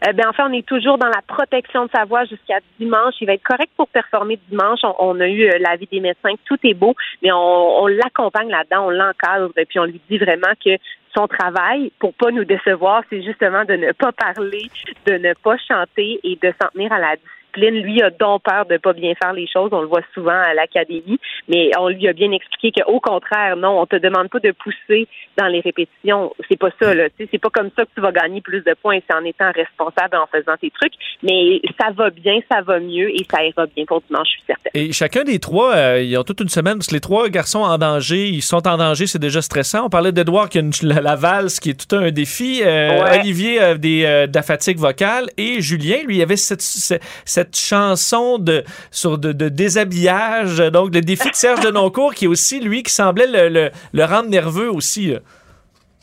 Euh, 0.06 0.12
ben, 0.14 0.26
enfin, 0.30 0.50
on 0.50 0.54
est 0.54 0.66
toujours 0.66 0.98
dans 0.98 1.08
la 1.08 1.22
protection 1.28 1.86
de 1.86 1.90
sa 1.96 2.04
voix 2.06 2.26
jusqu'à 2.26 2.60
dimanche. 2.80 3.14
Il 3.22 3.28
va 3.28 3.34
être 3.34 3.44
correct 3.44 3.72
pour 3.78 3.88
performer 3.88 4.38
dimanche. 4.50 4.80
On, 4.84 4.94
on 5.00 5.20
a 5.22 5.28
eu 5.28 5.48
euh, 5.50 5.58
l'avis 5.60 5.88
des 5.92 6.02
médecins, 6.02 6.34
tout 6.46 6.58
est 6.64 6.74
beau, 6.74 6.94
mais 7.24 7.32
on, 7.32 7.84
on 7.84 7.88
l'accompagne 7.88 8.50
là-dedans, 8.50 8.88
on 8.88 8.90
l'encadre, 8.90 9.50
et 9.58 9.66
puis 9.66 9.80
on 9.80 9.86
lui 9.86 10.02
dit 10.10 10.18
vraiment 10.18 10.52
que 10.64 10.72
son 11.18 11.28
travail, 11.28 11.92
pour 12.00 12.14
pas 12.14 12.32
nous 12.32 12.46
décevoir, 12.46 13.04
c'est 13.10 13.24
justement 13.24 13.66
de 13.66 13.74
ne 13.74 13.92
pas 13.92 14.12
parler, 14.12 14.70
de 15.08 15.14
ne 15.14 15.34
pas 15.34 15.58
chanter 15.58 16.20
et 16.24 16.36
de 16.36 16.54
s'en 16.62 16.68
tenir 16.70 16.94
à 16.94 17.00
la 17.00 17.16
discipline. 17.58 17.82
Lui 17.84 18.02
a 18.02 18.10
donc 18.10 18.44
peur 18.44 18.66
de 18.66 18.78
pas 18.78 18.94
bien 18.94 19.14
faire 19.22 19.34
les 19.34 19.48
choses. 19.48 19.70
On 19.72 19.82
le 19.82 19.88
voit 19.88 20.02
souvent 20.14 20.32
à 20.40 20.54
l'académie, 20.54 21.20
mais 21.48 21.72
on 21.80 21.90
lui 21.90 22.08
a 22.08 22.14
bien 22.14 22.32
expliqué 22.32 22.82
qu'au 22.82 23.00
contraire, 23.00 23.56
non, 23.58 23.80
on 23.82 23.86
te 23.86 23.96
demande 23.96 24.30
pas 24.30 24.40
de 24.40 24.52
pousser 24.52 25.08
dans 25.38 25.48
les 25.48 25.60
répétitions. 25.62 26.34
C'est 26.50 26.60
pas 26.60 26.70
ça, 26.82 26.94
là. 26.94 27.10
Tu 27.10 27.24
sais, 27.24 27.30
C'est 27.32 27.38
pas 27.42 27.50
comme 27.50 27.70
ça 27.76 27.86
que 27.86 27.90
tu 27.96 28.02
vas 28.02 28.12
gagner 28.12 28.42
plus 28.42 28.62
de 28.62 28.76
points. 28.82 29.00
C'est 29.10 29.16
en 29.16 29.24
étant 29.26 29.52
responsable 29.52 30.16
en 30.18 30.28
faisant 30.28 30.56
tes 30.60 30.72
trucs. 30.72 30.94
Mais 31.24 31.62
ça 31.80 31.92
va 31.92 32.10
bien, 32.10 32.40
ça 32.52 32.62
va 32.62 32.80
mieux 32.80 33.10
et 33.10 33.26
ça 33.30 33.44
ira 33.44 33.66
bien 33.68 33.86
pour 33.86 34.02
dimanche, 34.02 34.28
je 34.28 34.32
suis 34.34 34.44
certaine. 34.48 34.72
Et 34.74 34.92
chacun 34.92 35.24
des 35.24 35.40
trois, 35.40 35.76
euh, 35.76 36.02
ils 36.02 36.18
ont 36.18 36.24
toute 36.24 36.42
une 36.42 36.50
semaine, 36.50 36.76
parce 36.76 36.88
que 36.88 36.94
les 36.96 37.00
trois 37.02 37.30
garçons 37.30 37.60
en 37.60 37.78
danger, 37.78 38.28
ils 38.28 38.42
sont 38.42 38.68
en 38.68 38.78
danger, 38.78 39.08
c'est 39.08 39.20
déjà 39.20 39.42
stressant. 39.42 39.86
On 39.86 39.90
parlait 39.90 40.12
d'Edouard 40.12 40.50
qui 40.50 40.58
a 40.58 40.62
une, 40.62 40.72
la, 40.84 41.02
la 41.02 41.16
valse, 41.16 41.60
qui 41.60 41.72
est 41.72 41.88
tout 41.90 41.96
un 41.96 42.12
défi. 42.12 42.62
Euh, 42.64 42.88
Ouais. 42.98 43.20
Olivier 43.20 43.78
des, 43.78 44.06
euh, 44.06 44.28
de 44.28 44.36
la 44.36 44.42
fatigue 44.42 44.78
vocale. 44.78 45.28
Et 45.38 45.62
Julien, 45.62 45.98
lui, 46.06 46.18
il 46.18 46.22
avait 46.22 46.36
cette, 46.38 46.62
cette, 46.62 47.47
chanson 47.56 48.38
de, 48.38 48.64
sur 48.92 49.18
de, 49.18 49.32
de 49.32 49.50
déshabillage. 49.50 50.58
Donc, 50.58 50.94
le 50.94 51.02
défi 51.02 51.30
de 51.30 51.36
Serge 51.36 51.62
Denoncourt, 51.62 52.14
qui 52.14 52.26
est 52.26 52.28
aussi, 52.28 52.60
lui, 52.60 52.84
qui 52.84 52.92
semblait 52.92 53.50
le, 53.50 53.72
le, 53.94 54.06
rendre 54.06 54.30
nerveux 54.30 54.72
aussi. 54.72 55.14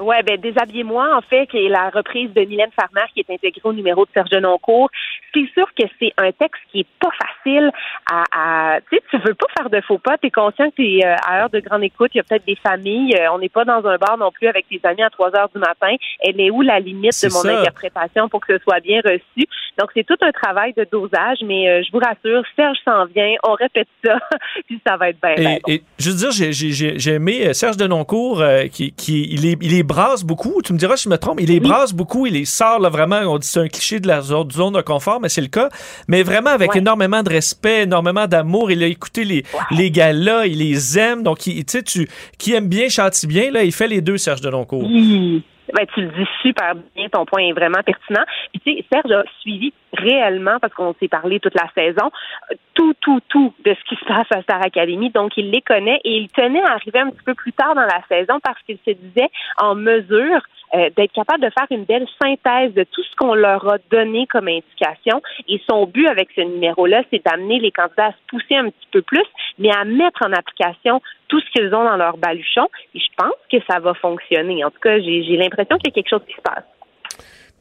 Ouais, 0.05 0.23
ben 0.23 0.39
déshabillez-moi 0.41 1.17
en 1.17 1.23
fait, 1.23 1.47
qui 1.47 1.59
est 1.65 1.69
la 1.69 1.91
reprise 1.91 2.31
de 2.35 2.43
Mylène 2.43 2.71
Farmer 2.79 3.07
qui 3.13 3.21
est 3.21 3.31
intégrée 3.33 3.61
au 3.65 3.73
numéro 3.73 4.05
de 4.05 4.11
Serge 4.13 4.31
Denoncourt. 4.31 4.91
C'est 5.33 5.49
sûr 5.55 5.67
que 5.79 5.85
c'est 5.99 6.13
un 6.19 6.31
texte 6.33 6.61
qui 6.71 6.81
est 6.81 6.87
pas 7.01 7.11
facile 7.11 7.71
à, 8.11 8.23
à 8.75 8.81
tu 8.81 8.97
sais, 8.97 9.03
tu 9.11 9.19
veux 9.19 9.35
pas 9.35 9.47
faire 9.59 9.71
de 9.71 9.81
faux 9.81 9.99
pas, 9.99 10.19
tu 10.19 10.27
es 10.29 10.31
conscient 10.31 10.71
que 10.71 10.77
tu 10.77 10.99
es 10.99 11.05
à 11.05 11.41
heure 11.43 11.51
de 11.51 11.61
grande 11.61 11.83
écoute, 11.85 12.11
il 12.15 12.19
y 12.19 12.21
a 12.21 12.25
peut-être 12.25 12.47
des 12.47 12.57
familles, 12.57 13.15
euh, 13.19 13.33
on 13.33 13.39
n'est 13.39 13.49
pas 13.49 13.65
dans 13.65 13.85
un 13.87 13.97
bar 13.97 14.17
non 14.19 14.31
plus 14.31 14.47
avec 14.47 14.67
tes 14.69 14.81
amis 14.85 15.03
à 15.03 15.11
3 15.11 15.35
heures 15.37 15.49
du 15.55 15.59
matin. 15.59 15.95
Elle 16.21 16.41
est 16.41 16.51
où 16.51 16.63
la 16.63 16.79
limite 16.81 17.13
de 17.23 17.33
mon 17.33 17.41
ça. 17.41 17.59
interprétation 17.61 18.29
pour 18.29 18.41
que 18.45 18.57
ce 18.57 18.63
soit 18.63 18.81
bien 18.81 19.01
reçu? 19.05 19.47
Donc 19.79 19.91
c'est 19.95 20.05
tout 20.07 20.17
un 20.23 20.31
travail 20.31 20.73
de 20.77 20.87
dosage, 20.91 21.39
mais 21.45 21.69
euh, 21.69 21.83
je 21.85 21.91
vous 21.93 21.99
rassure, 21.99 22.45
Serge 22.55 22.79
s'en 22.85 23.07
vient, 23.07 23.33
on 23.43 23.55
répète 23.55 23.89
ça, 24.05 24.19
puis 24.67 24.81
ça 24.87 24.97
va 24.97 25.09
être 25.09 25.19
bien. 25.21 25.57
Et, 25.67 25.73
et 25.75 25.83
je 25.99 26.11
veux 26.11 26.17
dire, 26.17 26.31
j'ai- 26.31 27.15
aimé 27.15 27.47
euh, 27.49 27.53
Serge 27.53 27.77
Denoncourt, 27.77 28.41
euh, 28.41 28.67
qui, 28.67 28.93
qui 28.93 29.23
il, 29.33 29.43
les, 29.43 29.57
il 29.61 29.71
les 29.73 29.83
brasse 29.95 30.25
beaucoup. 30.25 30.61
Tu 30.63 30.73
me 30.73 30.79
diras 30.79 30.97
si 30.97 31.05
je 31.05 31.09
me 31.09 31.19
trompe, 31.19 31.41
il 31.41 31.49
les 31.49 31.61
brasse 31.61 31.93
beaucoup, 31.93 32.27
il 32.27 32.33
les 32.35 32.45
sort 32.45 32.81
là, 32.81 32.89
vraiment. 32.89 33.21
On 33.33 33.39
dit 33.39 33.47
c'est 33.47 33.61
un 33.61 33.69
cliché 33.69 34.01
de 34.01 34.09
la 34.09 34.21
zone, 34.23 34.49
de 34.49 34.81
confort, 34.83 35.21
mais 35.21 35.29
c'est 35.29 35.41
le 35.41 35.47
cas. 35.49 35.69
Mais 36.09 36.23
vraiment 36.23 36.51
avec 36.51 36.73
Ouais. 36.73 36.79
énormément 36.79 37.23
de 37.23 37.31
respect, 37.31 37.83
énormément 37.83 38.27
d'amour. 38.27 38.71
Il 38.71 38.83
a 38.83 38.87
écouté 38.87 39.25
les, 39.25 39.45
les 39.71 39.91
gars-là, 39.91 40.47
il 40.47 40.59
les 40.59 40.99
aime. 40.99 41.23
Donc, 41.23 41.47
il- 41.47 41.65
tu 41.65 41.79
sais, 41.79 41.83
tu 41.83 42.09
qui 42.39 42.55
aime 42.55 42.69
bien, 42.69 42.89
châtie 42.89 43.27
bien, 43.27 43.51
là, 43.51 43.63
il 43.63 43.73
fait 43.73 43.87
les 43.89 44.01
deux, 44.01 44.19
Serge 44.19 44.41
Denoncourt. 44.41 44.85
Oui. 44.85 45.43
Ben, 45.73 45.87
tu 45.95 46.03
le 46.03 46.09
dis 46.09 46.29
super 46.43 46.75
bien, 46.95 47.09
ton 47.09 47.25
point 47.25 47.43
est 47.43 47.53
vraiment 47.53 47.83
pertinent. 47.85 48.25
Puis 48.53 48.61
tu 48.61 48.73
sais, 48.77 48.85
Serge 48.93 49.13
a 49.13 49.25
suivi 49.41 49.73
réellement, 49.93 50.59
parce 50.61 50.75
qu'on 50.75 50.95
s'est 51.01 51.09
parlé 51.09 51.41
toute 51.41 51.55
la 51.55 51.69
saison, 51.75 52.11
tout, 52.75 52.95
tout, 53.01 53.21
tout 53.29 53.55
de 53.65 53.75
ce 53.75 53.89
qui 53.89 53.97
se 53.97 54.05
passe 54.05 54.27
à 54.31 54.43
Star 54.43 54.63
Academy. 54.63 55.11
Donc, 55.11 55.37
il 55.37 55.51
les 55.51 55.63
connaît 55.63 56.01
et 56.05 56.17
il 56.19 56.29
tenait 56.29 56.63
à 56.63 56.73
arriver 56.73 56.99
un 56.99 57.11
petit 57.11 57.25
peu 57.25 57.35
plus 57.35 57.53
tard 57.53 57.75
dans 57.75 57.83
la 57.83 58.03
saison 58.09 58.41
parce 58.43 58.61
qu'il 58.63 58.79
se 58.85 58.91
disait 58.91 59.31
en 59.59 59.75
mesure 59.75 60.43
euh, 60.75 60.91
d'être 60.97 61.13
capable 61.13 61.43
de 61.43 61.51
faire 61.51 61.67
une 61.71 61.85
belle 61.85 62.07
synthèse 62.21 62.75
de 62.75 62.85
tout 62.85 63.03
ce 63.03 63.17
qu'on 63.17 63.35
leur 63.35 63.73
a 63.73 63.79
donné 63.91 64.27
comme 64.27 64.49
indication. 64.49 65.23
Et 65.49 65.61
son 65.69 65.87
but 65.87 66.07
avec 66.07 66.29
ce 66.35 66.41
numéro-là, 66.41 67.03
c'est 67.11 67.25
d'amener 67.25 67.61
les 67.61 67.71
candidats 67.71 68.07
à 68.07 68.13
se 68.13 68.17
pousser 68.29 68.57
un 68.57 68.71
petit 68.71 68.89
peu 68.93 69.03
plus, 69.03 69.27
mais 69.59 69.71
à 69.71 69.85
mettre 69.85 70.23
en 70.27 70.33
application 70.33 71.01
tout 71.29 71.41
ce 71.41 71.51
qu'ils 71.53 71.75
ont 71.75 71.85
dans 71.85 71.97
leur 71.97 72.17
baluchon. 72.17 72.69
Et 72.95 72.99
je 72.99 73.07
pense 73.17 73.35
que 73.51 73.59
ça 73.71 73.79
va 73.79 73.95
fonctionner. 73.95 74.65
En 74.65 74.71
tout 74.71 74.81
cas, 74.83 74.99
j'ai 74.99 75.37
l'impression 75.37 75.77
qu'il 75.79 75.89
y 75.89 75.93
a 75.93 75.95
quelque 75.95 76.11
chose 76.11 76.27
qui 76.27 76.35
se 76.35 76.43
passe. 76.43 76.65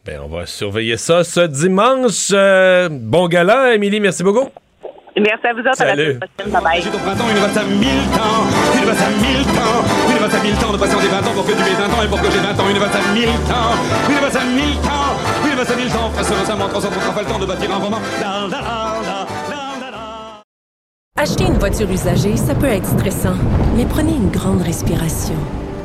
Ben, 0.06 0.20
on 0.22 0.28
va 0.28 0.46
surveiller 0.46 0.98
ça 0.98 1.24
ce 1.24 1.48
dimanche. 1.48 2.32
Euh, 2.34 2.90
bon 2.92 3.28
gala, 3.28 3.74
Émilie, 3.74 4.02
merci 4.02 4.22
beaucoup. 4.24 4.50
Merci 5.18 5.46
à 5.48 5.54
vous 5.54 5.60
autres. 5.60 5.82
À 5.82 5.86
la 5.86 5.92
Salut. 5.96 6.04
semaine 6.14 6.20
prochaine. 6.20 6.52
Bye 6.52 6.64
bye. 6.64 6.82
Au 6.94 6.98
printemps, 6.98 7.26
il 7.30 7.36
nous 7.36 7.44
reste 7.46 7.58
à 7.58 7.64
1000 7.64 7.80
temps. 8.18 8.42
Il 8.74 8.82
nous 8.82 8.88
reste 8.90 9.02
à 9.02 9.10
1000 9.10 9.46
temps. 9.54 9.80
Il 10.10 10.16
nous 10.16 10.24
reste 10.24 10.36
à 10.36 10.44
1000 10.44 10.56
temps 10.56 10.74
de 10.74 10.78
patienter 10.78 11.08
20 11.08 11.18
ans 11.18 11.34
pour 11.36 11.46
que 11.46 11.52
tu 11.52 11.62
aies 11.62 11.78
20 11.78 11.94
ans 11.94 12.02
et 12.04 12.08
pour 12.08 12.22
que 12.22 12.32
j'ai 12.32 12.40
20 12.40 12.50
ans. 12.60 12.66
Il 12.70 12.76
nous 12.76 12.82
reste 12.82 12.96
à 12.96 13.14
1000 13.14 13.26
temps. 13.46 13.72
Il 14.10 14.16
nous 14.16 14.22
reste 14.24 14.36
à 14.38 14.46
1000 14.46 14.76
temps. 14.82 15.14
Il 15.46 15.52
nous 15.52 15.58
reste 15.60 15.72
à 15.72 15.76
1000 15.76 15.90
temps. 15.90 16.10
Face 16.18 16.32
récemment, 16.32 16.68
300 16.68 16.90
pas 17.14 17.22
le 17.22 17.28
temps 17.28 17.40
de 17.40 17.46
bâtir 17.46 17.72
un 17.72 17.78
roman. 17.78 18.00
La, 18.22 18.48
la, 18.50 18.62
la, 18.62 18.62
la. 18.62 19.28
Acheter 21.22 21.44
une 21.46 21.58
voiture 21.60 21.90
usagée, 21.92 22.36
ça 22.36 22.56
peut 22.56 22.66
être 22.68 22.88
stressant, 22.88 23.36
mais 23.78 23.86
prenez 23.86 24.12
une 24.14 24.30
grande 24.32 24.62
respiration. 24.64 25.36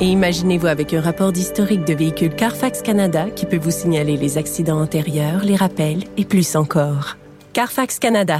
Et 0.01 0.05
imaginez-vous 0.05 0.65
avec 0.67 0.93
un 0.93 1.01
rapport 1.01 1.31
d'historique 1.31 1.85
de 1.85 1.93
véhicule 1.93 2.33
Carfax 2.35 2.81
Canada 2.81 3.25
qui 3.35 3.45
peut 3.45 3.59
vous 3.61 3.69
signaler 3.71 4.17
les 4.17 4.37
accidents 4.37 4.81
antérieurs, 4.81 5.41
les 5.43 5.55
rappels 5.55 6.03
et 6.17 6.25
plus 6.25 6.55
encore. 6.55 7.15
Carfax 7.53 7.99
Canada. 7.99 8.39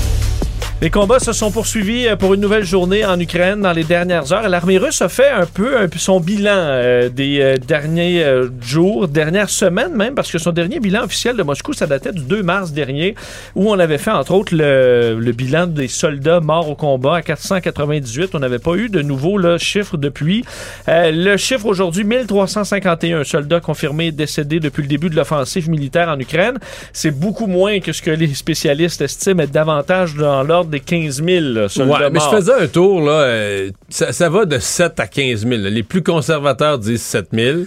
Les 0.83 0.89
combats 0.89 1.19
se 1.19 1.31
sont 1.31 1.51
poursuivis 1.51 2.07
euh, 2.07 2.15
pour 2.15 2.33
une 2.33 2.41
nouvelle 2.41 2.65
journée 2.65 3.05
en 3.05 3.19
Ukraine 3.19 3.61
dans 3.61 3.71
les 3.71 3.83
dernières 3.83 4.33
heures. 4.33 4.49
L'armée 4.49 4.79
russe 4.79 5.03
a 5.03 5.09
fait 5.09 5.29
un 5.29 5.45
peu, 5.45 5.87
son 5.95 6.19
bilan 6.19 6.55
euh, 6.55 7.07
des 7.07 7.39
euh, 7.39 7.57
derniers 7.57 8.25
jours, 8.63 9.07
dernières 9.07 9.51
semaines 9.51 9.95
même, 9.95 10.15
parce 10.15 10.31
que 10.31 10.39
son 10.39 10.51
dernier 10.51 10.79
bilan 10.79 11.03
officiel 11.03 11.37
de 11.37 11.43
Moscou, 11.43 11.73
ça 11.73 11.85
datait 11.85 12.11
du 12.11 12.23
2 12.23 12.41
mars 12.41 12.71
dernier, 12.71 13.13
où 13.53 13.69
on 13.69 13.77
avait 13.77 13.99
fait 13.99 14.09
entre 14.09 14.31
autres 14.31 14.55
le, 14.55 15.31
bilan 15.33 15.67
des 15.67 15.87
soldats 15.87 16.39
morts 16.39 16.67
au 16.67 16.73
combat 16.73 17.17
à 17.17 17.21
498. 17.21 18.31
On 18.33 18.39
n'avait 18.39 18.57
pas 18.57 18.73
eu 18.73 18.89
de 18.89 19.03
nouveaux 19.03 19.37
là, 19.37 19.59
chiffres 19.59 19.97
depuis. 19.97 20.43
Le 20.87 21.37
chiffre 21.37 21.67
aujourd'hui, 21.67 22.05
1351 22.05 23.23
soldats 23.23 23.59
confirmés 23.59 24.11
décédés 24.11 24.59
depuis 24.59 24.81
le 24.81 24.87
début 24.87 25.11
de 25.11 25.15
l'offensive 25.15 25.69
militaire 25.69 26.09
en 26.09 26.19
Ukraine. 26.19 26.57
C'est 26.91 27.11
beaucoup 27.11 27.45
moins 27.45 27.79
que 27.81 27.91
ce 27.91 28.01
que 28.01 28.09
les 28.09 28.33
spécialistes 28.33 29.01
estiment 29.01 29.43
être 29.43 29.51
davantage 29.51 30.15
dans 30.15 30.41
l'ordre 30.41 30.70
des 30.71 30.79
15 30.79 31.23
000 31.23 31.45
là, 31.53 31.69
soldats 31.69 31.99
Ouais, 31.99 32.09
mais 32.09 32.19
je 32.19 32.35
faisais 32.35 32.53
un 32.53 32.67
tour, 32.67 33.01
là, 33.01 33.11
euh, 33.11 33.69
ça, 33.89 34.11
ça 34.11 34.29
va 34.29 34.45
de 34.45 34.57
7 34.57 34.99
à 34.99 35.05
15 35.07 35.41
000. 35.47 35.61
là. 35.61 35.69
Les 35.69 35.83
plus 35.83 36.01
conservateurs 36.01 36.79
disent 36.79 37.03
7 37.03 37.27
000. 37.33 37.59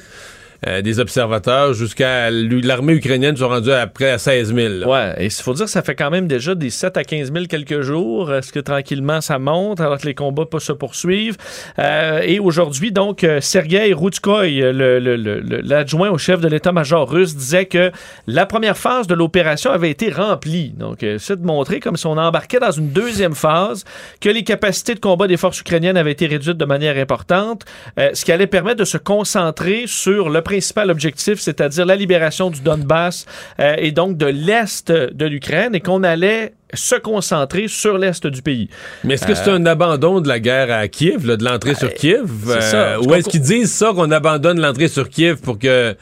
Euh, 0.67 0.83
des 0.83 1.01
observateurs 1.01 1.75
jusqu'à 1.75 2.31
l'armée 2.31 2.95
ukrainienne 2.95 3.37
sont 3.37 3.49
rendus 3.49 3.73
à 3.73 3.87
près 3.87 4.11
à 4.11 4.19
16 4.19 4.55
000. 4.55 4.69
là. 4.75 4.89
Ouais, 4.89 5.15
et 5.19 5.27
il 5.27 5.31
faut 5.31 5.55
dire 5.55 5.67
que 5.67 5.71
ça 5.71 5.83
fait 5.83 5.95
quand 5.95 6.11
même 6.11 6.27
déjà 6.27 6.55
des 6.55 6.71
7 6.71 6.97
à 6.97 7.05
15 7.05 7.33
000 7.33 7.45
quelques 7.47 7.83
jours. 7.83 8.33
Est-ce 8.33 8.53
que 8.53 8.61
tranquillement 8.61 9.21
ça 9.21 9.39
monte 9.39 9.81
alors 9.81 9.99
que 9.99 10.07
les 10.07 10.15
combats 10.15 10.45
se 10.59 10.73
poursuivent? 10.73 11.37
Euh, 11.79 12.21
et 12.23 12.39
aujourd'hui, 12.39 12.93
donc, 12.93 13.25
euh, 13.25 13.41
Sergei 13.41 13.93
Routskoy, 13.93 14.63
l'adjoint 14.73 16.11
au 16.11 16.19
chef 16.19 16.41
de 16.41 16.49
l'état-major 16.49 17.11
russe, 17.11 17.35
disait 17.35 17.67
que 17.67 17.91
la 18.27 18.47
première 18.47 18.77
phase 18.77 19.07
de 19.07 19.15
l'opération 19.15 19.71
avait 19.71 19.91
été 19.91 20.11
remplie. 20.11 20.71
Donc, 20.77 21.03
euh, 21.03 21.19
c'est 21.19 21.41
de 21.41 21.47
montrer 21.47 21.81
comme 21.81 21.97
si 21.97 22.07
on 22.07 22.17
embarquait 22.17 22.61
dans 22.61 22.71
une 22.71 22.91
deuxième 22.91 23.35
phase, 23.35 23.85
que 24.21 24.29
les 24.29 24.45
capacités 24.45 24.95
de 24.95 25.01
combat 25.01 25.27
des 25.27 25.37
forces 25.37 25.61
ukrainiennes 25.61 25.97
avaient 25.97 26.13
été 26.13 26.27
réduites 26.27 26.57
de 26.57 26.65
manière 26.65 26.97
importante, 26.97 27.65
ce 27.97 28.25
qui 28.25 28.33
allait 28.33 28.47
permettre 28.47 28.79
de 28.81 28.85
se 28.85 28.99
concentrer 28.99 29.85
sur 29.87 30.31
le 30.31 30.41
principal 30.45 30.91
objectif, 30.91 31.41
c'est-à-dire 31.41 31.85
la 31.87 31.97
libération 31.97 32.51
du 32.51 32.61
Donbass 32.61 33.27
euh, 33.59 33.75
et 33.79 33.91
donc 33.91 34.17
de 34.17 34.27
l'Est 34.27 34.93
de 34.93 35.27
l'Ukraine, 35.27 35.75
et 35.75 35.81
qu'on 35.81 36.05
allait 36.05 36.55
se 36.73 36.95
concentrer 36.97 37.67
sur 37.69 37.99
l'Est 37.99 38.27
du 38.27 38.43
pays. 38.43 38.69
Mais 39.05 39.15
est-ce 39.15 39.27
que 39.27 39.35
c'est 39.35 39.49
Euh, 39.51 39.55
un 39.57 39.67
abandon 39.67 40.21
de 40.21 40.29
la 40.29 40.39
guerre 40.41 40.71
à 40.73 40.87
Kiev, 40.89 41.27
là, 41.27 41.37
de 41.37 41.45
l'entrée 41.45 41.75
sur 41.75 41.93
Kiev? 41.93 42.29
c'est 42.47 42.61
ça. 42.61 43.01
ou 43.01 43.15
est-ce 43.15 43.29
qu'ils 43.29 43.41
disent 43.41 43.73
ça 43.73 43.93
qu'on 43.95 44.11
abandonne 44.11 44.61
l'entrée 44.61 44.89
sur 44.89 45.09
Kiev 45.09 45.37
pour 45.41 45.59
que 45.59 45.95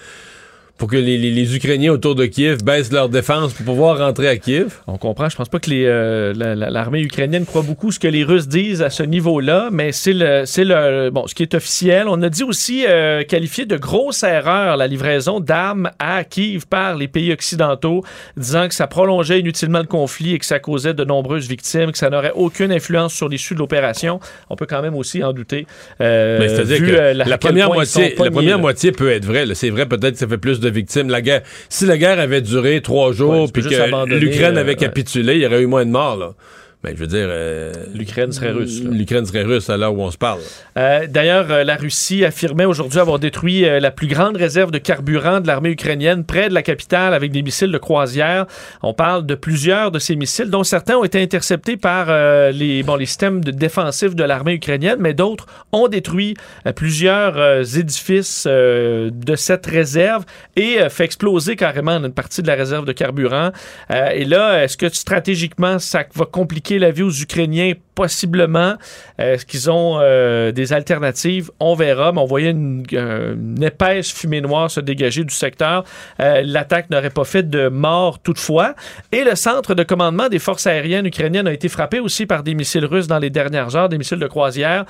pour 0.83 0.91
que 0.91 0.97
les, 0.97 1.17
les- 1.17 1.31
les 1.31 1.55
Ukrainiens 1.55 1.93
autour 1.93 2.17
de 2.17 2.27
Kiev 2.27 2.65
baissent 2.65 2.91
leur 2.91 3.09
défense 3.09 3.53
pour 3.53 3.65
pouvoir 3.65 3.99
rentrer 3.99 4.27
à 4.27 4.37
Kiev? 4.37 4.79
On 4.89 4.97
comprend. 4.99 5.29
Je 5.29 5.37
pense 5.37 5.49
pas 5.49 5.61
que 5.61 5.71
les, 5.71 5.85
euh, 5.87 6.33
la- 6.37 6.57
la- 6.57 6.71
l'armée 6.71 7.03
ukrainienne 7.03 7.47
croit 7.47 7.63
beaucoup 7.63 7.93
ce 7.93 8.01
que 8.01 8.09
les 8.09 8.25
Russes 8.25 8.49
disent 8.49 8.83
à 8.83 8.91
ce 8.91 9.05
niveau-là, 9.05 9.69
mais 9.71 9.93
c'est 9.93 10.13
le, 10.13 10.43
c'est 10.45 10.65
le, 10.65 11.11
bon, 11.11 11.29
ce 11.29 11.37
qui 11.37 11.45
est 11.45 11.55
officiel. 11.55 12.07
On 12.09 12.21
a 12.23 12.29
dit 12.29 12.43
aussi 12.43 12.85
euh, 12.89 13.23
qualifié 13.23 13.65
de 13.65 13.77
grosse 13.77 14.25
erreur 14.25 14.77
la 14.77 14.89
livraison 14.89 15.39
d'armes 15.39 15.89
à 16.01 16.25
Kiev 16.25 16.67
par 16.69 16.97
les 16.97 17.07
pays 17.07 17.33
occidentaux, 17.33 18.03
disant 18.37 18.67
que 18.67 18.75
ça 18.75 18.89
prolongeait 18.89 19.39
inutilement 19.39 19.79
le 19.79 19.87
conflit 19.87 20.35
et 20.35 20.41
que 20.41 20.47
ça 20.47 20.59
causait 20.59 20.95
de 20.95 21.05
nombreuses 21.05 21.47
victimes, 21.47 21.93
que 21.93 21.99
ça 21.99 22.11
n'aurait 22.11 22.33
aucune 22.35 22.73
influence 22.73 23.15
sur 23.15 23.29
l'issue 23.29 23.55
de 23.55 23.61
l'opération. 23.61 24.19
On 24.51 24.57
peut 24.57 24.67
quand 24.67 24.83
même 24.83 24.97
aussi 24.97 25.23
en 25.23 25.33
douter. 25.33 25.65
euh, 26.01 26.41
Mais 26.41 26.49
c'est-à-dire 26.49 26.79
que 26.79 26.85
euh, 26.91 27.15
la, 27.15 27.39
première 27.39 27.73
moitié, 27.73 28.09
sont 28.11 28.17
pognés, 28.17 28.25
la 28.31 28.31
première 28.33 28.57
là. 28.57 28.63
moitié 28.63 28.91
peut 28.91 29.13
être 29.13 29.27
vraie. 29.27 29.47
là. 29.47 29.55
C'est 29.55 29.71
vrai, 29.71 29.87
peut-être 29.87 30.15
que 30.15 30.19
ça 30.19 30.27
fait 30.27 30.39
plus 30.39 30.59
de 30.59 30.72
victimes. 30.73 31.09
La 31.09 31.23
guerre, 31.23 31.43
si 31.69 31.87
la 31.87 31.97
guerre 31.97 32.19
avait 32.19 32.41
duré 32.41 32.81
trois 32.81 33.13
jours, 33.13 33.53
puis 33.53 33.63
que 33.63 33.69
l'Ukraine 34.15 34.57
euh, 34.57 34.61
avait 34.61 34.71
ouais. 34.71 34.77
capitulé, 34.77 35.35
il 35.37 35.43
y 35.43 35.47
aurait 35.47 35.63
eu 35.63 35.67
moins 35.67 35.85
de 35.85 35.91
morts. 35.91 36.17
Là. 36.17 36.35
Ben, 36.83 36.97
je 36.97 37.01
veux 37.01 37.07
dire, 37.07 37.29
euh, 37.29 37.73
L'Ukraine 37.95 38.33
serait 38.33 38.51
russe. 38.51 38.83
l'Ukraine 38.83 39.25
serait 39.25 39.45
russe 39.45 39.71
à 39.71 39.77
l'heure 39.77 39.95
où 39.95 40.03
on 40.03 40.11
se 40.11 40.19
parle. 40.19 40.41
Euh, 40.77 41.07
D'ailleurs, 41.09 41.49
euh, 41.53 41.63
la 41.63 41.77
Russie 41.77 42.25
affirmait 42.25 42.65
aujourd'hui 42.65 42.99
avoir 42.99 43.21
détruit 43.21 43.61
la 43.61 43.91
plus 43.93 44.09
grande 44.09 44.37
réserve 44.37 44.73
de 44.73 44.79
carburant 44.79 45.41
de 45.41 45.47
l'armée 45.47 45.71
ukrainienne 45.71 46.25
près 46.25 46.49
de 46.49 46.55
la 46.55 46.63
capitale 46.63 47.15
avec 47.15 47.31
des 47.31 47.43
missiles 47.43 47.71
de 47.71 47.79
croisière. 47.79 48.47
On 48.83 48.95
parle 48.95 49.27
de 49.27 49.37
plusieurs 49.37 49.93
de 49.93 50.01
ces 50.01 50.17
missiles, 50.17 50.51
dont 50.51 50.65
certains 50.65 50.97
ont 50.97 51.05
été 51.05 51.23
interceptés 51.23 51.77
par 51.77 52.07
les, 52.53 52.83
bon, 52.83 52.97
les 52.97 53.07
systèmes 53.07 53.45
de 53.45 53.53
défensifs 53.53 54.17
de 54.17 54.25
l'armée 54.25 54.55
ukrainienne, 54.55 54.97
mais 54.99 55.15
d'autres 55.15 55.47
ont 55.71 55.87
détruit 55.87 56.35
plusieurs 56.75 57.79
édifices 57.79 58.47
de 58.47 59.37
cette 59.37 59.67
réserve 59.67 60.25
et 60.57 60.79
fait 60.91 61.05
exploser 61.05 61.57
carrément 61.57 61.93
une 61.93 62.13
partie 62.13 62.43
de 62.43 62.49
la 62.49 62.55
réserve 62.55 62.87
de 62.87 62.93
carburant. 62.93 63.51
Et 63.91 64.25
là, 64.25 64.65
est-ce 64.65 64.77
que 64.77 64.89
stratégiquement, 64.89 65.79
ça 65.79 66.05
va 66.15 66.25
compliquer 66.25 66.72
la 66.79 66.91
vie 66.91 67.03
aux 67.03 67.11
Ukrainiens? 67.11 67.73
Possiblement. 67.95 68.77
Euh, 69.21 69.35
Est-ce 69.35 69.45
qu'ils 69.45 69.71
ont 69.71 69.99
euh, 70.01 70.51
des 70.51 70.73
alternatives? 70.73 71.51
On 71.61 71.75
verra, 71.75 72.11
mais 72.13 72.21
on 72.21 72.25
voyait 72.25 72.51
une, 72.51 72.85
euh, 72.95 73.35
épaisse 73.61 74.11
fumée 74.11 74.41
noire 74.41 74.71
se 74.71 74.81
dégager 74.81 75.25
du 75.25 75.35
secteur. 75.35 75.85
L'attaque 76.19 76.89
n'aurait 76.91 77.11
pas 77.11 77.25
fait 77.25 77.49
de 77.49 77.69
mort 77.69 78.19
toutefois. 78.21 78.75
Et 79.13 79.25
le 79.25 79.35
centre 79.35 79.75
de 79.75 79.83
commandement 79.83 80.29
des 80.29 80.39
forces 80.39 80.67
aériennes 80.67 81.07
ukrainiennes 81.07 81.47
a 81.47 81.53
été 81.53 81.69
frappé 81.69 82.01
aussi 82.01 82.25
par 82.25 82.43
des 82.43 82.55
missiles 82.55 82.87
russes 82.87 83.07
dans 83.07 83.19
les 83.19 83.31
dernières 83.31 83.77
heures, 83.77 83.89
des 83.89 83.99
missiles 83.99 84.19
de 84.19 84.27
croisière. 84.27 84.87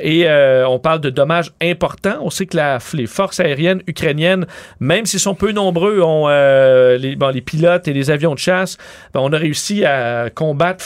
Et 0.00 0.26
on 0.66 0.78
parle 0.78 1.00
de 1.00 1.10
dommages 1.10 1.52
importants. 1.60 2.18
On 2.22 2.30
sait 2.30 2.46
que 2.46 2.56
les 2.96 3.06
forces 3.06 3.40
aériennes 3.40 3.82
ukrainiennes, 3.86 4.46
même 4.80 5.06
s'ils 5.06 5.20
sont 5.20 5.34
peu 5.34 5.52
nombreux, 5.52 6.00
ont 6.00 6.28
les, 6.28 7.42
pilotes 7.44 7.88
et 7.88 7.92
les 7.92 8.10
avions 8.10 8.34
de 8.34 8.38
chasse, 8.38 8.78
ben, 9.12 9.20
on 9.20 9.32
a 9.32 9.36
réussi 9.36 9.84
à 9.84 10.30
combattre 10.34 10.82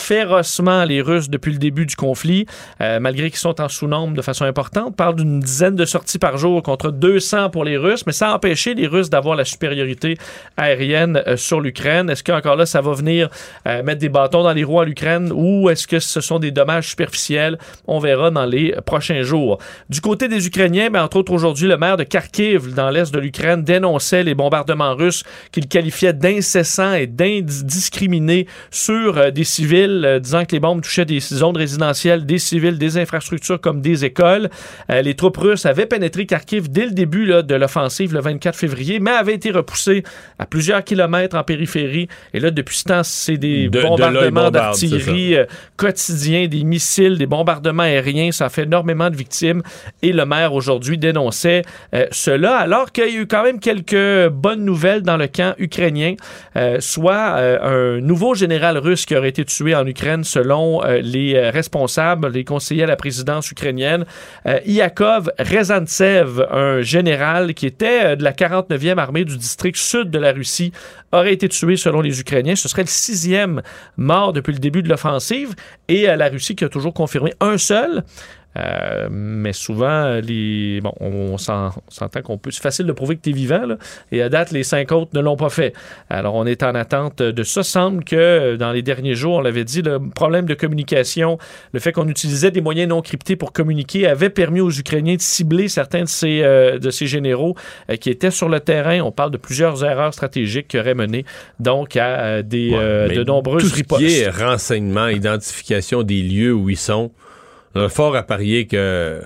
les 0.86 1.01
Russes 1.01 1.30
depuis 1.30 1.53
le 1.53 1.59
début 1.59 1.86
du 1.86 1.97
conflit, 1.97 2.47
euh, 2.80 3.01
malgré 3.01 3.30
qu'ils 3.30 3.38
sont 3.38 3.61
en 3.61 3.68
sous-nombre 3.68 4.14
de 4.14 4.22
façon 4.22 4.45
importante. 4.45 4.84
On 4.88 4.93
parle 4.93 5.16
d'une 5.16 5.41
dizaine 5.41 5.76
de 5.76 5.84
sorties 5.84 6.18
par 6.18 6.36
jour 6.36 6.62
contre 6.62 6.91
200 6.91 7.51
pour 7.51 7.64
les 7.64 7.76
Russes, 7.76 8.05
mais 8.07 8.12
ça 8.12 8.30
a 8.30 8.34
empêché 8.34 8.74
les 8.74 8.86
Russes 8.86 9.11
d'avoir 9.11 9.36
la 9.36 9.45
supériorité 9.45 10.16
aérienne 10.57 11.22
euh, 11.26 11.36
sur 11.36 11.61
l'Ukraine. 11.61 12.11
Est-ce 12.11 12.24
qu'encore 12.24 12.57
là, 12.57 12.66
ça 12.66 12.80
va 12.80 12.93
venir 12.93 13.28
euh, 13.66 13.82
mettre 13.82 14.01
des 14.01 14.09
bâtons 14.09 14.43
dans 14.43 14.53
les 14.53 14.64
roues 14.64 14.80
à 14.80 14.84
l'Ukraine 14.84 15.32
ou 15.34 15.70
est-ce 15.70 15.86
que 15.86 15.99
ce 15.99 16.20
sont 16.20 16.38
des 16.38 16.51
dommages 16.51 16.88
superficiels? 16.88 17.59
On 17.86 17.99
verra 17.99 18.30
dans 18.30 18.47
les 18.47 18.74
prochains 18.84 19.22
jours. 19.22 19.59
Du 19.88 20.01
côté 20.01 20.28
des 20.28 20.47
Ukrainiens, 20.47 20.91
ben, 20.91 21.03
entre 21.05 21.18
autres 21.18 21.32
aujourd'hui, 21.32 21.68
le 21.68 21.76
maire 21.76 21.97
de 21.97 22.05
Kharkiv, 22.05 22.74
dans 22.74 22.91
l'est 22.91 23.12
de 23.12 23.18
l'Ukraine, 23.18 23.62
dénonçait 23.62 24.22
les 24.22 24.34
bombardements 24.34 24.95
russes 24.95 25.24
qu'il 25.53 25.68
qualifiait 25.68 26.12
d'incessants 26.12 26.95
et 26.95 27.07
d'indiscriminés 27.07 28.47
sur 28.70 29.32
des 29.32 29.45
civils, 29.45 30.20
disant 30.31 30.45
que 30.45 30.53
les 30.53 30.61
bombes 30.61 30.81
touchaient 30.83 31.05
des 31.05 31.20
zones 31.20 31.57
résidentielles, 31.57 32.24
des 32.24 32.39
civils, 32.39 32.78
des 32.78 32.99
infrastructures 32.99 33.61
comme 33.61 33.81
des 33.81 34.05
écoles. 34.05 34.49
Euh, 34.91 35.03
les 35.03 35.14
troupes 35.14 35.37
russes 35.37 35.66
avaient 35.66 35.87
pénétré 35.87 36.24
Kharkiv 36.26 36.70
dès 36.70 36.85
le 36.87 36.93
début 36.93 37.26
là, 37.26 37.43
de 37.43 37.55
l'offensive 37.55 38.14
le 38.14 38.20
24 38.20 38.57
février, 38.57 39.01
mais 39.01 39.11
avaient 39.11 39.35
été 39.35 39.51
repoussées 39.51 40.03
à 40.39 40.47
plusieurs 40.47 40.85
kilomètres 40.85 41.37
en 41.37 41.43
périphérie. 41.43 42.09
Et 42.33 42.41
là, 42.41 42.51
depuis 42.51 42.76
ce 42.78 42.85
temps, 42.85 43.03
c'est 43.03 43.37
des 43.37 43.68
De- 43.68 43.78
de 43.81 43.83
bombardements 43.83 44.20
bombardent, 44.31 44.55
d'artillerie 44.55 45.37
euh, 45.37 45.45
quotidiens, 45.76 46.47
des 46.47 46.62
missiles, 46.64 47.18
des 47.18 47.26
bombardements 47.26 47.83
aériens. 47.83 48.31
Ça 48.33 48.47
a 48.47 48.49
fait 48.49 48.62
énormément 48.62 49.11
de 49.11 49.16
victimes. 49.16 49.62
Et 50.03 50.12
le 50.12 50.24
maire 50.26 50.55
aujourd'hui 50.55 50.99
dénonçait 50.99 51.62
euh, 51.95 52.07
cela, 52.12 52.57
alors 52.59 52.93
qu'il 52.93 53.05
y 53.05 53.16
a 53.16 53.20
eu 53.20 53.26
quand 53.26 53.43
même 53.43 53.59
quelques 53.59 54.28
bonnes 54.28 54.64
nouvelles 54.64 55.03
dans 55.03 55.16
le 55.16 55.26
camp 55.26 55.55
ukrainien, 55.59 56.14
euh, 56.57 56.76
soit 56.81 57.37
un 57.62 58.01
nouveau 58.01 58.35
général 58.35 58.78
russe 58.78 59.07
qui 59.07 59.16
aurait 59.16 59.28
été 59.31 59.45
tué 59.45 59.74
en 59.74 59.87
Ukraine 59.87 60.20
selon 60.25 60.83
euh, 60.85 61.01
les 61.01 61.35
euh, 61.35 61.51
responsables, 61.51 62.29
les 62.29 62.45
conseillers 62.45 62.85
à 62.85 62.87
la 62.87 62.97
présidence 62.97 63.51
ukrainienne. 63.51 64.05
Euh, 64.47 64.59
Iakov 64.66 65.31
Rezantsev, 65.39 66.47
un 66.51 66.83
général 66.83 67.55
qui 67.55 67.66
était 67.66 68.16
de 68.16 68.25
la 68.25 68.33
49e 68.33 68.99
armée 68.99 69.25
du 69.25 69.37
district 69.37 69.77
sud 69.77 70.11
de 70.11 70.18
la 70.18 70.33
Russie, 70.33 70.73
aurait 71.12 71.33
été 71.33 71.49
tué 71.49 71.77
selon 71.77 72.01
les 72.01 72.21
Ukrainiens. 72.21 72.57
Ce 72.57 72.68
serait 72.68 72.83
le 72.83 72.89
sixième 72.89 73.62
mort 73.97 74.33
depuis 74.33 74.53
le 74.53 74.59
début 74.59 74.83
de 74.83 74.89
l'offensive. 74.89 75.55
Et 75.89 76.07
la 76.07 76.29
Russie 76.29 76.55
qui 76.55 76.64
a 76.64 76.68
toujours 76.68 76.95
confirmé 76.95 77.35
un 77.41 77.59
seul. 77.59 78.05
Euh, 78.57 79.09
mais 79.11 79.53
souvent, 79.53 80.19
les, 80.23 80.81
bon, 80.83 80.93
on, 81.01 81.39
s'en- 81.39 81.69
on 81.69 81.91
s'entend 81.91 82.21
qu'on 82.23 82.37
peut. 82.37 82.51
C'est 82.51 82.63
facile 82.63 82.87
de 82.87 82.93
prouver 82.93 83.17
que 83.17 83.23
tu 83.23 83.31
es 83.31 83.33
vivant, 83.33 83.65
là, 83.65 83.77
et 84.11 84.23
à 84.23 84.29
date, 84.29 84.51
les 84.51 84.65
cinq 84.65 84.91
autres 84.93 85.13
ne 85.15 85.21
l'ont 85.21 85.37
pas 85.37 85.51
fait. 85.51 85.73
Alors, 86.09 86.35
on 86.35 86.47
est 86.47 86.63
en 86.63 86.75
attente 86.75 87.23
de 87.23 87.43
ça. 87.45 87.63
Semble 87.63 88.03
que 88.05 88.57
dans 88.57 88.73
les 88.73 88.83
derniers 88.83 89.15
jours, 89.15 89.37
on 89.37 89.41
l'avait 89.41 89.65
dit, 89.65 89.83
le 89.83 90.01
problème 90.15 90.47
de 90.47 90.55
communication, 90.55 91.39
le 91.73 91.79
fait 91.79 91.93
qu'on 91.93 92.09
utilisait 92.09 92.51
des 92.51 92.61
moyens 92.61 92.89
non 92.89 93.03
cryptés 93.03 93.37
pour 93.37 93.53
communiquer 93.53 94.07
avait 94.09 94.31
permis 94.31 94.61
aux 94.61 94.71
Ukrainiens 94.73 95.15
de 95.15 95.21
cibler 95.21 95.69
certains 95.69 96.03
de 96.03 96.09
ces, 96.09 96.41
euh, 96.43 96.79
de 96.79 96.91
ces 96.91 97.07
généraux 97.07 97.55
euh, 97.91 97.97
qui 97.97 98.11
étaient 98.11 98.31
sur 98.33 98.49
le 98.49 98.59
terrain. 98.61 99.01
On 99.01 99.13
parle 99.13 99.31
de 99.31 99.37
plusieurs 99.37 99.85
erreurs 99.85 100.13
stratégiques 100.13 100.67
qui 100.69 100.79
auraient 100.79 100.95
mené 100.95 101.25
donc 101.61 101.97
à 101.97 102.19
euh, 102.21 102.43
des, 102.43 102.71
euh, 102.75 103.09
de 103.15 103.23
nombreuses 103.23 103.63
tout 103.63 103.69
ce 103.69 103.75
ripostes. 103.77 104.01
qui 104.05 104.19
est 104.19 104.29
renseignement, 104.29 105.07
identification 105.09 106.03
des 106.03 106.23
lieux 106.23 106.53
où 106.53 106.69
ils 106.71 106.77
sont, 106.77 107.13
on 107.75 107.83
a 107.83 107.89
fort 107.89 108.16
à 108.16 108.23
parier 108.23 108.66
que 108.66 109.23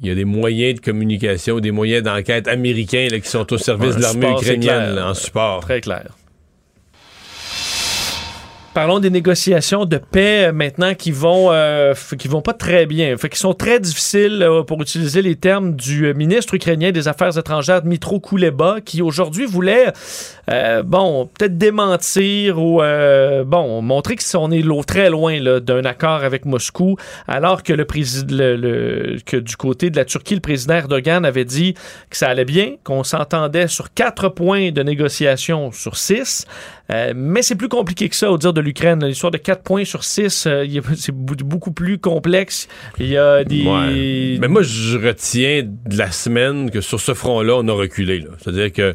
il 0.00 0.08
y 0.08 0.10
a 0.10 0.14
des 0.14 0.24
moyens 0.24 0.80
de 0.80 0.84
communication, 0.84 1.60
des 1.60 1.70
moyens 1.70 2.02
d'enquête 2.02 2.48
américains 2.48 3.08
là, 3.10 3.20
qui 3.20 3.28
sont 3.28 3.50
au 3.52 3.58
service 3.58 3.96
de 3.96 4.02
l'armée 4.02 4.26
support, 4.26 4.42
ukrainienne 4.42 4.94
là, 4.96 5.08
en 5.08 5.14
support. 5.14 5.60
Très 5.60 5.80
clair. 5.80 6.16
Parlons 8.74 8.98
des 8.98 9.08
négociations 9.10 9.84
de 9.84 9.98
paix 9.98 10.48
euh, 10.48 10.52
maintenant 10.52 10.94
qui 10.94 11.12
vont 11.12 11.52
euh, 11.52 11.94
qui 12.18 12.26
vont 12.26 12.42
pas 12.42 12.54
très 12.54 12.86
bien, 12.86 13.16
fait 13.16 13.28
qui 13.28 13.38
sont 13.38 13.54
très 13.54 13.78
difficiles 13.78 14.42
euh, 14.42 14.64
pour 14.64 14.82
utiliser 14.82 15.22
les 15.22 15.36
termes 15.36 15.76
du 15.76 16.06
euh, 16.06 16.12
ministre 16.12 16.54
ukrainien 16.54 16.90
des 16.90 17.06
Affaires 17.06 17.38
étrangères 17.38 17.82
Dmitro 17.82 18.18
Kuleba 18.18 18.78
qui 18.84 19.00
aujourd'hui 19.00 19.46
voulait 19.46 19.92
euh, 20.50 20.82
bon 20.82 21.26
peut-être 21.38 21.56
démentir 21.56 22.58
ou 22.60 22.80
bon 23.46 23.80
montrer 23.80 24.16
que 24.16 24.36
on 24.36 24.50
est 24.50 24.64
très 24.84 25.08
loin 25.08 25.38
d'un 25.60 25.84
accord 25.84 26.24
avec 26.24 26.44
Moscou 26.44 26.96
alors 27.28 27.62
que 27.62 27.72
le 27.72 27.86
le- 28.28 28.56
le- 28.56 29.16
que 29.24 29.36
du 29.36 29.56
côté 29.56 29.90
de 29.90 29.96
la 29.96 30.04
Turquie 30.04 30.34
le 30.34 30.40
président 30.40 30.74
Erdogan 30.74 31.24
avait 31.24 31.44
dit 31.44 31.74
que 32.10 32.16
ça 32.16 32.26
allait 32.28 32.44
bien, 32.44 32.72
qu'on 32.82 33.04
s'entendait 33.04 33.68
sur 33.68 33.94
quatre 33.94 34.28
points 34.30 34.72
de 34.72 34.82
négociation 34.82 35.70
sur 35.70 35.96
six. 35.96 36.44
Euh, 36.90 37.12
mais 37.16 37.42
c'est 37.42 37.54
plus 37.54 37.68
compliqué 37.68 38.08
que 38.08 38.16
ça 38.16 38.30
au 38.30 38.36
dire 38.38 38.52
de 38.52 38.60
l'Ukraine. 38.60 39.04
L'histoire 39.04 39.30
de 39.30 39.38
4 39.38 39.62
points 39.62 39.84
sur 39.84 40.04
6, 40.04 40.46
c'est 40.96 41.12
bou- 41.12 41.34
beaucoup 41.44 41.72
plus 41.72 41.98
complexe. 41.98 42.68
Il 42.98 43.06
y 43.08 43.16
a 43.16 43.42
des... 43.44 43.62
Ouais. 43.64 44.36
Mais 44.40 44.48
moi, 44.48 44.62
je 44.62 44.98
retiens 44.98 45.62
de 45.64 45.96
la 45.96 46.10
semaine 46.10 46.70
que 46.70 46.80
sur 46.82 47.00
ce 47.00 47.14
front-là, 47.14 47.54
on 47.56 47.68
a 47.68 47.72
reculé. 47.72 48.24
C'est-à-dire 48.38 48.72
que 48.72 48.94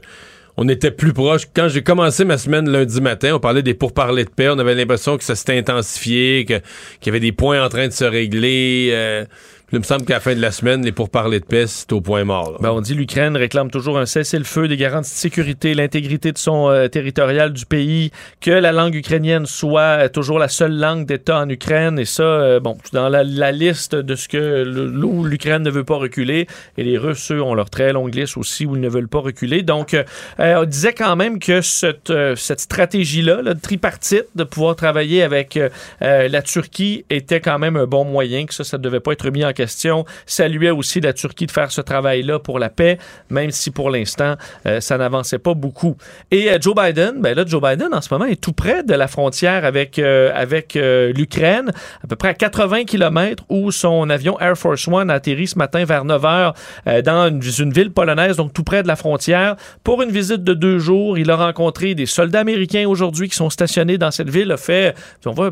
on 0.61 0.67
était 0.67 0.91
plus 0.91 1.13
proche. 1.13 1.43
Quand 1.55 1.69
j'ai 1.69 1.83
commencé 1.83 2.25
ma 2.25 2.37
semaine 2.37 2.69
lundi 2.69 2.99
matin, 2.99 3.33
on 3.35 3.39
parlait 3.39 3.63
des 3.63 3.73
pourparlers 3.73 4.25
de 4.25 4.29
paix. 4.29 4.49
On 4.49 4.59
avait 4.59 4.75
l'impression 4.75 5.17
que 5.17 5.23
ça 5.23 5.33
s'était 5.35 5.57
intensifié, 5.57 6.43
qu'il 6.45 6.61
y 7.05 7.09
avait 7.09 7.21
des 7.21 7.31
points 7.31 7.63
en 7.63 7.69
train 7.69 7.87
de 7.87 7.93
se 7.93 8.03
régler. 8.03 8.89
euh, 8.91 9.23
il 9.71 9.79
me 9.79 9.83
semble 9.83 10.05
qu'à 10.05 10.15
la 10.15 10.19
fin 10.19 10.35
de 10.35 10.41
la 10.41 10.51
semaine, 10.51 10.83
les 10.83 10.91
pourparlers 10.91 11.39
de 11.39 11.45
paix, 11.45 11.65
c'est 11.67 11.91
au 11.93 12.01
point 12.01 12.23
mort. 12.23 12.57
Ben, 12.59 12.71
on 12.71 12.81
dit 12.81 12.93
l'Ukraine 12.93 13.37
réclame 13.37 13.69
toujours 13.69 13.97
un 13.97 14.05
cessez-le-feu, 14.05 14.67
des 14.67 14.77
garanties 14.77 15.11
de 15.11 15.15
sécurité, 15.15 15.73
l'intégrité 15.73 16.31
de 16.31 16.37
son 16.37 16.69
euh, 16.69 16.87
territorial 16.87 17.53
du 17.53 17.65
pays, 17.65 18.11
que 18.41 18.51
la 18.51 18.71
langue 18.71 18.95
ukrainienne 18.95 19.45
soit 19.45 19.81
euh, 19.81 20.09
toujours 20.09 20.39
la 20.39 20.47
seule 20.47 20.77
langue 20.77 21.05
d'État 21.05 21.39
en 21.39 21.49
Ukraine. 21.49 21.99
Et 21.99 22.05
ça, 22.05 22.23
euh, 22.23 22.59
bon, 22.59 22.77
dans 22.93 23.09
la, 23.09 23.51
liste 23.51 23.95
de 23.95 24.15
ce 24.15 24.27
que 24.27 24.63
l'Ukraine 24.63 25.63
ne 25.63 25.69
veut 25.69 25.83
pas 25.83 25.95
reculer. 25.95 26.47
Et 26.77 26.83
les 26.83 26.97
Russes, 26.97 27.31
eux, 27.31 27.41
ont 27.41 27.53
leur 27.53 27.69
très 27.69 27.93
longue 27.93 28.13
liste 28.13 28.37
aussi 28.37 28.65
où 28.65 28.75
ils 28.75 28.81
ne 28.81 28.89
veulent 28.89 29.07
pas 29.07 29.19
reculer. 29.19 29.63
Donc, 29.63 29.93
euh, 29.93 30.03
euh, 30.39 30.61
on 30.61 30.65
disait 30.65 30.93
quand 30.93 31.15
même 31.15 31.39
que 31.39 31.61
cette, 31.61 32.11
stratégie-là, 32.35 33.41
là, 33.41 33.55
tripartite, 33.55 34.25
de 34.35 34.43
pouvoir 34.43 34.75
travailler 34.75 35.23
avec 35.23 35.59
la 36.01 36.41
Turquie, 36.41 37.05
était 37.09 37.41
quand 37.41 37.59
même 37.59 37.75
un 37.75 37.85
bon 37.85 38.05
moyen, 38.05 38.45
que 38.45 38.53
ça, 38.53 38.63
ça 38.63 38.77
ne 38.77 38.83
devait 38.83 38.99
pas 38.99 39.13
être 39.13 39.29
mis 39.29 39.43
en 39.43 39.53
question, 39.59 40.05
saluait 40.25 40.69
aussi 40.69 41.01
la 41.01 41.11
Turquie 41.11 41.45
de 41.45 41.51
faire 41.51 41.69
ce 41.69 41.81
travail-là 41.81 42.39
pour 42.39 42.59
la 42.59 42.69
paix, 42.69 42.97
même 43.29 43.51
si 43.51 43.71
pour 43.71 43.89
l'instant, 43.89 44.35
euh, 44.65 44.79
ça 44.79 44.97
n'avançait 44.97 45.37
pas 45.37 45.53
beaucoup. 45.53 45.97
Et 46.31 46.49
euh, 46.49 46.57
Joe 46.61 46.73
Biden, 46.73 47.15
ben 47.19 47.35
là, 47.35 47.43
Joe 47.45 47.61
Biden, 47.61 47.89
en 47.93 47.99
ce 47.99 48.13
moment, 48.13 48.25
est 48.25 48.39
tout 48.39 48.53
près 48.53 48.83
de 48.83 48.93
la 48.93 49.09
frontière 49.09 49.65
avec, 49.65 49.99
euh, 49.99 50.31
avec 50.33 50.75
l'Ukraine, 50.75 51.71
à 52.03 52.07
peu 52.07 52.15
près 52.15 52.29
à 52.29 52.33
80 52.33 52.85
km 52.85 53.43
où 53.49 53.71
son 53.71 54.09
avion 54.09 54.39
Air 54.39 54.57
Force 54.57 54.87
One 54.87 55.09
a 55.09 55.15
atterri 55.15 55.47
ce 55.47 55.57
matin 55.57 55.83
vers 55.83 56.05
9 56.05 56.21
h 56.21 57.01
dans 57.03 57.41
une, 57.41 57.73
ville 57.73 57.91
polonaise, 57.91 58.37
donc 58.37 58.53
tout 58.53 58.63
près 58.63 58.83
de 58.83 58.87
la 58.87 58.95
frontière, 58.95 59.57
pour 59.83 60.01
une 60.01 60.11
visite 60.11 60.43
de 60.43 60.53
deux 60.53 60.79
jours. 60.79 61.17
Il 61.17 61.29
a 61.31 61.35
rencontré 61.35 61.95
des 61.95 62.05
soldats 62.05 62.39
américains 62.39 62.87
aujourd'hui 62.87 63.27
qui 63.27 63.35
sont 63.35 63.49
stationnés 63.49 63.97
dans 63.97 64.11
cette 64.11 64.29
ville, 64.29 64.51
a 64.51 64.57
fait, 64.57 64.95
on 65.25 65.31
va, 65.31 65.51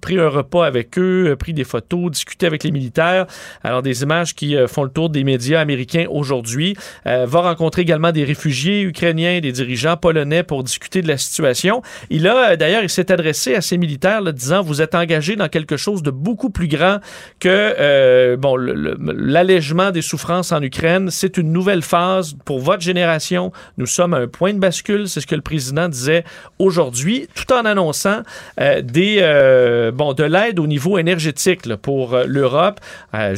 pris 0.00 0.18
un 0.18 0.28
repas 0.28 0.64
avec 0.64 0.96
eux, 0.98 1.34
pris 1.38 1.54
des 1.54 1.64
photos, 1.64 2.12
discuté 2.12 2.46
avec 2.46 2.62
les 2.62 2.70
militaires. 2.70 3.26
Alors, 3.62 3.82
des 3.82 4.02
images 4.02 4.34
qui 4.34 4.56
euh, 4.56 4.66
font 4.66 4.84
le 4.84 4.90
tour 4.90 5.10
des 5.10 5.24
médias 5.24 5.60
américains 5.60 6.06
aujourd'hui. 6.10 6.76
Euh, 7.06 7.26
va 7.26 7.40
rencontrer 7.40 7.82
également 7.82 8.12
des 8.12 8.24
réfugiés 8.24 8.82
ukrainiens, 8.82 9.40
des 9.40 9.52
dirigeants 9.52 9.96
polonais 9.96 10.42
pour 10.42 10.62
discuter 10.64 11.02
de 11.02 11.08
la 11.08 11.18
situation. 11.18 11.82
Il 12.10 12.26
a, 12.26 12.50
euh, 12.50 12.56
d'ailleurs, 12.56 12.82
il 12.82 12.90
s'est 12.90 13.10
adressé 13.12 13.54
à 13.54 13.60
ces 13.60 13.78
militaires, 13.78 14.20
là, 14.20 14.32
disant, 14.32 14.62
vous 14.62 14.82
êtes 14.82 14.94
engagés 14.94 15.36
dans 15.36 15.48
quelque 15.48 15.76
chose 15.76 16.02
de 16.02 16.10
beaucoup 16.10 16.50
plus 16.50 16.68
grand 16.68 16.98
que, 17.40 18.36
bon, 18.36 18.56
l'allègement 18.56 19.90
des 19.90 20.02
souffrances 20.02 20.52
en 20.52 20.62
Ukraine. 20.62 21.10
C'est 21.10 21.36
une 21.36 21.52
nouvelle 21.52 21.82
phase 21.82 22.34
pour 22.44 22.60
votre 22.60 22.82
génération. 22.82 23.52
Nous 23.76 23.86
sommes 23.86 24.14
à 24.14 24.18
un 24.18 24.26
point 24.26 24.52
de 24.52 24.58
bascule, 24.58 25.08
c'est 25.08 25.20
ce 25.20 25.26
que 25.26 25.34
le 25.34 25.42
président 25.42 25.88
disait 25.88 26.24
aujourd'hui, 26.58 27.28
tout 27.34 27.52
en 27.52 27.64
annonçant 27.64 28.22
des, 28.58 29.90
bon, 29.94 30.12
de 30.12 30.24
l'aide 30.24 30.58
au 30.58 30.66
niveau 30.66 30.98
énergétique 30.98 31.74
pour 31.76 32.16
l'Europe. 32.26 32.80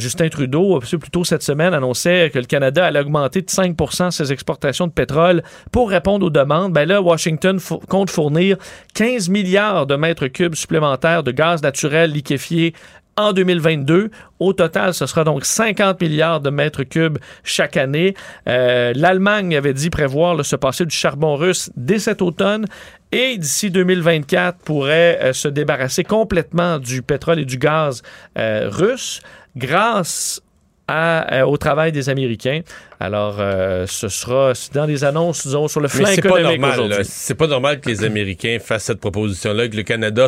Euh, 0.01 0.11
Justin 0.11 0.29
Trudeau, 0.29 0.79
peu 0.79 0.97
plus 0.97 1.11
tôt 1.11 1.23
cette 1.23 1.43
semaine, 1.43 1.73
annonçait 1.73 2.29
que 2.33 2.39
le 2.39 2.45
Canada 2.45 2.85
allait 2.85 2.99
augmenter 2.99 3.41
de 3.41 3.47
5% 3.47 4.11
ses 4.11 4.31
exportations 4.31 4.87
de 4.87 4.91
pétrole 4.91 5.43
pour 5.71 5.89
répondre 5.89 6.25
aux 6.25 6.29
demandes. 6.29 6.73
Ben 6.73 6.87
là, 6.87 7.01
Washington 7.01 7.59
compte 7.87 8.09
fournir 8.09 8.57
15 8.95 9.29
milliards 9.29 9.85
de 9.87 9.95
mètres 9.95 10.27
cubes 10.27 10.55
supplémentaires 10.55 11.23
de 11.23 11.31
gaz 11.31 11.61
naturel 11.61 12.11
liquéfié 12.11 12.73
en 13.17 13.33
2022. 13.33 14.09
Au 14.39 14.53
total, 14.53 14.93
ce 14.93 15.05
sera 15.05 15.23
donc 15.23 15.45
50 15.45 16.01
milliards 16.01 16.39
de 16.39 16.49
mètres 16.49 16.83
cubes 16.83 17.17
chaque 17.43 17.77
année. 17.77 18.15
Euh, 18.47 18.93
L'Allemagne 18.95 19.55
avait 19.55 19.73
dit 19.73 19.89
prévoir 19.89 20.35
là, 20.35 20.43
se 20.43 20.55
passer 20.55 20.85
du 20.85 20.95
charbon 20.95 21.35
russe 21.35 21.71
dès 21.75 21.99
cet 21.99 22.21
automne 22.21 22.65
et 23.11 23.37
d'ici 23.37 23.69
2024 23.69 24.59
pourrait 24.59 25.19
euh, 25.21 25.33
se 25.33 25.47
débarrasser 25.47 26.03
complètement 26.03 26.79
du 26.79 27.01
pétrole 27.01 27.39
et 27.39 27.45
du 27.45 27.57
gaz 27.57 28.01
euh, 28.37 28.69
russe 28.71 29.21
grâce 29.55 30.41
à, 30.87 31.35
euh, 31.35 31.45
au 31.45 31.57
travail 31.57 31.91
des 31.91 32.09
Américains. 32.09 32.61
Alors, 32.99 33.37
euh, 33.39 33.85
ce 33.87 34.09
sera 34.09 34.53
dans 34.73 34.85
les 34.85 35.03
annonces, 35.03 35.45
disons, 35.45 35.67
sur 35.67 35.79
le 35.79 35.87
flanc 35.87 36.07
Mais 36.07 36.15
économique 36.15 36.63
aujourd'hui. 36.63 36.97
C'est 37.03 37.35
pas 37.35 37.47
normal 37.47 37.79
que 37.79 37.89
les 37.89 38.03
Américains 38.03 38.57
fassent 38.59 38.85
cette 38.85 38.99
proposition-là, 38.99 39.69
que 39.69 39.75
le 39.75 39.83
Canada, 39.83 40.27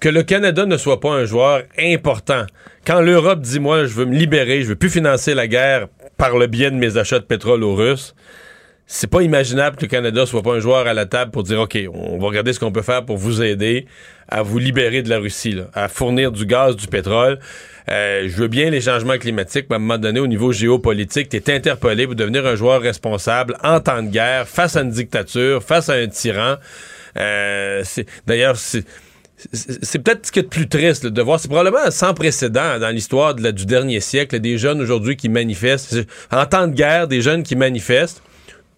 que 0.00 0.08
le 0.08 0.22
Canada 0.22 0.66
ne 0.66 0.76
soit 0.76 1.00
pas 1.00 1.10
un 1.10 1.24
joueur 1.24 1.62
important. 1.78 2.44
Quand 2.84 3.00
l'Europe 3.00 3.40
dit 3.40 3.60
moi, 3.60 3.84
je 3.84 3.94
veux 3.94 4.04
me 4.06 4.16
libérer, 4.16 4.62
je 4.62 4.68
veux 4.68 4.76
plus 4.76 4.90
financer 4.90 5.34
la 5.34 5.46
guerre 5.46 5.86
par 6.16 6.36
le 6.36 6.46
biais 6.46 6.70
de 6.70 6.76
mes 6.76 6.96
achats 6.96 7.18
de 7.18 7.24
pétrole 7.24 7.62
aux 7.62 7.74
Russes. 7.74 8.14
C'est 8.92 9.06
pas 9.06 9.22
imaginable 9.22 9.76
que 9.76 9.82
le 9.82 9.86
Canada 9.86 10.26
soit 10.26 10.42
pas 10.42 10.54
un 10.54 10.58
joueur 10.58 10.88
à 10.88 10.92
la 10.94 11.06
table 11.06 11.30
pour 11.30 11.44
dire 11.44 11.60
OK, 11.60 11.78
on 11.94 12.18
va 12.18 12.26
regarder 12.26 12.52
ce 12.52 12.58
qu'on 12.58 12.72
peut 12.72 12.82
faire 12.82 13.04
pour 13.04 13.18
vous 13.18 13.40
aider 13.40 13.86
à 14.26 14.42
vous 14.42 14.58
libérer 14.58 15.02
de 15.02 15.08
la 15.08 15.18
Russie, 15.18 15.52
là, 15.52 15.70
à 15.74 15.88
fournir 15.88 16.32
du 16.32 16.44
gaz, 16.44 16.74
du 16.74 16.88
pétrole. 16.88 17.38
Euh, 17.88 18.24
je 18.26 18.36
veux 18.36 18.48
bien 18.48 18.68
les 18.68 18.80
changements 18.80 19.16
climatiques, 19.16 19.66
mais 19.70 19.74
à 19.74 19.76
un 19.76 19.80
moment 19.80 19.96
donné, 19.96 20.18
au 20.18 20.26
niveau 20.26 20.50
géopolitique, 20.50 21.28
tu 21.28 21.36
es 21.36 21.54
interpellé 21.54 22.06
pour 22.06 22.16
devenir 22.16 22.44
un 22.44 22.56
joueur 22.56 22.82
responsable 22.82 23.56
en 23.62 23.78
temps 23.78 24.02
de 24.02 24.08
guerre, 24.08 24.48
face 24.48 24.74
à 24.74 24.80
une 24.80 24.90
dictature, 24.90 25.62
face 25.62 25.88
à 25.88 25.92
un 25.92 26.08
tyran. 26.08 26.56
Euh, 27.16 27.84
D'ailleurs, 28.26 28.56
c'est 28.56 28.84
c'est 29.52 30.00
peut-être 30.00 30.26
ce 30.26 30.32
qui 30.32 30.40
est 30.40 30.42
de 30.42 30.48
plus 30.48 30.68
triste 30.68 31.04
là, 31.04 31.10
de 31.10 31.22
voir. 31.22 31.38
C'est 31.38 31.48
probablement 31.48 31.90
sans 31.92 32.12
précédent 32.12 32.80
dans 32.80 32.90
l'histoire 32.90 33.36
du 33.36 33.66
dernier 33.66 34.00
siècle. 34.00 34.40
Des 34.40 34.58
jeunes 34.58 34.82
aujourd'hui 34.82 35.16
qui 35.16 35.28
manifestent. 35.28 35.96
En 36.32 36.44
temps 36.44 36.66
de 36.66 36.74
guerre, 36.74 37.06
des 37.06 37.22
jeunes 37.22 37.44
qui 37.44 37.54
manifestent 37.54 38.20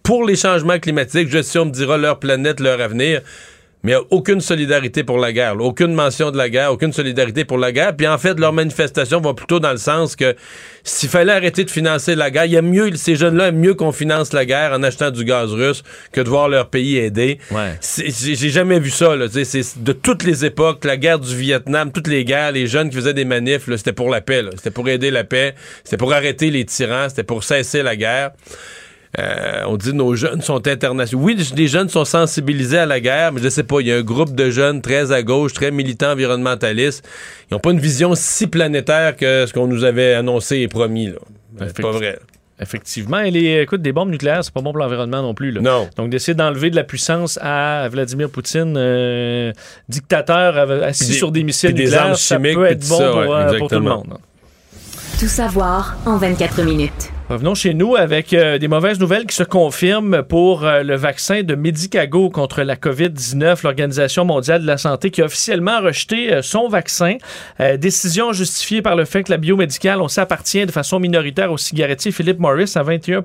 pour 0.03 0.25
les 0.25 0.35
changements 0.35 0.79
climatiques. 0.79 1.29
Je 1.29 1.41
sais, 1.41 1.59
on 1.59 1.65
me 1.65 1.71
dira 1.71 1.97
leur 1.97 2.19
planète, 2.19 2.59
leur 2.59 2.79
avenir. 2.81 3.21
Mais 3.85 3.91
il 3.91 3.95
y 3.95 3.97
a 3.97 4.01
aucune 4.11 4.39
solidarité 4.39 5.03
pour 5.03 5.17
la 5.17 5.33
guerre. 5.33 5.55
là. 5.55 5.65
Aucune 5.65 5.93
mention 5.93 6.31
de 6.31 6.37
la 6.37 6.47
guerre, 6.49 6.71
aucune 6.71 6.93
solidarité 6.93 7.43
pour 7.43 7.57
la 7.57 7.73
guerre. 7.73 7.93
Puis 7.93 8.07
en 8.07 8.17
fait, 8.17 8.39
leurs 8.39 8.53
manifestations 8.53 9.19
vont 9.19 9.33
plutôt 9.33 9.59
dans 9.59 9.71
le 9.73 9.77
sens 9.77 10.15
que 10.15 10.37
s'il 10.85 11.09
fallait 11.09 11.33
arrêter 11.33 11.65
de 11.65 11.69
financer 11.69 12.15
la 12.15 12.31
guerre, 12.31 12.45
il 12.45 12.53
y 12.53 12.57
a 12.57 12.61
mieux, 12.61 12.95
ces 12.95 13.17
jeunes-là 13.17 13.47
aiment 13.49 13.59
mieux 13.59 13.73
qu'on 13.73 13.91
finance 13.91 14.31
la 14.31 14.45
guerre 14.45 14.71
en 14.71 14.83
achetant 14.83 15.11
du 15.11 15.25
gaz 15.25 15.51
russe 15.51 15.83
que 16.13 16.21
de 16.21 16.29
voir 16.29 16.47
leur 16.47 16.69
pays 16.69 16.95
aider. 16.95 17.39
C'est- 17.81 18.09
J'ai 18.09 18.49
jamais 18.51 18.79
vu 18.79 18.89
ça. 18.89 19.17
Là. 19.17 19.25
C'est 19.29 19.83
de 19.83 19.91
toutes 19.91 20.23
les 20.23 20.45
époques, 20.45 20.85
la 20.85 20.95
guerre 20.95 21.19
du 21.19 21.35
Vietnam, 21.35 21.91
toutes 21.91 22.07
les 22.07 22.23
guerres, 22.23 22.53
les 22.53 22.67
jeunes 22.67 22.89
qui 22.89 22.95
faisaient 22.95 23.13
des 23.13 23.25
manifs, 23.25 23.65
c'était 23.75 23.91
pour 23.91 24.09
la 24.09 24.21
paix. 24.21 24.43
C'était 24.55 24.71
pour 24.71 24.87
aider 24.87 25.11
la 25.11 25.25
paix. 25.25 25.55
C'était 25.83 25.97
pour 25.97 26.13
arrêter 26.13 26.51
les 26.51 26.63
tyrans. 26.63 27.09
C'était 27.09 27.23
pour 27.23 27.43
cesser 27.43 27.83
la 27.83 27.97
guerre. 27.97 28.31
Euh, 29.19 29.61
on 29.67 29.77
dit 29.77 29.93
nos 29.93 30.15
jeunes 30.15 30.41
sont 30.41 30.67
internationaux. 30.67 31.23
Oui, 31.23 31.37
les 31.55 31.67
jeunes 31.67 31.87
sont 31.89 32.03
sensibilisés 32.05 32.79
à 32.79 32.85
la 32.87 32.99
guerre, 32.99 33.31
mais 33.31 33.41
je 33.41 33.49
sais 33.49 33.63
pas, 33.63 33.79
il 33.79 33.87
y 33.87 33.91
a 33.91 33.97
un 33.97 34.01
groupe 34.01 34.33
de 34.35 34.49
jeunes 34.49 34.81
très 34.81 35.11
à 35.11 35.21
gauche, 35.21 35.53
très 35.53 35.69
militants 35.69 36.13
environnementalistes. 36.13 37.07
Ils 37.49 37.53
n'ont 37.53 37.59
pas 37.59 37.71
une 37.71 37.79
vision 37.79 38.15
si 38.15 38.47
planétaire 38.47 39.15
que 39.15 39.45
ce 39.45 39.53
qu'on 39.53 39.67
nous 39.67 39.83
avait 39.83 40.15
annoncé 40.15 40.57
et 40.57 40.67
promis. 40.67 41.07
là. 41.07 41.13
C'est 41.67 41.81
pas 41.81 41.91
vrai. 41.91 42.17
Effectivement, 42.59 43.19
et 43.19 43.29
les, 43.31 43.61
écoute, 43.61 43.81
des 43.81 43.91
bombes 43.91 44.09
nucléaires, 44.09 44.43
c'est 44.43 44.53
pas 44.53 44.61
bon 44.61 44.71
pour 44.71 44.79
l'environnement 44.79 45.21
non 45.21 45.33
plus. 45.33 45.51
là. 45.51 45.61
Non. 45.61 45.89
Donc, 45.97 46.09
d'essayer 46.09 46.33
d'enlever 46.33 46.69
de 46.69 46.75
la 46.75 46.83
puissance 46.83 47.37
à 47.41 47.87
Vladimir 47.91 48.29
Poutine, 48.29 48.75
euh, 48.77 49.51
dictateur 49.89 50.57
euh, 50.57 50.83
assis 50.87 51.07
des- 51.07 51.13
sur 51.13 51.31
des 51.31 51.43
missiles 51.43 51.69
puis 51.73 51.75
des 51.75 51.83
nucléaires, 51.85 52.05
armes 52.05 52.15
ça 52.15 52.35
chimiques, 52.37 52.55
peut 52.55 52.65
être 52.67 52.79
tout 52.81 52.89
bon 52.89 52.97
ça, 52.99 53.09
pour, 53.09 53.17
ouais, 53.17 53.25
euh, 53.27 53.27
pour 53.27 53.69
tout 53.69 53.75
le 53.75 53.81
exactement. 53.81 53.95
monde. 53.97 54.17
Tout 55.19 55.27
savoir 55.27 55.97
en 56.05 56.17
24 56.17 56.61
minutes. 56.63 57.11
Revenons 57.29 57.55
chez 57.55 57.73
nous 57.73 57.95
avec 57.95 58.33
euh, 58.33 58.57
des 58.57 58.67
mauvaises 58.67 58.99
nouvelles 58.99 59.25
qui 59.25 59.35
se 59.35 59.43
confirment 59.43 60.23
pour 60.23 60.65
euh, 60.65 60.83
le 60.83 60.95
vaccin 60.95 61.41
de 61.41 61.55
Medicago 61.55 62.29
contre 62.29 62.63
la 62.63 62.75
COVID-19. 62.75 63.63
L'Organisation 63.63 64.25
mondiale 64.25 64.61
de 64.61 64.67
la 64.67 64.77
santé 64.77 65.09
qui 65.09 65.21
a 65.21 65.25
officiellement 65.25 65.79
rejeté 65.79 66.33
euh, 66.33 66.41
son 66.41 66.67
vaccin. 66.67 67.15
Décision 67.77 68.33
justifiée 68.33 68.81
par 68.81 68.95
le 68.95 69.05
fait 69.05 69.23
que 69.23 69.31
la 69.31 69.37
biomédicale, 69.37 70.01
on 70.01 70.09
s'appartient 70.09 70.65
de 70.65 70.71
façon 70.71 70.99
minoritaire 70.99 71.51
au 71.51 71.57
cigarettier 71.57 72.11
Philip 72.11 72.39
Morris 72.39 72.73
à 72.75 72.83
21 72.83 73.23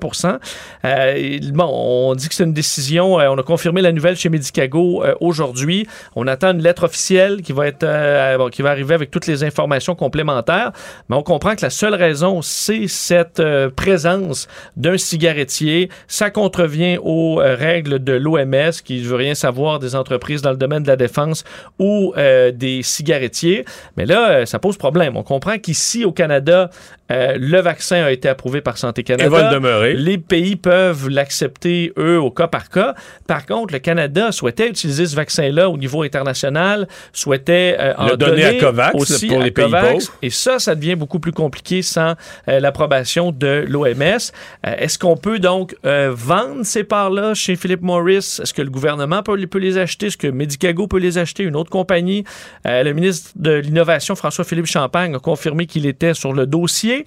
Euh, 0.85 1.13
et, 1.15 1.39
Bon, 1.51 1.69
on 1.69 2.15
dit 2.15 2.29
que 2.29 2.35
c'est 2.35 2.45
une 2.45 2.53
décision. 2.53 3.15
on 3.15 3.37
a 3.37 3.43
confirmé 3.43 3.81
la 3.81 3.91
nouvelle 3.91 4.15
chez 4.15 4.29
Medicago 4.29 5.03
aujourd'hui. 5.19 5.87
On 6.15 6.25
attend 6.27 6.51
une 6.51 6.61
lettre 6.61 6.85
officielle 6.85 7.41
qui 7.41 7.51
va 7.51 7.67
être 7.67 8.49
qui 8.51 8.61
va 8.61 8.69
arriver 8.69 8.93
avec 8.93 9.11
toutes 9.11 9.27
les 9.27 9.43
informations 9.43 9.95
complémentaires. 9.95 10.71
Mais 11.09 11.15
on 11.17 11.23
comprend 11.23 11.55
que 11.55 11.63
la 11.63 11.69
seule 11.69 11.95
raison, 11.95 12.41
c'est 12.41 12.87
cette 12.87 13.39
euh, 13.39 13.69
présence 13.89 14.47
d'un 14.77 14.97
cigarettier. 14.97 15.89
Ça 16.07 16.29
contrevient 16.29 16.99
aux 17.01 17.41
euh, 17.41 17.55
règles 17.55 18.03
de 18.03 18.13
l'OMS, 18.13 18.71
qui 18.85 19.01
ne 19.01 19.07
veut 19.07 19.15
rien 19.15 19.33
savoir 19.33 19.79
des 19.79 19.95
entreprises 19.95 20.41
dans 20.43 20.51
le 20.51 20.57
domaine 20.57 20.83
de 20.83 20.87
la 20.87 20.95
défense 20.95 21.43
ou 21.79 22.13
euh, 22.17 22.51
des 22.51 22.83
cigarettiers. 22.83 23.65
Mais 23.97 24.05
là, 24.05 24.29
euh, 24.29 24.45
ça 24.45 24.59
pose 24.59 24.77
problème. 24.77 25.17
On 25.17 25.23
comprend 25.23 25.57
qu'ici, 25.57 26.05
au 26.05 26.11
Canada, 26.11 26.69
euh, 27.11 27.35
le 27.39 27.59
vaccin 27.59 28.03
a 28.03 28.11
été 28.11 28.29
approuvé 28.29 28.61
par 28.61 28.77
Santé 28.77 29.03
Canada. 29.03 29.25
Et 29.25 29.29
va 29.29 29.49
le 29.49 29.55
demeurer. 29.55 29.93
Les 29.95 30.19
pays 30.19 30.55
peuvent 30.55 31.09
l'accepter, 31.09 31.91
eux, 31.97 32.19
au 32.19 32.29
cas 32.29 32.47
par 32.47 32.69
cas. 32.69 32.93
Par 33.25 33.47
contre, 33.47 33.73
le 33.73 33.79
Canada 33.79 34.31
souhaitait 34.31 34.67
utiliser 34.67 35.07
ce 35.07 35.15
vaccin-là 35.15 35.69
au 35.69 35.77
niveau 35.77 36.03
international, 36.03 36.87
souhaitait 37.11 37.75
euh, 37.79 37.93
en 37.97 38.09
Le 38.09 38.17
donner 38.17 38.45
à 38.45 38.53
Covax, 38.53 38.95
aussi 38.95 39.27
pour 39.27 39.41
à 39.41 39.43
les 39.43 39.51
pays 39.51 39.65
Covax. 39.65 40.05
pauvres. 40.05 40.17
Et 40.21 40.29
ça, 40.29 40.59
ça 40.59 40.75
devient 40.75 40.95
beaucoup 40.95 41.19
plus 41.19 41.31
compliqué 41.31 41.81
sans 41.81 42.13
l'approbation 42.47 43.31
de 43.31 43.65
l'OMS. 43.67 43.78
Euh, 43.85 44.75
Est-ce 44.77 44.97
qu'on 44.99 45.17
peut 45.17 45.39
donc 45.39 45.75
euh, 45.85 46.11
vendre 46.13 46.63
ces 46.63 46.83
parts-là 46.83 47.33
chez 47.33 47.55
Philip 47.55 47.81
Morris? 47.81 48.39
Est-ce 48.41 48.53
que 48.53 48.61
le 48.61 48.69
gouvernement 48.69 49.23
peut, 49.23 49.37
peut 49.47 49.59
les 49.59 49.77
acheter? 49.77 50.07
Est-ce 50.07 50.17
que 50.17 50.27
Medicago 50.27 50.87
peut 50.87 50.99
les 50.99 51.17
acheter? 51.17 51.43
Une 51.43 51.55
autre 51.55 51.69
compagnie? 51.69 52.23
Euh, 52.67 52.83
le 52.83 52.93
ministre 52.93 53.31
de 53.35 53.53
l'Innovation, 53.53 54.15
François-Philippe 54.15 54.65
Champagne, 54.65 55.15
a 55.15 55.19
confirmé 55.19 55.65
qu'il 55.65 55.85
était 55.85 56.13
sur 56.13 56.33
le 56.33 56.45
dossier. 56.45 57.05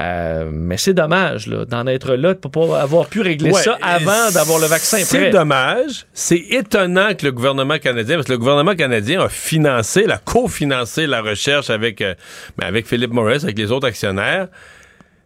Euh, 0.00 0.50
mais 0.52 0.76
c'est 0.76 0.94
dommage 0.94 1.46
d'en 1.46 1.86
être 1.86 2.14
là, 2.14 2.34
de 2.34 2.40
ne 2.44 2.48
pas 2.50 2.80
avoir 2.80 3.06
pu 3.06 3.20
régler 3.20 3.52
Ouais, 3.52 3.62
ça 3.62 3.78
avant 3.80 4.30
d'avoir 4.32 4.58
le 4.58 4.66
vaccin. 4.66 4.98
C'est 5.04 5.30
dommage. 5.30 6.06
C'est 6.12 6.44
étonnant 6.50 7.14
que 7.14 7.24
le 7.24 7.32
gouvernement 7.32 7.78
canadien, 7.78 8.16
parce 8.16 8.26
que 8.26 8.32
le 8.32 8.38
gouvernement 8.38 8.74
canadien 8.74 9.20
a 9.22 9.28
financé, 9.28 10.06
a 10.08 10.18
cofinancé 10.18 11.06
la 11.06 11.22
recherche 11.22 11.70
avec, 11.70 12.00
euh, 12.00 12.14
ben, 12.58 12.66
avec 12.66 12.86
Philip 12.86 13.12
Morris, 13.12 13.40
avec 13.44 13.56
les 13.58 13.70
autres 13.70 13.86
actionnaires. 13.86 14.48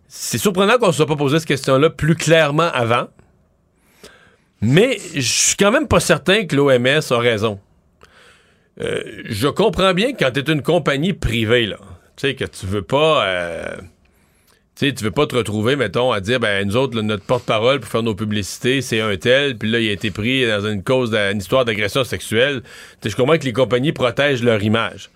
C'est 0.08 0.38
surprenant 0.38 0.78
qu'on 0.78 0.86
ne 0.86 0.92
se 0.92 0.96
soit 0.96 1.06
pas 1.06 1.16
posé 1.16 1.38
cette 1.38 1.48
question-là 1.48 1.90
plus 1.90 2.14
clairement 2.14 2.70
avant. 2.72 3.08
Mais 4.60 4.98
je 5.14 5.20
suis 5.20 5.56
quand 5.56 5.70
même 5.70 5.86
pas 5.86 6.00
certain 6.00 6.46
que 6.46 6.56
l'OMS 6.56 7.00
a 7.12 7.18
raison. 7.18 7.60
Euh, 8.80 9.02
je 9.26 9.48
comprends 9.48 9.92
bien 9.92 10.12
que 10.12 10.18
quand 10.18 10.30
tu 10.32 10.40
es 10.40 10.52
une 10.52 10.62
compagnie 10.62 11.12
privée, 11.12 11.66
là, 11.66 11.76
tu 12.16 12.28
sais, 12.28 12.34
que 12.34 12.44
tu 12.44 12.66
veux 12.66 12.82
pas. 12.82 13.26
euh, 13.26 13.76
Tu 14.76 14.94
tu 14.94 15.04
veux 15.04 15.10
pas 15.10 15.26
te 15.26 15.36
retrouver, 15.36 15.76
mettons, 15.76 16.12
à 16.12 16.20
dire, 16.20 16.40
ben, 16.40 16.66
nous 16.66 16.76
autres, 16.76 17.00
notre 17.02 17.24
porte-parole 17.24 17.80
pour 17.80 17.90
faire 17.90 18.02
nos 18.02 18.14
publicités, 18.14 18.80
c'est 18.80 19.00
un 19.00 19.16
tel, 19.16 19.58
puis 19.58 19.70
là, 19.70 19.80
il 19.80 19.88
a 19.88 19.92
été 19.92 20.10
pris 20.10 20.46
dans 20.46 20.66
une 20.66 20.82
cause, 20.82 21.10
d'une 21.10 21.38
histoire 21.38 21.64
d'agression 21.64 22.04
sexuelle. 22.04 22.62
Je 23.04 23.14
comprends 23.14 23.38
que 23.38 23.44
les 23.44 23.52
compagnies 23.52 23.92
protègent 23.92 24.42
leur 24.44 24.62
image. 24.62 25.10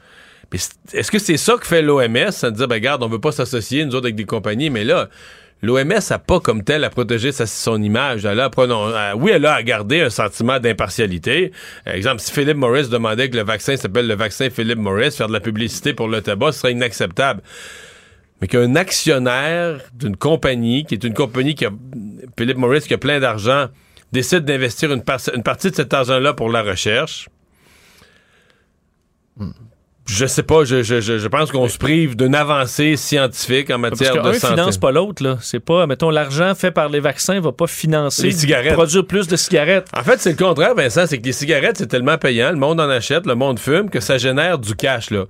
Est-ce 0.53 1.11
que 1.11 1.19
c'est 1.19 1.37
ça 1.37 1.57
que 1.57 1.67
fait 1.67 1.83
l'OMS, 1.83 2.31
à 2.43 2.51
dire, 2.51 2.69
ben, 2.69 2.75
regarde, 2.75 3.03
on 3.03 3.09
veut 3.09 3.21
pas 3.21 3.33
s'associer, 3.33 3.85
nous 3.85 3.95
autres, 3.95 4.07
avec 4.07 4.17
des 4.17 4.25
compagnies, 4.25 4.71
mais 4.71 4.85
là, 4.85 5.09
l'OMS 5.63 6.01
n'a 6.11 6.19
pas 6.19 6.41
comme 6.41 6.63
tel 6.65 6.85
à 6.85 6.91
protéger 6.91 7.33
son 7.33 7.83
image. 7.83 8.25
Elle 8.25 8.41
a, 8.41 8.51
euh, 8.59 9.13
oui, 9.17 9.31
elle 9.33 9.47
a 9.47 9.55
à 9.55 9.63
garder 9.63 10.01
un 10.01 10.11
sentiment 10.11 10.59
d'impartialité. 10.59 11.53
Exemple, 11.87 12.21
si 12.21 12.33
Philip 12.33 12.57
Morris 12.57 12.89
demandait 12.89 13.31
que 13.31 13.37
le 13.37 13.45
vaccin 13.45 13.77
s'appelle 13.77 14.07
le 14.07 14.15
vaccin 14.15 14.51
Philip 14.51 14.79
Morris, 14.79 15.13
faire 15.13 15.29
de 15.29 15.33
la 15.33 15.41
publicité 15.41 15.95
pour 15.95 16.09
le 16.09 16.21
tabac, 16.21 16.53
ce 16.53 16.61
serait 16.61 16.73
inacceptable 16.73 17.43
mais 18.43 18.49
qu'un 18.49 18.75
actionnaire 18.75 19.81
d'une 19.95 20.17
compagnie, 20.17 20.85
qui 20.85 20.95
est 20.95 21.05
une 21.05 21.15
compagnie 21.15 21.55
qui 21.55 21.65
a, 21.65 21.71
Philip 22.37 22.57
Morris, 22.57 22.81
qui 22.81 22.93
a 22.93 22.99
plein 22.99 23.21
d'argent, 23.21 23.69
décide 24.11 24.45
d'investir 24.45 24.93
une 24.93 25.03
partie 25.05 25.71
de 25.71 25.77
cet 25.77 25.95
argent-là 25.95 26.35
pour 26.35 26.51
la 26.51 26.63
recherche, 26.63 27.29
je 30.07 30.27
sais 30.27 30.43
pas, 30.43 30.65
je, 30.65 30.83
je, 30.83 31.01
je, 31.01 31.19
je 31.19 31.29
pense 31.29 31.51
qu'on 31.53 31.69
se 31.69 31.79
prive 31.79 32.17
d'une 32.17 32.35
avancée 32.35 32.97
scientifique 32.97 33.71
en 33.71 33.79
Parce 33.81 34.01
matière 34.01 34.15
de 34.23 34.31
qu'un 34.33 34.39
santé. 34.39 34.55
finance 34.55 34.79
pas 34.79 34.91
l'autre, 34.91 35.23
là. 35.23 35.39
C'est 35.41 35.61
pas, 35.61 35.87
mettons, 35.87 36.11
l'argent 36.11 36.55
fait 36.55 36.71
par 36.73 36.89
les 36.89 37.01
vaccins 37.01 37.41
va 37.41 37.53
pas 37.53 37.67
financer, 37.67 38.23
Les 38.25 38.33
cigarettes. 38.33 38.75
produire 38.75 39.07
plus 39.07 39.29
de 39.29 39.37
cigarettes. 39.37 39.89
En 39.97 40.03
fait, 40.03 40.21
c'est 40.21 40.31
le 40.31 40.37
contraire, 40.45 40.75
Vincent, 40.75 41.07
c'est 41.07 41.19
que 41.19 41.25
les 41.25 41.33
cigarettes, 41.33 41.77
c'est 41.79 41.87
tellement 41.87 42.19
payant, 42.19 42.51
le 42.51 42.57
monde 42.59 42.81
en 42.81 42.89
achète, 42.91 43.27
le 43.27 43.35
monde 43.37 43.59
fume, 43.59 43.91
que 43.91 44.01
ça 44.01 44.19
génère 44.19 44.59
du 44.59 44.75
cash, 44.75 45.11
là. 45.11 45.25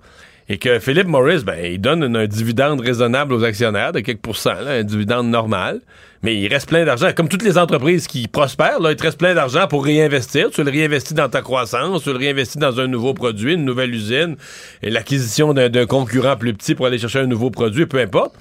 Et 0.52 0.58
que 0.58 0.78
Philip 0.80 1.06
Morris, 1.06 1.44
ben, 1.46 1.56
il 1.64 1.80
donne 1.80 2.14
un, 2.14 2.26
dividende 2.26 2.82
raisonnable 2.82 3.32
aux 3.32 3.42
actionnaires 3.42 3.92
de 3.92 4.00
quelques 4.00 4.20
pourcents, 4.20 4.50
un 4.50 4.82
dividende 4.82 5.28
normal. 5.28 5.80
Mais 6.22 6.36
il 6.36 6.46
reste 6.46 6.68
plein 6.68 6.84
d'argent. 6.84 7.08
Comme 7.16 7.30
toutes 7.30 7.42
les 7.42 7.56
entreprises 7.56 8.06
qui 8.06 8.28
prospèrent, 8.28 8.78
là, 8.78 8.90
il 8.90 8.96
te 8.96 9.02
reste 9.02 9.16
plein 9.16 9.34
d'argent 9.34 9.66
pour 9.66 9.82
réinvestir. 9.82 10.50
Tu 10.50 10.62
le 10.62 10.70
réinvestis 10.70 11.14
dans 11.14 11.30
ta 11.30 11.40
croissance, 11.40 12.02
tu 12.02 12.10
le 12.10 12.18
réinvestis 12.18 12.58
dans 12.58 12.80
un 12.80 12.86
nouveau 12.86 13.14
produit, 13.14 13.54
une 13.54 13.64
nouvelle 13.64 13.94
usine, 13.94 14.36
et 14.82 14.90
l'acquisition 14.90 15.54
d'un 15.54 15.86
concurrent 15.86 16.36
plus 16.36 16.52
petit 16.52 16.74
pour 16.74 16.84
aller 16.84 16.98
chercher 16.98 17.20
un 17.20 17.26
nouveau 17.26 17.48
produit, 17.48 17.86
peu 17.86 18.00
importe. 18.00 18.34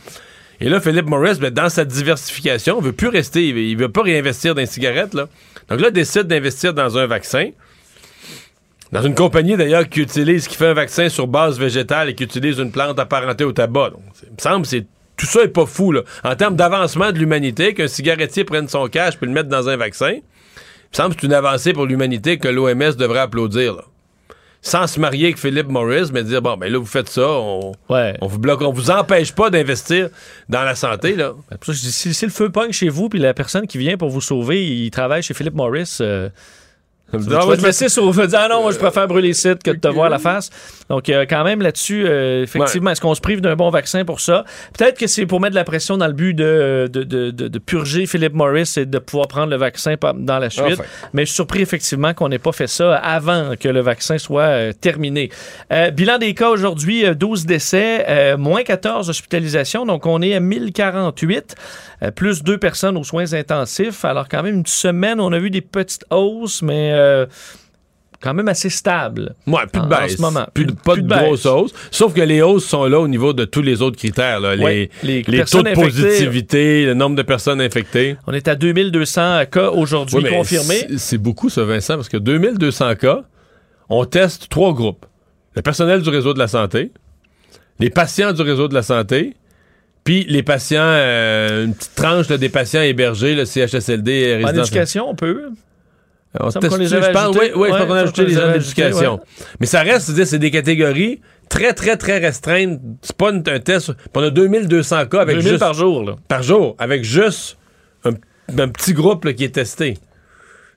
Et 0.60 0.68
là, 0.68 0.82
Philip 0.82 1.06
Morris, 1.06 1.38
ben, 1.40 1.50
dans 1.50 1.70
sa 1.70 1.86
diversification, 1.86 2.82
veut 2.82 2.92
plus 2.92 3.08
rester, 3.08 3.48
il 3.48 3.78
veut, 3.78 3.86
veut 3.86 3.92
pas 3.92 4.02
réinvestir 4.02 4.54
dans 4.54 4.60
les 4.60 4.68
cigarettes. 4.68 5.14
Là. 5.14 5.30
Donc 5.70 5.80
là, 5.80 5.92
décide 5.92 6.24
d'investir 6.24 6.74
dans 6.74 6.98
un 6.98 7.08
vaccin. 7.08 7.52
Dans 8.92 9.02
une 9.02 9.16
compagnie 9.16 9.56
d'ailleurs 9.56 9.88
qui 9.88 10.02
utilise, 10.02 10.48
qui 10.48 10.56
fait 10.58 10.68
un 10.68 10.74
vaccin 10.74 11.08
sur 11.08 11.28
base 11.28 11.58
végétale 11.60 12.10
et 12.10 12.16
qui 12.16 12.24
utilise 12.24 12.60
une 12.60 12.72
plante 12.72 13.00
apparentée 13.00 13.46
au 13.46 13.54
tabac. 13.54 13.92
Donc, 13.92 14.02
il 14.24 14.34
me 14.34 14.38
semble 14.42 14.64
que 14.64 14.68
c'est 14.68 14.86
tout 15.16 15.26
ça 15.28 15.44
est 15.44 15.48
pas 15.50 15.66
fou 15.66 15.92
là. 15.92 16.02
En 16.24 16.36
termes 16.36 16.56
d'avancement 16.56 17.12
de 17.12 17.18
l'humanité, 17.20 17.74
qu'un 17.74 17.88
cigarettier 17.88 18.44
prenne 18.44 18.68
son 18.68 18.88
cash 18.88 19.18
puis 19.18 19.28
le 19.28 19.34
mettre 19.34 19.50
dans 19.50 19.70
un 19.70 19.78
vaccin, 19.78 20.14
il 20.14 20.18
me 20.18 20.96
semble 20.96 21.16
que 21.16 21.22
c'est 21.22 21.28
une 21.28 21.34
avancée 21.34 21.74
pour 21.74 21.86
l'humanité 21.86 22.38
que 22.38 22.48
l'OMS 22.48 22.96
devrait 22.98 23.20
applaudir. 23.20 23.76
là. 23.76 23.84
Sans 24.64 24.86
se 24.88 25.00
marier 25.00 25.26
avec 25.28 25.38
Philip 25.40 25.68
Morris, 25.70 26.10
mais 26.14 26.24
dire 26.24 26.42
bon 26.42 26.58
ben 26.58 26.72
là 26.72 26.78
vous 26.78 26.86
faites 26.86 27.10
ça, 27.10 27.28
on, 27.28 27.72
on 27.90 28.28
vous 28.28 28.40
bloque, 28.40 28.62
on 28.62 28.72
vous 28.72 28.92
empêche 28.92 29.32
pas 29.34 29.50
d'investir 29.50 30.10
dans 30.50 30.64
la 30.64 30.76
santé 30.76 31.16
là. 31.16 31.34
C'est 31.50 31.58
pour 31.58 31.66
ça 31.68 31.72
que 31.72 31.78
je 31.78 31.84
dis, 31.84 31.92
si, 31.92 32.14
si 32.14 32.26
le 32.26 32.32
feu 32.32 32.50
pogne 32.50 32.72
chez 32.72 32.90
vous, 32.90 33.08
puis 33.10 33.20
la 33.20 33.34
personne 33.34 33.66
qui 33.68 33.78
vient 33.78 33.98
pour 33.98 34.10
vous 34.10 34.22
sauver, 34.22 34.64
il 34.66 34.92
travaille 34.92 35.24
chez 35.24 35.34
Philip 35.34 35.54
Morris. 35.56 35.98
euh, 36.02 36.30
vas 37.18 37.40
Ah, 37.42 37.48
ouais, 37.48 37.58
te 37.58 37.64
laisser 37.66 37.90
sauver. 37.90 38.28
dire, 38.28 38.40
Ah 38.44 38.48
non, 38.50 38.62
moi 38.64 38.72
je 38.72 38.78
préfère 38.78 39.08
brûler 39.08 39.30
les 39.30 39.34
sites 39.34 39.64
que 39.64 39.72
de 39.72 39.78
te 39.78 39.88
voir 39.88 40.10
la 40.10 40.20
face. 40.20 40.50
Donc, 40.90 41.08
euh, 41.10 41.26
quand 41.30 41.44
même, 41.44 41.62
là-dessus, 41.62 42.04
euh, 42.06 42.44
effectivement, 42.44 42.92
est-ce 42.92 43.00
qu'on 43.02 43.16
se 43.16 43.22
prive 43.22 43.40
d'un 43.42 43.56
bon 43.56 43.70
vaccin 43.70 44.04
pour 44.04 44.20
ça? 44.20 44.44
Peut-être 44.78 44.98
que 44.98 45.08
c'est 45.08 45.26
pour 45.26 45.40
mettre 45.40 45.52
de 45.52 45.56
la 45.60 45.64
pression 45.64 45.98
dans 45.98 46.08
le 46.08 46.14
but 46.14 46.34
de, 46.34 46.90
de, 46.92 47.04
de- 47.04 47.32
de- 47.32 47.48
de 47.48 47.60
purger 47.60 48.06
Philip 48.06 48.34
Morris 48.34 48.74
et 48.78 48.86
de 48.86 49.00
pouvoir 49.00 49.28
prendre 49.28 49.50
le 49.52 49.56
vaccin 49.58 49.96
dans 50.16 50.40
la 50.40 50.50
suite. 50.50 50.66
Enfin. 50.74 50.84
Mais 51.14 51.24
je 51.24 51.28
suis 51.28 51.36
surpris, 51.36 51.62
effectivement, 51.62 52.14
qu'on 52.14 52.28
n'ait 52.30 52.40
pas 52.40 52.52
fait 52.52 52.68
ça 52.68 52.96
avant 52.96 53.56
que 53.60 53.70
le 53.70 53.80
vaccin 53.82 54.18
soit 54.18 54.42
euh, 54.44 54.74
terminé. 54.74 55.30
Euh, 55.72 55.92
bilan 55.92 56.18
des 56.18 56.34
cas 56.34 56.50
aujourd'hui, 56.50 57.06
euh, 57.06 57.14
12 57.14 57.46
décès, 57.46 58.06
euh, 58.10 58.38
moins 58.38 58.64
14 58.64 59.10
hospitalisations. 59.10 59.86
Donc, 59.86 60.06
on 60.06 60.22
est 60.22 60.34
à 60.34 60.40
1048, 60.40 61.56
euh, 62.04 62.12
plus 62.12 62.44
deux 62.44 62.58
personnes 62.58 62.98
aux 62.98 63.04
soins 63.04 63.34
intensifs. 63.34 64.04
Alors, 64.06 64.28
quand 64.28 64.44
même, 64.44 64.56
une 64.56 64.66
semaine, 64.66 65.20
on 65.20 65.32
a 65.32 65.40
vu 65.40 65.50
des 65.50 65.62
petites 65.62 66.04
hausses, 66.10 66.62
mais 66.62 66.92
euh, 67.02 67.26
quand 68.22 68.34
même 68.36 68.48
assez 68.50 68.70
stable. 68.70 69.34
Ouais, 69.48 69.62
plus 69.72 69.82
de 69.82 69.88
baisse. 69.88 70.14
En 70.14 70.18
ce 70.18 70.22
moment. 70.22 70.46
Plus 70.54 70.66
de, 70.66 70.74
pas 70.74 70.96
de, 70.96 71.02
grosses 71.02 71.46
hausses. 71.48 71.74
Sauf 71.90 72.14
que 72.14 72.22
les 72.22 72.42
hausses 72.44 72.66
sont 72.66 72.86
là 72.86 73.00
au 73.00 73.08
niveau 73.08 73.34
de 73.34 73.46
tous 73.46 73.64
les 73.64 73.82
autres 73.82 73.98
critères. 73.98 74.40
là. 74.40 74.56
Les, 74.56 74.64
Ouais, 74.64 74.90
les 75.02 75.24
les 75.24 75.44
taux 75.46 75.64
de 75.64 75.70
infectées- 75.70 75.82
positivité, 76.04 76.86
le 76.86 76.94
nombre 76.94 77.16
de 77.16 77.24
personnes 77.24 77.60
infectées. 77.62 78.18
On 78.28 78.34
est 78.34 78.48
à 78.48 78.56
2200 78.56 79.46
cas 79.52 79.70
aujourd'hui 79.72 80.18
Ouais, 80.24 80.30
confirmés. 80.30 80.86
c'est- 80.98 81.18
beaucoup, 81.18 81.50
ça, 81.50 81.64
Vincent, 81.64 81.96
parce 81.96 82.10
que 82.10 82.18
2200 82.18 82.94
cas, 82.96 83.24
on 83.90 84.06
teste 84.06 84.50
trois 84.50 84.74
groupes. 84.74 85.06
Le 85.56 85.62
personnel 85.64 86.02
du 86.04 86.10
réseau 86.10 86.34
de 86.36 86.40
la 86.40 86.48
santé, 86.48 86.92
les 87.80 87.90
patients 87.90 88.32
du 88.34 88.42
réseau 88.44 88.68
de 88.68 88.76
la 88.76 88.84
santé, 88.84 89.34
puis 90.04 90.26
les 90.30 90.44
patients, 90.44 90.80
euh, 90.84 91.66
une 91.66 91.74
petite 91.74 91.96
tranche 91.96 92.30
là, 92.30 92.38
des 92.38 92.50
patients 92.50 92.82
hébergés, 92.84 93.34
le 93.36 93.46
CHSLD 93.46 94.12
et 94.12 94.46
En 94.46 94.50
éducation, 94.50 95.10
on 95.10 95.16
peut. 95.16 95.46
On 96.40 96.50
teste- 96.50 96.84
je 96.88 97.12
pense, 97.12 97.36
oui, 97.36 97.42
oui, 97.44 97.52
je 97.54 97.58
Ouais, 97.60 97.70
pense 97.70 97.88
qu'on 97.88 97.94
a 97.94 98.00
ajouté 98.02 98.26
les 98.26 98.34
gens 98.34 98.52
d'éducation. 98.52 99.20
Mais 99.60 99.66
ça 99.66 99.82
reste, 99.82 100.24
c'est 100.26 100.40
des 100.40 100.52
catégories 100.52 101.22
très, 101.50 101.74
très, 101.74 101.98
très 101.98 102.20
restreintes. 102.20 102.80
C'est 103.02 103.16
pas 103.18 103.32
une- 103.32 103.44
un 103.48 103.60
test. 103.60 103.92
puis 103.94 104.04
On 104.16 104.24
a 104.24 104.30
2200 104.30 105.06
cas 105.08 105.22
avec 105.22 105.36
2000 105.38 105.50
juste... 105.50 105.60
par 105.60 105.74
jour. 105.74 106.04
Là. 106.04 106.16
Par 106.28 106.44
jour, 106.44 106.76
avec 106.80 107.04
juste 107.04 107.58
un, 108.06 108.12
un 108.58 108.68
petit 108.70 108.94
groupe 108.94 109.26
là, 109.26 109.34
qui 109.34 109.44
est 109.44 109.54
testé. 109.56 109.98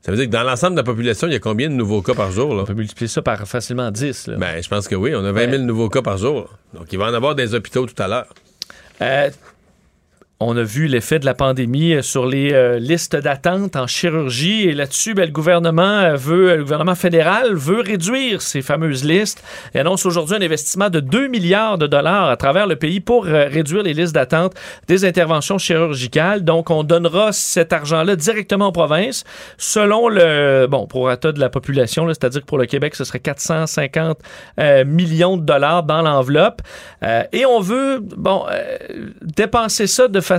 Ça 0.03 0.11
veut 0.11 0.19
dire 0.19 0.27
que 0.27 0.33
dans 0.33 0.43
l'ensemble 0.43 0.73
de 0.75 0.81
la 0.81 0.85
population, 0.85 1.29
il 1.29 1.33
y 1.33 1.37
a 1.37 1.39
combien 1.39 1.69
de 1.71 1.75
nouveaux 1.75 2.03
cas 2.03 2.13
par 2.13 2.31
jour? 2.31 2.55
Là? 2.55 2.63
On 2.63 2.65
peut 2.67 2.75
multiplier 2.75 3.09
ça 3.09 3.23
par 3.23 3.47
facilement 3.49 3.91
10. 3.91 4.27
là. 4.27 4.37
Ben, 4.37 4.63
je 4.63 4.69
pense 4.69 4.87
que 4.87 4.95
oui. 4.95 5.15
On 5.15 5.25
a 5.25 5.33
20 5.33 5.51
000 5.53 5.63
nouveaux 5.63 5.89
cas 5.89 6.03
par 6.03 6.19
jour. 6.19 6.59
Donc, 6.75 6.93
il 6.93 6.99
va 6.99 7.07
en 7.07 7.15
avoir 7.15 7.35
des 7.35 7.55
hôpitaux 7.55 7.87
tout 7.87 8.03
à 8.03 8.07
l'heure. 8.09 8.27
Euh, 9.01 9.31
on 10.47 10.57
a 10.57 10.63
vu 10.63 10.87
l'effet 10.87 11.19
de 11.19 11.25
la 11.25 11.35
pandémie 11.35 11.95
euh, 11.95 12.03
sur 12.03 12.27
les 12.27 12.53
euh, 12.53 12.79
listes 12.79 13.17
d'attente 13.17 13.77
en 13.77 13.87
chirurgie 13.87 14.69
et 14.69 14.73
là-dessus, 14.73 15.15
ben, 15.15 15.25
le 15.25 15.33
gouvernement 15.33 15.83
euh, 15.83 16.17
veut, 16.17 16.57
le 16.57 16.63
gouvernement 16.63 16.95
fédéral 16.95 17.55
veut 17.55 17.81
réduire 17.81 18.43
ces 18.43 18.61
fameuses 18.61 19.05
listes 19.05 19.43
et 19.75 19.79
annonce 19.79 20.05
aujourd'hui 20.05 20.37
un 20.37 20.43
investissement 20.43 20.91
de 20.91 21.01
2 21.01 21.29
milliards 21.29 21.79
de 21.79 21.87
dollars 21.87 22.29
à 22.29 22.37
travers 22.37 22.67
le 22.67 22.77
pays 22.77 23.01
pour 23.01 23.25
réduire 23.25 23.83
les 23.83 23.95
listes 23.95 24.15
d'attente 24.15 24.55
des 24.87 25.05
interventions 25.05 25.59
chirurgicales. 25.59 26.45
Donc, 26.45 26.71
on 26.71 26.85
donnera 26.85 27.33
cet 27.33 27.73
argent-là 27.73 28.17
directement 28.17 28.69
aux 28.69 28.73
provinces 28.73 29.25
selon 29.57 30.09
le 30.09 30.67
bon 30.67 30.87
prorata 30.87 31.33
de 31.33 31.41
la 31.41 31.49
population, 31.49 32.07
c'est-à-dire 32.09 32.43
que 32.43 32.47
pour 32.47 32.59
le 32.59 32.67
Québec, 32.67 32.95
ce 32.95 33.05
serait 33.05 33.21
450 33.21 34.19
euh, 34.61 34.85
millions 34.85 35.37
de 35.37 35.45
dollars 35.45 35.83
dans 35.83 36.03
l'enveloppe. 36.03 36.63
Et 37.33 37.45
on 37.47 37.61
veut 37.61 38.01
bon 38.01 38.45
dépenser 39.23 39.87
ça 39.87 40.09
de 40.09 40.21
façon 40.21 40.34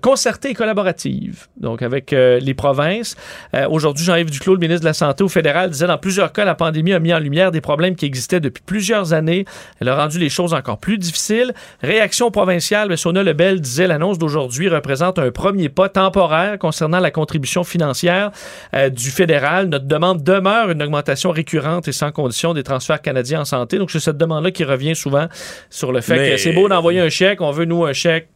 concertée 0.00 0.50
et 0.50 0.54
collaborative, 0.54 1.46
donc 1.56 1.82
avec 1.82 2.12
euh, 2.12 2.38
les 2.40 2.54
provinces. 2.54 3.16
Euh, 3.54 3.66
Aujourd'hui, 3.68 4.04
Jean-Yves 4.04 4.30
Duclos, 4.30 4.54
le 4.54 4.60
ministre 4.60 4.82
de 4.82 4.86
la 4.86 4.92
Santé 4.94 5.22
au 5.24 5.28
fédéral, 5.28 5.70
disait 5.70 5.86
dans 5.86 5.98
plusieurs 5.98 6.32
cas, 6.32 6.44
la 6.44 6.54
pandémie 6.54 6.92
a 6.92 6.98
mis 6.98 7.12
en 7.14 7.18
lumière 7.18 7.50
des 7.50 7.60
problèmes 7.60 7.94
qui 7.96 8.06
existaient 8.06 8.40
depuis 8.40 8.62
plusieurs 8.64 9.12
années. 9.12 9.44
Elle 9.80 9.88
a 9.88 9.96
rendu 9.96 10.18
les 10.18 10.28
choses 10.28 10.54
encore 10.54 10.78
plus 10.78 10.98
difficiles. 10.98 11.52
Réaction 11.82 12.30
provinciale, 12.30 12.90
M. 12.90 12.96
Sona 12.96 13.22
Lebel 13.22 13.60
disait 13.60 13.86
l'annonce 13.86 14.18
d'aujourd'hui 14.18 14.68
représente 14.68 15.18
un 15.18 15.30
premier 15.30 15.68
pas 15.68 15.88
temporaire 15.88 16.58
concernant 16.58 17.00
la 17.00 17.10
contribution 17.10 17.64
financière 17.64 18.30
euh, 18.74 18.88
du 18.90 19.10
fédéral. 19.10 19.68
Notre 19.68 19.86
demande 19.86 20.22
demeure 20.22 20.70
une 20.70 20.82
augmentation 20.82 21.30
récurrente 21.30 21.88
et 21.88 21.92
sans 21.92 22.12
condition 22.12 22.54
des 22.54 22.62
transferts 22.62 23.02
canadiens 23.02 23.40
en 23.40 23.44
santé. 23.44 23.78
Donc, 23.78 23.90
c'est 23.90 24.00
cette 24.00 24.18
demande-là 24.18 24.50
qui 24.50 24.64
revient 24.64 24.94
souvent 24.96 25.26
sur 25.70 25.92
le 25.92 26.00
fait 26.00 26.16
Mais- 26.16 26.30
que 26.30 26.36
c'est 26.36 26.52
beau 26.52 26.68
d'envoyer 26.68 27.00
un 27.00 27.08
chèque, 27.08 27.40
on 27.40 27.50
veut, 27.50 27.64
nous, 27.64 27.84
un 27.84 27.92
chèque. 27.92 28.28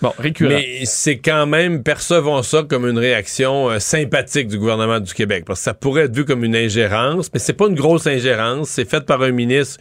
Bon, 0.00 0.12
récurrent. 0.18 0.50
Mais 0.50 0.84
c'est 0.84 1.18
quand 1.18 1.46
même, 1.46 1.82
percevons 1.82 2.42
ça 2.42 2.62
comme 2.62 2.86
une 2.86 2.98
réaction 2.98 3.70
euh, 3.70 3.78
sympathique 3.78 4.48
du 4.48 4.58
gouvernement 4.58 5.00
du 5.00 5.12
Québec. 5.12 5.44
Parce 5.46 5.60
que 5.60 5.64
ça 5.64 5.74
pourrait 5.74 6.04
être 6.04 6.14
vu 6.14 6.24
comme 6.24 6.44
une 6.44 6.56
ingérence, 6.56 7.30
mais 7.32 7.40
c'est 7.40 7.52
pas 7.52 7.66
une 7.66 7.74
grosse 7.74 8.06
ingérence. 8.06 8.68
C'est 8.68 8.88
fait 8.88 9.04
par 9.04 9.22
un 9.22 9.32
ministre 9.32 9.80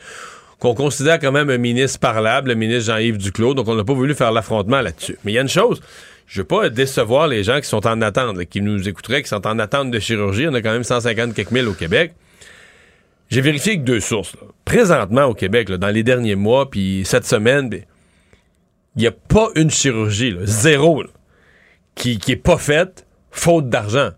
qu'on 0.59 0.73
considère 0.73 1.19
quand 1.19 1.31
même 1.31 1.49
un 1.49 1.59
ministre 1.59 1.99
parlable, 1.99 2.49
le 2.49 2.55
ministre 2.55 2.91
Jean-Yves 2.91 3.17
Duclos. 3.17 3.53
Donc, 3.53 3.67
on 3.67 3.75
n'a 3.75 3.83
pas 3.83 3.93
voulu 3.93 4.15
faire 4.15 4.31
l'affrontement 4.31 4.81
là-dessus. 4.81 5.17
Mais 5.23 5.33
il 5.33 5.35
y 5.35 5.37
a 5.37 5.41
une 5.41 5.49
chose. 5.49 5.81
Je 6.25 6.41
veux 6.41 6.47
pas 6.47 6.69
décevoir 6.69 7.27
les 7.27 7.43
gens 7.43 7.61
qui 7.61 7.67
sont 7.67 7.85
en 7.85 8.01
attente, 8.01 8.43
qui 8.45 8.61
nous 8.61 8.89
écouteraient, 8.89 9.21
qui 9.21 9.29
sont 9.29 9.45
en 9.45 9.59
attente 9.59 9.91
de 9.91 9.99
chirurgie. 9.99 10.47
On 10.47 10.53
a 10.55 10.61
quand 10.61 10.73
même 10.73 10.83
150 10.83 11.33
quelques 11.33 11.51
mille 11.51 11.67
au 11.67 11.73
Québec. 11.73 12.13
J'ai 13.29 13.41
vérifié 13.41 13.73
avec 13.73 13.83
deux 13.83 13.99
sources. 13.99 14.35
Présentement 14.65 15.25
au 15.25 15.33
Québec, 15.33 15.69
dans 15.69 15.89
les 15.89 16.03
derniers 16.03 16.35
mois, 16.35 16.69
puis 16.69 17.03
cette 17.05 17.25
semaine, 17.25 17.69
ben, 17.69 17.83
il 18.97 19.01
n'y 19.01 19.07
a 19.07 19.11
pas 19.11 19.49
une 19.55 19.69
chirurgie, 19.69 20.31
là, 20.31 20.41
zéro, 20.43 21.03
là, 21.03 21.09
qui, 21.95 22.17
qui 22.17 22.31
est 22.33 22.35
pas 22.35 22.57
faite 22.57 23.05
faute 23.31 23.69
d'argent. 23.69 24.09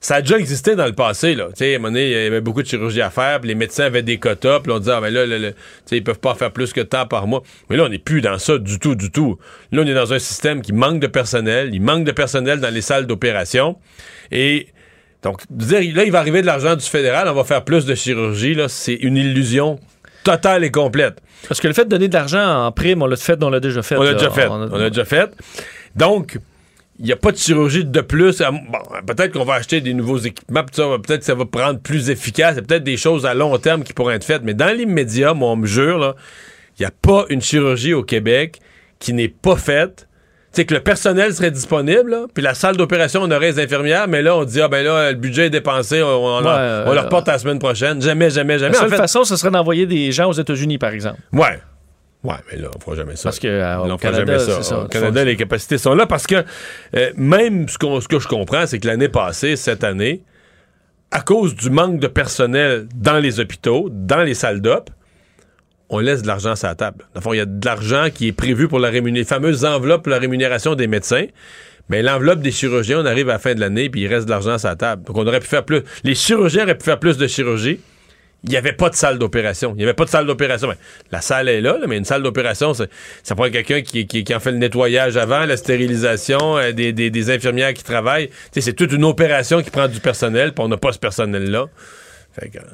ça 0.00 0.16
a 0.16 0.20
déjà 0.20 0.38
existé 0.38 0.74
dans 0.74 0.86
le 0.86 0.92
passé. 0.92 1.34
Là. 1.34 1.46
Tu 1.48 1.58
sais, 1.58 1.72
il 1.74 2.10
y 2.10 2.14
avait 2.14 2.40
beaucoup 2.40 2.62
de 2.62 2.66
chirurgie 2.66 3.00
à 3.00 3.10
faire, 3.10 3.40
puis 3.40 3.48
les 3.48 3.54
médecins 3.54 3.84
avaient 3.84 4.02
des 4.02 4.18
quotas, 4.18 4.60
puis 4.60 4.72
on 4.72 4.80
disait, 4.80 4.92
ah, 4.92 5.00
ben 5.00 5.12
là, 5.12 5.24
là, 5.24 5.38
là, 5.38 5.50
ils 5.92 6.02
peuvent 6.02 6.18
pas 6.18 6.34
faire 6.34 6.52
plus 6.52 6.72
que 6.72 6.80
tant 6.80 7.06
par 7.06 7.28
mois. 7.28 7.42
Mais 7.70 7.76
là, 7.76 7.84
on 7.84 7.88
n'est 7.88 7.98
plus 7.98 8.20
dans 8.20 8.38
ça 8.38 8.58
du 8.58 8.80
tout, 8.80 8.96
du 8.96 9.10
tout. 9.10 9.38
Là, 9.70 9.82
on 9.84 9.86
est 9.86 9.94
dans 9.94 10.12
un 10.12 10.18
système 10.18 10.62
qui 10.62 10.72
manque 10.72 11.00
de 11.00 11.06
personnel. 11.06 11.70
Il 11.72 11.80
manque 11.82 12.04
de 12.04 12.12
personnel 12.12 12.60
dans 12.60 12.72
les 12.72 12.82
salles 12.82 13.06
d'opération. 13.06 13.76
Et 14.32 14.68
donc, 15.22 15.42
dire, 15.50 15.80
là, 15.94 16.04
il 16.04 16.12
va 16.12 16.18
arriver 16.18 16.42
de 16.42 16.46
l'argent 16.46 16.76
du 16.76 16.84
fédéral, 16.84 17.28
on 17.28 17.34
va 17.34 17.44
faire 17.44 17.64
plus 17.64 17.84
de 17.84 17.94
chirurgie, 17.94 18.54
là, 18.54 18.68
c'est 18.68 18.94
une 18.94 19.16
illusion 19.16 19.80
totale 20.30 20.64
et 20.64 20.70
complète. 20.70 21.20
Parce 21.48 21.60
que 21.60 21.68
le 21.68 21.74
fait 21.74 21.84
de 21.84 21.90
donner 21.90 22.08
de 22.08 22.14
l'argent 22.14 22.66
en 22.66 22.72
prime, 22.72 23.02
on 23.02 23.06
l'a 23.06 23.16
fait, 23.16 23.42
on 23.42 23.50
l'a 23.50 23.60
déjà 23.60 23.82
fait. 23.82 23.96
On 23.96 24.02
l'a 24.02 24.14
déjà 24.14 24.30
fait. 24.30 24.48
On 24.48 24.76
l'a 24.76 24.90
déjà 24.90 25.04
fait. 25.04 25.30
Donc, 25.94 26.38
il 26.98 27.06
n'y 27.06 27.12
a 27.12 27.16
pas 27.16 27.30
de 27.30 27.36
chirurgie 27.36 27.84
de 27.84 28.00
plus. 28.00 28.40
Bon, 28.40 28.78
peut-être 29.06 29.32
qu'on 29.32 29.44
va 29.44 29.54
acheter 29.54 29.80
des 29.80 29.94
nouveaux 29.94 30.18
équipements, 30.18 30.64
peut-être 30.64 31.20
que 31.20 31.24
ça 31.24 31.34
va 31.34 31.44
prendre 31.44 31.78
plus 31.78 32.10
efficace. 32.10 32.54
Il 32.54 32.56
y 32.56 32.58
a 32.58 32.62
peut-être 32.62 32.84
des 32.84 32.96
choses 32.96 33.24
à 33.24 33.34
long 33.34 33.56
terme 33.58 33.84
qui 33.84 33.92
pourraient 33.92 34.16
être 34.16 34.24
faites. 34.24 34.42
Mais 34.42 34.54
dans 34.54 34.76
l'immédiat, 34.76 35.32
moi, 35.32 35.50
on 35.50 35.56
me 35.56 35.66
jure, 35.66 36.16
il 36.78 36.82
n'y 36.82 36.86
a 36.86 36.90
pas 36.90 37.24
une 37.28 37.40
chirurgie 37.40 37.94
au 37.94 38.02
Québec 38.02 38.60
qui 38.98 39.12
n'est 39.12 39.28
pas 39.28 39.56
faite. 39.56 40.07
Tu 40.50 40.62
sais, 40.62 40.64
que 40.64 40.72
le 40.74 40.80
personnel 40.80 41.34
serait 41.34 41.50
disponible, 41.50 42.10
là, 42.10 42.26
puis 42.32 42.42
la 42.42 42.54
salle 42.54 42.76
d'opération, 42.76 43.20
on 43.22 43.30
aurait 43.30 43.52
les 43.52 43.60
infirmières, 43.60 44.08
mais 44.08 44.22
là, 44.22 44.34
on 44.34 44.44
dit, 44.44 44.62
ah 44.62 44.68
ben 44.68 44.82
là, 44.82 45.10
le 45.12 45.16
budget 45.18 45.46
est 45.46 45.50
dépensé, 45.50 46.02
on, 46.02 46.06
on, 46.06 46.38
Ouais, 46.40 46.46
on 46.46 46.48
euh, 46.48 46.94
le 46.94 47.00
reporte 47.00 47.28
à 47.28 47.32
la 47.32 47.38
semaine 47.38 47.58
prochaine. 47.58 48.00
Jamais, 48.00 48.30
jamais, 48.30 48.58
jamais. 48.58 48.72
La 48.72 48.78
En 48.78 48.80
seule 48.82 48.90
fait- 48.90 48.96
façon, 48.96 49.24
ce 49.24 49.36
serait 49.36 49.50
d'envoyer 49.50 49.84
des 49.86 50.10
gens 50.10 50.28
aux 50.30 50.32
États-Unis, 50.32 50.78
par 50.78 50.90
exemple. 50.90 51.18
Ouais. 51.34 51.60
Ouais, 52.24 52.34
mais 52.50 52.58
là, 52.58 52.68
on 52.74 52.80
fera 52.80 52.96
jamais 52.96 53.14
ça. 53.14 53.24
Parce 53.24 53.38
que 53.38 53.46
euh, 53.46 53.60
Là, 53.60 53.80
on 53.82 53.98
fera 53.98 54.10
Canada, 54.12 54.24
jamais 54.38 54.38
ça. 54.38 54.56
c'est 54.56 54.68
ça. 54.70 54.78
Au 54.80 54.88
Canada, 54.88 55.22
les 55.24 55.36
capacités 55.36 55.78
sont 55.78 55.94
là 55.94 56.06
parce 56.06 56.26
que 56.26 56.42
euh, 56.96 57.10
même 57.16 57.68
ce, 57.68 57.76
ce 58.00 58.08
que 58.08 58.18
je 58.18 58.26
comprends, 58.26 58.66
c'est 58.66 58.78
que 58.80 58.86
l'année 58.88 59.08
passée, 59.08 59.54
cette 59.54 59.84
année, 59.84 60.22
à 61.10 61.20
cause 61.20 61.54
du 61.54 61.70
manque 61.70 62.00
de 62.00 62.08
personnel 62.08 62.88
dans 62.94 63.18
les 63.18 63.38
hôpitaux, 63.38 63.88
dans 63.92 64.22
les 64.22 64.34
salles 64.34 64.60
d'op, 64.60 64.90
on 65.90 65.98
laisse 66.00 66.22
de 66.22 66.26
l'argent 66.26 66.54
sur 66.56 66.68
la 66.68 66.74
table. 66.74 67.04
Dans 67.14 67.30
le 67.30 67.36
il 67.36 67.38
y 67.38 67.42
a 67.42 67.46
de 67.46 67.64
l'argent 67.64 68.06
qui 68.12 68.28
est 68.28 68.32
prévu 68.32 68.68
pour 68.68 68.78
la 68.78 68.88
rémunération, 68.90 69.18
les 69.18 69.24
fameuses 69.24 69.64
enveloppes 69.64 70.02
pour 70.04 70.10
la 70.12 70.18
rémunération 70.18 70.74
des 70.74 70.86
médecins. 70.86 71.26
Mais 71.88 72.02
l'enveloppe 72.02 72.40
des 72.40 72.50
chirurgiens, 72.50 73.00
on 73.00 73.06
arrive 73.06 73.30
à 73.30 73.34
la 73.34 73.38
fin 73.38 73.54
de 73.54 73.60
l'année, 73.60 73.88
puis 73.88 74.02
il 74.02 74.06
reste 74.08 74.26
de 74.26 74.30
l'argent 74.30 74.58
sur 74.58 74.68
la 74.68 74.76
table. 74.76 75.04
Donc, 75.04 75.16
on 75.16 75.26
aurait 75.26 75.40
pu 75.40 75.46
faire 75.46 75.64
plus. 75.64 75.80
Les 76.04 76.14
chirurgiens 76.14 76.64
auraient 76.64 76.76
pu 76.76 76.84
faire 76.84 76.98
plus 76.98 77.16
de 77.16 77.26
chirurgie. 77.26 77.80
Il 78.44 78.50
n'y 78.50 78.56
avait 78.56 78.74
pas 78.74 78.88
de 78.90 78.94
salle 78.94 79.18
d'opération. 79.18 79.72
Il 79.74 79.78
n'y 79.78 79.82
avait 79.84 79.94
pas 79.94 80.04
de 80.04 80.10
salle 80.10 80.26
d'opération. 80.26 80.68
Ben, 80.68 80.76
la 81.10 81.20
salle 81.22 81.48
est 81.48 81.60
là, 81.62 81.76
mais 81.88 81.96
une 81.96 82.04
salle 82.04 82.22
d'opération, 82.22 82.72
ça, 82.74 82.86
prend 83.34 83.50
quelqu'un 83.50 83.80
qui, 83.80 84.06
qui- 84.06 84.22
qui 84.22 84.34
en 84.34 84.38
fait 84.38 84.52
le 84.52 84.58
nettoyage 84.58 85.16
avant, 85.16 85.44
la 85.46 85.56
stérilisation, 85.56 86.56
euh, 86.58 86.72
des, 86.72 86.92
des- 86.92 87.10
infirmières 87.30 87.72
qui 87.74 87.82
travaillent. 87.82 88.30
C'est 88.52 88.74
toute 88.74 88.92
une 88.92 89.04
opération 89.04 89.60
qui 89.62 89.70
prend 89.70 89.88
du 89.88 89.98
personnel, 90.00 90.52
puis 90.52 90.62
on 90.62 90.68
n'a 90.68 90.76
pas 90.76 90.92
ce 90.92 90.98
personnel-là. 91.00 91.66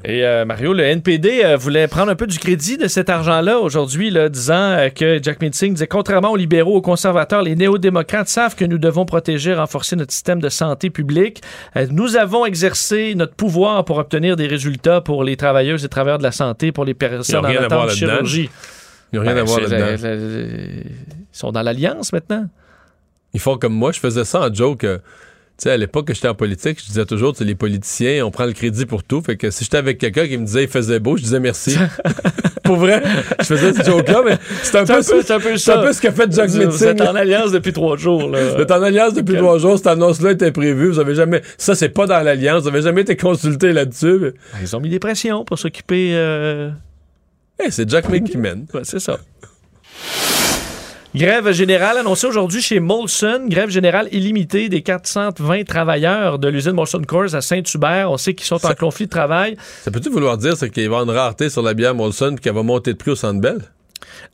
Et 0.04 0.24
euh, 0.24 0.44
Mario, 0.44 0.72
le 0.72 0.82
NPD 0.82 1.42
euh, 1.44 1.56
voulait 1.56 1.88
prendre 1.88 2.10
un 2.10 2.14
peu 2.14 2.26
du 2.26 2.38
crédit 2.38 2.76
de 2.76 2.88
cet 2.88 3.08
argent-là 3.08 3.58
aujourd'hui, 3.58 4.14
disant 4.30 4.54
euh, 4.54 4.88
que 4.88 5.20
Jack 5.22 5.40
Meeting 5.40 5.74
disait 5.74 5.86
contrairement 5.86 6.32
aux 6.32 6.36
libéraux, 6.36 6.76
aux 6.76 6.82
conservateurs, 6.82 7.42
les 7.42 7.56
néo-démocrates 7.56 8.28
savent 8.28 8.54
que 8.54 8.64
nous 8.64 8.78
devons 8.78 9.04
protéger, 9.06 9.54
renforcer 9.54 9.96
notre 9.96 10.12
système 10.12 10.40
de 10.40 10.48
santé 10.48 10.90
publique. 10.90 11.42
Nous 11.90 12.16
avons 12.16 12.46
exercé 12.46 13.14
notre 13.14 13.34
pouvoir 13.34 13.84
pour 13.84 13.98
obtenir 13.98 14.36
des 14.36 14.46
résultats 14.46 15.00
pour 15.00 15.24
les 15.24 15.36
travailleuses 15.36 15.84
et 15.84 15.88
travailleurs 15.88 16.18
de 16.18 16.24
la 16.24 16.32
santé, 16.32 16.72
pour 16.72 16.84
les 16.84 16.94
personnes 16.94 17.44
en 17.44 17.48
attente 17.48 17.90
de 17.90 17.94
chirurgie. 17.94 18.50
Ils 19.12 19.16
n'ont 19.16 19.22
rien 19.22 19.34
Ben, 19.34 19.40
à 19.40 19.44
voir 19.44 19.60
là-dedans. 19.60 20.08
Ils 20.82 21.36
sont 21.38 21.52
dans 21.52 21.62
l'alliance 21.62 22.12
maintenant. 22.12 22.46
Ils 23.32 23.40
font 23.40 23.56
comme 23.56 23.74
moi. 23.74 23.92
Je 23.92 24.00
faisais 24.00 24.24
ça 24.24 24.40
en 24.40 24.52
joke. 24.52 24.86
Tu 25.56 25.62
sais, 25.64 25.70
à 25.70 25.76
l'époque 25.76 26.08
que 26.08 26.14
j'étais 26.14 26.26
en 26.28 26.34
politique, 26.34 26.80
je 26.80 26.86
disais 26.86 27.04
toujours, 27.06 27.32
les 27.38 27.54
politiciens, 27.54 28.26
on 28.26 28.30
prend 28.32 28.44
le 28.44 28.52
crédit 28.52 28.86
pour 28.86 29.04
tout. 29.04 29.20
Fait 29.22 29.36
que 29.36 29.50
si 29.52 29.62
j'étais 29.64 29.76
avec 29.76 29.98
quelqu'un 29.98 30.26
qui 30.26 30.36
me 30.36 30.44
disait 30.46 30.64
il 30.64 30.68
faisait 30.68 30.98
beau, 30.98 31.16
je 31.16 31.22
disais 31.22 31.38
merci. 31.38 31.76
pour 32.64 32.74
vrai, 32.76 33.00
je 33.38 33.44
faisais 33.44 33.72
ce 33.72 33.84
joke-là, 33.84 34.22
mais 34.24 34.38
c'est 34.64 34.76
un, 34.78 34.84
peu 34.84 35.00
ça- 35.02 35.14
c'est 35.22 35.32
un 35.32 35.38
peu 35.38 35.56
c'est 35.56 35.70
un 35.72 35.76
ça. 35.76 35.82
peu 35.82 35.92
ce 35.92 36.00
qu'a 36.00 36.10
fait 36.10 36.32
Jack 36.32 36.50
Vous 36.50 36.58
Meeting. 36.58 36.86
êtes 36.88 37.00
en 37.02 37.14
alliance 37.14 37.52
depuis 37.52 37.72
trois 37.72 37.96
jours. 37.96 38.28
Là. 38.30 38.54
Vous 38.56 38.62
êtes 38.62 38.70
en 38.72 38.82
alliance 38.82 39.14
depuis 39.14 39.36
trois 39.36 39.58
jours, 39.58 39.76
cette 39.76 39.86
annonce-là 39.86 40.32
était 40.32 40.50
prévue. 40.50 40.88
Vous 40.88 40.98
avez 40.98 41.14
jamais. 41.14 41.40
Ça, 41.56 41.76
c'est 41.76 41.88
pas 41.90 42.06
dans 42.06 42.20
l'alliance. 42.20 42.62
Vous 42.62 42.68
avez 42.68 42.82
jamais 42.82 43.02
été 43.02 43.16
consulté 43.16 43.72
là-dessus. 43.72 44.18
mais- 44.20 44.32
Ils 44.62 44.74
ont 44.74 44.80
mis 44.80 44.88
des 44.90 44.98
pressions 44.98 45.44
pour 45.44 45.58
s'occuper. 45.58 46.10
euh, 46.14 46.70
Eh, 47.64 47.70
c'est 47.70 47.88
Jack 47.88 48.06
qui 48.24 48.38
mène. 48.38 48.66
Ouais, 48.74 48.80
c'est 48.82 48.98
ça. 48.98 49.18
Grève 51.14 51.52
générale 51.52 51.98
annoncée 51.98 52.26
aujourd'hui 52.26 52.60
chez 52.60 52.80
Molson. 52.80 53.46
Grève 53.46 53.70
générale 53.70 54.08
illimitée 54.10 54.68
des 54.68 54.82
420 54.82 55.62
travailleurs 55.62 56.40
de 56.40 56.48
l'usine 56.48 56.72
Molson 56.72 57.02
Coors 57.06 57.36
à 57.36 57.40
Saint-Hubert. 57.40 58.10
On 58.10 58.16
sait 58.16 58.34
qu'ils 58.34 58.48
sont 58.48 58.66
en 58.66 58.74
conflit 58.74 59.04
de 59.04 59.10
travail. 59.10 59.56
Ça 59.84 59.92
peut-tu 59.92 60.10
vouloir 60.10 60.36
dire 60.36 60.56
c'est 60.56 60.70
qu'il 60.70 60.82
va 60.82 60.82
y 60.82 60.86
avoir 60.86 61.04
une 61.04 61.16
rareté 61.16 61.50
sur 61.50 61.62
la 61.62 61.72
bière 61.72 61.94
Molson 61.94 62.30
puis 62.34 62.42
qu'elle 62.42 62.54
va 62.54 62.64
monter 62.64 62.94
de 62.94 62.98
prix 62.98 63.12
au 63.12 63.14
Centre 63.14 63.40
Bell? 63.40 63.58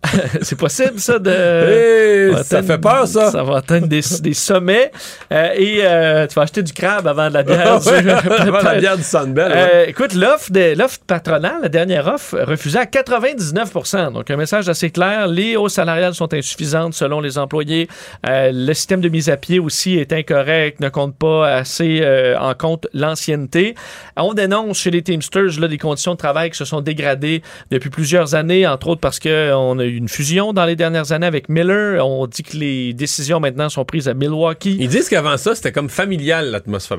C'est 0.43 0.57
possible, 0.59 0.99
ça, 0.99 1.19
de. 1.19 1.31
Hey, 1.31 2.45
ça 2.45 2.63
fait 2.63 2.79
peur, 2.79 3.07
ça. 3.07 3.31
Ça 3.31 3.43
va 3.43 3.59
atteindre 3.59 3.87
des, 3.87 4.01
des 4.23 4.35
sommets. 4.35 4.91
Euh, 5.33 5.51
et 5.55 5.81
euh, 5.83 6.27
tu 6.27 6.35
vas 6.35 6.43
acheter 6.43 6.63
du 6.63 6.73
crabe 6.73 7.07
avant 7.07 7.29
de 7.29 7.35
la 7.35 7.43
bière. 7.43 7.81
Ouais, 7.87 8.03
du- 8.03 8.11
avant 8.39 8.63
la 8.63 8.75
bière 8.77 8.97
du 8.97 9.03
Centre 9.03 9.27
Bell, 9.29 9.53
ouais. 9.53 9.71
Euh, 9.75 9.85
écoute, 9.89 10.15
l'offre 10.15 10.51
de- 10.51 10.75
patronale, 11.07 11.59
la 11.63 11.69
dernière 11.69 12.07
offre, 12.07 12.39
refusée 12.41 12.79
à 12.79 12.87
99% 12.87 14.13
Donc, 14.13 14.31
un 14.31 14.37
message 14.37 14.69
assez 14.69 14.91
clair. 14.91 15.27
Les 15.29 15.57
hausses 15.57 15.75
salariales 15.75 16.15
sont 16.15 16.33
insuffisantes 16.33 16.95
selon 16.95 17.21
les 17.21 17.39
employés. 17.39 17.89
Euh, 18.27 18.51
le 18.53 18.73
système 18.75 19.01
de 19.01 19.09
mise 19.09 19.29
à 19.29 19.37
pied 19.37 19.59
aussi 19.59 19.97
est 19.99 20.13
incorrect, 20.13 20.81
ne 20.81 20.89
compte 20.89 21.17
pas 21.17 21.47
assez 21.57 22.01
euh, 22.03 22.39
en 22.39 22.55
compte 22.55 22.87
l'ancienneté. 22.95 23.75
On 24.17 24.33
dénonce 24.35 24.79
chez 24.79 24.91
les 24.91 25.03
Teamsters 25.03 25.61
là, 25.61 25.69
des 25.69 25.79
conditions 25.79 26.13
de 26.13 26.19
travail 26.19 26.51
qui 26.51 26.57
se 26.57 26.65
sont 26.65 26.81
dégradées 26.81 27.43
depuis 27.71 27.91
plusieurs 27.91 28.35
années, 28.35 28.67
entre 28.67 28.89
autres 28.89 29.01
parce 29.01 29.19
qu'on 29.61 29.79
a 29.79 29.85
eu 29.85 29.97
une 29.97 30.09
fusion 30.09 30.53
dans 30.53 30.65
les 30.65 30.77
dernières 30.77 31.13
années 31.13 31.27
avec 31.27 31.49
Miller. 31.49 32.07
On 32.07 32.27
dit 32.27 32.43
que 32.43 32.57
les 32.57 32.93
décisions 32.93 33.41
maintenant 33.41 33.69
sont 33.69 33.85
prises 33.85 34.09
à 34.09 34.15
Milwaukee. 34.15 34.77
Ils 34.81 34.89
disent 34.89 35.09
qu'avant 35.09 35.37
ça, 35.37 35.55
c'était 35.55 35.73
comme 35.73 35.89
familial 35.89 36.51
l'atmosphère. 36.51 36.99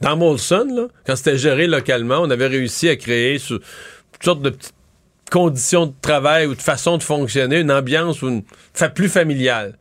Dans 0.00 0.16
Molson, 0.16 0.88
quand 1.06 1.16
c'était 1.16 1.36
géré 1.36 1.66
localement, 1.66 2.20
on 2.20 2.30
avait 2.30 2.46
réussi 2.46 2.88
à 2.88 2.96
créer 2.96 3.38
toutes 3.38 3.62
sortes 4.22 4.42
de 4.42 4.50
petites 4.50 4.74
conditions 5.30 5.86
de 5.86 5.92
travail 6.00 6.46
ou 6.46 6.54
de 6.54 6.62
façon 6.62 6.98
de 6.98 7.02
fonctionner, 7.02 7.60
une 7.60 7.70
ambiance 7.70 8.18
plus 8.94 9.08
familiale. 9.08 9.76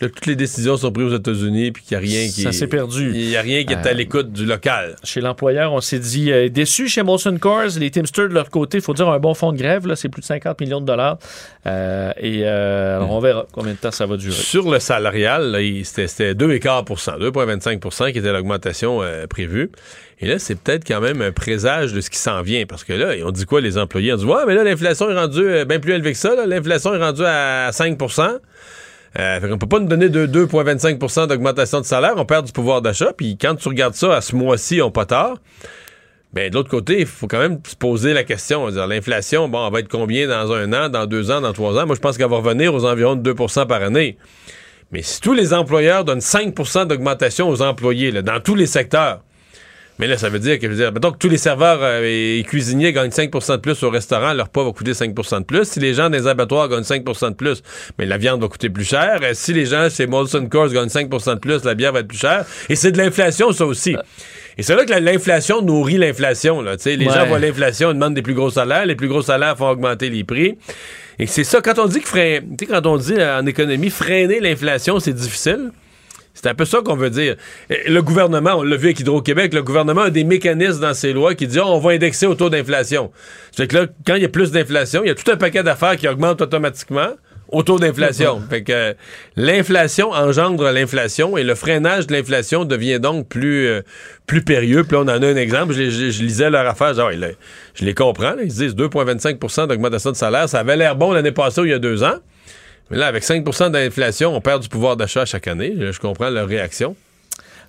Là, 0.00 0.08
toutes 0.08 0.26
les 0.26 0.36
décisions 0.36 0.76
sont 0.76 0.92
prises 0.92 1.12
aux 1.12 1.16
États-Unis 1.16 1.72
puis 1.72 1.82
qu'il 1.82 1.98
n'y 1.98 2.04
a 2.04 2.08
rien 2.08 2.26
qui 2.28 2.42
Ça 2.42 2.52
s'est 2.52 2.68
perdu. 2.68 3.10
Il 3.14 3.28
n'y 3.28 3.36
a 3.36 3.40
rien 3.42 3.64
qui 3.64 3.72
est 3.72 3.76
à 3.84 3.90
Euh, 3.90 3.92
l'écoute 3.94 4.32
du 4.32 4.46
local. 4.46 4.94
Chez 5.02 5.20
l'employeur, 5.20 5.72
on 5.72 5.80
s'est 5.80 5.98
dit 5.98 6.30
euh, 6.30 6.48
déçu 6.48 6.86
chez 6.88 7.02
Molson 7.02 7.36
Coors. 7.38 7.78
Les 7.80 7.90
Teamsters, 7.90 8.28
de 8.28 8.34
leur 8.34 8.48
côté, 8.50 8.78
il 8.78 8.80
faut 8.84 8.94
dire 8.94 9.08
un 9.08 9.18
bon 9.18 9.34
fonds 9.34 9.52
de 9.52 9.58
grève. 9.58 9.86
là, 9.88 9.96
C'est 9.96 10.08
plus 10.08 10.20
de 10.20 10.26
50 10.26 10.60
millions 10.60 10.80
de 10.80 10.86
dollars. 10.86 11.18
Euh, 11.66 12.12
et 12.16 12.42
euh, 12.44 12.96
alors, 12.98 13.10
on 13.10 13.18
verra 13.20 13.46
combien 13.52 13.72
de 13.72 13.78
temps 13.78 13.90
ça 13.90 14.06
va 14.06 14.16
durer. 14.16 14.32
Sur 14.34 14.70
le 14.70 14.78
salarial, 14.78 15.50
là, 15.50 15.60
il- 15.60 15.84
c'était 15.84 16.06
c'était 16.06 16.34
2,25 16.34 17.18
2,25% 17.18 18.12
qui 18.12 18.18
était 18.18 18.32
l'augmentation 18.32 19.02
euh, 19.02 19.26
prévue. 19.26 19.70
Et 20.20 20.26
là, 20.26 20.38
c'est 20.38 20.56
peut-être 20.58 20.84
quand 20.86 21.00
même 21.00 21.22
un 21.22 21.30
présage 21.30 21.92
de 21.92 22.00
ce 22.00 22.10
qui 22.10 22.18
s'en 22.18 22.42
vient. 22.42 22.66
Parce 22.66 22.82
que 22.82 22.92
là, 22.92 23.12
on 23.24 23.30
dit 23.30 23.44
quoi, 23.44 23.60
les 23.60 23.78
employés? 23.78 24.12
On 24.12 24.16
dit, 24.16 24.24
ouais, 24.24 24.42
mais 24.48 24.54
là, 24.54 24.64
l'inflation 24.64 25.08
est 25.10 25.14
rendue 25.14 25.46
euh, 25.48 25.64
bien 25.64 25.78
plus 25.78 25.92
élevée 25.92 26.12
que 26.12 26.18
ça. 26.18 26.34
là. 26.34 26.44
L'inflation 26.46 26.92
est 26.94 26.98
rendue 26.98 27.22
à 27.24 27.70
5 27.72 27.96
euh, 29.18 29.40
qu'on 29.40 29.58
peut 29.58 29.66
pas 29.66 29.80
nous 29.80 29.88
donner 29.88 30.08
de 30.08 30.26
2,25% 30.26 31.26
d'augmentation 31.26 31.80
de 31.80 31.84
salaire, 31.84 32.14
on 32.16 32.24
perd 32.24 32.46
du 32.46 32.52
pouvoir 32.52 32.82
d'achat. 32.82 33.12
Puis 33.16 33.36
quand 33.36 33.54
tu 33.56 33.68
regardes 33.68 33.94
ça 33.94 34.16
à 34.16 34.20
ce 34.20 34.36
mois-ci, 34.36 34.80
on 34.80 34.90
pas 34.90 35.06
tard. 35.06 35.38
Ben, 36.32 36.50
de 36.50 36.54
l'autre 36.54 36.68
côté, 36.68 37.00
il 37.00 37.06
faut 37.06 37.26
quand 37.26 37.38
même 37.38 37.58
se 37.66 37.74
poser 37.74 38.12
la 38.12 38.22
question. 38.22 38.64
On 38.64 38.86
L'inflation, 38.86 39.48
bon, 39.48 39.66
elle 39.66 39.72
va 39.72 39.80
être 39.80 39.88
combien 39.88 40.28
dans 40.28 40.52
un 40.52 40.72
an, 40.72 40.88
dans 40.88 41.06
deux 41.06 41.30
ans, 41.30 41.40
dans 41.40 41.52
trois 41.52 41.78
ans? 41.78 41.86
Moi, 41.86 41.96
je 41.96 42.00
pense 42.00 42.18
qu'elle 42.18 42.28
va 42.28 42.36
revenir 42.36 42.74
aux 42.74 42.84
environs 42.84 43.16
de 43.16 43.32
2% 43.32 43.66
par 43.66 43.82
année. 43.82 44.18
Mais 44.92 45.02
si 45.02 45.20
tous 45.20 45.32
les 45.34 45.54
employeurs 45.54 46.04
donnent 46.04 46.18
5% 46.18 46.86
d'augmentation 46.86 47.48
aux 47.48 47.62
employés, 47.62 48.10
là, 48.10 48.22
dans 48.22 48.40
tous 48.40 48.54
les 48.54 48.66
secteurs, 48.66 49.22
mais 49.98 50.06
là, 50.06 50.16
ça 50.16 50.28
veut 50.28 50.38
dire 50.38 50.58
que, 50.58 50.66
je 50.66 50.68
veux 50.72 50.76
dire, 50.76 50.92
mettons 50.92 51.10
que 51.12 51.18
tous 51.18 51.28
les 51.28 51.38
serveurs 51.38 51.78
euh, 51.82 52.02
et 52.04 52.42
cuisiniers 52.44 52.92
gagnent 52.92 53.10
5% 53.10 53.52
de 53.52 53.56
plus 53.58 53.82
au 53.82 53.90
restaurant, 53.90 54.32
leur 54.32 54.46
repas 54.46 54.64
va 54.64 54.72
coûter 54.72 54.92
5% 54.92 55.40
de 55.40 55.44
plus. 55.44 55.64
Si 55.64 55.80
les 55.80 55.94
gens 55.94 56.10
des 56.10 56.26
abattoirs 56.26 56.68
gagnent 56.68 56.82
5% 56.82 57.30
de 57.30 57.34
plus, 57.34 57.62
mais 57.98 58.06
la 58.06 58.16
viande 58.18 58.40
va 58.40 58.48
coûter 58.48 58.68
plus 58.70 58.84
cher. 58.84 59.20
Euh, 59.22 59.30
Si 59.34 59.52
les 59.52 59.66
gens 59.66 59.88
chez 59.90 60.06
Molson 60.06 60.46
Coors 60.48 60.68
gagnent 60.68 60.88
5% 60.88 61.34
de 61.34 61.38
plus, 61.40 61.64
la 61.64 61.74
bière 61.74 61.92
va 61.92 62.00
être 62.00 62.08
plus 62.08 62.18
chère. 62.18 62.44
Et 62.68 62.76
c'est 62.76 62.92
de 62.92 62.98
l'inflation, 62.98 63.52
ça 63.52 63.66
aussi. 63.66 63.96
Et 64.56 64.62
c'est 64.62 64.74
là 64.74 64.84
que 64.84 64.90
la- 64.90 65.00
l'inflation 65.00 65.62
nourrit 65.62 65.98
l'inflation. 65.98 66.62
là. 66.62 66.76
Les 66.84 66.96
Ouais. 66.96 67.04
gens 67.14 67.26
voient 67.26 67.38
l'inflation, 67.38 67.90
ils 67.90 67.94
demandent 67.94 68.14
des 68.14 68.22
plus 68.22 68.34
gros 68.34 68.50
salaires. 68.50 68.86
Les 68.86 68.96
plus 68.96 69.08
gros 69.08 69.22
salaires 69.22 69.56
font 69.56 69.68
augmenter 69.68 70.10
les 70.10 70.24
prix. 70.24 70.58
Et 71.20 71.26
c'est 71.26 71.44
ça, 71.44 71.60
quand 71.60 71.78
on 71.78 71.86
dit 71.86 72.00
que 72.00 72.08
frein- 72.08 72.40
tu 72.40 72.64
sais, 72.64 72.66
quand 72.66 72.86
on 72.86 72.96
dit 72.96 73.14
en 73.22 73.44
économie, 73.46 73.90
freiner 73.90 74.40
l'inflation, 74.40 74.98
c'est 75.00 75.12
difficile. 75.12 75.70
C'est 76.40 76.48
un 76.48 76.54
peu 76.54 76.64
ça 76.64 76.78
qu'on 76.84 76.94
veut 76.94 77.10
dire. 77.10 77.34
Le 77.68 78.00
gouvernement, 78.00 78.52
on 78.58 78.62
l'a 78.62 78.76
vu 78.76 78.86
avec 78.86 79.00
Hydro-Québec, 79.00 79.52
le 79.54 79.62
gouvernement 79.62 80.02
a 80.02 80.10
des 80.10 80.22
mécanismes 80.24 80.80
dans 80.82 80.94
ses 80.94 81.12
lois 81.12 81.34
qui 81.34 81.46
disent 81.48 81.58
Ah, 81.58 81.66
on 81.66 81.78
va 81.80 81.90
indexer 81.92 82.26
au 82.26 82.34
taux 82.36 82.48
d'inflation. 82.50 83.10
C'est 83.50 83.66
que 83.66 83.76
là, 83.76 83.86
quand 84.06 84.14
il 84.14 84.22
y 84.22 84.24
a 84.24 84.28
plus 84.28 84.52
d'inflation, 84.52 85.02
il 85.04 85.08
y 85.08 85.10
a 85.10 85.14
tout 85.16 85.28
un 85.30 85.36
paquet 85.36 85.62
d'affaires 85.62 85.96
qui 85.96 86.06
augmentent 86.06 86.40
automatiquement. 86.42 87.08
au 87.50 87.62
taux 87.62 87.78
d'inflation. 87.78 88.42
fait 88.50 88.62
que 88.62 88.72
euh, 88.72 88.92
l'inflation 89.36 90.10
engendre 90.12 90.70
l'inflation 90.70 91.38
et 91.38 91.44
le 91.44 91.54
freinage 91.54 92.06
de 92.06 92.12
l'inflation 92.12 92.64
devient 92.66 93.00
donc 93.00 93.26
plus, 93.26 93.66
euh, 93.66 93.80
plus 94.26 94.42
périlleux. 94.42 94.84
Puis 94.84 94.92
là, 94.92 94.98
on 94.98 95.08
en 95.08 95.22
a 95.22 95.26
un 95.26 95.36
exemple. 95.36 95.72
Je, 95.72 95.78
les- 95.82 95.90
je- 95.90 96.10
je 96.10 96.22
lisais 96.22 96.50
leur 96.50 96.66
affaire. 96.66 96.92
Genre, 96.94 97.10
je 97.74 97.84
les 97.86 97.94
comprends. 97.94 98.32
là. 98.34 98.42
Ils 98.44 98.52
se 98.52 98.56
disent 98.58 98.74
2,25% 98.76 99.66
d'augmentation 99.66 100.10
de 100.12 100.16
salaire. 100.16 100.48
Ça 100.48 100.60
avait 100.60 100.76
l'air 100.76 100.94
bon 100.96 101.12
l'année 101.12 101.32
passée 101.32 101.62
ou 101.62 101.64
il 101.64 101.70
y 101.70 101.74
a 101.74 101.78
deux 101.78 102.02
ans. 102.04 102.16
Mais 102.90 102.96
là, 102.98 103.06
avec 103.06 103.22
5% 103.22 103.70
d'inflation, 103.70 104.34
on 104.34 104.40
perd 104.40 104.62
du 104.62 104.68
pouvoir 104.68 104.96
d'achat 104.96 105.24
chaque 105.24 105.46
année. 105.48 105.74
Je 105.78 105.98
comprends 105.98 106.30
leur 106.30 106.48
réaction. 106.48 106.96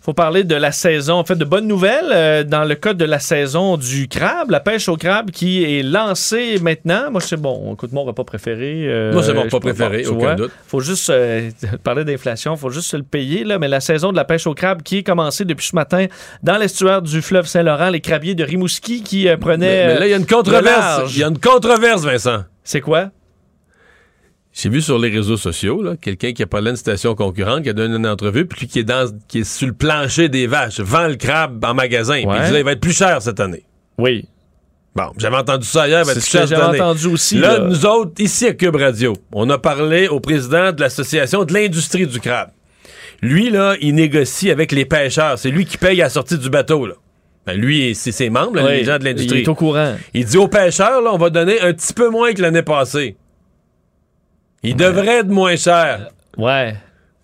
faut 0.01 0.13
parler 0.13 0.45
de 0.45 0.55
la 0.55 0.71
saison. 0.71 1.15
En 1.15 1.25
fait, 1.25 1.35
de 1.35 1.43
bonnes 1.43 1.67
nouvelles 1.67 2.11
euh, 2.13 2.43
dans 2.45 2.63
le 2.63 2.73
cas 2.75 2.93
de 2.93 3.03
la 3.03 3.19
saison 3.19 3.75
du 3.75 4.07
crabe, 4.07 4.49
la 4.49 4.61
pêche 4.61 4.87
au 4.87 4.95
crabe 4.95 5.29
qui 5.29 5.63
est 5.65 5.83
lancée 5.83 6.57
maintenant. 6.61 7.11
Moi, 7.11 7.19
c'est 7.19 7.35
bon. 7.35 7.73
Écoute, 7.73 7.91
mon 7.91 8.05
repas 8.05 8.23
préféré. 8.23 8.85
euh, 8.87 9.11
Moi, 9.11 9.21
c'est 9.23 9.33
mon 9.33 9.43
repas 9.43 9.59
préféré, 9.59 10.05
aucun 10.05 10.17
vois, 10.19 10.35
doute. 10.35 10.51
Faut 10.67 10.79
juste 10.79 11.09
euh, 11.09 11.49
parler 11.83 12.05
d'inflation, 12.05 12.55
faut 12.55 12.69
juste 12.69 12.87
se 12.89 12.95
le 12.95 13.03
payer 13.03 13.43
là. 13.43 13.59
Mais 13.59 13.67
la 13.67 13.81
saison 13.81 14.11
de 14.11 14.15
la 14.15 14.23
pêche 14.23 14.47
au 14.47 14.53
crabe 14.53 14.83
qui 14.83 14.99
est 14.99 15.03
commencée 15.03 15.43
depuis 15.43 15.67
ce 15.67 15.75
matin 15.75 16.05
dans 16.43 16.57
l'estuaire 16.57 17.01
du 17.01 17.21
fleuve 17.21 17.45
Saint-Laurent, 17.45 17.89
les 17.89 17.99
crabiers 17.99 18.35
de 18.35 18.43
Rimouski 18.45 19.03
qui 19.03 19.27
prenaient. 19.41 19.87
Mais, 19.87 19.93
mais 19.95 19.99
là, 19.99 20.07
il 20.07 20.11
y 20.11 20.13
a 20.13 20.17
une 20.17 20.25
controverse. 20.25 21.13
Il 21.13 21.19
y 21.19 21.23
a 21.25 21.27
une 21.27 21.39
controverse, 21.39 22.03
Vincent. 22.05 22.45
C'est 22.63 22.79
quoi? 22.81 23.09
J'ai 24.61 24.69
vu 24.69 24.81
sur 24.81 24.99
les 24.99 25.09
réseaux 25.09 25.37
sociaux 25.37 25.83
quelqu'un 26.01 26.33
qui 26.33 26.43
a 26.43 26.47
parlé 26.47 26.71
d'une 26.71 26.75
station 26.75 27.15
concurrente, 27.15 27.63
qui 27.63 27.69
a 27.69 27.73
donné 27.73 27.95
une 27.95 28.07
entrevue, 28.07 28.45
puis 28.45 28.67
qui 28.67 28.79
est 28.79 28.83
dans, 28.83 29.09
qui 29.29 29.39
est 29.39 29.43
sur 29.45 29.67
le 29.67 29.73
plancher 29.73 30.27
des 30.27 30.47
vaches, 30.47 30.81
vend 30.81 31.07
le 31.07 31.15
crabe 31.15 31.63
en 31.63 31.73
magasin. 31.73 32.15
Puis 32.15 32.37
il 32.37 32.51
dit, 32.51 32.57
il 32.57 32.63
va 32.65 32.73
être 32.73 32.81
plus 32.81 32.95
cher 32.97 33.21
cette 33.21 33.39
année. 33.39 33.63
Oui. 33.97 34.25
Bon, 34.95 35.11
j'avais 35.17 35.37
entendu 35.37 35.65
ça 35.65 35.87
hier, 35.87 36.01
il 36.01 36.05
va 36.05 36.11
être 36.11 36.19
C'est 36.19 36.29
plus 36.39 36.47
ce 36.47 36.53
que 36.55 36.59
j'avais 36.61 36.77
entendu 36.81 37.07
aussi, 37.07 37.37
Là, 37.37 37.59
là. 37.59 37.65
nous 37.65 37.85
autres, 37.85 38.11
ici 38.19 38.47
à 38.47 38.53
Cube 38.53 38.75
Radio, 38.75 39.13
on 39.31 39.49
a 39.49 39.57
parlé 39.57 40.07
au 40.09 40.19
président 40.19 40.73
de 40.73 40.81
l'association 40.81 41.45
de 41.45 41.53
l'industrie 41.53 42.05
du 42.07 42.19
crabe. 42.19 42.49
Lui, 43.21 43.49
là, 43.51 43.75
il 43.81 43.95
négocie 43.95 44.49
avec 44.51 44.71
les 44.73 44.85
pêcheurs. 44.85 45.39
C'est 45.39 45.51
lui 45.51 45.65
qui 45.65 45.77
paye 45.77 46.01
à 46.01 46.05
la 46.05 46.09
sortie 46.09 46.37
du 46.37 46.49
bateau, 46.49 46.85
là. 46.85 46.95
Ben, 47.45 47.53
lui 47.53 47.83
et 47.83 47.93
c'est 47.93 48.11
ses 48.11 48.29
membres, 48.29 48.55
là, 48.57 48.65
Oui, 48.65 48.71
les 48.71 48.83
gens 48.83 48.97
de 48.97 49.05
l'industrie. 49.05 49.39
il 49.39 49.43
est 49.43 49.47
au 49.47 49.55
courant. 49.55 49.95
Il 50.13 50.25
dit 50.25 50.37
aux 50.37 50.47
pêcheurs, 50.49 51.01
là, 51.01 51.11
on 51.13 51.17
va 51.17 51.29
donner 51.29 51.61
un 51.61 51.71
petit 51.73 51.93
peu 51.93 52.09
moins 52.09 52.33
que 52.33 52.41
l'année 52.41 52.61
passée. 52.61 53.15
Il 54.63 54.75
devrait 54.75 55.19
être 55.19 55.27
moins 55.29 55.55
cher. 55.55 56.09
Ouais. 56.37 56.75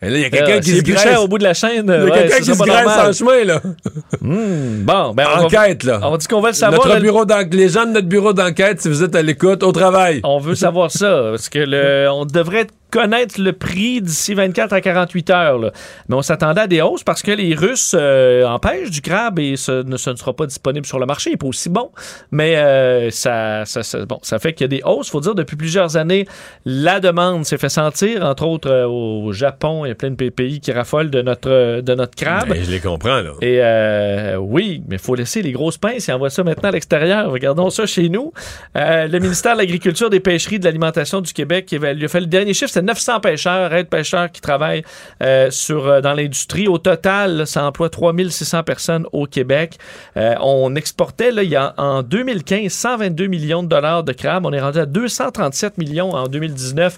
Et 0.01 0.09
là, 0.09 0.17
il 0.17 0.21
y 0.21 0.25
a 0.25 0.29
quelqu'un 0.29 0.57
Euh, 0.57 0.59
qui 0.59 0.71
se 0.75 0.81
plus 0.83 0.93
graisse. 0.93 1.03
cher 1.03 1.23
au 1.23 1.27
bout 1.27 1.37
de 1.37 1.43
la 1.43 1.53
chaîne. 1.53 1.85
Il 1.87 1.89
y 1.89 1.95
a 1.95 2.03
ouais, 2.03 2.11
quelqu'un 2.11 2.37
qui 2.37 2.43
se 2.55 2.63
graisse 2.63 2.87
en 2.87 3.13
chemin, 3.13 3.43
là. 3.43 3.61
Hmm, 4.21 4.83
bon, 4.83 5.13
ben 5.13 5.25
on 5.35 5.37
va- 5.39 5.43
Enquête, 5.45 5.83
là. 5.83 5.99
On 6.03 6.17
dit 6.17 6.27
qu'on 6.27 6.41
va 6.41 6.49
le 6.49 6.53
savoir. 6.55 6.87
Notre 6.87 6.99
bureau 7.01 7.25
les 7.51 7.69
gens 7.69 7.85
de 7.85 7.91
notre 7.91 8.07
bureau 8.07 8.33
d'enquête, 8.33 8.81
si 8.81 8.89
vous 8.89 9.03
êtes 9.03 9.15
à 9.15 9.21
l'écoute, 9.21 9.63
au 9.63 9.71
travail. 9.71 10.19
On 10.23 10.39
veut 10.39 10.55
savoir 10.55 10.91
ça, 10.91 11.27
parce 11.31 11.49
que 11.49 11.59
le, 11.59 12.07
on 12.11 12.25
devrait 12.25 12.67
connaître 12.95 13.41
le 13.41 13.51
prix 13.51 14.01
d'ici 14.01 14.33
24 14.33 14.71
à 14.71 14.79
48 14.79 15.29
heures. 15.31 15.59
là. 15.59 15.71
Mais 16.07 16.15
on 16.15 16.21
s'attendait 16.21 16.61
à 16.61 16.67
des 16.67 16.81
hausses 16.81 17.03
parce 17.03 17.21
que 17.21 17.31
les 17.31 17.53
Russes 17.53 17.93
euh, 17.97 18.45
empêchent 18.45 18.89
du 18.89 19.01
crabe 19.01 19.37
et 19.39 19.57
ce 19.57 19.83
ne, 19.83 19.97
ce 19.97 20.11
ne 20.11 20.15
sera 20.15 20.33
pas 20.33 20.45
disponible 20.45 20.85
sur 20.85 20.97
le 20.97 21.05
marché. 21.05 21.29
Il 21.29 21.33
n'est 21.33 21.37
pas 21.37 21.47
aussi 21.47 21.67
bon. 21.69 21.91
Mais 22.31 22.55
euh, 22.55 23.09
ça, 23.11 23.65
ça, 23.65 23.83
ça- 23.83 24.05
bon, 24.05 24.19
ça 24.21 24.39
fait 24.39 24.53
qu'il 24.53 24.63
y 24.63 24.65
a 24.65 24.67
des 24.69 24.81
hausses. 24.85 25.07
Il 25.07 25.11
faut 25.11 25.19
dire, 25.19 25.35
depuis 25.35 25.57
plusieurs 25.57 25.97
années, 25.97 26.25
la 26.63 27.01
demande 27.01 27.43
s'est 27.45 27.57
fait 27.57 27.67
sentir, 27.69 28.23
entre 28.23 28.45
autres 28.45 28.69
euh, 28.71 28.87
au 28.87 29.33
Japon. 29.33 29.83
Il 29.85 29.89
y 29.89 29.91
a 29.91 29.95
plein 29.95 30.11
de 30.11 30.29
pays 30.29 30.61
qui 30.61 30.71
raffolent 30.71 31.09
de 31.09 31.21
notre, 31.21 31.81
de 31.81 31.95
notre 31.95 32.15
crabe. 32.15 32.47
Ben, 32.49 32.63
je 32.63 32.71
les 32.71 32.79
comprends, 32.79 33.19
là. 33.21 33.31
Et 33.41 34.37
oui, 34.37 34.81
mais 34.87 34.95
il 34.95 35.01
faut 35.01 35.15
laisser 35.15 35.41
les 35.41 35.51
grosses 35.51 35.77
pinces 35.77 36.07
et 36.07 36.13
envoie 36.13 36.29
ça 36.29 36.43
maintenant 36.43 36.69
à 36.69 36.71
l'extérieur. 36.71 37.29
Regardons 37.29 37.69
ça 37.69 37.85
chez 37.85 38.07
nous. 38.09 38.31
Le 38.75 39.19
ministère 39.19 39.53
de 39.53 39.59
l'Agriculture, 39.59 40.09
des 40.09 40.19
Pêcheries, 40.19 40.59
de 40.59 40.65
l'Alimentation 40.65 41.19
du 41.21 41.33
Québec, 41.33 41.65
qui 41.65 41.77
lui 41.77 42.05
a 42.05 42.07
fait 42.07 42.19
le 42.21 42.25
dernier 42.27 42.53
chiffre, 42.53 42.71
900 42.85 43.19
pêcheurs, 43.19 43.73
aides 43.73 43.89
pêcheurs 43.89 44.31
qui 44.31 44.41
travaillent 44.41 44.83
euh, 45.21 45.51
sur, 45.51 45.87
euh, 45.87 46.01
dans 46.01 46.13
l'industrie. 46.13 46.67
Au 46.67 46.77
total, 46.77 47.45
ça 47.45 47.65
emploie 47.65 47.89
3600 47.89 48.63
personnes 48.63 49.05
au 49.11 49.25
Québec. 49.25 49.77
Euh, 50.17 50.35
on 50.41 50.75
exportait, 50.75 51.31
là, 51.31 51.43
il 51.43 51.49
y 51.49 51.55
a, 51.55 51.73
en 51.77 52.03
2015, 52.03 52.71
122 52.71 53.27
millions 53.27 53.63
de 53.63 53.67
dollars 53.67 54.03
de 54.03 54.13
crabes. 54.13 54.45
On 54.45 54.53
est 54.53 54.61
rendu 54.61 54.79
à 54.79 54.85
237 54.85 55.77
millions 55.77 56.11
en 56.11 56.27
2019. 56.27 56.97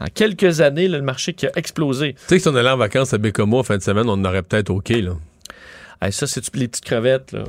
En 0.00 0.06
quelques 0.14 0.60
années, 0.60 0.86
là, 0.86 0.98
le 0.98 1.04
marché 1.04 1.32
qui 1.32 1.46
a 1.46 1.50
explosé. 1.56 2.12
Tu 2.12 2.20
sais 2.26 2.36
que 2.36 2.42
si 2.42 2.48
on 2.48 2.54
allait 2.54 2.70
en 2.70 2.76
vacances 2.76 3.14
à 3.14 3.18
Bécomo 3.18 3.58
en 3.58 3.62
fin 3.64 3.76
de 3.76 3.82
semaine, 3.82 4.08
on 4.08 4.24
aurait 4.24 4.42
peut-être 4.42 4.70
OK, 4.70 4.90
là. 4.90 5.12
Hey, 6.00 6.12
ça, 6.12 6.28
c'est 6.28 6.54
les 6.54 6.68
petites 6.68 6.84
crevettes, 6.84 7.32
là? 7.32 7.44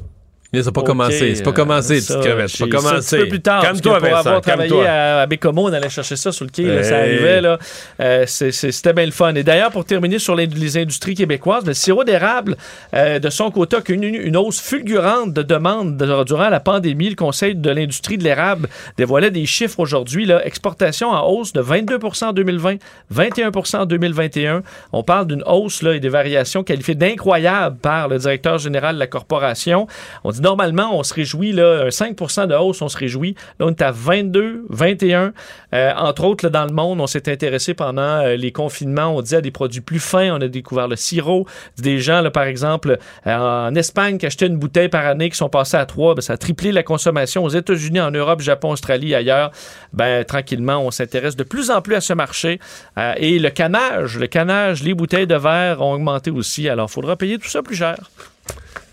Mais 0.51 0.59
ça 0.63 0.65
n'a 0.65 0.71
pas 0.71 0.81
Ok, 0.81 0.87
commencé. 0.87 1.35
C'est 1.35 1.43
pas 1.43 1.49
euh, 1.51 1.53
commencé, 1.53 1.93
les 1.95 2.01
ça, 2.01 2.19
crevettes. 2.19 2.49
C'est 2.49 2.65
pas 2.67 2.77
commencé. 2.77 3.15
Un 3.17 3.19
peu 3.21 3.27
plus 3.27 3.41
tard. 3.41 3.61
Calme-toi, 3.61 3.99
pour 3.99 4.07
Vincent. 4.09 4.17
avoir 4.19 4.41
travaillé 4.41 4.85
à, 4.85 5.19
à 5.21 5.25
Bécomo, 5.27 5.69
on 5.69 5.73
allait 5.73 5.89
chercher 5.89 6.15
ça 6.15 6.31
sur 6.31 6.45
le 6.45 6.49
quai. 6.51 6.63
là, 6.63 6.83
ça 6.83 6.97
Hey. 7.05 7.13
arrivait. 7.15 7.41
Là. 7.41 7.59
Euh, 8.01 8.25
C'était 8.27 8.93
bien 8.93 9.05
le 9.05 9.11
fun. 9.11 9.35
Et 9.35 9.43
d'ailleurs, 9.43 9.69
pour 9.71 9.85
terminer 9.85 10.17
sur 10.17 10.35
les, 10.35 10.47
les 10.47 10.77
industries 10.77 11.13
québécoises, 11.13 11.65
le 11.65 11.73
sirop 11.75 12.03
d'érable, 12.03 12.57
euh, 12.95 13.19
de 13.19 13.29
son 13.29 13.51
côté, 13.51 13.75
a 13.77 13.81
une, 13.89 14.03
une 14.03 14.37
hausse 14.37 14.59
fulgurante 14.59 15.33
de 15.33 15.43
demande 15.43 15.97
de- 15.97 16.23
durant 16.23 16.49
la 16.49 16.59
pandémie. 16.59 17.09
Le 17.09 17.15
Conseil 17.15 17.53
de 17.55 17.69
l'industrie 17.69 18.17
de 18.17 18.23
l'érable 18.23 18.69
dévoilait 18.97 19.31
des 19.31 19.45
chiffres 19.45 19.79
aujourd'hui. 19.79 20.25
là. 20.25 20.43
Exportation 20.45 21.09
en 21.09 21.27
hausse 21.29 21.53
de 21.53 21.61
22% 21.61 22.25
en 22.29 22.33
2020, 22.33 22.77
21% 23.13 23.77
en 23.81 23.85
2021. 23.85 24.63
On 24.93 25.03
parle 25.03 25.27
d'une 25.27 25.43
hausse 25.45 25.83
là, 25.83 25.93
et 25.93 25.99
des 25.99 26.09
variations 26.09 26.63
qualifiées 26.63 26.95
d'incroyables 26.95 27.77
par 27.77 28.07
le 28.07 28.17
directeur 28.17 28.57
général 28.57 28.95
de 28.95 28.99
la 28.99 29.07
corporation. 29.07 29.87
On 30.23 30.31
dit 30.31 30.38
normalement, 30.41 30.97
on 30.97 31.03
se 31.03 31.13
réjouit, 31.13 31.51
là, 31.51 31.83
un 31.85 31.89
5% 31.89 32.47
de 32.47 32.55
hausse, 32.55 32.81
on 32.81 32.89
se 32.89 32.97
réjouit. 32.97 33.35
Là, 33.59 33.67
on 33.67 33.69
est 33.69 33.81
à 33.81 33.91
22, 33.91 34.65
21. 34.69 35.33
Euh, 35.73 35.91
entre 35.95 36.23
autres, 36.23 36.49
dans 36.49 36.65
le 36.65 36.73
monde, 36.73 37.01
on 37.01 37.07
s'est 37.07 37.31
intéressé 37.31 37.73
pendant 37.73 38.01
euh, 38.01 38.35
les 38.35 38.51
confinements, 38.51 39.15
on 39.15 39.21
dit 39.21 39.35
à 39.35 39.41
des 39.41 39.51
produits 39.51 39.81
plus 39.81 39.99
fins. 39.99 40.35
On 40.35 40.41
a 40.41 40.47
découvert 40.47 40.87
le 40.87 40.95
sirop. 40.95 41.45
Des 41.77 41.99
gens, 41.99 42.21
là, 42.21 42.31
par 42.31 42.43
exemple, 42.43 42.97
euh, 43.27 43.67
en 43.67 43.75
Espagne, 43.75 44.17
qui 44.17 44.25
achetaient 44.25 44.47
une 44.47 44.57
bouteille 44.57 44.89
par 44.89 45.05
année, 45.05 45.29
qui 45.29 45.37
sont 45.37 45.49
passés 45.49 45.77
à 45.77 45.85
trois, 45.85 46.15
ben, 46.15 46.21
ça 46.21 46.33
a 46.33 46.37
triplé 46.37 46.71
la 46.71 46.83
consommation. 46.83 47.43
Aux 47.43 47.49
États-Unis, 47.49 48.01
en 48.01 48.11
Europe, 48.11 48.41
Japon, 48.41 48.71
Australie, 48.71 49.15
ailleurs, 49.15 49.51
ben, 49.93 50.23
tranquillement, 50.23 50.77
on 50.77 50.91
s'intéresse 50.91 51.35
de 51.35 51.43
plus 51.43 51.71
en 51.71 51.81
plus 51.81 51.95
à 51.95 52.01
ce 52.01 52.13
marché. 52.13 52.59
Euh, 52.97 53.13
et 53.17 53.39
le 53.39 53.49
canage, 53.49 54.17
le 54.17 54.27
canage, 54.27 54.83
les 54.83 54.93
bouteilles 54.93 55.27
de 55.27 55.35
verre 55.35 55.81
ont 55.81 55.93
augmenté 55.93 56.31
aussi. 56.31 56.69
Alors, 56.69 56.87
il 56.89 56.93
faudra 56.93 57.15
payer 57.15 57.37
tout 57.37 57.49
ça 57.49 57.61
plus 57.61 57.75
cher. 57.75 57.97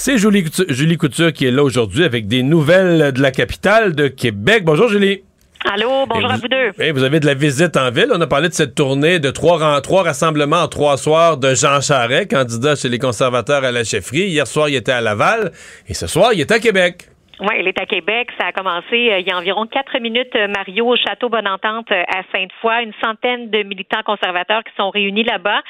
C'est 0.00 0.16
Julie 0.16 0.44
Couture, 0.44 0.64
Julie 0.68 0.96
Couture 0.96 1.32
qui 1.32 1.44
est 1.46 1.50
là 1.50 1.64
aujourd'hui 1.64 2.04
avec 2.04 2.28
des 2.28 2.44
nouvelles 2.44 3.10
de 3.10 3.20
la 3.20 3.32
capitale 3.32 3.96
de 3.96 4.06
Québec. 4.06 4.62
Bonjour 4.64 4.88
Julie. 4.88 5.22
Allô, 5.68 6.06
bonjour 6.08 6.30
à 6.30 6.36
vous- 6.36 6.46
deux. 6.46 6.70
Eh, 6.78 6.92
vous 6.92 7.02
avez 7.02 7.18
de 7.18 7.26
la 7.26 7.34
visite 7.34 7.76
en 7.76 7.90
ville. 7.90 8.06
On 8.14 8.20
a 8.20 8.28
parlé 8.28 8.48
de 8.48 8.54
cette 8.54 8.76
tournée 8.76 9.18
de 9.18 9.30
trois, 9.30 9.80
trois 9.80 10.04
rassemblements 10.04 10.62
en 10.62 10.68
trois 10.68 10.98
soirs 10.98 11.36
de 11.36 11.52
Jean 11.56 11.80
Charest, 11.80 12.30
candidat 12.30 12.76
chez 12.76 12.88
les 12.88 13.00
conservateurs 13.00 13.64
à 13.64 13.72
la 13.72 13.82
chefferie. 13.82 14.28
Hier 14.28 14.46
soir, 14.46 14.68
il 14.68 14.76
était 14.76 14.92
à 14.92 15.00
Laval 15.00 15.50
et 15.88 15.94
ce 15.94 16.06
soir, 16.06 16.32
il 16.32 16.40
est 16.40 16.52
à 16.52 16.60
Québec. 16.60 17.08
Oui, 17.40 17.54
elle 17.56 17.68
est 17.68 17.80
à 17.80 17.86
Québec. 17.86 18.30
Ça 18.40 18.48
a 18.48 18.52
commencé 18.52 19.12
euh, 19.12 19.20
il 19.20 19.28
y 19.28 19.30
a 19.30 19.38
environ 19.38 19.64
quatre 19.66 19.96
minutes, 20.00 20.34
euh, 20.34 20.48
Mario, 20.48 20.88
au 20.88 20.96
Château 20.96 21.28
Bonne-Entente 21.28 21.86
euh, 21.92 22.02
à 22.08 22.22
Sainte-Foy. 22.32 22.82
Une 22.82 22.92
centaine 23.00 23.48
de 23.50 23.62
militants 23.62 24.02
conservateurs 24.02 24.64
qui 24.64 24.74
sont 24.76 24.90
réunis 24.90 25.22
là-bas. 25.22 25.62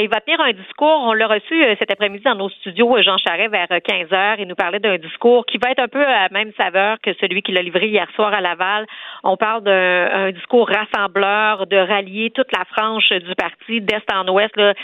il 0.00 0.08
va 0.08 0.20
tenir 0.20 0.40
un 0.40 0.50
discours. 0.50 1.04
On 1.04 1.12
l'a 1.12 1.28
reçu 1.28 1.54
cet 1.78 1.92
après-midi 1.92 2.24
dans 2.24 2.34
nos 2.34 2.48
studios, 2.48 3.00
Jean 3.02 3.16
Charest, 3.18 3.52
vers 3.52 3.68
15 3.68 4.12
heures. 4.12 4.40
Il 4.40 4.48
nous 4.48 4.56
parlait 4.56 4.80
d'un 4.80 4.98
discours 4.98 5.46
qui 5.46 5.58
va 5.58 5.70
être 5.70 5.78
un 5.78 5.88
peu 5.88 6.04
à 6.04 6.22
la 6.22 6.28
même 6.30 6.52
saveur 6.56 6.96
que 7.00 7.12
celui 7.20 7.42
qu'il 7.42 7.56
a 7.58 7.62
livré 7.62 7.86
hier 7.86 8.08
soir 8.16 8.34
à 8.34 8.40
Laval. 8.40 8.86
On 9.24 9.36
parle 9.36 9.62
d'un 9.62 10.30
discours 10.32 10.68
rassembleur, 10.68 11.66
de 11.66 11.76
rallier 11.76 12.30
toute 12.30 12.52
la 12.56 12.64
frange 12.64 13.08
du 13.08 13.34
parti 13.34 13.80
d'est 13.80 14.12
en 14.12 14.28
ouest 14.28 14.54
là, 14.56 14.74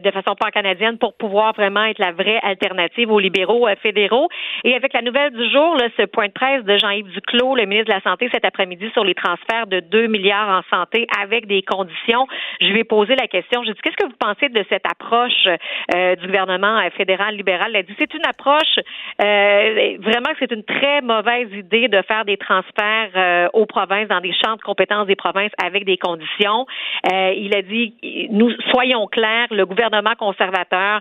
de 0.00 0.10
façon 0.10 0.34
pan-canadienne 0.34 0.98
pour 0.98 1.16
pouvoir 1.16 1.54
vraiment 1.54 1.84
être 1.84 1.98
la 1.98 2.12
vraie 2.12 2.40
alternative 2.42 3.10
aux 3.10 3.18
libéraux 3.18 3.66
fédéraux. 3.82 4.28
Et 4.64 4.74
avec 4.74 4.92
la 4.92 5.02
nouvelle 5.02 5.32
du 5.32 5.50
jour, 5.50 5.76
ce 5.96 6.04
point 6.06 6.26
de 6.26 6.32
presse 6.32 6.64
de 6.64 6.76
Jean-Yves 6.76 7.10
Duclos, 7.12 7.54
le 7.54 7.66
ministre 7.66 7.92
de 7.92 7.94
la 7.94 8.00
Santé, 8.00 8.28
cet 8.32 8.44
après-midi 8.44 8.90
sur 8.92 9.04
les 9.04 9.14
transferts 9.14 9.66
de 9.66 9.80
2 9.80 10.06
milliards 10.06 10.48
en 10.48 10.76
santé 10.76 11.06
avec 11.20 11.46
des 11.46 11.62
conditions. 11.62 12.26
Je 12.60 12.66
lui 12.68 12.80
ai 12.80 12.84
posé 12.84 13.14
la 13.16 13.26
question. 13.26 13.62
Je 13.62 13.66
lui 13.66 13.70
ai 13.70 13.74
dit, 13.74 13.80
qu'est-ce 13.82 13.96
que 13.96 14.06
vous 14.06 14.18
pensez 14.18 14.48
de 14.48 14.64
cette 14.68 14.86
approche 14.86 15.46
euh, 15.94 16.16
du 16.16 16.26
gouvernement 16.26 16.78
euh, 16.78 16.90
fédéral 16.96 17.34
libéral? 17.36 17.70
Elle 17.70 17.76
a 17.76 17.82
dit, 17.82 17.94
c'est 17.98 18.12
une 18.14 18.26
approche, 18.26 18.78
euh, 19.22 19.96
vraiment 20.00 20.30
c'est 20.38 20.52
une 20.52 20.64
très 20.64 21.00
mauvaise 21.00 21.52
idée 21.52 21.88
de 21.88 22.02
faire 22.02 22.24
des 22.24 22.36
transferts 22.36 23.50
aux 23.52 23.66
dans 24.08 24.20
des 24.20 24.32
champs 24.32 24.56
de 24.56 24.62
compétences 24.62 25.06
des 25.06 25.16
provinces 25.16 25.52
avec 25.62 25.84
des 25.84 25.98
conditions. 25.98 26.66
il 27.04 27.54
a 27.54 27.62
dit, 27.62 27.94
nous, 28.30 28.50
soyons 28.72 29.06
clairs, 29.06 29.48
le 29.50 29.66
gouvernement 29.66 30.14
conservateur, 30.18 31.00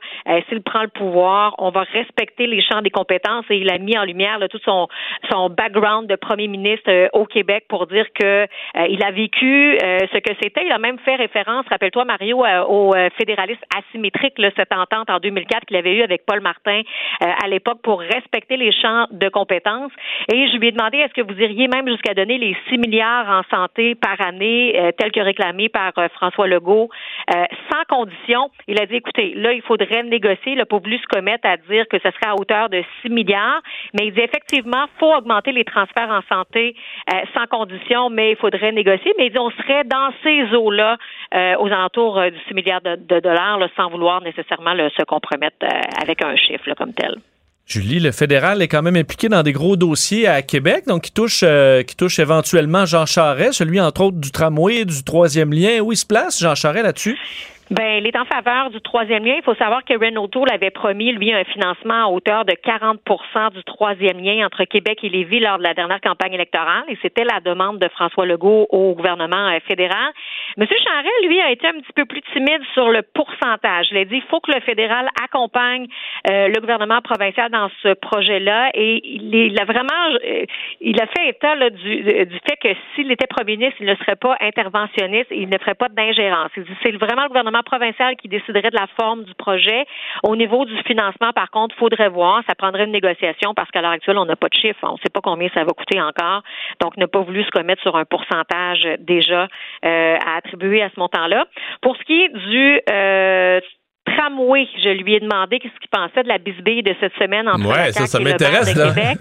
s'il 0.50 0.62
prend 0.62 0.82
le 0.82 0.90
pouvoir, 0.90 1.56
on 1.58 1.70
va 1.70 1.84
respecter 1.94 2.48
les 2.48 2.62
champs 2.62 2.82
des 2.82 2.90
compétences 2.90 3.46
et 3.50 3.58
il 3.58 3.72
a 3.72 3.78
mis 3.78 3.98
en 3.98 4.04
lumière 4.04 4.40
tout 4.50 4.60
son, 4.64 4.88
son 5.32 5.50
background 5.50 6.08
de 6.08 6.16
premier 6.16 6.48
ministre 6.48 6.90
euh, 6.90 7.08
au 7.14 7.26
Québec 7.26 7.66
pour 7.70 7.88
dire 7.88 8.06
que 8.14 8.44
euh, 8.44 8.88
il 8.90 9.04
a 9.04 9.12
vécu 9.12 9.78
euh, 9.82 10.00
ce 10.14 10.18
que 10.20 10.34
c'était. 10.42 10.66
Il 10.66 10.72
a 10.72 10.78
même 10.78 11.00
fait 11.00 11.16
référence, 11.16 11.66
rappelle-toi 11.70 12.06
Mario, 12.06 12.44
au 12.68 12.94
fédéralisme 13.18 13.62
asymétrique, 13.76 14.38
là, 14.38 14.50
cette 14.56 14.74
entente 14.74 15.10
en 15.10 15.20
2004 15.20 15.66
qu'il 15.66 15.78
avait 15.78 15.96
eu 15.96 16.02
avec 16.02 16.26
Paul 16.26 16.42
Martin 16.42 16.82
à 17.22 17.48
l'époque 17.48 17.82
pour 17.84 18.00
respecter 18.00 18.58
les 18.58 18.72
champs 18.72 19.08
de 19.12 19.30
compétences. 19.30 19.92
Et 20.32 20.48
je 20.50 20.58
lui 20.58 20.68
ai 20.68 20.72
demandé 20.72 20.98
est-ce 20.98 21.14
que 21.14 21.22
vous 21.22 21.40
iriez 21.40 21.68
même 21.68 21.88
jusqu'à 21.88 22.14
donner 22.14 22.38
les 22.38 22.56
6 22.70 22.78
milliards 22.78 23.28
en 23.30 23.44
santé 23.56 23.96
par 23.96 24.20
année, 24.22 24.92
tel 24.98 25.12
que 25.12 25.20
réclamé 25.20 25.70
par 25.70 25.92
François 26.14 26.48
Legault, 26.48 26.90
sans 27.30 27.84
condition. 27.88 28.50
Il 28.68 28.80
a 28.82 28.86
dit 28.86 28.96
écoutez, 28.96 29.34
là, 29.36 29.54
il 29.54 29.62
faudrait 29.62 30.04
négocier. 30.04 30.54
Il 30.54 30.58
n'a 30.58 30.66
pas 30.66 30.80
se 30.80 31.08
commettre 31.08 31.48
à 31.48 31.58
dire 31.58 31.86
que 31.90 31.98
ce 31.98 32.10
serait 32.12 32.30
à 32.30 32.36
hauteur 32.36 32.70
de 32.70 32.84
6 33.02 33.10
milliards, 33.10 33.62
mais 33.94 34.08
il 34.08 34.14
dit 34.14 34.22
effectivement, 34.22 34.86
faut 35.00 35.14
augmenter 35.14 35.52
les 35.52 35.64
transferts 35.64 36.10
en 36.10 36.22
santé 36.34 36.76
euh, 37.14 37.18
sans 37.34 37.48
condition, 37.48 38.10
mais 38.10 38.32
il 38.32 38.38
faudrait 38.38 38.72
négocier. 38.72 39.14
Mais 39.18 39.32
on 39.38 39.50
serait 39.52 39.84
dans 39.84 40.12
ces 40.24 40.56
eaux-là, 40.56 40.98
euh, 41.34 41.56
aux 41.60 41.68
alentours 41.68 42.20
euh, 42.20 42.30
du 42.30 42.40
6 42.48 42.54
milliards 42.54 42.82
de, 42.82 43.20
dollars, 43.20 43.60
sans 43.76 43.90
vouloir 43.90 44.22
nécessairement 44.22 44.74
se 44.76 45.04
compromettre 45.04 45.66
avec 46.02 46.24
un 46.24 46.36
chiffre 46.36 46.74
comme 46.78 46.94
tel. 46.94 47.16
Julie, 47.68 48.00
le 48.00 48.12
fédéral 48.12 48.62
est 48.62 48.68
quand 48.68 48.84
même 48.84 48.96
impliqué 48.96 49.28
dans 49.28 49.42
des 49.42 49.52
gros 49.52 49.76
dossiers 49.76 50.28
à 50.28 50.44
Québec, 50.44 50.86
donc 50.88 51.04
qui 51.04 51.12
touche, 51.12 51.44
qui 51.88 51.96
touche 51.96 52.20
éventuellement 52.20 52.86
Jean 52.86 53.08
Charest, 53.08 53.54
celui 53.54 53.82
entre 53.82 54.02
autres 54.02 54.18
du 54.18 54.30
tramway, 54.32 54.86
du 54.86 55.04
troisième 55.04 55.52
lien. 55.52 55.80
Où 55.80 55.92
il 55.92 55.98
se 55.98 56.06
place, 56.06 56.40
Jean 56.40 56.54
Charest, 56.54 56.84
là-dessus? 56.86 57.18
Ben, 57.72 57.98
il 58.00 58.08
est 58.08 58.16
en 58.16 58.26
faveur 58.26 58.70
du 58.70 58.80
troisième 58.82 59.26
lien. 59.26 59.36
Il 59.38 59.44
faut 59.44 59.56
savoir 59.56 59.84
que 59.84 59.94
Renault 59.94 60.28
Tour 60.28 60.46
avait 60.52 60.70
promis, 60.70 61.12
lui, 61.14 61.34
un 61.34 61.44
financement 61.46 62.06
à 62.06 62.08
hauteur 62.10 62.46
de 62.46 62.54
40% 62.54 63.54
du 63.54 63.64
troisième 63.64 64.20
lien 64.20 64.46
entre 64.46 64.66
Québec 64.66 65.00
et 65.04 65.10
Lévis 65.10 65.40
lors 65.40 65.58
de 65.58 65.64
la 65.64 65.74
dernière 65.74 66.00
campagne 66.02 66.34
électorale. 66.34 66.84
Et 66.90 66.98
c'était 67.02 67.24
la 67.24 67.40
demande 67.40 67.80
de 67.80 67.90
François 67.90 68.26
Legault 68.26 68.68
au 68.70 68.94
gouvernement 68.94 69.50
euh, 69.50 69.60
fédéral. 69.68 70.14
Monsieur 70.58 70.78
Charest, 70.84 71.28
lui, 71.28 71.42
a 71.42 71.52
été 71.52 71.68
un 71.68 71.74
petit 71.74 71.94
peu 71.96 72.06
plus 72.06 72.22
timide 72.34 72.62
sur 72.74 72.90
le 72.90 73.02
pourcentage. 73.02 73.88
Il 73.92 73.98
a 73.98 74.06
dit 74.06 74.18
il 74.18 74.30
faut 74.30 74.40
que 74.42 74.52
le 74.52 74.62
fédéral 74.62 75.10
accompagne 75.24 75.88
euh, 76.30 76.50
le 76.50 76.62
gouvernement 76.62 77.02
provincial 77.02 77.50
dans 77.50 77.70
ce 77.82 77.94
projet-là. 77.94 78.70
Et 78.76 79.02
il, 79.04 79.60
a 79.60 79.66
vraiment, 79.66 80.18
euh, 80.24 80.46
il 80.82 81.02
a 81.02 81.08
fait 81.08 81.30
état 81.30 81.56
du, 81.72 82.26
du 82.26 82.40
fait 82.48 82.58
que 82.62 82.70
s'il 82.94 83.12
était 83.12 83.28
premier 83.28 83.58
ministre, 83.58 83.78
il 83.80 83.88
ne 83.88 83.96
serait 83.96 84.16
pas 84.16 84.38
interventionniste 84.40 85.32
il 85.32 85.50
ne 85.50 85.58
ferait 85.58 85.76
pas 85.76 85.90
d'ingérence. 85.90 86.52
Il 86.58 86.64
dit 86.64 86.72
c'est 86.84 86.92
vraiment 86.92 87.24
le 87.24 87.28
gouvernement 87.30 87.55
provincial 87.64 88.16
qui 88.16 88.28
déciderait 88.28 88.72
de 88.72 88.76
la 88.76 88.88
forme 89.00 89.24
du 89.24 89.34
projet. 89.36 89.86
Au 90.24 90.36
niveau 90.36 90.66
du 90.66 90.76
financement, 90.84 91.32
par 91.34 91.50
contre, 91.52 91.76
il 91.76 91.80
faudrait 91.80 92.10
voir. 92.10 92.42
Ça 92.48 92.56
prendrait 92.56 92.86
une 92.86 92.92
négociation 92.92 93.54
parce 93.54 93.70
qu'à 93.72 93.82
l'heure 93.82 93.92
actuelle, 93.92 94.18
on 94.18 94.26
n'a 94.26 94.36
pas 94.36 94.48
de 94.48 94.56
chiffre. 94.56 94.80
On 94.84 94.94
ne 94.94 94.98
sait 94.98 95.12
pas 95.14 95.22
combien 95.22 95.50
ça 95.54 95.64
va 95.64 95.72
coûter 95.72 96.02
encore. 96.02 96.44
Donc, 96.82 96.98
n'a 96.98 97.08
pas 97.08 97.22
voulu 97.22 97.44
se 97.44 97.50
commettre 97.52 97.82
sur 97.82 97.96
un 97.96 98.06
pourcentage 98.06 98.88
déjà 99.00 99.48
euh, 99.86 100.18
à 100.26 100.38
attribuer 100.38 100.82
à 100.82 100.90
ce 100.90 101.00
montant-là. 101.00 101.46
Pour 101.82 101.96
ce 101.98 102.04
qui 102.04 102.22
est 102.22 102.30
du 102.30 102.82
euh, 102.90 103.60
tramway, 104.06 104.68
je 104.84 104.90
lui 104.90 105.16
ai 105.16 105.20
demandé 105.20 105.60
qu'est-ce 105.60 105.80
qu'il 105.80 105.90
pensait 105.90 106.24
de 106.24 106.28
la 106.28 106.38
bisbille 106.38 106.84
de 106.84 106.96
cette 107.00 107.14
semaine 107.16 107.48
entre 107.48 107.68
ouais, 107.68 107.92
ça, 107.92 108.06
ça 108.06 108.20
m'intéresse, 108.20 108.76
là. 108.76 108.90
Québec 108.90 109.18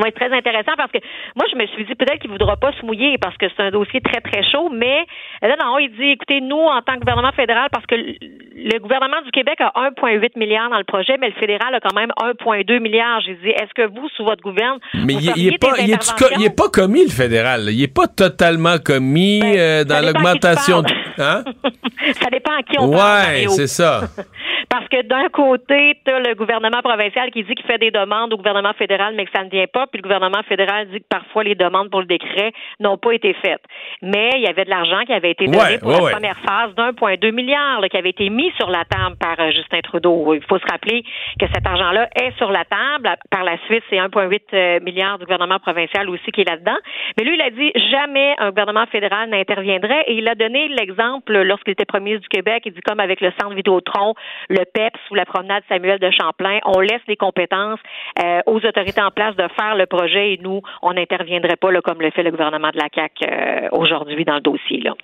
va 0.00 0.08
être 0.08 0.16
très 0.16 0.32
intéressant 0.32 0.72
parce 0.76 0.90
que 0.92 0.98
moi, 1.36 1.46
je 1.52 1.56
me 1.56 1.66
suis 1.66 1.84
dit 1.84 1.94
peut-être 1.94 2.20
qu'il 2.20 2.30
ne 2.30 2.38
voudra 2.38 2.56
pas 2.56 2.72
se 2.72 2.84
mouiller 2.84 3.18
parce 3.18 3.36
que 3.36 3.46
c'est 3.54 3.62
un 3.62 3.70
dossier 3.70 4.00
très, 4.00 4.20
très 4.20 4.42
chaud, 4.50 4.70
mais 4.70 5.04
là, 5.42 5.56
non, 5.62 5.78
il 5.78 5.90
dit 5.90 6.12
écoutez, 6.12 6.40
nous, 6.40 6.56
en 6.56 6.80
tant 6.82 6.94
que 6.94 7.00
gouvernement 7.00 7.32
fédéral, 7.32 7.68
parce 7.70 7.86
que 7.86 7.94
le 7.94 8.78
gouvernement 8.78 9.20
du 9.24 9.30
Québec 9.30 9.60
a 9.60 9.72
1,8 9.90 10.38
milliard 10.38 10.70
dans 10.70 10.78
le 10.78 10.84
projet, 10.84 11.16
mais 11.20 11.28
le 11.28 11.34
fédéral 11.34 11.74
a 11.74 11.80
quand 11.80 11.94
même 11.94 12.10
1,2 12.20 12.80
milliard. 12.80 13.20
J'ai 13.20 13.34
dit 13.34 13.48
est-ce 13.48 13.74
que 13.74 13.88
vous, 13.88 14.08
sous 14.16 14.24
votre 14.24 14.42
gouvernement, 14.42 14.80
mais 14.94 15.14
il 15.14 15.50
n'est 15.50 15.58
pas, 15.58 15.74
il 15.78 16.54
pas 16.54 16.68
commis, 16.68 17.04
le 17.04 17.10
fédéral? 17.10 17.68
Il 17.70 17.80
n'est 17.80 17.88
pas 17.88 18.06
totalement 18.06 18.76
commis 18.78 19.40
ben, 19.40 19.58
euh, 19.58 19.84
dans 19.84 20.04
l'augmentation. 20.04 20.82
Hein? 21.18 21.44
ça 22.20 22.30
dépend 22.30 22.52
à 22.52 22.62
qui 22.62 22.78
on 22.78 22.90
parle. 22.90 23.34
Ouais, 23.34 23.46
c'est 23.48 23.66
ça. 23.66 24.02
Parce 24.72 24.88
que 24.88 25.02
d'un 25.02 25.28
côté, 25.28 25.98
tu 26.02 26.10
as 26.10 26.20
le 26.20 26.34
gouvernement 26.34 26.80
provincial 26.82 27.30
qui 27.30 27.44
dit 27.44 27.54
qu'il 27.54 27.66
fait 27.66 27.76
des 27.76 27.90
demandes 27.90 28.32
au 28.32 28.38
gouvernement 28.38 28.72
fédéral, 28.72 29.12
mais 29.14 29.26
que 29.26 29.30
ça 29.36 29.44
ne 29.44 29.50
vient 29.50 29.66
pas, 29.66 29.86
puis 29.86 29.98
le 29.98 30.02
gouvernement 30.02 30.42
fédéral 30.48 30.88
dit 30.88 31.00
que 31.00 31.06
parfois 31.10 31.44
les 31.44 31.54
demandes 31.54 31.90
pour 31.90 32.00
le 32.00 32.06
décret 32.06 32.52
n'ont 32.80 32.96
pas 32.96 33.12
été 33.12 33.34
faites. 33.34 33.60
Mais 34.00 34.30
il 34.36 34.40
y 34.40 34.46
avait 34.46 34.64
de 34.64 34.70
l'argent 34.70 35.02
qui 35.04 35.12
avait 35.12 35.32
été 35.32 35.44
donné 35.44 35.76
pour 35.76 35.90
la 35.90 36.12
première 36.12 36.38
phase 36.38 36.74
d'1,2 36.74 37.32
milliard 37.32 37.82
qui 37.90 37.98
avait 37.98 38.08
été 38.08 38.30
mis 38.30 38.50
sur 38.52 38.70
la 38.70 38.86
table 38.86 39.16
par 39.20 39.38
euh, 39.40 39.50
Justin 39.50 39.80
Trudeau. 39.82 40.32
Il 40.32 40.42
faut 40.48 40.58
se 40.58 40.64
rappeler 40.70 41.02
que 41.38 41.46
cet 41.52 41.66
argent-là 41.66 42.08
est 42.18 42.34
sur 42.38 42.50
la 42.50 42.64
table. 42.64 43.14
Par 43.30 43.44
la 43.44 43.58
suite, 43.66 43.84
c'est 43.90 43.96
1,8 43.96 44.40
euh, 44.54 44.80
milliard 44.80 45.18
du 45.18 45.26
gouvernement 45.26 45.58
provincial 45.58 46.08
aussi 46.08 46.32
qui 46.32 46.40
est 46.40 46.48
là-dedans. 46.48 46.78
Mais 47.18 47.24
lui, 47.24 47.34
il 47.34 47.42
a 47.42 47.50
dit 47.50 47.72
jamais 47.90 48.36
un 48.38 48.48
gouvernement 48.48 48.86
fédéral 48.86 49.28
n'interviendrait 49.28 50.04
et 50.06 50.14
il 50.14 50.26
a 50.28 50.34
donné 50.34 50.68
l'exemple 50.68 51.42
lorsqu'il 51.42 51.72
était 51.72 51.84
premier 51.84 52.16
du 52.16 52.28
Québec. 52.28 52.62
Il 52.64 52.72
dit 52.72 52.80
comme 52.80 53.00
avec 53.00 53.20
le 53.20 53.32
centre 53.38 53.54
Vidéotron, 53.54 54.14
le 54.48 54.61
le 54.62 54.64
PEPS 54.72 55.00
ou 55.10 55.14
la 55.14 55.24
promenade 55.24 55.62
Samuel 55.68 55.98
de 55.98 56.10
Champlain, 56.10 56.58
on 56.64 56.80
laisse 56.80 57.02
les 57.08 57.16
compétences 57.16 57.80
euh, 58.22 58.40
aux 58.46 58.64
autorités 58.64 59.02
en 59.02 59.10
place 59.10 59.34
de 59.36 59.46
faire 59.58 59.74
le 59.76 59.86
projet 59.86 60.34
et 60.34 60.38
nous, 60.40 60.62
on 60.82 60.94
n'interviendrait 60.94 61.56
pas 61.56 61.70
là, 61.70 61.80
comme 61.80 62.00
le 62.00 62.10
fait 62.10 62.22
le 62.22 62.30
gouvernement 62.30 62.70
de 62.70 62.78
la 62.78 62.88
CAQ 62.94 63.24
euh, 63.24 63.68
aujourd'hui 63.72 64.24
dans 64.24 64.34
le 64.34 64.40
dossier. 64.40 64.80
Là. 64.80 64.94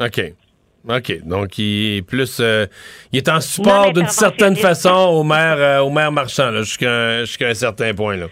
OK. 0.00 0.20
OK. 0.88 1.20
Donc, 1.24 1.58
il 1.58 1.98
est 1.98 2.02
plus. 2.02 2.38
Euh, 2.40 2.66
il 3.12 3.18
est 3.18 3.28
en 3.28 3.40
support 3.40 3.92
d'une 3.92 4.08
certaine 4.08 4.56
façon 4.56 4.90
au 4.90 5.24
maire, 5.24 5.84
au 5.84 5.90
maire 5.90 6.12
marchand, 6.12 6.52
jusqu'à 6.62 7.20
un, 7.20 7.54
certain 7.54 7.92
point. 7.94 8.16
Là. 8.16 8.26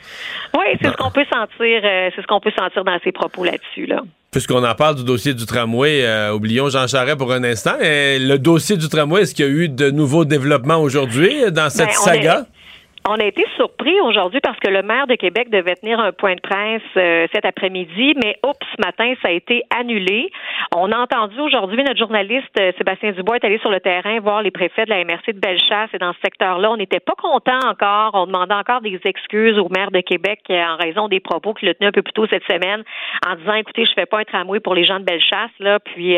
Oui, 0.56 0.64
c'est 0.80 0.88
ce 0.88 0.96
qu'on 0.96 1.10
peut 1.10 1.24
sentir. 1.32 1.48
c'est 1.60 2.22
ce 2.22 2.26
qu'on 2.26 2.40
peut 2.40 2.52
sentir 2.56 2.84
dans 2.84 2.98
ses 3.02 3.12
propos 3.12 3.44
là-dessus. 3.44 3.86
Là. 3.86 4.02
Puisqu'on 4.34 4.64
en 4.64 4.74
parle 4.74 4.96
du 4.96 5.04
dossier 5.04 5.32
du 5.32 5.46
tramway, 5.46 6.04
euh, 6.04 6.32
oublions 6.32 6.68
Jean 6.68 6.88
Charest 6.88 7.18
pour 7.18 7.32
un 7.32 7.44
instant. 7.44 7.76
le 7.80 8.36
dossier 8.36 8.76
du 8.76 8.88
tramway, 8.88 9.22
est-ce 9.22 9.32
qu'il 9.32 9.44
y 9.44 9.48
a 9.48 9.50
eu 9.50 9.68
de 9.68 9.90
nouveaux 9.90 10.24
développements 10.24 10.78
aujourd'hui 10.78 11.52
dans 11.52 11.70
cette 11.70 11.86
ben, 11.86 11.92
saga? 11.92 12.46
On 13.06 13.16
a 13.16 13.24
été 13.26 13.44
surpris 13.56 14.00
aujourd'hui 14.00 14.40
parce 14.40 14.58
que 14.58 14.70
le 14.70 14.80
maire 14.80 15.06
de 15.06 15.14
Québec 15.14 15.50
devait 15.50 15.76
tenir 15.76 16.00
un 16.00 16.12
point 16.12 16.36
de 16.36 16.40
presse 16.40 16.80
euh, 16.96 17.26
cet 17.34 17.44
après-midi, 17.44 18.14
mais 18.24 18.38
oups, 18.42 18.66
ce 18.74 18.80
matin, 18.80 19.12
ça 19.20 19.28
a 19.28 19.30
été 19.30 19.62
annulé. 19.78 20.30
On 20.74 20.90
a 20.90 20.96
entendu 20.96 21.38
aujourd'hui 21.38 21.84
notre 21.84 21.98
journaliste 21.98 22.48
euh, 22.58 22.72
Sébastien 22.78 23.12
Dubois 23.12 23.36
est 23.36 23.44
allé 23.44 23.58
sur 23.58 23.70
le 23.70 23.80
terrain 23.80 24.18
voir 24.20 24.40
les 24.40 24.50
préfets 24.50 24.86
de 24.86 24.90
la 24.90 25.04
MRC 25.04 25.34
de 25.34 25.38
Bellechasse 25.38 25.90
et 25.92 25.98
dans 25.98 26.14
ce 26.14 26.18
secteur-là, 26.24 26.70
on 26.70 26.78
n'était 26.78 26.98
pas 26.98 27.12
content 27.12 27.58
encore. 27.68 28.12
On 28.14 28.24
demandait 28.24 28.54
encore 28.54 28.80
des 28.80 28.98
excuses 29.04 29.58
au 29.58 29.68
maire 29.68 29.90
de 29.90 30.00
Québec 30.00 30.40
euh, 30.48 30.64
en 30.64 30.76
raison 30.78 31.08
des 31.08 31.20
propos 31.20 31.52
qu'il 31.52 31.68
a 31.68 31.74
tenus 31.74 31.90
un 31.90 31.92
peu 31.92 32.00
plus 32.00 32.14
tôt 32.14 32.26
cette 32.30 32.44
semaine 32.44 32.84
en 33.28 33.34
disant 33.34 33.54
écoutez, 33.56 33.84
je 33.84 33.92
fais 33.92 34.06
pas 34.06 34.20
un 34.20 34.24
tramway 34.24 34.60
pour 34.60 34.74
les 34.74 34.86
gens 34.86 34.98
de 34.98 35.04
Bellechasse 35.04 35.50
là, 35.60 35.78
puis 35.78 36.16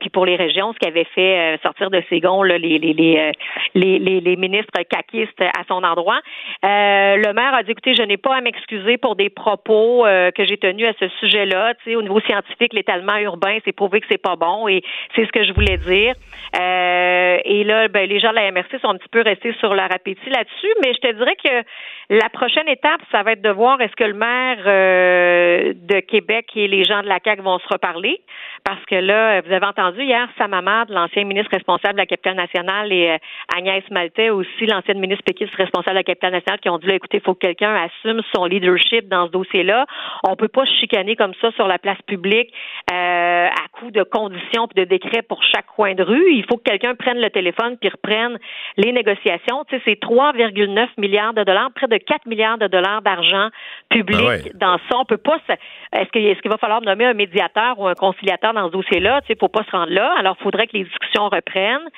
puis 0.00 0.10
pour 0.10 0.26
les 0.26 0.34
régions, 0.34 0.72
ce 0.72 0.78
qui 0.78 0.88
avait 0.88 1.06
fait 1.14 1.58
sortir 1.62 1.90
de 1.90 2.02
ses 2.08 2.18
gonds 2.18 2.42
les 2.42 2.58
les, 2.58 2.78
les, 2.78 3.32
les, 3.74 4.20
les 4.20 4.36
ministres 4.36 4.72
caquistes 4.88 5.40
à 5.40 5.62
son 5.68 5.84
endroit 5.84 5.99
euh, 6.08 7.16
le 7.16 7.32
maire 7.32 7.54
a 7.54 7.62
dit 7.62 7.72
écoutez, 7.72 7.94
je 7.94 8.02
n'ai 8.02 8.16
pas 8.16 8.36
à 8.36 8.40
m'excuser 8.40 8.96
pour 8.96 9.16
des 9.16 9.30
propos 9.30 10.06
euh, 10.06 10.30
que 10.30 10.44
j'ai 10.44 10.56
tenus 10.56 10.88
à 10.88 10.92
ce 10.98 11.08
sujet-là. 11.20 11.74
Tu 11.74 11.90
sais, 11.90 11.96
au 11.96 12.02
niveau 12.02 12.20
scientifique, 12.20 12.72
l'étalement 12.72 13.16
urbain, 13.16 13.58
c'est 13.64 13.72
prouvé 13.72 14.00
que 14.00 14.06
c'est 14.10 14.22
pas 14.22 14.36
bon 14.36 14.68
et 14.68 14.82
c'est 15.14 15.26
ce 15.26 15.32
que 15.32 15.44
je 15.44 15.52
voulais 15.52 15.76
dire. 15.78 16.14
Euh, 16.58 17.38
et 17.44 17.64
là, 17.64 17.88
ben, 17.88 18.08
les 18.08 18.20
gens 18.20 18.30
de 18.30 18.36
la 18.36 18.50
MRC 18.50 18.80
sont 18.80 18.88
un 18.88 18.96
petit 18.96 19.08
peu 19.08 19.22
restés 19.22 19.54
sur 19.60 19.74
leur 19.74 19.92
appétit 19.92 20.30
là-dessus, 20.30 20.74
mais 20.84 20.92
je 20.94 21.00
te 21.00 21.12
dirais 21.12 21.36
que 21.42 21.62
la 22.10 22.28
prochaine 22.28 22.68
étape, 22.68 23.00
ça 23.12 23.22
va 23.22 23.32
être 23.32 23.40
de 23.40 23.50
voir 23.50 23.80
est-ce 23.80 23.94
que 23.94 24.02
le 24.02 24.14
maire 24.14 24.58
euh, 24.66 25.72
de 25.76 26.00
Québec 26.00 26.46
et 26.56 26.66
les 26.66 26.82
gens 26.82 27.02
de 27.02 27.06
la 27.06 27.20
CAQ 27.24 27.40
vont 27.42 27.60
se 27.60 27.68
reparler. 27.68 28.20
Parce 28.64 28.84
que 28.86 28.96
là, 28.96 29.40
vous 29.42 29.52
avez 29.52 29.64
entendu 29.64 30.02
hier 30.02 30.28
Sam 30.36 30.52
Hamad, 30.52 30.90
l'ancien 30.90 31.22
ministre 31.22 31.52
responsable 31.52 31.94
de 31.94 31.98
la 31.98 32.06
capitale 32.06 32.34
nationale, 32.34 32.92
et 32.92 33.10
euh, 33.10 33.18
Agnès 33.56 33.84
Maltais, 33.92 34.30
aussi 34.30 34.66
l'ancienne 34.66 34.98
ministre 34.98 35.22
péquiste 35.24 35.54
responsable 35.54 35.94
de 35.94 36.00
la 36.00 36.02
capitale 36.02 36.32
nationale, 36.32 36.58
qui 36.58 36.68
ont 36.68 36.78
dit 36.78 36.88
là, 36.88 36.94
écoutez, 36.96 37.18
il 37.18 37.22
faut 37.22 37.34
que 37.34 37.46
quelqu'un 37.46 37.76
assume 37.76 38.22
son 38.34 38.44
leadership 38.44 39.08
dans 39.08 39.28
ce 39.28 39.30
dossier-là. 39.30 39.86
On 40.28 40.34
peut 40.34 40.48
pas 40.48 40.64
chicaner 40.64 41.14
comme 41.14 41.34
ça 41.40 41.52
sur 41.52 41.68
la 41.68 41.78
place 41.78 42.02
publique 42.08 42.52
euh, 42.92 43.46
à 43.46 43.68
coup 43.78 43.92
de 43.92 44.02
conditions 44.02 44.66
et 44.74 44.80
de 44.80 44.84
décrets 44.84 45.22
pour 45.22 45.44
chaque 45.44 45.66
coin 45.76 45.94
de 45.94 46.02
rue. 46.02 46.32
Il 46.32 46.44
faut 46.50 46.56
que 46.56 46.64
quelqu'un 46.64 46.96
prenne 46.96 47.20
le 47.20 47.30
téléphone 47.30 47.76
puis 47.80 47.88
reprenne 47.88 48.36
les 48.76 48.90
négociations. 48.90 49.64
Tu 49.68 49.76
sais, 49.76 49.82
c'est 49.84 50.02
3,9 50.02 50.88
milliards 50.98 51.34
de 51.34 51.44
dollars, 51.44 51.70
près 51.72 51.86
de 51.86 51.99
4 52.00 52.26
milliards 52.26 52.58
de 52.58 52.66
dollars 52.66 53.02
d'argent 53.02 53.48
public 53.88 54.18
Ah 54.22 54.28
ouais. 54.28 54.52
dans 54.54 54.78
ça. 54.90 54.96
On 54.98 55.04
peut 55.04 55.16
pas. 55.16 55.38
se- 55.48 55.98
Est-ce 55.98 56.40
qu'il 56.40 56.50
va 56.50 56.58
falloir 56.58 56.80
nommer 56.82 57.04
un 57.06 57.14
médiateur 57.14 57.78
ou 57.78 57.86
un 57.86 57.94
conciliateur 57.94 58.52
dans 58.54 58.66
ce 58.68 58.72
dossier-là? 58.72 59.20
Tu 59.22 59.28
sais, 59.28 59.36
faut 59.38 59.48
pas 59.48 59.64
se 59.64 59.70
rendre 59.70 59.92
là. 59.92 60.14
Alors, 60.18 60.36
il 60.38 60.42
faudrait 60.42 60.66
que 60.66 60.76
les 60.76 60.84
discussions 60.84 61.28
reprennent. 61.28 61.88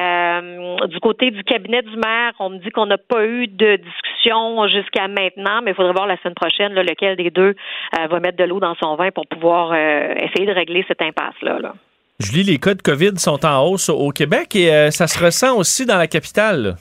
Euh, 0.00 0.86
du 0.88 0.98
côté 1.00 1.30
du 1.30 1.44
cabinet 1.44 1.82
du 1.82 1.96
maire, 1.96 2.32
on 2.38 2.50
me 2.50 2.58
dit 2.58 2.70
qu'on 2.70 2.86
n'a 2.86 2.98
pas 2.98 3.24
eu 3.26 3.46
de 3.46 3.76
discussion 3.76 4.66
jusqu'à 4.68 5.08
maintenant, 5.08 5.60
mais 5.62 5.70
il 5.72 5.74
faudrait 5.74 5.92
voir 5.92 6.06
la 6.06 6.16
semaine 6.18 6.34
prochaine 6.34 6.72
là, 6.74 6.82
lequel 6.82 7.16
des 7.16 7.30
deux 7.30 7.54
euh, 7.98 8.06
va 8.08 8.20
mettre 8.20 8.38
de 8.38 8.44
l'eau 8.44 8.60
dans 8.60 8.74
son 8.82 8.96
vin 8.96 9.10
pour 9.10 9.26
pouvoir 9.26 9.72
euh, 9.72 10.14
essayer 10.16 10.46
de 10.46 10.52
régler 10.52 10.84
cette 10.88 11.02
impasse-là. 11.02 11.58
là. 11.60 11.74
Julie, 12.20 12.44
les 12.44 12.58
cas 12.58 12.74
de 12.74 12.82
COVID 12.82 13.18
sont 13.18 13.44
en 13.44 13.64
hausse 13.66 13.88
au 13.88 14.10
Québec 14.10 14.54
et 14.56 14.72
euh, 14.72 14.90
ça 14.90 15.06
se 15.06 15.22
ressent 15.22 15.56
aussi 15.56 15.84
dans 15.84 15.98
la 15.98 16.06
capitale. 16.06 16.76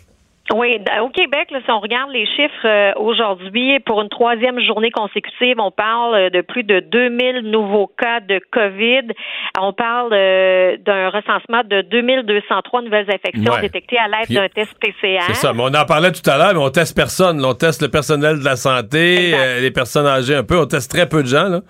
Oui, 0.53 0.78
au 1.02 1.07
Québec, 1.07 1.52
là, 1.52 1.60
si 1.64 1.72
on 1.72 1.80
regarde 1.80 2.11
les 2.11 2.26
chiffres 2.26 2.65
euh, 2.68 2.91
aujourd'hui, 2.98 3.80
pour 3.80 4.02
une 4.02 4.10
troisième 4.10 4.60
journée 4.60 4.91
consécutive, 4.91 5.56
on 5.57 5.72
parle 5.72 6.15
euh, 6.15 6.30
de 6.30 6.41
plus 6.41 6.64
de 6.64 6.82
2000 6.82 7.49
nouveaux 7.49 7.88
cas 7.88 8.20
de 8.20 8.41
COVID. 8.52 9.14
On 9.57 9.72
parle 9.72 10.10
euh, 10.11 10.76
d'un 10.86 11.10
recensement 11.10 11.61
de 11.64 11.82
2203 11.84 12.82
nouvelles 12.82 13.07
infections 13.10 13.53
Ouais. 13.53 13.61
détectées 13.61 13.98
à 13.98 14.10
l'aide 14.10 14.30
d'un 14.36 14.49
test 14.49 14.76
PCR. 14.82 15.22
C'est 15.28 15.36
ça, 15.36 15.53
mais 15.53 15.64
on 15.64 15.74
en 15.74 15.86
parlait 15.86 16.11
tout 16.11 16.30
à 16.30 16.38
l'heure, 16.38 16.53
mais 16.53 16.60
on 16.60 16.70
teste 16.70 16.94
personne. 16.95 17.40
là. 17.41 17.48
On 17.48 17.53
teste 17.53 17.82
le 17.82 17.88
personnel 17.88 18.40
de 18.40 18.44
la 18.45 18.57
santé, 18.57 19.34
euh, 19.34 19.61
les 19.61 19.72
personnes 19.72 20.06
âgées 20.07 20.36
un 20.36 20.44
peu. 20.44 20.60
On 20.60 20.65
teste 20.65 20.91
très 20.91 21.07
peu 21.07 21.24
de 21.24 21.28
gens. 21.28 21.61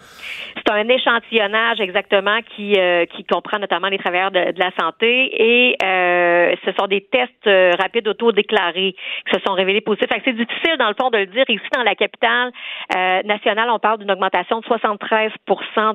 C'est 0.56 0.74
un 0.74 0.90
échantillonnage 0.90 1.80
exactement 1.80 2.40
qui 2.56 2.74
qui 3.16 3.24
comprend 3.26 3.60
notamment 3.60 3.88
les 3.90 3.98
travailleurs 4.00 4.32
de, 4.32 4.52
de 4.52 4.60
la 4.60 4.72
santé 4.80 5.30
et 5.44 5.76
ce 5.82 6.72
sont 6.80 6.88
des 6.88 7.02
tests 7.02 7.50
rapides 7.80 8.08
auto-déclarés 8.08 8.63
qui 8.72 8.96
se 9.34 9.40
sont 9.46 9.54
révélés 9.54 9.82
positifs. 9.82 10.10
C'est 10.24 10.36
difficile 10.36 10.78
dans 10.78 10.88
le 10.88 10.96
fond 11.00 11.10
de 11.10 11.18
le 11.18 11.26
dire. 11.28 11.44
Ici 11.50 11.68
dans 11.76 11.84
la 11.84 11.96
capitale 11.96 12.52
euh, 12.96 13.22
nationale, 13.24 13.70
on 13.70 13.80
parle 13.80 14.00
d'une 14.00 14.12
augmentation 14.12 14.60
de 14.60 14.66
73 14.66 15.32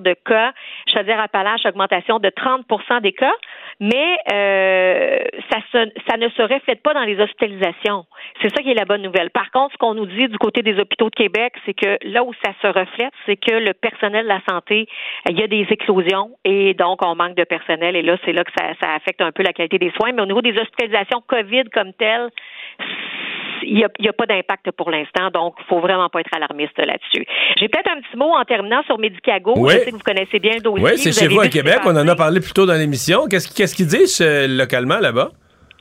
de 0.00 0.14
cas. 0.24 0.52
Chaudière-Appalaches, 0.92 1.66
augmentation 1.66 2.18
de 2.18 2.30
30 2.30 2.66
des 3.02 3.12
cas. 3.12 3.34
Mais 3.80 4.16
euh, 4.32 5.18
ça, 5.50 6.16
ne 6.16 6.28
se 6.28 6.42
reflète 6.42 6.82
pas 6.82 6.94
dans 6.94 7.04
les 7.04 7.20
hospitalisations. 7.20 8.04
C'est 8.42 8.48
ça 8.48 8.62
qui 8.62 8.70
est 8.70 8.74
la 8.74 8.84
bonne 8.84 9.02
nouvelle. 9.02 9.30
Par 9.30 9.50
contre, 9.50 9.72
ce 9.74 9.78
qu'on 9.78 9.94
nous 9.94 10.06
dit 10.06 10.28
du 10.28 10.38
côté 10.38 10.62
des 10.62 10.78
hôpitaux 10.78 11.10
de 11.10 11.14
Québec, 11.14 11.54
c'est 11.64 11.74
que 11.74 11.98
là 12.02 12.24
où 12.24 12.32
ça 12.44 12.52
se 12.60 12.66
reflète, 12.66 13.12
c'est 13.26 13.36
que 13.36 13.54
le 13.54 13.72
personnel 13.74 14.24
de 14.24 14.28
la 14.28 14.40
santé, 14.48 14.86
il 15.28 15.38
y 15.38 15.42
a 15.42 15.46
des 15.46 15.66
éclosions 15.70 16.30
et 16.44 16.74
donc 16.74 17.04
on 17.04 17.14
manque 17.14 17.36
de 17.36 17.44
personnel. 17.44 17.94
Et 17.94 18.02
là, 18.02 18.16
c'est 18.24 18.32
là 18.32 18.42
que 18.44 18.52
ça, 18.58 18.66
ça 18.80 18.94
affecte 18.94 19.20
un 19.20 19.32
peu 19.32 19.42
la 19.42 19.52
qualité 19.52 19.78
des 19.78 19.92
soins. 19.92 20.12
Mais 20.12 20.22
au 20.22 20.26
niveau 20.26 20.42
des 20.42 20.58
hospitalisations 20.58 21.22
COVID 21.26 21.64
comme 21.72 21.92
telles, 21.94 22.30
il 23.62 23.74
n'y 23.74 24.08
a, 24.08 24.12
pas 24.12 24.26
d'impact 24.26 24.70
pour 24.72 24.90
l'instant, 24.90 25.30
donc 25.32 25.54
il 25.58 25.64
faut 25.66 25.80
vraiment 25.80 26.08
pas 26.08 26.20
être 26.20 26.34
alarmiste 26.34 26.78
là-dessus. 26.78 27.26
J'ai 27.58 27.68
peut-être 27.68 27.90
un 27.90 28.00
petit 28.00 28.16
mot 28.16 28.32
en 28.34 28.44
terminant 28.44 28.82
sur 28.84 28.98
Medicago. 28.98 29.54
Oui. 29.56 29.74
Je 29.74 29.78
sais 29.78 29.90
que 29.90 29.96
vous 29.96 30.02
connaissez 30.02 30.38
bien 30.38 30.54
le 30.54 30.60
dossier. 30.60 30.84
Oui, 30.84 30.96
c'est 30.96 31.12
chez 31.12 31.28
vous 31.28 31.40
à 31.40 31.48
Québec. 31.48 31.80
On 31.84 31.96
en 31.96 32.08
a 32.08 32.16
parlé 32.16 32.40
plus 32.40 32.52
tôt 32.52 32.66
dans 32.66 32.74
l'émission. 32.78 33.26
Qu'est-ce 33.28 33.54
qu'est-ce 33.54 33.74
qu'ils 33.74 33.86
disent 33.86 34.20
euh, 34.20 34.46
localement 34.46 34.98
là-bas? 34.98 35.30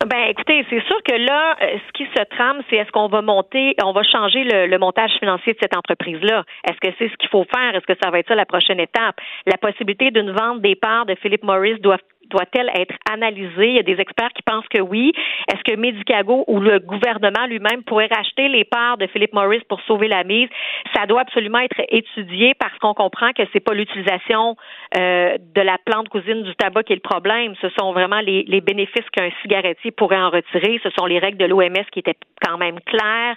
Ben, 0.05 0.27
écoutez, 0.29 0.63
c'est 0.69 0.83
sûr 0.85 0.97
que 1.03 1.15
là, 1.15 1.55
euh, 1.59 1.77
ce 1.87 1.91
qui 1.93 2.05
se 2.15 2.23
trame, 2.35 2.61
c'est 2.69 2.75
est-ce 2.75 2.91
qu'on 2.91 3.07
va 3.07 3.23
monter, 3.23 3.73
on 3.83 3.93
va 3.93 4.03
changer 4.03 4.43
le, 4.43 4.67
le 4.67 4.77
montage 4.77 5.09
financier 5.19 5.53
de 5.53 5.57
cette 5.59 5.75
entreprise-là? 5.75 6.43
Est-ce 6.69 6.77
que 6.77 6.93
c'est 6.99 7.09
ce 7.09 7.15
qu'il 7.17 7.29
faut 7.29 7.45
faire? 7.51 7.73
Est-ce 7.73 7.85
que 7.85 7.97
ça 8.01 8.11
va 8.11 8.19
être 8.19 8.27
ça 8.27 8.35
la 8.35 8.45
prochaine 8.45 8.79
étape? 8.79 9.15
La 9.47 9.57
possibilité 9.57 10.11
d'une 10.11 10.31
vente 10.31 10.61
des 10.61 10.75
parts 10.75 11.07
de 11.07 11.15
Philip 11.15 11.43
Morris 11.43 11.79
doit 11.79 11.97
doit-elle 12.29 12.69
être 12.75 12.95
analysée? 13.11 13.69
Il 13.69 13.75
y 13.75 13.79
a 13.79 13.83
des 13.83 13.99
experts 13.99 14.31
qui 14.35 14.43
pensent 14.43 14.67
que 14.73 14.81
oui. 14.81 15.13
Est-ce 15.51 15.63
que 15.63 15.77
Medicago 15.77 16.43
ou 16.47 16.59
le 16.59 16.79
gouvernement 16.79 17.45
lui-même 17.47 17.83
pourrait 17.85 18.09
racheter 18.11 18.47
les 18.47 18.63
parts 18.63 18.97
de 18.97 19.07
Philip 19.07 19.33
Morris 19.33 19.61
pour 19.69 19.81
sauver 19.81 20.07
la 20.07 20.23
mise? 20.23 20.49
Ça 20.95 21.05
doit 21.05 21.21
absolument 21.21 21.59
être 21.59 21.81
étudié 21.89 22.53
parce 22.59 22.77
qu'on 22.79 22.93
comprend 22.93 23.31
que 23.33 23.43
c'est 23.53 23.59
pas 23.59 23.73
l'utilisation 23.73 24.55
euh, 24.97 25.37
de 25.55 25.61
la 25.61 25.77
plante 25.85 26.09
cousine 26.09 26.43
du 26.43 26.55
tabac 26.55 26.83
qui 26.83 26.93
est 26.93 26.97
le 26.97 27.01
problème. 27.01 27.53
Ce 27.61 27.69
sont 27.79 27.93
vraiment 27.93 28.19
les, 28.19 28.43
les 28.43 28.61
bénéfices 28.61 29.09
qu'un 29.11 29.29
cigarettier 29.41 29.91
pourrait 29.91 30.21
en 30.21 30.29
retirer. 30.29 30.79
Ce 30.83 30.89
sont 30.97 31.05
les 31.05 31.19
règles 31.19 31.37
de 31.37 31.45
l'OMS 31.45 31.85
qui 31.91 31.99
étaient 31.99 32.17
quand 32.45 32.57
même 32.57 32.79
claires. 32.81 33.35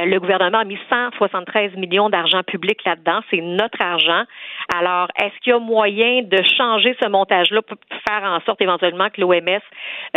Euh, 0.00 0.06
le 0.06 0.18
gouvernement 0.20 0.58
a 0.58 0.64
mis 0.64 0.78
173 0.90 1.76
millions 1.76 2.10
d'argent 2.10 2.42
public 2.42 2.80
là-dedans. 2.84 3.20
C'est 3.30 3.40
notre 3.40 3.80
argent. 3.80 4.24
Alors, 4.74 5.08
est-ce 5.20 5.38
qu'il 5.42 5.52
y 5.52 5.56
a 5.56 5.58
moyen 5.58 6.22
de 6.22 6.38
changer 6.56 6.96
ce 7.02 7.08
montage-là 7.08 7.62
pour 7.62 7.76
faire 8.08 8.22
en 8.22 8.31
sorte 8.40 8.60
éventuellement 8.60 9.08
que 9.10 9.20
l'OMS 9.20 9.60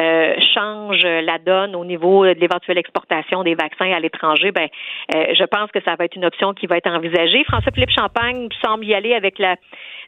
euh, 0.01 0.33
change 0.53 1.03
la 1.03 1.37
donne 1.37 1.75
au 1.75 1.85
niveau 1.85 2.25
de 2.25 2.39
l'éventuelle 2.39 2.77
exportation 2.77 3.43
des 3.43 3.55
vaccins 3.55 3.91
à 3.91 3.99
l'étranger? 3.99 4.51
Ben, 4.51 4.67
euh, 5.15 5.33
je 5.37 5.43
pense 5.45 5.71
que 5.71 5.79
ça 5.83 5.95
va 5.97 6.05
être 6.05 6.15
une 6.15 6.25
option 6.25 6.53
qui 6.53 6.67
va 6.67 6.77
être 6.77 6.87
envisagée. 6.89 7.43
François-Philippe 7.45 7.91
Champagne 7.91 8.47
semble 8.63 8.85
y 8.85 8.93
aller 8.93 9.13
avec 9.13 9.39
la 9.39 9.55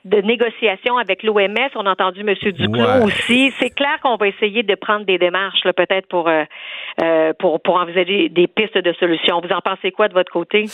de 0.06 0.22
négociation 0.22 0.98
avec 0.98 1.24
l'OMS. 1.24 1.70
On 1.76 1.86
a 1.86 1.92
entendu 1.92 2.22
M. 2.22 2.34
Duclos 2.54 2.80
Ouais. 2.80 3.04
aussi. 3.04 3.52
C'est 3.60 3.72
clair 3.72 3.98
qu'on 4.02 4.16
va 4.16 4.28
essayer 4.28 4.64
de 4.64 4.76
prendre 4.76 5.06
des 5.06 5.18
démarches, 5.18 5.64
là, 5.66 5.74
peut-être 5.74 6.08
pour, 6.08 6.30
euh, 6.30 7.34
pour 7.40 7.62
pour 7.62 7.76
envisager 7.76 8.30
des 8.30 8.48
pistes 8.48 8.78
de 8.78 8.94
solutions. 9.00 9.42
Vous 9.42 9.54
en 9.54 9.60
pensez 9.60 9.92
quoi 9.92 10.08
de 10.08 10.14
votre 10.14 10.32
côté? 10.32 10.66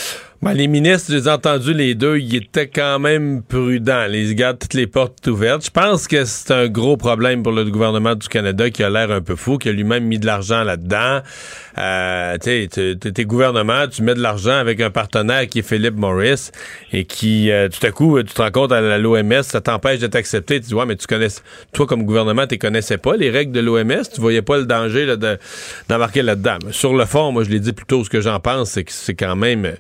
Ben, 0.42 0.54
les 0.54 0.68
ministres, 0.68 1.12
j'ai 1.14 1.30
entendu 1.30 1.74
les 1.74 1.96
deux, 1.96 2.18
ils 2.18 2.36
étaient 2.36 2.68
quand 2.70 3.00
même 3.00 3.42
prudents. 3.50 4.06
Ils 4.12 4.36
gardent 4.36 4.60
toutes 4.60 4.74
les 4.74 4.88
portes 4.88 5.26
ouvertes. 5.28 5.66
Je 5.66 5.72
pense 5.72 6.08
que 6.08 6.26
c'est 6.26 6.54
un 6.54 6.68
gros 6.68 6.98
problème 6.98 7.23
pour 7.44 7.52
le 7.54 7.64
gouvernement 7.66 8.16
du 8.16 8.28
Canada 8.28 8.70
qui 8.70 8.84
a 8.84 8.90
l'air 8.90 9.10
un 9.12 9.22
peu 9.22 9.36
fou, 9.36 9.58
qui 9.58 9.70
a 9.70 9.72
lui-même 9.72 10.04
mis 10.04 10.20
de 10.20 10.26
l'argent 10.26 10.64
là-dedans. 10.64 11.22
Euh, 11.78 12.38
tu 12.38 12.68
t'es- 12.68 13.26
gouvernement, 13.26 13.88
tu 13.88 14.04
mets 14.04 14.14
de 14.14 14.20
l'argent 14.22 14.52
avec 14.58 14.82
un 14.82 14.90
partenaire 14.90 15.48
qui 15.48 15.60
est 15.60 15.68
Philip 15.68 15.96
Morris 15.96 16.50
et 16.92 17.06
qui, 17.06 17.50
euh, 17.50 17.70
tout 17.70 17.86
à 17.86 17.92
coup, 17.92 18.22
tu 18.22 18.34
te 18.34 18.42
rends 18.42 18.52
compte 18.52 18.72
à 18.74 18.98
l'OMS, 18.98 19.42
ça 19.44 19.62
t'empêche 19.62 20.00
de 20.00 20.08
t'accepter. 20.08 20.60
Tu 20.60 20.68
dis, 20.68 20.74
ouais, 20.74 20.86
mais 20.86 20.96
tu 20.98 21.08
connais, 21.08 21.28
toi 21.72 21.88
comme 21.88 22.04
gouvernement, 22.04 22.46
tu 22.46 22.58
connaissais 22.58 22.98
pas 22.98 23.16
les 23.16 23.30
règles 23.30 23.54
de 23.54 23.62
l'OMS, 23.62 24.04
tu 24.14 24.20
voyais 24.20 24.42
pas 24.42 24.58
le 24.58 24.66
danger 24.66 25.16
d'embarquer 25.90 26.22
là-dedans. 26.22 26.58
Sur 26.72 26.94
le 26.96 27.06
fond, 27.06 27.32
moi, 27.32 27.44
je 27.44 27.50
l'ai 27.50 27.60
dit 27.62 27.74
plus 27.74 27.86
tôt, 27.86 28.04
ce 28.04 28.10
que 28.10 28.20
j'en 28.22 28.40
pense, 28.40 28.72
c'est 28.72 28.84
que 28.84 28.92
c'est 28.92 29.16
quand 29.16 29.36
même 29.36 29.74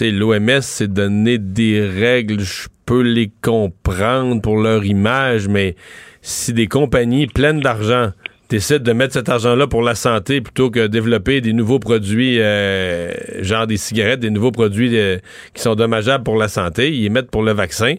l'OMS 0.00 0.60
s'est 0.60 0.88
donné 0.88 1.38
des 1.38 1.86
règles, 1.86 2.40
je 2.40 2.68
peux 2.86 3.02
les 3.02 3.30
comprendre 3.42 4.40
pour 4.40 4.58
leur 4.58 4.84
image, 4.84 5.48
mais 5.48 5.76
si 6.22 6.52
des 6.52 6.66
compagnies 6.66 7.26
pleines 7.26 7.60
d'argent 7.60 8.12
décident 8.48 8.82
de 8.82 8.92
mettre 8.92 9.12
cet 9.12 9.28
argent-là 9.28 9.66
pour 9.66 9.82
la 9.82 9.94
santé 9.94 10.40
plutôt 10.40 10.70
que 10.70 10.86
développer 10.86 11.40
des 11.40 11.52
nouveaux 11.52 11.78
produits, 11.78 12.40
euh, 12.40 13.12
genre 13.42 13.66
des 13.66 13.76
cigarettes, 13.76 14.20
des 14.20 14.30
nouveaux 14.30 14.52
produits 14.52 14.98
euh, 14.98 15.18
qui 15.52 15.62
sont 15.62 15.74
dommageables 15.74 16.24
pour 16.24 16.36
la 16.36 16.48
santé, 16.48 16.90
ils 16.90 17.02
les 17.02 17.08
mettent 17.10 17.30
pour 17.30 17.42
le 17.42 17.52
vaccin, 17.52 17.94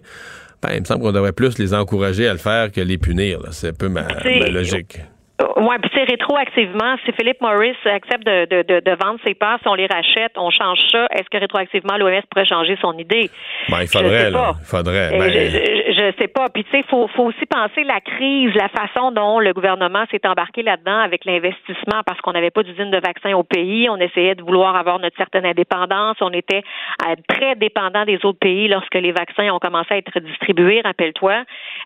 ben, 0.62 0.72
il 0.74 0.82
me 0.82 0.86
semble 0.86 1.02
qu'on 1.02 1.12
devrait 1.12 1.34
plus 1.34 1.58
les 1.60 1.74
encourager 1.74 2.28
à 2.28 2.34
le 2.34 2.40
faire 2.40 2.72
que 2.72 2.82
les 2.82 2.98
punir. 2.98 3.42
C'est 3.52 3.70
un 3.70 3.74
peu 3.74 3.90
ma, 3.90 4.08
ma 4.08 4.50
logique. 4.50 5.00
Oui, 5.58 5.76
puis 5.82 5.90
c'est 5.94 6.04
rétroactivement, 6.04 6.96
si 7.06 7.12
Philippe 7.14 7.40
Morris 7.42 7.76
accepte 7.86 8.26
de, 8.26 8.46
de, 8.46 8.62
de, 8.64 8.80
de 8.82 8.92
vendre 9.04 9.20
ses 9.26 9.34
parts, 9.34 9.58
si 9.62 9.68
on 9.70 9.74
les 9.74 9.88
rachète, 9.88 10.34
on 10.38 10.50
change 10.50 10.80
ça, 10.92 11.08
est-ce 11.12 11.30
que 11.30 11.38
rétroactivement 11.38 11.96
l'OMS 11.98 12.22
pourrait 12.30 12.46
changer 12.46 12.78
son 12.82 12.98
idée? 12.98 13.30
Ben, 13.70 13.82
il 13.82 13.88
Je 13.88 13.92
faudrait, 13.98 14.20
sais 14.26 14.32
là. 14.32 14.38
pas. 14.40 14.54
Il 14.60 14.66
faudrait. 14.66 15.14
Euh, 15.14 15.20
Ben, 15.20 15.32
je, 15.32 15.40
je, 15.50 15.94
je 15.94 16.22
sais 16.22 16.28
pas. 16.28 16.50
Puis 16.50 16.66
tu 16.66 16.72
sais, 16.72 16.84
faut, 16.90 17.08
faut 17.16 17.24
aussi 17.24 17.46
penser 17.46 17.84
la 17.86 18.02
crise, 18.02 18.54
la 18.56 18.68
façon 18.70 19.12
dont 19.12 19.40
le 19.40 19.54
gouvernement 19.54 20.04
s'est 20.12 20.26
embarqué 20.28 20.62
là-dedans 20.62 21.00
avec 21.00 21.24
l'investissement, 21.26 22.02
parce 22.06 22.20
qu'on 22.22 22.34
n'avait 22.34 22.52
pas 22.52 22.64
d'usine 22.64 22.92
de 22.92 23.00
vaccins 23.00 23.34
au 23.34 23.44
pays, 23.44 23.90
on 23.90 23.98
essayait 23.98 24.36
de 24.36 24.42
vouloir 24.44 24.76
avoir 24.76 25.00
notre 25.00 25.16
certaine 25.18 25.46
indépendance, 25.46 26.18
on 26.22 26.32
était 26.34 26.64
euh, 27.08 27.16
très 27.30 27.56
dépendant 27.56 28.04
des 28.06 28.20
autres 28.26 28.40
pays 28.40 28.68
lorsque 28.68 28.96
les 28.96 29.12
vaccins 29.14 29.50
ont 29.52 29.60
commencé 29.60 29.94
à 29.94 29.98
être 29.98 30.20
distribués. 30.20 30.82
Rappelle-toi, 30.84 31.44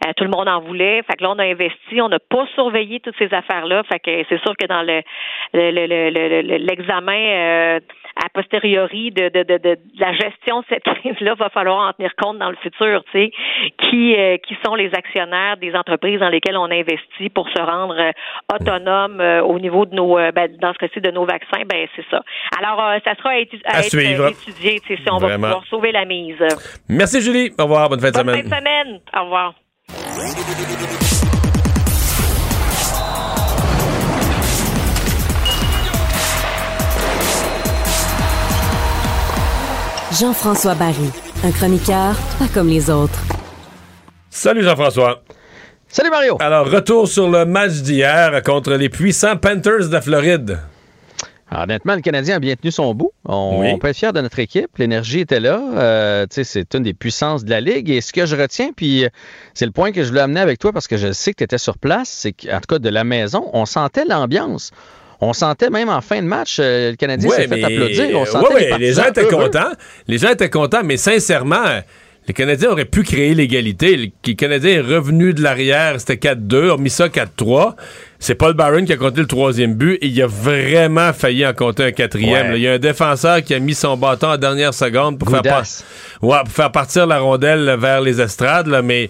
Euh, 0.08 0.12
tout 0.18 0.24
le 0.24 0.30
monde 0.32 0.48
en 0.50 0.60
voulait. 0.60 1.02
Fait 1.04 1.16
que 1.18 1.24
là, 1.24 1.32
on 1.32 1.40
a 1.40 1.44
investi, 1.46 2.02
on 2.02 2.10
n'a 2.10 2.20
pas 2.20 2.46
surveillé 2.56 3.00
toutes 3.00 3.16
ces 3.18 3.34
Fait 3.48 4.00
que 4.00 4.24
c'est 4.30 4.42
sûr 4.42 4.54
que 4.58 4.66
dans 4.68 4.82
le 4.82 5.02
le- 5.54 5.72
le- 5.72 5.86
le- 5.88 6.10
le- 6.10 6.42
le- 6.42 6.58
l'examen 6.58 7.14
euh, 7.18 7.80
a 8.24 8.30
posteriori 8.34 9.12
de, 9.12 9.30
de, 9.30 9.44
de, 9.44 9.58
de 9.58 9.78
la 10.00 10.14
gestion 10.14 10.60
de 10.62 10.66
cette 10.70 10.84
crise-là, 11.02 11.34
va 11.36 11.50
falloir 11.50 11.90
en 11.90 11.94
tenir 11.94 12.12
compte 12.22 12.38
dans 12.40 12.50
le 12.50 12.56
futur, 12.58 13.04
tu 13.06 13.12
sais, 13.12 13.32
qui 13.80 14.16
euh, 14.16 14.38
qui 14.38 14.56
sont 14.66 14.76
les 14.76 14.92
actionnaires 14.94 15.58
des 15.58 15.74
entreprises 15.76 16.20
dans 16.20 16.30
lesquelles 16.30 16.58
on 16.58 16.70
investit 16.72 17.30
pour 17.34 17.50
se 17.50 17.60
rendre 17.62 17.96
euh, 18.00 18.12
autonome 18.54 19.20
euh, 19.22 19.42
au 19.44 19.60
niveau 19.60 19.86
de 19.86 19.96
nos, 19.96 20.16
ben, 20.16 20.48
dans 20.60 20.74
ce 20.74 20.78
cas-ci, 20.80 21.02
de 21.02 21.12
nos 21.12 21.26
vaccins, 21.26 21.64
ben 21.70 21.88
c'est 21.96 22.06
ça. 22.10 22.22
Alors, 22.60 22.80
ça 23.04 23.16
sera 23.16 23.30
à, 23.32 23.38
étu- 23.40 23.62
à 23.66 23.78
À 23.78 23.80
être 23.80 23.90
suivre. 23.90 24.28
étudié, 24.30 24.80
tu 24.80 24.96
sais, 24.96 25.02
si 25.04 25.12
on 25.12 25.18
va 25.18 25.34
pouvoir 25.36 25.64
sauver 25.70 25.92
la 25.92 26.06
mise. 26.06 26.38
Merci, 26.90 27.22
Julie. 27.22 27.52
Au 27.60 27.64
revoir. 27.64 27.90
Bonne 27.90 28.00
fin 28.00 28.12
de 28.12 28.14
Bonne 28.14 28.22
semaine. 28.36 28.50
fin 28.50 28.50
de 28.50 28.56
semaine. 28.56 29.00
Au 29.16 29.24
revoir. 29.24 29.54
Jean-François 40.20 40.76
Barry, 40.76 41.10
un 41.44 41.52
chroniqueur 41.52 42.16
pas 42.38 42.48
comme 42.54 42.68
les 42.68 42.90
autres. 42.90 43.20
Salut, 44.30 44.64
Jean-François. 44.64 45.24
Salut, 45.88 46.10
Mario. 46.10 46.38
Alors, 46.40 46.70
retour 46.70 47.08
sur 47.08 47.30
le 47.30 47.46
match 47.46 47.74
d'hier 47.82 48.42
contre 48.44 48.74
les 48.74 48.90
puissants 48.90 49.38
Panthers 49.38 49.88
de 49.88 49.94
la 49.94 50.02
Floride. 50.02 50.60
Alors, 51.50 51.64
honnêtement, 51.64 51.96
le 51.96 52.02
Canadien 52.02 52.38
a 52.38 52.40
bien 52.40 52.56
tenu 52.56 52.72
son 52.72 52.94
bout. 52.94 53.12
On, 53.26 53.60
Oui. 53.62 53.72
on 53.74 53.78
peut 53.78 53.88
être 53.88 53.96
fier 53.96 54.12
de 54.12 54.22
notre 54.22 54.40
équipe. 54.40 54.70
L'énergie 54.78 55.20
était 55.22 55.40
là. 55.40 55.62
Euh, 55.76 56.26
tu 56.30 56.36
sais, 56.36 56.44
c'est 56.44 56.74
une 56.76 56.84
des 56.84 56.94
puissances 56.94 57.44
de 57.46 57.50
la 57.52 57.62
Ligue. 57.62 57.90
Et 57.90 58.02
ce 58.02 58.12
que 58.12 58.26
je 58.26 58.36
retiens, 58.36 58.72
puis 58.76 59.06
euh, 59.06 59.10
c'est 59.54 59.66
le 59.66 59.72
point 59.72 59.92
que 59.92 60.04
je 60.04 60.10
voulais 60.10 60.22
amener 60.22 60.40
avec 60.42 60.60
toi 60.60 60.74
parce 60.74 60.88
que 60.88 60.98
je 60.98 61.12
sais 61.12 61.32
que 61.32 61.38
tu 61.38 61.44
étais 61.44 61.58
sur 61.60 61.78
place, 61.78 62.10
c'est 62.10 62.34
qu'en 62.34 62.60
tout 62.60 62.68
cas, 62.76 62.80
de 62.80 62.90
la 62.90 63.04
maison, 63.04 63.50
on 63.54 63.66
sentait 63.66 64.06
l'ambiance. 64.06 64.72
On 65.26 65.34
sentait 65.34 65.70
même 65.70 65.90
en 65.90 66.02
fin 66.02 66.22
de 66.22 66.28
match, 66.28 66.58
euh, 66.60 66.92
le 66.92 66.96
Canadien 66.98 67.30
s'est 67.30 67.48
fait 67.48 67.64
applaudir. 67.64 68.10
On 68.14 68.20
Ouais, 68.22 68.26
sentait 68.26 68.54
ouais, 68.54 68.78
les 68.78 68.94
gens 68.94 69.06
étaient 69.08 69.22
heureux. 69.22 69.46
contents. 69.46 69.72
Les 70.08 70.18
gens 70.18 70.30
étaient 70.32 70.50
contents, 70.50 70.82
mais 70.84 70.98
sincèrement, 70.98 71.66
euh, 71.66 71.80
les 72.28 72.34
Canadiens 72.34 72.70
auraient 72.72 72.86
pu 72.86 73.04
créer 73.04 73.34
l'égalité. 73.34 73.96
Le 73.98 74.08
le 74.26 74.34
Canadien 74.34 74.72
est 74.72 74.80
revenu 74.82 75.34
de 75.34 75.42
l'arrière, 75.42 75.96
c'était 76.00 76.16
4-2, 76.18 76.72
a 76.74 76.78
mis 76.78 76.90
ça 76.90 77.08
4-3. 77.10 77.76
C'est 78.20 78.36
Paul 78.36 78.54
Byron 78.54 78.86
qui 78.86 78.94
a 78.94 78.98
compté 78.98 79.20
le 79.22 79.28
troisième 79.28 79.74
but 79.76 79.96
et 80.02 80.08
il 80.08 80.22
a 80.22 80.28
vraiment 80.28 81.12
failli 81.14 81.46
en 81.46 81.54
compter 81.54 81.84
un 81.84 81.92
quatrième. 81.92 82.52
Ouais. 82.52 82.58
Il 82.58 82.62
y 82.62 82.68
a 82.70 82.74
un 82.74 82.80
défenseur 82.80 83.42
qui 83.44 83.54
a 83.54 83.60
mis 83.60 83.74
son 83.76 83.98
bâton 83.98 84.28
en 84.28 84.38
dernière 84.38 84.74
seconde 84.74 85.20
pour 85.20 85.30
faire, 85.30 85.42
Goudas. 85.42 85.84
ouais, 86.22 86.38
pour 86.46 86.54
faire 86.54 86.72
partir 86.72 87.06
la 87.08 87.20
rondelle 87.20 87.76
vers 87.80 88.00
les 88.00 88.22
estrades, 88.22 88.68
là, 88.68 88.82
mais 88.82 89.10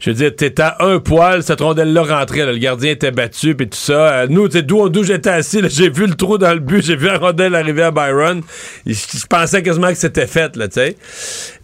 je 0.00 0.10
veux 0.10 0.16
dire, 0.16 0.34
t'étais 0.34 0.62
à 0.62 0.76
un 0.80 1.00
poil, 1.00 1.42
cette 1.42 1.60
rondelle-là 1.60 2.02
rentrait, 2.02 2.46
le 2.46 2.56
gardien 2.56 2.92
était 2.92 3.10
battu, 3.10 3.56
puis 3.56 3.68
tout 3.68 3.76
ça. 3.76 4.12
Euh, 4.12 4.26
nous, 4.28 4.48
tu 4.48 4.62
d'où 4.62 4.88
d'où 4.88 5.02
j'étais 5.02 5.30
assis, 5.30 5.60
j'ai 5.68 5.90
vu 5.90 6.06
le 6.06 6.14
trou 6.14 6.38
dans 6.38 6.52
le 6.52 6.60
but, 6.60 6.84
j'ai 6.84 6.94
vu 6.94 7.06
la 7.06 7.18
rondelle 7.18 7.54
arriver 7.54 7.82
à 7.82 7.90
Byron. 7.90 8.42
Je, 8.86 9.26
pensais 9.28 9.62
quasiment 9.62 9.88
que 9.88 9.96
c'était 9.96 10.28
fait, 10.28 10.56
là, 10.56 10.68
tu 10.68 10.74
sais. 10.74 10.96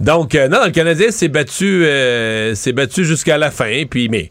Donc, 0.01 0.35
euh, 0.35 0.49
non, 0.49 0.65
le 0.65 0.73
Canadien 0.73 1.11
s'est 1.11 1.29
battu, 1.29 1.85
euh, 1.85 2.55
s'est 2.57 2.73
battu 2.73 3.05
jusqu'à 3.05 3.39
la 3.39 3.53
fin, 3.53 3.85
puis, 3.89 4.09
mais 4.09 4.29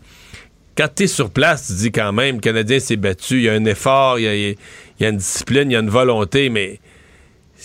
quand 0.77 0.89
t'es 0.93 1.07
sur 1.07 1.29
place, 1.29 1.67
tu 1.67 1.73
dis 1.73 1.91
quand 1.91 2.11
même, 2.11 2.35
le 2.35 2.41
Canadien 2.41 2.79
s'est 2.79 2.97
battu, 2.97 3.37
il 3.37 3.43
y 3.43 3.49
a 3.49 3.53
un 3.53 3.65
effort, 3.65 4.19
il 4.19 4.57
y 4.99 5.05
a 5.05 5.09
une 5.09 5.17
discipline, 5.17 5.71
il 5.71 5.73
y 5.73 5.77
a 5.77 5.79
une 5.79 5.89
volonté, 5.89 6.49
mais 6.49 6.79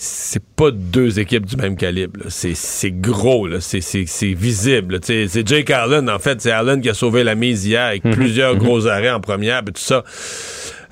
c'est 0.01 0.41
pas 0.43 0.71
deux 0.71 1.19
équipes 1.19 1.45
du 1.45 1.57
même 1.57 1.75
calibre. 1.75 2.21
C'est, 2.29 2.55
c'est 2.55 2.91
gros. 2.91 3.49
C'est, 3.59 3.79
visible. 4.33 4.99
C'est 5.03 5.45
Jake 5.45 5.69
Allen, 5.71 6.09
en 6.09 6.19
fait. 6.19 6.39
C'est 6.39 6.51
Allen 6.51 6.79
qui 6.79 6.87
a 6.89 6.93
sauvé 6.93 7.25
la 7.25 7.35
mise 7.35 7.65
hier 7.65 7.83
avec 7.87 8.05
Mhm. 8.05 8.13
plusieurs 8.13 8.53
Mhm. 8.53 8.59
gros 8.59 8.87
arrêts 8.87 9.09
en 9.11 9.19
première 9.19 9.59
et 9.59 9.65
tout 9.65 9.73
ça. 9.75 10.05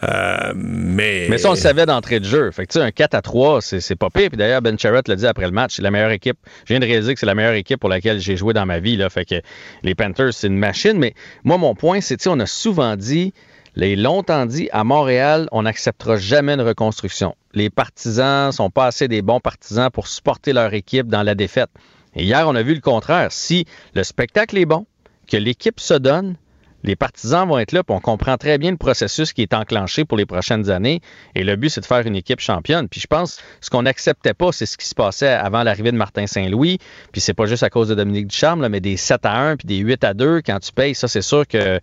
Euh, 0.03 0.51
mais... 0.55 1.27
Mais 1.29 1.37
ça, 1.37 1.47
on 1.47 1.53
le 1.53 1.57
savait 1.57 1.85
d'entrée 1.85 2.19
de 2.19 2.25
jeu. 2.25 2.51
Fait 2.51 2.67
que, 2.67 2.77
un 2.79 2.91
4 2.91 3.15
à 3.15 3.21
3, 3.21 3.61
c'est 3.61 3.95
pas 3.95 4.09
pire. 4.09 4.27
Puis 4.27 4.37
d'ailleurs, 4.37 4.61
Ben 4.61 4.77
Sherratt 4.77 5.07
l'a 5.07 5.15
dit 5.15 5.25
après 5.25 5.45
le 5.45 5.51
match, 5.51 5.75
c'est 5.77 5.81
la 5.81 5.89
meilleure 5.89 6.11
équipe. 6.11 6.37
Je 6.65 6.73
viens 6.73 6.79
de 6.81 6.85
réaliser 6.85 7.13
que 7.13 7.19
c'est 7.21 7.25
la 7.25 7.33
meilleure 7.35 7.53
équipe 7.53 7.79
pour 7.79 7.89
laquelle 7.89 8.19
j'ai 8.19 8.35
joué 8.35 8.53
dans 8.53 8.65
ma 8.65 8.79
vie. 8.79 8.97
Là. 8.97 9.09
Fait 9.09 9.23
que 9.25 9.35
les 9.83 9.95
Panthers, 9.95 10.33
c'est 10.33 10.47
une 10.47 10.57
machine. 10.57 10.97
Mais 10.97 11.13
moi, 11.45 11.57
mon 11.57 11.75
point, 11.75 12.01
c'est, 12.01 12.27
on 12.27 12.39
a 12.41 12.45
souvent 12.45 12.95
dit, 12.97 13.33
les 13.75 13.95
longtemps 13.95 14.45
dit, 14.45 14.67
à 14.71 14.83
Montréal, 14.83 15.47
on 15.51 15.63
n'acceptera 15.63 16.17
jamais 16.17 16.53
une 16.53 16.61
reconstruction. 16.61 17.35
Les 17.57 17.71
partisans 17.71 18.51
sont 18.51 18.69
pas 18.69 18.85
assez 18.85 19.07
des 19.07 19.23
bons 19.23 19.39
partisans 19.39 19.89
pour 19.89 20.05
supporter 20.05 20.53
leur 20.53 20.75
équipe 20.75 21.07
dans 21.07 21.23
la 21.23 21.33
défaite. 21.33 21.71
Et 22.15 22.23
hier, 22.23 22.47
on 22.47 22.53
a 22.53 22.61
vu 22.61 22.75
le 22.75 22.81
contraire. 22.81 23.31
Si 23.31 23.65
le 23.95 24.03
spectacle 24.03 24.59
est 24.59 24.65
bon, 24.65 24.85
que 25.27 25.37
l'équipe 25.37 25.79
se 25.79 25.95
donne, 25.95 26.35
les 26.83 26.95
partisans 26.95 27.47
vont 27.47 27.57
être 27.57 27.71
là, 27.71 27.83
puis 27.83 27.95
on 27.95 27.99
comprend 27.99 28.37
très 28.37 28.59
bien 28.59 28.69
le 28.69 28.77
processus 28.77 29.33
qui 29.33 29.41
est 29.41 29.55
enclenché 29.55 30.05
pour 30.05 30.19
les 30.19 30.27
prochaines 30.27 30.69
années. 30.69 31.01
Et 31.33 31.43
le 31.43 31.55
but, 31.55 31.69
c'est 31.69 31.81
de 31.81 31.87
faire 31.87 32.05
une 32.05 32.15
équipe 32.15 32.41
championne. 32.41 32.87
Puis 32.89 33.01
je 33.01 33.07
pense, 33.07 33.39
ce 33.59 33.71
qu'on 33.71 33.81
n'acceptait 33.81 34.35
pas, 34.35 34.51
c'est 34.51 34.67
ce 34.67 34.77
qui 34.77 34.85
se 34.85 34.93
passait 34.93 35.27
avant 35.27 35.63
l'arrivée 35.63 35.91
de 35.91 35.97
Martin 35.97 36.27
Saint-Louis. 36.27 36.77
Puis 37.11 37.21
c'est 37.21 37.33
pas 37.33 37.47
juste 37.47 37.63
à 37.63 37.71
cause 37.71 37.87
de 37.89 37.95
Dominique 37.95 38.27
Ducharme, 38.27 38.61
là, 38.61 38.69
mais 38.69 38.81
des 38.81 38.97
7 38.97 39.25
à 39.25 39.35
1 39.35 39.57
puis 39.57 39.65
des 39.65 39.77
8 39.77 40.03
à 40.03 40.13
2, 40.13 40.43
quand 40.45 40.59
tu 40.59 40.71
payes, 40.71 40.93
ça, 40.93 41.07
c'est 41.07 41.23
sûr 41.23 41.47
que 41.47 41.79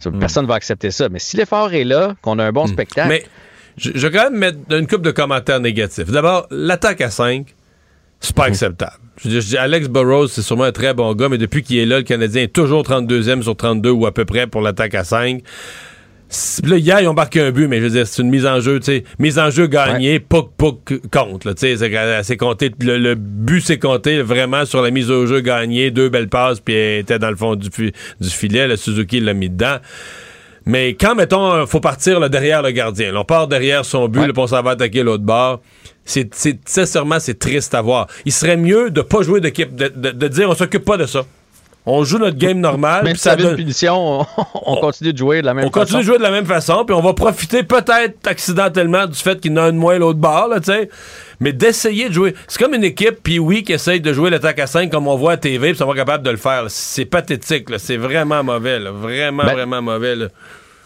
ça, 0.00 0.10
personne 0.10 0.44
ne 0.44 0.48
va 0.48 0.56
accepter 0.56 0.90
ça. 0.90 1.08
Mais 1.08 1.18
si 1.18 1.38
l'effort 1.38 1.72
est 1.72 1.84
là, 1.84 2.14
qu'on 2.20 2.38
a 2.38 2.44
un 2.44 2.52
bon 2.52 2.66
spectacle. 2.66 3.08
Mais 3.08 3.24
je, 3.76 3.90
je 3.94 4.06
vais 4.06 4.16
quand 4.16 4.30
même 4.30 4.38
mettre 4.38 4.58
une 4.70 4.86
coupe 4.86 5.02
de 5.02 5.10
commentaires 5.10 5.60
négatifs. 5.60 6.10
D'abord, 6.10 6.46
l'attaque 6.50 7.00
à 7.00 7.10
5, 7.10 7.46
c'est 8.20 8.34
pas 8.34 8.44
acceptable. 8.44 8.92
Je 9.24 9.30
je 9.30 9.38
dis, 9.38 9.56
Alex 9.56 9.88
Burrows, 9.88 10.28
c'est 10.28 10.42
sûrement 10.42 10.64
un 10.64 10.72
très 10.72 10.92
bon 10.94 11.14
gars, 11.14 11.28
mais 11.28 11.38
depuis 11.38 11.62
qu'il 11.62 11.78
est 11.78 11.86
là, 11.86 11.98
le 11.98 12.02
Canadien 12.02 12.42
est 12.42 12.52
toujours 12.52 12.82
32e 12.82 13.42
sur 13.42 13.56
32 13.56 13.90
ou 13.90 14.06
à 14.06 14.12
peu 14.12 14.24
près 14.24 14.46
pour 14.46 14.60
l'attaque 14.60 14.94
à 14.94 15.04
5. 15.04 15.42
C'est- 16.28 16.66
Là, 16.66 16.76
hier, 16.78 17.00
ils 17.00 17.06
ont 17.06 17.14
marqué 17.14 17.40
un 17.40 17.52
but, 17.52 17.68
mais 17.68 17.78
je 17.78 17.84
veux 17.84 17.90
dire, 17.90 18.06
c'est 18.08 18.22
une 18.22 18.30
mise 18.30 18.46
en 18.46 18.58
jeu, 18.58 18.80
tu 18.80 18.86
sais. 18.86 19.04
Mise 19.20 19.38
en 19.38 19.50
jeu 19.50 19.66
gagnée, 19.68 20.18
que- 20.84 20.94
contre, 21.12 21.46
là, 21.46 21.54
tu 21.54 21.60
sais. 21.60 21.76
c'est 21.76 21.90
qu'elle- 21.90 22.24
c'est 22.24 22.36
compté, 22.36 22.72
le, 22.80 22.98
le 22.98 23.14
but 23.14 23.60
s'est 23.60 23.78
compté 23.78 24.20
vraiment 24.22 24.64
sur 24.64 24.82
la 24.82 24.90
mise 24.90 25.10
au 25.12 25.26
jeu 25.26 25.40
gagnée, 25.40 25.90
deux 25.92 26.08
belles 26.08 26.28
passes, 26.30 26.58
puis 26.60 26.74
elle 26.74 27.00
était 27.00 27.18
dans 27.20 27.30
le 27.30 27.36
fond 27.36 27.54
du, 27.54 27.68
du 27.68 28.30
filet, 28.30 28.66
le 28.66 28.76
Suzuki 28.76 29.20
l'a 29.20 29.34
mis 29.34 29.48
dedans. 29.50 29.76
Mais 30.66 30.94
quand, 30.94 31.14
mettons, 31.14 31.66
faut 31.66 31.80
partir 31.80 32.20
là, 32.20 32.28
derrière 32.28 32.62
le 32.62 32.70
gardien, 32.70 33.12
là, 33.12 33.20
on 33.20 33.24
part 33.24 33.48
derrière 33.48 33.84
son 33.84 34.08
but, 34.08 34.32
puis 34.32 34.42
on 34.42 34.46
s'en 34.46 34.62
va 34.62 34.70
attaquer 34.72 35.02
l'autre 35.02 35.22
bord, 35.24 35.60
c'est, 36.04 36.34
c'est, 36.34 36.58
sincèrement, 36.66 37.20
c'est 37.20 37.38
triste 37.38 37.74
à 37.74 37.82
voir. 37.82 38.06
Il 38.24 38.32
serait 38.32 38.56
mieux 38.56 38.90
de 38.90 39.02
pas 39.02 39.22
jouer 39.22 39.40
d'équipe, 39.40 39.74
de, 39.74 39.88
de- 39.94 40.10
de 40.10 40.28
dire 40.28 40.48
on 40.48 40.54
s'occupe 40.54 40.84
pas 40.84 40.96
de 40.96 41.06
ça. 41.06 41.24
On 41.86 42.02
joue 42.02 42.18
notre 42.18 42.38
game 42.38 42.60
normal. 42.60 43.04
Même 43.04 43.12
puis 43.12 43.18
si 43.18 43.24
ça 43.24 43.32
avait 43.32 43.42
une 43.42 43.48
donne- 43.50 43.56
punition, 43.58 44.20
on, 44.20 44.26
on 44.64 44.76
continue 44.76 45.12
de 45.12 45.18
jouer 45.18 45.42
de 45.42 45.46
la 45.46 45.52
même 45.52 45.66
on 45.66 45.70
continue 45.70 45.98
de 45.98 46.02
façon. 46.02 46.02
jouer 46.12 46.16
de 46.18 46.22
la 46.22 46.30
même 46.30 46.46
façon, 46.46 46.84
puis 46.86 46.94
on 46.96 47.02
va 47.02 47.12
profiter 47.12 47.62
peut-être 47.62 48.26
accidentellement 48.26 49.06
du 49.06 49.14
fait 49.18 49.38
qu'il 49.38 49.52
y 49.52 49.54
en 49.54 49.58
a 49.58 49.62
un 49.64 49.72
de 49.72 49.76
moins 49.76 49.98
l'autre 49.98 50.18
bord, 50.18 50.48
là, 50.48 50.60
tu 50.60 50.72
sais. 50.72 50.88
Mais 51.40 51.52
d'essayer 51.52 52.08
de 52.08 52.14
jouer. 52.14 52.34
C'est 52.48 52.58
comme 52.62 52.72
une 52.74 52.84
équipe, 52.84 53.18
puis 53.22 53.38
oui, 53.38 53.62
qui 53.64 53.72
essaye 53.74 54.00
de 54.00 54.12
jouer 54.14 54.30
l'attaque 54.30 54.60
à 54.60 54.66
5 54.66 54.90
comme 54.90 55.08
on 55.08 55.16
voit 55.16 55.32
à 55.32 55.36
TV, 55.36 55.70
puis 55.70 55.78
sont 55.78 55.86
pas 55.86 55.94
capables 55.94 56.24
de 56.24 56.30
le 56.30 56.36
faire. 56.38 56.64
C'est 56.68 57.04
pathétique, 57.04 57.68
là. 57.68 57.78
C'est 57.78 57.98
vraiment 57.98 58.42
mauvais, 58.42 58.78
là. 58.78 58.90
Vraiment, 58.90 59.44
Ben, 59.44 59.52
vraiment 59.52 59.82
mauvais, 59.82 60.16
là. 60.16 60.26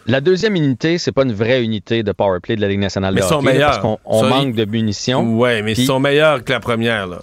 La 0.06 0.20
deuxième 0.22 0.56
unité, 0.56 0.96
c'est 0.96 1.12
pas 1.12 1.22
une 1.24 1.34
vraie 1.34 1.62
unité 1.62 2.02
de 2.02 2.12
powerplay 2.12 2.56
de 2.56 2.62
la 2.62 2.68
Ligue 2.68 2.80
nationale 2.80 3.12
Mais 3.14 3.20
de 3.20 3.26
ils 3.26 3.28
sont 3.28 3.44
hockey, 3.46 3.58
parce 3.60 3.78
qu'on 3.78 3.98
on 4.06 4.24
manque 4.24 4.54
de 4.54 4.64
munitions. 4.64 5.22
Ouais, 5.36 5.60
mais 5.62 5.72
ils 5.74 5.84
sont 5.84 6.00
meilleurs 6.00 6.42
que 6.42 6.52
la 6.52 6.60
première, 6.60 7.06
là. 7.06 7.18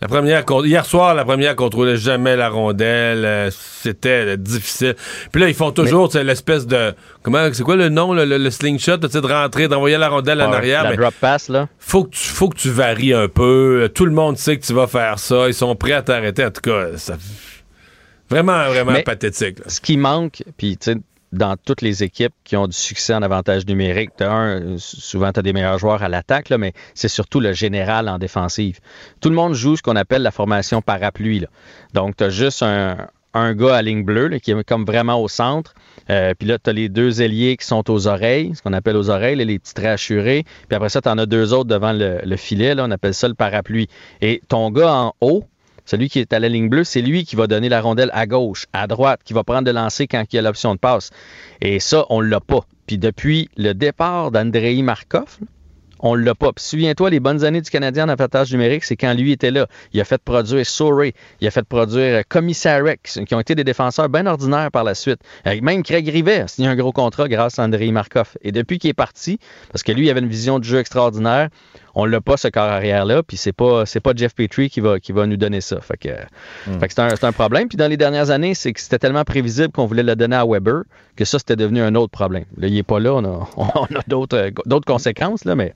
La 0.00 0.06
première, 0.06 0.44
hier 0.64 0.86
soir, 0.86 1.12
la 1.16 1.24
première 1.24 1.56
contrôlait 1.56 1.96
jamais 1.96 2.36
la 2.36 2.48
rondelle. 2.48 3.24
euh, 3.24 3.50
C'était 3.50 4.26
euh, 4.26 4.36
difficile. 4.36 4.94
Puis 5.32 5.40
là, 5.42 5.48
ils 5.48 5.54
font 5.56 5.72
toujours 5.72 6.08
tu 6.08 6.18
sais, 6.18 6.22
l'espèce 6.24 6.68
de. 6.68 6.94
Comment, 7.22 7.48
c'est 7.52 7.64
quoi 7.64 7.74
le 7.74 7.88
nom, 7.88 8.12
le, 8.12 8.24
le- 8.24 8.38
le 8.38 8.50
slingshot, 8.50 8.98
de 8.98 9.26
rentrer, 9.26 9.66
d'envoyer 9.66 9.96
la 9.98 10.08
rondelle 10.08 10.40
en 10.40 10.50
Ouais, 10.50 10.56
arrière. 10.56 10.84
la 10.84 10.90
mais 10.90 10.96
drop 10.96 11.14
pass, 11.20 11.48
là. 11.48 11.68
Faut 11.80 12.04
que, 12.04 12.10
tu, 12.10 12.28
faut 12.28 12.48
que 12.48 12.56
tu 12.56 12.70
varies 12.70 13.12
un 13.12 13.26
peu. 13.26 13.90
Tout 13.92 14.06
le 14.06 14.12
monde 14.12 14.38
sait 14.38 14.56
que 14.56 14.64
tu 14.64 14.72
vas 14.72 14.86
faire 14.86 15.18
ça. 15.18 15.48
Ils 15.48 15.54
sont 15.54 15.74
prêts 15.74 15.92
à 15.94 16.02
t'arrêter. 16.02 16.44
En 16.44 16.50
tout 16.52 16.60
cas, 16.60 16.96
ça. 16.96 17.16
Vraiment, 18.30 18.68
vraiment 18.68 18.92
Mais- 18.92 19.02
pathétique. 19.02 19.58
là. 19.60 19.64
Ce 19.68 19.80
qui 19.80 19.96
manque, 19.96 20.42
puis 20.58 20.76
tu 20.76 20.92
sais, 20.92 20.98
dans 21.32 21.56
toutes 21.56 21.82
les 21.82 22.02
équipes 22.02 22.32
qui 22.44 22.56
ont 22.56 22.66
du 22.66 22.76
succès 22.76 23.14
en 23.14 23.22
avantage 23.22 23.66
numérique, 23.66 24.10
t'as 24.16 24.30
un, 24.30 24.78
souvent 24.78 25.32
tu 25.32 25.40
as 25.40 25.42
des 25.42 25.52
meilleurs 25.52 25.78
joueurs 25.78 26.02
à 26.02 26.08
l'attaque, 26.08 26.50
mais 26.50 26.72
c'est 26.94 27.08
surtout 27.08 27.40
le 27.40 27.52
général 27.52 28.08
en 28.08 28.18
défensive. 28.18 28.80
Tout 29.20 29.28
le 29.28 29.34
monde 29.34 29.54
joue 29.54 29.76
ce 29.76 29.82
qu'on 29.82 29.96
appelle 29.96 30.22
la 30.22 30.30
formation 30.30 30.80
parapluie. 30.80 31.44
Donc, 31.94 32.16
tu 32.16 32.24
as 32.24 32.30
juste 32.30 32.62
un, 32.62 33.08
un 33.34 33.54
gars 33.54 33.76
à 33.76 33.82
ligne 33.82 34.04
bleue 34.04 34.28
qui 34.38 34.52
est 34.52 34.64
comme 34.64 34.84
vraiment 34.84 35.20
au 35.22 35.28
centre. 35.28 35.74
Euh, 36.10 36.32
puis 36.38 36.48
là, 36.48 36.58
tu 36.58 36.70
as 36.70 36.72
les 36.72 36.88
deux 36.88 37.20
ailiers 37.20 37.56
qui 37.56 37.66
sont 37.66 37.90
aux 37.90 38.06
oreilles, 38.06 38.52
ce 38.54 38.62
qu'on 38.62 38.72
appelle 38.72 38.96
aux 38.96 39.10
oreilles, 39.10 39.36
là, 39.36 39.44
les 39.44 39.58
petits 39.58 39.86
assurés. 39.86 40.44
Puis 40.68 40.76
après 40.76 40.88
ça, 40.88 41.00
tu 41.00 41.08
en 41.08 41.18
as 41.18 41.26
deux 41.26 41.52
autres 41.52 41.68
devant 41.68 41.92
le, 41.92 42.20
le 42.24 42.36
filet, 42.36 42.74
là, 42.74 42.84
on 42.86 42.90
appelle 42.90 43.14
ça 43.14 43.28
le 43.28 43.34
parapluie. 43.34 43.88
Et 44.20 44.40
ton 44.48 44.70
gars 44.70 44.92
en 44.92 45.12
haut, 45.20 45.44
celui 45.88 46.10
qui 46.10 46.18
est 46.18 46.34
à 46.34 46.38
la 46.38 46.50
ligne 46.50 46.68
bleue, 46.68 46.84
c'est 46.84 47.00
lui 47.00 47.24
qui 47.24 47.34
va 47.34 47.46
donner 47.46 47.70
la 47.70 47.80
rondelle 47.80 48.10
à 48.12 48.26
gauche, 48.26 48.66
à 48.74 48.86
droite, 48.86 49.20
qui 49.24 49.32
va 49.32 49.42
prendre 49.42 49.66
le 49.66 49.72
lancer 49.72 50.06
quand 50.06 50.22
il 50.30 50.36
y 50.36 50.38
a 50.38 50.42
l'option 50.42 50.74
de 50.74 50.78
passe. 50.78 51.08
Et 51.62 51.80
ça, 51.80 52.04
on 52.10 52.20
l'a 52.20 52.40
pas. 52.40 52.60
Puis 52.86 52.98
depuis 52.98 53.48
le 53.56 53.72
départ 53.72 54.30
d'Andrei 54.30 54.82
Markov, 54.82 55.38
on 56.00 56.14
l'a 56.14 56.34
pas. 56.34 56.52
Puis 56.52 56.62
souviens-toi, 56.62 57.08
les 57.08 57.20
bonnes 57.20 57.42
années 57.42 57.62
du 57.62 57.70
Canadien 57.70 58.04
en 58.04 58.10
avantage 58.10 58.52
numérique, 58.52 58.84
c'est 58.84 58.96
quand 58.96 59.14
lui 59.14 59.32
était 59.32 59.50
là. 59.50 59.66
Il 59.94 60.00
a 60.02 60.04
fait 60.04 60.20
produire 60.22 60.66
Sorey, 60.66 61.14
il 61.40 61.48
a 61.48 61.50
fait 61.50 61.66
produire 61.66 62.18
euh, 62.18 62.22
Commissarek, 62.28 63.00
qui 63.26 63.34
ont 63.34 63.40
été 63.40 63.54
des 63.54 63.64
défenseurs 63.64 64.10
bien 64.10 64.26
ordinaires 64.26 64.70
par 64.70 64.84
la 64.84 64.94
suite. 64.94 65.20
Avec 65.46 65.62
même 65.62 65.82
Craig 65.82 66.06
Rivet 66.06 66.40
a 66.40 66.48
signé 66.48 66.68
un 66.68 66.76
gros 66.76 66.92
contrat 66.92 67.28
grâce 67.28 67.58
à 67.58 67.64
Andrei 67.64 67.90
Markov. 67.92 68.36
Et 68.42 68.52
depuis 68.52 68.78
qu'il 68.78 68.90
est 68.90 68.94
parti, 68.94 69.38
parce 69.72 69.82
que 69.82 69.92
lui 69.92 70.06
il 70.06 70.10
avait 70.10 70.20
une 70.20 70.28
vision 70.28 70.58
de 70.58 70.64
jeu 70.64 70.78
extraordinaire, 70.78 71.48
on 72.00 72.04
l'a 72.04 72.20
pas 72.20 72.36
ce 72.36 72.48
corps 72.48 72.62
arrière 72.62 73.04
là, 73.04 73.22
puis 73.22 73.36
c'est 73.36 73.52
pas 73.52 73.84
c'est 73.84 74.00
pas 74.00 74.12
Jeff 74.16 74.34
Petrie 74.34 74.70
qui 74.70 74.80
va 74.80 74.98
qui 75.00 75.12
va 75.12 75.26
nous 75.26 75.36
donner 75.36 75.60
ça. 75.60 75.80
Fait 75.80 75.96
que, 75.96 76.08
Hmm. 76.66 76.78
que 76.78 76.86
c'est 76.88 77.00
un, 77.00 77.08
c'est 77.10 77.24
un 77.24 77.32
problème. 77.32 77.68
Puis 77.68 77.76
dans 77.76 77.88
les 77.88 77.96
dernières 77.96 78.30
années, 78.30 78.54
c'est 78.54 78.72
que 78.72 78.80
c'était 78.80 78.98
tellement 78.98 79.24
prévisible 79.24 79.70
qu'on 79.72 79.86
voulait 79.86 80.02
le 80.02 80.14
donner 80.16 80.36
à 80.36 80.46
Weber 80.46 80.82
que 81.16 81.24
ça 81.24 81.38
c'était 81.38 81.56
devenu 81.56 81.80
un 81.82 81.94
autre 81.96 82.12
problème. 82.12 82.44
Là, 82.56 82.68
il 82.68 82.78
est 82.78 82.82
pas 82.84 83.00
là, 83.00 83.14
on 83.14 83.24
a 83.24 83.48
on 83.56 83.84
a 83.96 84.00
d'autres 84.06 84.50
d'autres 84.66 84.86
conséquences 84.86 85.44
là, 85.44 85.54
mais 85.56 85.74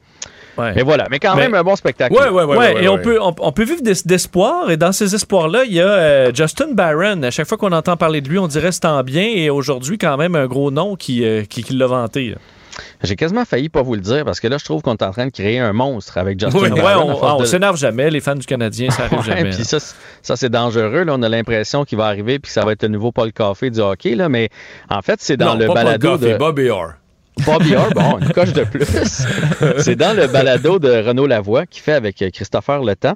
mais 0.58 0.82
voilà. 0.82 1.06
Mais 1.10 1.18
quand 1.18 1.34
Mais- 1.34 1.42
même 1.48 1.54
un 1.54 1.62
bon 1.64 1.74
spectacle. 1.76 2.14
Ouais, 2.14 2.82
et 2.84 2.88
on, 2.88 2.98
Peut, 2.98 3.18
on, 3.20 3.34
on 3.40 3.52
peut 3.52 3.64
vivre 3.64 3.82
d'es- 3.82 4.04
d'espoir. 4.04 4.70
Et 4.70 4.76
dans 4.76 4.92
ces 4.92 5.14
espoirs-là, 5.14 5.64
il 5.64 5.72
y 5.72 5.80
a 5.80 5.86
euh, 5.88 6.30
Justin 6.34 6.72
Barron. 6.74 7.22
À 7.22 7.30
chaque 7.30 7.48
fois 7.48 7.56
qu'on 7.56 7.72
entend 7.72 7.96
parler 7.96 8.20
de 8.20 8.28
lui, 8.28 8.38
on 8.38 8.46
dirait 8.48 8.70
c'est 8.70 8.84
en 8.84 9.02
bien. 9.02 9.26
Et 9.34 9.48
aujourd'hui, 9.50 9.96
quand 9.98 10.16
même, 10.18 10.34
un 10.36 10.46
gros 10.46 10.70
nom 10.70 10.94
qui, 10.94 11.24
euh, 11.24 11.44
qui, 11.44 11.62
qui 11.64 11.72
l'a 11.74 11.86
vanté. 11.86 12.28
là. 12.30 12.36
J'ai 13.02 13.16
quasiment 13.16 13.44
failli 13.44 13.68
pas 13.68 13.82
vous 13.82 13.94
le 13.94 14.00
dire 14.00 14.24
parce 14.24 14.40
que 14.40 14.48
là, 14.48 14.56
je 14.58 14.64
trouve 14.64 14.82
qu'on 14.82 14.92
est 14.94 15.02
en 15.02 15.10
train 15.10 15.26
de 15.26 15.30
créer 15.32 15.58
un 15.58 15.72
monstre 15.72 16.18
avec 16.18 16.40
Justin 16.40 16.58
Ouais, 16.58 16.70
Barron. 16.70 17.18
on, 17.20 17.36
on 17.36 17.40
de- 17.40 17.44
s'énerve 17.44 17.76
jamais. 17.76 18.10
Les 18.10 18.20
fans 18.20 18.34
du 18.34 18.46
Canadien, 18.46 18.90
ça 18.90 19.04
arrive 19.04 19.18
Ouais, 19.18 19.24
jamais. 19.24 19.50
puis 19.50 19.58
là. 19.58 19.64
ça, 19.64 19.80
c'est- 19.80 19.94
ça 20.22 20.36
c'est 20.36 20.48
dangereux. 20.50 21.04
Là. 21.04 21.12
On 21.16 21.22
a 21.22 21.28
l'impression 21.28 21.84
qu'il 21.84 21.98
va 21.98 22.06
arriver 22.06 22.38
puis 22.38 22.48
que 22.48 22.52
ça 22.52 22.64
va 22.64 22.72
être 22.72 22.82
le 22.82 22.88
nouveau 22.88 23.12
Paul 23.12 23.32
Coffey 23.32 23.70
du 23.70 23.80
hockey. 23.80 24.14
Là. 24.14 24.28
Mais 24.28 24.48
en 24.88 25.02
fait, 25.02 25.20
c'est 25.20 25.36
dans 25.36 25.52
Non, 25.54 25.58
le 25.58 25.66
pas 25.66 25.74
Paul 25.74 25.84
balado 25.84 26.10
Coffey, 26.12 26.32
de... 26.32 26.38
Bobby 26.38 26.68
Orr. 26.68 26.92
Bobby 27.46 27.74
Orr, 27.74 27.88
bon, 27.94 28.18
une 28.18 28.32
coche 28.32 28.52
de 28.52 28.64
plus. 28.64 28.84
c'est 29.78 29.96
dans 29.96 30.14
le 30.14 30.26
balado 30.26 30.78
de 30.78 30.90
Renaud 30.90 31.26
Lavoie 31.26 31.64
qui 31.66 31.80
fait 31.80 31.94
avec 31.94 32.22
Christopher 32.32 32.82
Le 32.82 32.94
Temps. 32.94 33.14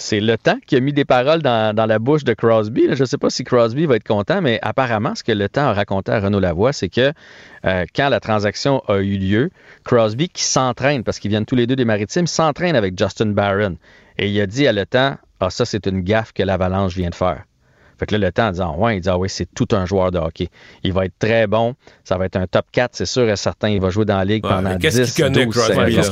C'est 0.00 0.20
Le 0.20 0.38
Temps 0.38 0.58
qui 0.66 0.76
a 0.76 0.80
mis 0.80 0.92
des 0.92 1.04
paroles 1.04 1.42
dans, 1.42 1.74
dans 1.74 1.86
la 1.86 1.98
bouche 1.98 2.24
de 2.24 2.32
Crosby. 2.32 2.86
là. 2.86 2.94
Je 2.94 3.02
ne 3.02 3.06
sais 3.06 3.18
pas 3.18 3.30
si 3.30 3.44
Crosby 3.44 3.86
va 3.86 3.96
être 3.96 4.06
content, 4.06 4.40
mais 4.40 4.58
apparemment, 4.62 5.14
ce 5.14 5.22
que 5.22 5.32
Le 5.32 5.48
Temps 5.48 5.66
a 5.66 5.72
raconté 5.72 6.10
à 6.10 6.20
Renaud 6.20 6.40
Lavoie, 6.40 6.72
c'est 6.72 6.88
que 6.88 7.12
euh, 7.66 7.84
quand 7.94 8.08
la 8.08 8.18
transaction 8.18 8.82
a 8.88 8.96
eu 8.98 9.18
lieu, 9.18 9.50
Crosby 9.84 10.28
qui 10.28 10.42
s'entraîne, 10.42 11.04
parce 11.04 11.18
qu'ils 11.18 11.30
viennent 11.30 11.44
tous 11.44 11.56
les 11.56 11.66
deux 11.66 11.76
des 11.76 11.84
Maritimes, 11.84 12.26
s'entraîne 12.26 12.76
avec 12.76 12.98
Justin 12.98 13.26
Barron. 13.26 13.76
Et 14.18 14.28
il 14.28 14.40
a 14.40 14.46
dit 14.46 14.66
à 14.66 14.72
Le 14.72 14.86
Temps, 14.86 15.16
ah 15.38 15.50
ça 15.50 15.64
c'est 15.64 15.86
une 15.86 16.00
gaffe 16.00 16.32
que 16.32 16.42
l'Avalanche 16.42 16.94
vient 16.96 17.10
de 17.10 17.14
faire. 17.14 17.44
Fait 17.98 18.06
que 18.06 18.14
là, 18.14 18.26
le 18.28 18.32
temps 18.32 18.46
en 18.46 18.50
disant, 18.52 18.76
ouais, 18.78 18.96
il 18.96 19.00
dit, 19.02 19.10
ah 19.10 19.18
oui, 19.18 19.28
c'est 19.28 19.46
tout 19.54 19.68
un 19.72 19.84
joueur 19.84 20.10
de 20.10 20.18
hockey. 20.18 20.48
Il 20.82 20.94
va 20.94 21.04
être 21.04 21.18
très 21.18 21.46
bon. 21.46 21.74
Ça 22.02 22.16
va 22.16 22.24
être 22.24 22.36
un 22.36 22.46
top 22.46 22.64
4, 22.72 22.92
c'est 22.94 23.04
sûr 23.04 23.28
et 23.28 23.36
certain. 23.36 23.68
Il 23.68 23.78
va 23.78 23.90
jouer 23.90 24.06
dans 24.06 24.16
la 24.16 24.24
ligue 24.24 24.42
Ouais, 24.42 24.50
pendant 24.50 24.70
mais 24.70 24.78
10, 24.78 24.96
qu'est-ce 24.96 25.14
qu'il 25.14 25.24
connaît, 25.24 25.44
12 25.44 25.54
Crosby, 25.54 25.74
saisons. 25.74 26.02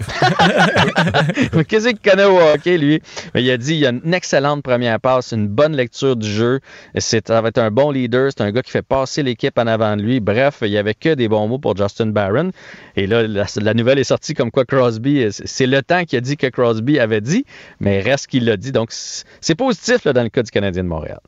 Qu'est-ce 1.68 1.88
qu'il 1.88 1.98
qu'il 1.98 2.10
connaît 2.10 2.24
au 2.24 2.38
hockey, 2.38 2.78
lui? 2.78 3.02
Mais 3.34 3.42
il 3.42 3.50
a 3.50 3.56
dit 3.56 3.76
il 3.76 3.86
a 3.86 3.90
une 3.90 4.14
excellente 4.14 4.62
première 4.62 4.98
passe, 5.00 5.32
une 5.32 5.48
bonne 5.48 5.76
lecture 5.76 6.16
du 6.16 6.28
jeu. 6.28 6.60
C'est, 6.96 7.28
ça 7.28 7.40
va 7.40 7.48
être 7.48 7.58
un 7.58 7.70
bon 7.70 7.90
leader. 7.90 8.30
C'est 8.34 8.42
un 8.42 8.50
gars 8.50 8.62
qui 8.62 8.70
fait 8.70 8.82
passer 8.82 9.22
l'équipe 9.22 9.58
en 9.58 9.66
avant 9.66 9.96
de 9.96 10.02
lui. 10.02 10.20
Bref, 10.20 10.58
il 10.62 10.70
n'y 10.70 10.78
avait 10.78 10.94
que 10.94 11.14
des 11.14 11.28
bons 11.28 11.48
mots 11.48 11.58
pour 11.58 11.76
Justin 11.76 12.06
Barron. 12.06 12.50
Et 12.96 13.06
là, 13.06 13.26
la, 13.26 13.44
la 13.56 13.74
nouvelle 13.74 13.98
est 13.98 14.04
sortie 14.04 14.34
comme 14.34 14.50
quoi 14.50 14.64
Crosby, 14.64 15.26
c'est 15.30 15.66
le 15.66 15.82
temps 15.82 16.04
qui 16.04 16.16
a 16.16 16.20
dit 16.20 16.36
que 16.36 16.46
Crosby 16.46 16.98
avait 16.98 17.20
dit, 17.20 17.44
mais 17.80 18.00
reste 18.00 18.26
qu'il 18.28 18.44
l'a 18.44 18.56
dit. 18.56 18.72
Donc, 18.72 18.90
c'est 18.92 19.54
positif 19.54 20.04
là, 20.04 20.12
dans 20.12 20.22
le 20.22 20.28
cas 20.28 20.42
du 20.42 20.50
Canadien 20.50 20.82
de 20.82 20.88
Montréal. 20.88 21.20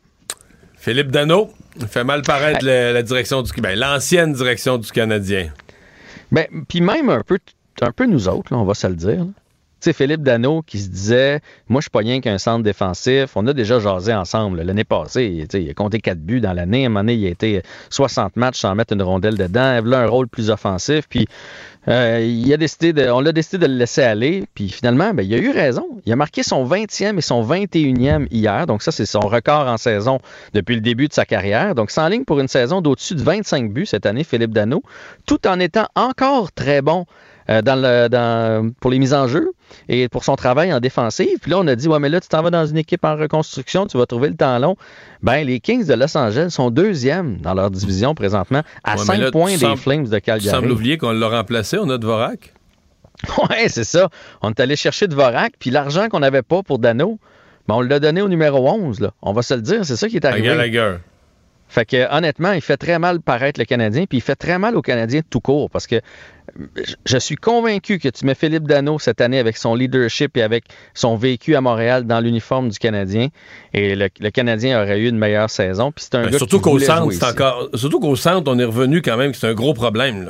Philippe 0.76 1.12
Dano 1.12 1.50
fait 1.88 2.04
mal 2.04 2.22
paraître 2.22 2.64
la 2.64 3.02
direction 3.02 3.42
du 3.42 3.52
ben, 3.60 3.78
l'ancienne 3.78 4.32
direction 4.32 4.78
du 4.78 4.90
Canadien. 4.90 5.50
Ben, 6.32 6.46
puis 6.68 6.80
même 6.80 7.08
un 7.08 7.20
peu, 7.20 7.38
un 7.82 7.92
peu 7.92 8.06
nous 8.06 8.28
autres, 8.28 8.52
là, 8.52 8.60
on 8.60 8.64
va 8.64 8.74
se 8.74 8.86
le 8.86 8.94
dire. 8.94 9.26
Tu 9.82 9.90
sais, 9.90 9.92
Philippe 9.94 10.22
Dano 10.22 10.62
qui 10.62 10.78
se 10.78 10.88
disait 10.88 11.40
Moi, 11.68 11.80
je 11.80 11.86
suis 11.86 11.90
pas 11.90 11.98
rien 11.98 12.20
qu'un 12.20 12.38
centre 12.38 12.62
défensif. 12.62 13.32
On 13.34 13.44
a 13.48 13.52
déjà 13.52 13.80
jasé 13.80 14.14
ensemble 14.14 14.62
l'année 14.62 14.84
passée. 14.84 15.44
Il 15.52 15.70
a 15.70 15.74
compté 15.74 15.98
4 15.98 16.18
buts 16.18 16.40
dans 16.40 16.52
l'année. 16.52 16.84
À 16.84 16.86
un 16.86 16.90
moment 16.90 17.10
il 17.10 17.26
a 17.26 17.28
été 17.28 17.62
60 17.90 18.36
matchs 18.36 18.60
sans 18.60 18.76
mettre 18.76 18.92
une 18.92 19.02
rondelle 19.02 19.36
dedans. 19.36 19.80
Il 19.84 19.92
a 19.92 19.98
un 19.98 20.06
rôle 20.06 20.28
plus 20.28 20.50
offensif. 20.50 21.06
Puis 21.08 21.26
euh, 21.88 22.20
il 22.24 22.52
a 22.52 22.56
décidé 22.56 22.92
de, 22.92 23.10
on 23.10 23.18
l'a 23.18 23.32
décidé 23.32 23.58
de 23.58 23.66
le 23.66 23.76
laisser 23.76 24.02
aller. 24.02 24.44
Puis 24.54 24.68
finalement, 24.68 25.14
ben, 25.14 25.24
il 25.24 25.34
a 25.34 25.38
eu 25.38 25.50
raison. 25.50 25.88
Il 26.06 26.12
a 26.12 26.16
marqué 26.16 26.44
son 26.44 26.64
20e 26.64 27.18
et 27.18 27.20
son 27.20 27.44
21e 27.44 28.28
hier. 28.30 28.68
Donc, 28.68 28.82
ça, 28.82 28.92
c'est 28.92 29.04
son 29.04 29.18
record 29.18 29.66
en 29.66 29.78
saison 29.78 30.20
depuis 30.54 30.76
le 30.76 30.80
début 30.80 31.08
de 31.08 31.12
sa 31.12 31.24
carrière. 31.24 31.74
Donc, 31.74 31.90
en 31.96 32.06
ligne 32.06 32.24
pour 32.24 32.38
une 32.38 32.46
saison 32.46 32.82
d'au-dessus 32.82 33.16
de 33.16 33.22
25 33.22 33.72
buts 33.72 33.86
cette 33.86 34.06
année, 34.06 34.22
Philippe 34.22 34.52
Dano, 34.52 34.84
tout 35.26 35.44
en 35.48 35.58
étant 35.58 35.88
encore 35.96 36.52
très 36.52 36.82
bon 36.82 37.04
dans 37.48 37.76
le, 37.80 38.08
dans- 38.08 38.70
pour 38.80 38.90
les 38.90 38.98
mises 38.98 39.14
en 39.14 39.26
jeu 39.26 39.52
et 39.88 40.08
pour 40.08 40.24
son 40.24 40.36
travail 40.36 40.72
en 40.72 40.80
défensive. 40.80 41.38
Puis 41.40 41.50
là, 41.50 41.58
on 41.58 41.66
a 41.66 41.74
dit, 41.74 41.88
ouais, 41.88 41.98
mais 41.98 42.08
là, 42.08 42.20
tu 42.20 42.28
t'en 42.28 42.42
vas 42.42 42.50
dans 42.50 42.66
une 42.66 42.76
équipe 42.78 43.04
en 43.04 43.16
reconstruction, 43.16 43.86
tu 43.86 43.98
vas 43.98 44.06
trouver 44.06 44.28
le 44.28 44.34
temps 44.36 44.58
long. 44.58 44.76
Ben, 45.22 45.44
les 45.46 45.60
Kings 45.60 45.86
de 45.86 45.94
Los 45.94 46.16
Angeles 46.16 46.50
sont 46.50 46.70
deuxièmes 46.70 47.38
dans 47.40 47.54
leur 47.54 47.70
division 47.70 48.14
présentement, 48.14 48.62
à 48.84 48.92
Ouais, 48.92 48.98
mais 49.00 49.04
5 49.04 49.18
là, 49.18 49.24
tu 49.26 49.32
points 49.32 49.50
des 49.52 49.58
sembles- 49.58 49.76
Flames 49.78 50.04
de 50.08 50.14
Tu 50.16 50.20
Calgary. 50.22 50.48
sembles 50.54 50.70
oublier 50.70 50.98
qu'on 50.98 51.12
l'a 51.12 51.28
remplacé, 51.28 51.78
on 51.78 51.88
a 51.90 51.98
Dvorak. 51.98 52.52
Ouais, 53.50 53.68
c'est 53.68 53.84
ça. 53.84 54.08
On 54.42 54.50
est 54.50 54.60
allé 54.60 54.74
chercher 54.76 55.06
Dvorak, 55.06 55.52
puis 55.58 55.70
l'argent 55.70 56.08
qu'on 56.08 56.20
n'avait 56.20 56.42
pas 56.42 56.62
pour 56.62 56.78
Dano, 56.78 57.18
ben, 57.68 57.76
on 57.76 57.80
l'a 57.80 58.00
donné 58.00 58.20
au 58.22 58.28
numéro 58.28 58.68
11. 58.68 59.00
Là. 59.00 59.12
On 59.22 59.32
va 59.32 59.42
se 59.42 59.54
le 59.54 59.60
dire, 59.62 59.84
c'est 59.84 59.96
ça 59.96 60.08
qui 60.08 60.16
est 60.16 60.24
À 60.24 60.30
arrivé. 60.30 60.48
Gallagher. 60.48 60.96
Fait 61.72 61.86
que 61.86 62.14
honnêtement, 62.14 62.52
il 62.52 62.60
fait 62.60 62.76
très 62.76 62.98
mal 62.98 63.20
paraître 63.22 63.58
le 63.58 63.64
Canadien, 63.64 64.04
puis 64.06 64.18
il 64.18 64.20
fait 64.20 64.36
très 64.36 64.58
mal 64.58 64.76
aux 64.76 64.82
Canadiens 64.82 65.22
tout 65.30 65.40
court, 65.40 65.70
parce 65.70 65.86
que 65.86 65.96
je- 67.06 67.16
suis 67.16 67.36
convaincu 67.36 67.98
que 67.98 68.10
tu 68.10 68.26
mets 68.26 68.34
Philippe 68.34 68.64
Dano 68.68 68.98
cette 68.98 69.22
année 69.22 69.38
avec 69.38 69.56
son 69.56 69.74
leadership 69.74 70.36
et 70.36 70.42
avec 70.42 70.64
son 70.92 71.16
vécu 71.16 71.54
à 71.56 71.62
Montréal 71.62 72.04
dans 72.04 72.20
l'uniforme 72.20 72.68
du 72.68 72.78
Canadien, 72.78 73.28
et 73.72 73.94
le, 73.94 74.08
le 74.20 74.30
Canadien 74.30 74.82
aurait 74.82 74.98
eu 74.98 75.08
une 75.08 75.16
meilleure 75.16 75.48
saison. 75.48 75.92
Puis 75.92 76.04
c'est 76.10 76.16
un 76.18 76.24
Ben, 76.24 76.30
gars 76.32 76.36
surtout 76.38 76.60
qu'au 76.60 76.78
centre, 76.78 77.10
c'est 77.12 77.24
encore. 77.24 77.68
Surtout 77.72 78.00
qu'au 78.00 78.16
centre, 78.16 78.50
on 78.52 78.58
est 78.58 78.64
revenu 78.64 79.00
quand 79.00 79.16
même, 79.16 79.32
c'est 79.32 79.46
un 79.46 79.54
gros 79.54 79.72
problème. 79.72 80.28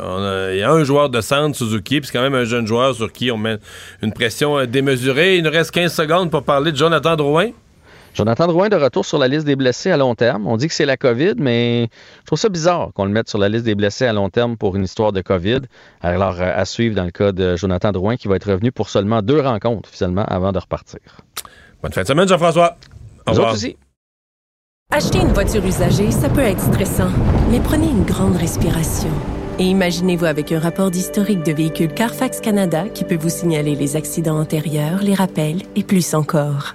Il 0.52 0.59
y 0.59 0.62
a 0.62 0.70
un 0.70 0.85
joueur 0.85 1.10
de 1.10 1.20
centre, 1.20 1.56
Suzuki, 1.56 2.01
puis 2.01 2.06
c'est 2.06 2.12
quand 2.16 2.23
même 2.23 2.35
un 2.36 2.44
jeune 2.44 2.69
joueur 2.69 2.94
sur 2.94 3.10
qui 3.10 3.32
on 3.32 3.36
met 3.39 3.56
une 4.01 4.12
pression 4.12 4.59
euh, 4.59 4.66
démesurée. 4.66 5.39
Il 5.39 5.43
nous 5.43 5.51
reste 5.51 5.73
15 5.73 5.93
secondes 5.93 6.31
pour 6.31 6.44
parler 6.44 6.70
de 6.70 6.77
Jonathan 6.77 7.16
Drouin. 7.16 7.48
Jonathan 8.14 8.47
Drouin 8.47 8.68
de 8.68 8.76
retour 8.76 9.06
sur 9.06 9.18
la 9.18 9.26
liste 9.26 9.47
des 9.47 9.56
blessés 9.56 9.90
à 9.90 9.97
long 9.97 10.14
terme. 10.14 10.47
On 10.47 10.56
dit 10.59 10.68
que 10.68 10.74
c'est 10.74 10.84
la 10.84 10.98
COVID, 10.98 11.34
mais 11.39 11.89
je 12.20 12.26
trouve 12.26 12.39
ça 12.39 12.51
bizarre 12.51 12.90
qu'on 12.94 13.06
le 13.06 13.10
mette 13.10 13.28
sur 13.28 13.39
la 13.39 13.48
liste 13.48 13.64
des 13.64 13.74
blessés 13.74 14.06
à 14.06 14.12
long 14.12 14.28
terme 14.28 14.56
pour 14.59 14.76
une 14.76 14.84
histoire 14.84 15.12
de 15.12 15.22
COVID. 15.22 15.60
Alors, 16.02 16.40
euh, 16.40 16.52
à 16.55 16.64
suivre 16.66 16.94
dans 16.94 17.05
le 17.05 17.10
cas 17.10 17.32
de 17.32 17.56
Jonathan 17.56 17.90
Drouin, 17.90 18.16
qui 18.16 18.28
va 18.28 18.36
être 18.36 18.51
revenu 18.51 18.70
pour 18.70 18.90
seulement 18.90 19.22
deux 19.22 19.40
rencontres, 19.40 19.89
finalement, 19.89 20.24
avant 20.26 20.52
de 20.52 20.59
repartir. 20.59 21.01
Bonne 21.82 21.93
fin 21.93 22.02
de 22.02 22.06
semaine, 22.06 22.28
Jean-François. 22.28 22.76
Au 23.26 23.30
Nous 23.30 23.36
revoir. 23.36 23.55
aussi. 23.55 23.76
Acheter 24.90 25.20
une 25.20 25.32
voiture 25.32 25.64
usagée, 25.64 26.10
ça 26.10 26.28
peut 26.28 26.40
être 26.40 26.60
stressant, 26.60 27.10
mais 27.51 27.60
prenez 27.60 27.89
une 27.89 28.05
grande 28.05 28.36
respiration. 28.36 29.09
Et 29.59 29.64
imaginez-vous 29.64 30.26
avec 30.26 30.52
un 30.52 30.59
rapport 30.59 30.90
d'historique 30.90 31.43
de 31.44 31.52
véhicule 31.52 31.94
Carfax 31.94 32.40
Canada 32.40 32.84
qui 32.93 33.05
peut 33.05 33.16
vous 33.16 33.30
signaler 33.30 33.74
les 33.74 33.97
accidents 33.97 34.39
antérieurs, 34.39 35.02
les 35.02 35.14
rappels 35.14 35.62
et 35.76 35.82
plus 35.82 36.12
encore. 36.14 36.74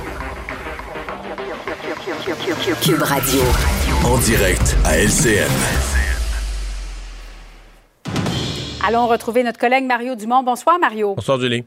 En 4.03 4.17
direct 4.17 4.75
à 4.83 4.97
LCN. 4.97 5.47
Allons 8.85 9.07
retrouver 9.07 9.43
notre 9.43 9.57
collègue 9.57 9.85
Mario 9.85 10.15
Dumont. 10.15 10.43
Bonsoir, 10.43 10.77
Mario. 10.77 11.15
Bonsoir, 11.15 11.39
Julie. 11.39 11.63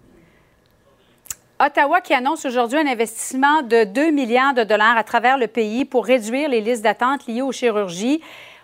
Ottawa 1.59 2.03
qui 2.03 2.13
annonce 2.13 2.45
aujourd'hui 2.45 2.79
un 2.79 2.87
investissement 2.87 3.63
de 3.63 3.85
2 3.85 4.11
milliards 4.11 4.53
de 4.53 4.65
dollars 4.65 4.99
à 4.99 5.05
travers 5.05 5.39
le 5.39 5.47
pays 5.47 5.87
pour 5.87 6.05
réduire 6.05 6.51
les 6.51 6.61
listes 6.61 6.83
d'attente 6.83 7.27
liées 7.27 7.41
aux 7.41 7.53
chirurgies. 7.53 8.21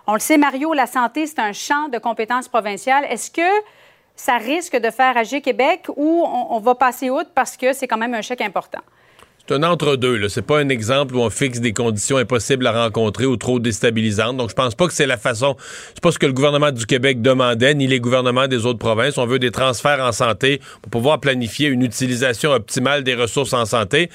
On 0.07 0.13
le 0.13 0.21
sait, 0.21 0.37
Mario, 0.37 0.75
la 0.75 0.87
santé, 0.87 1.27
c'est 1.27 1.39
un 1.39 1.53
champ 1.55 1.89
de 1.89 1.97
compétences 1.97 2.49
provinciales. 2.49 3.07
Est-ce 3.09 3.31
que 3.31 3.65
ça 4.17 4.37
risque 4.37 4.77
de 4.77 4.91
faire 4.91 5.17
agir 5.17 5.41
Québec 5.41 5.87
ou 5.97 6.25
on, 6.27 6.57
on 6.57 6.59
va 6.59 6.75
passer 6.75 7.09
outre 7.09 7.31
parce 7.35 7.57
que 7.57 7.73
c'est 7.73 7.89
quand 7.89 7.97
même 7.97 8.13
un 8.13 8.23
chèque 8.23 8.43
important? 8.43 8.81
C'est 9.51 9.57
un 9.57 9.65
entre-deux. 9.65 10.29
C'est 10.29 10.43
pas 10.43 10.61
un 10.61 10.69
exemple 10.69 11.17
où 11.17 11.19
on 11.23 11.29
fixe 11.29 11.59
des 11.59 11.73
conditions 11.73 12.19
impossibles 12.19 12.69
à 12.69 12.85
rencontrer 12.85 13.27
ou 13.27 13.37
trop 13.37 13.59
déstabilisantes. 13.59 14.37
Donc, 14.37 14.51
je 14.51 14.55
pense 14.55 14.77
pas 14.77 14.87
que 14.87 14.93
c'est 14.93 15.09
la 15.09 15.17
façon. 15.17 15.57
C'est 15.89 16.01
pas 16.01 16.13
ce 16.13 16.21
que 16.21 16.27
le 16.27 16.33
gouvernement 16.33 16.71
du 16.71 16.87
Québec 16.87 17.21
demandait, 17.21 17.75
ni 17.75 17.89
les 17.89 17.99
gouvernements 17.99 18.47
des 18.47 18.65
autres 18.65 18.79
provinces. 18.79 19.19
On 19.19 19.27
veut 19.27 19.41
des 19.41 19.51
transferts 19.51 19.99
en 20.05 20.13
santé 20.13 20.61
pour 20.83 20.93
pouvoir 20.93 21.19
planifier 21.19 21.67
une 21.67 21.83
utilisation 21.83 22.53
optimale 22.53 23.03
des 23.03 23.17
ressources 23.17 23.53
en 23.53 23.67
santé. 23.67 24.09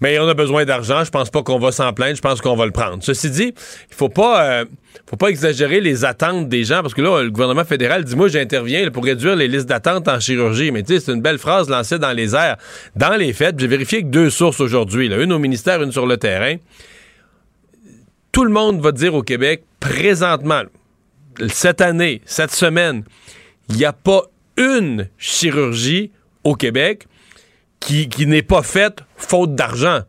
Mais 0.00 0.18
on 0.20 0.26
a 0.26 0.32
besoin 0.32 0.64
d'argent. 0.64 1.04
Je 1.04 1.10
pense 1.10 1.28
pas 1.28 1.42
qu'on 1.42 1.58
va 1.58 1.70
s'en 1.70 1.92
plaindre. 1.92 2.16
Je 2.16 2.22
pense 2.22 2.40
qu'on 2.40 2.56
va 2.56 2.64
le 2.64 2.72
prendre. 2.72 3.02
Ceci 3.02 3.28
dit, 3.28 3.52
il 3.90 3.94
faut 3.94 4.08
pas. 4.08 4.42
euh, 4.42 4.64
faut 5.06 5.16
pas 5.16 5.28
exagérer 5.28 5.80
les 5.80 6.04
attentes 6.04 6.48
des 6.48 6.64
gens 6.64 6.82
parce 6.82 6.94
que 6.94 7.02
là, 7.02 7.22
le 7.22 7.30
gouvernement 7.30 7.64
fédéral 7.64 8.04
dit 8.04 8.16
Moi, 8.16 8.28
j'interviens 8.28 8.90
pour 8.90 9.04
réduire 9.04 9.36
les 9.36 9.48
listes 9.48 9.68
d'attente 9.68 10.08
en 10.08 10.20
chirurgie. 10.20 10.70
Mais 10.70 10.82
tu 10.82 10.94
sais, 10.94 11.00
c'est 11.00 11.12
une 11.12 11.22
belle 11.22 11.38
phrase 11.38 11.68
lancée 11.68 11.98
dans 11.98 12.12
les 12.12 12.34
airs. 12.34 12.56
Dans 12.96 13.16
les 13.16 13.32
faits, 13.32 13.58
j'ai 13.58 13.66
vérifié 13.66 14.02
que 14.02 14.08
deux 14.08 14.30
sources 14.30 14.60
aujourd'hui, 14.60 15.06
une 15.06 15.32
au 15.32 15.38
ministère, 15.38 15.82
une 15.82 15.92
sur 15.92 16.06
le 16.06 16.16
terrain. 16.16 16.56
Tout 18.32 18.44
le 18.44 18.50
monde 18.50 18.80
va 18.80 18.92
dire 18.92 19.14
au 19.14 19.22
Québec, 19.22 19.64
présentement, 19.80 20.62
cette 21.48 21.80
année, 21.80 22.20
cette 22.24 22.52
semaine, 22.52 23.04
il 23.68 23.76
n'y 23.76 23.84
a 23.84 23.92
pas 23.92 24.22
une 24.56 25.08
chirurgie 25.18 26.10
au 26.44 26.54
Québec 26.54 27.06
qui 27.80 28.26
n'est 28.26 28.42
pas 28.42 28.62
faite 28.62 28.98
faute 29.16 29.54
d'argent. 29.54 30.02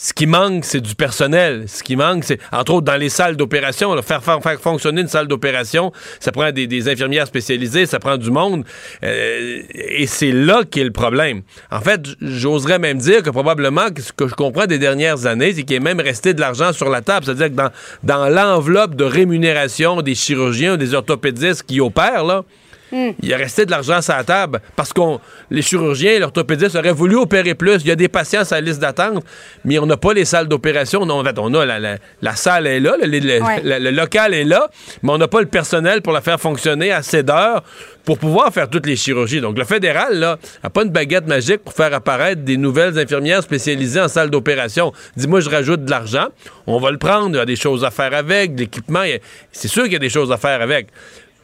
Ce 0.00 0.12
qui 0.12 0.28
manque, 0.28 0.64
c'est 0.64 0.80
du 0.80 0.94
personnel. 0.94 1.64
Ce 1.66 1.82
qui 1.82 1.96
manque, 1.96 2.22
c'est, 2.22 2.38
entre 2.52 2.74
autres, 2.74 2.84
dans 2.84 2.96
les 2.96 3.08
salles 3.08 3.34
d'opération, 3.34 4.00
faire, 4.00 4.22
faire, 4.22 4.60
fonctionner 4.60 5.00
une 5.00 5.08
salle 5.08 5.26
d'opération, 5.26 5.90
ça 6.20 6.30
prend 6.30 6.52
des, 6.52 6.88
infirmières 6.88 7.26
spécialisées, 7.26 7.84
ça 7.84 7.98
prend 7.98 8.16
du 8.16 8.30
monde. 8.30 8.64
euh, 9.02 9.60
et 9.74 10.06
c'est 10.06 10.30
là 10.30 10.62
qu'est 10.70 10.84
le 10.84 10.92
problème. 10.92 11.42
En 11.72 11.80
fait, 11.80 12.00
j'oserais 12.20 12.78
même 12.78 12.98
dire 12.98 13.24
que 13.24 13.30
probablement, 13.30 13.88
ce 13.98 14.12
que 14.12 14.28
je 14.28 14.34
comprends 14.34 14.66
des 14.66 14.78
dernières 14.78 15.26
années, 15.26 15.52
c'est 15.52 15.64
qu'il 15.64 15.74
est 15.74 15.80
même 15.80 15.98
resté 15.98 16.32
de 16.32 16.40
l'argent 16.40 16.72
sur 16.72 16.88
la 16.90 17.00
table. 17.00 17.26
C'est-à-dire 17.26 17.48
que 17.48 17.54
dans, 17.54 17.70
dans 18.04 18.28
l'enveloppe 18.28 18.94
de 18.94 19.02
rémunération 19.02 20.00
des 20.00 20.14
chirurgiens 20.14 20.76
des 20.76 20.94
orthopédistes 20.94 21.64
qui 21.64 21.80
opèrent, 21.80 22.22
là, 22.22 22.44
il 22.92 23.30
est 23.30 23.36
resté 23.36 23.66
de 23.66 23.70
l'argent 23.70 24.00
sur 24.02 24.14
la 24.14 24.24
table 24.24 24.60
parce 24.76 24.92
qu'on 24.92 25.20
les 25.50 25.62
chirurgiens 25.62 26.12
et 26.12 26.18
l'orthopédiste 26.18 26.74
auraient 26.76 26.92
voulu 26.92 27.16
opérer 27.16 27.54
plus. 27.54 27.76
Il 27.82 27.86
y 27.88 27.90
a 27.90 27.96
des 27.96 28.08
patients 28.08 28.44
sur 28.44 28.54
la 28.56 28.60
liste 28.60 28.80
d'attente, 28.80 29.24
mais 29.64 29.78
on 29.78 29.86
n'a 29.86 29.96
pas 29.96 30.12
les 30.12 30.24
salles 30.24 30.48
d'opération. 30.48 31.04
Non, 31.06 31.20
en 31.20 31.24
fait, 31.24 31.38
on 31.38 31.52
a 31.54 31.66
la, 31.66 31.78
la- 31.78 31.96
la 32.22 32.34
salle 32.36 32.66
est 32.66 32.80
là, 32.80 32.96
le, 33.00 33.06
le- 33.06 33.42
Ouais. 33.42 33.60
le- 33.62 33.78
le 33.78 33.90
local 33.90 34.34
est 34.34 34.44
là, 34.44 34.68
mais 35.02 35.12
on 35.12 35.18
n'a 35.18 35.28
pas 35.28 35.40
le 35.40 35.46
personnel 35.46 36.02
pour 36.02 36.12
la 36.12 36.20
faire 36.20 36.40
fonctionner 36.40 36.90
assez 36.92 37.22
d'heures 37.22 37.62
pour 38.04 38.18
pouvoir 38.18 38.52
faire 38.52 38.70
toutes 38.70 38.86
les 38.86 38.96
chirurgies. 38.96 39.40
Donc, 39.42 39.58
le 39.58 39.64
fédéral, 39.64 40.18
là, 40.18 40.38
n'a 40.64 40.70
pas 40.70 40.82
une 40.82 40.90
baguette 40.90 41.26
magique 41.26 41.58
pour 41.58 41.74
faire 41.74 41.92
apparaître 41.92 42.40
des 42.42 42.56
nouvelles 42.56 42.98
infirmières 42.98 43.42
spécialisées 43.42 44.00
en 44.00 44.08
salle 44.08 44.30
d'opération. 44.30 44.92
Dis-moi, 45.16 45.40
je 45.40 45.50
rajoute 45.50 45.84
de 45.84 45.90
l'argent. 45.90 46.28
On 46.66 46.78
va 46.80 46.90
le 46.90 46.96
prendre. 46.98 47.30
Il 47.30 47.36
y 47.36 47.40
a 47.40 47.44
des 47.44 47.56
choses 47.56 47.84
à 47.84 47.90
faire 47.90 48.14
avec, 48.14 48.54
de 48.54 48.60
l'équipement. 48.60 49.00
a- 49.00 49.18
C'est 49.52 49.68
sûr 49.68 49.84
qu'il 49.84 49.92
y 49.92 49.96
a 49.96 50.00
des 50.00 50.08
choses 50.08 50.32
à 50.32 50.38
faire 50.38 50.62
avec. 50.62 50.88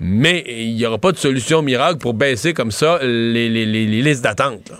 Mais 0.00 0.44
il 0.46 0.74
n'y 0.74 0.86
aura 0.86 0.98
pas 0.98 1.12
de 1.12 1.16
solution 1.16 1.62
miracle 1.62 1.98
pour 1.98 2.14
baisser 2.14 2.52
comme 2.52 2.70
ça 2.70 2.98
les, 3.02 3.48
listes 3.86 4.22
d'attente. 4.22 4.72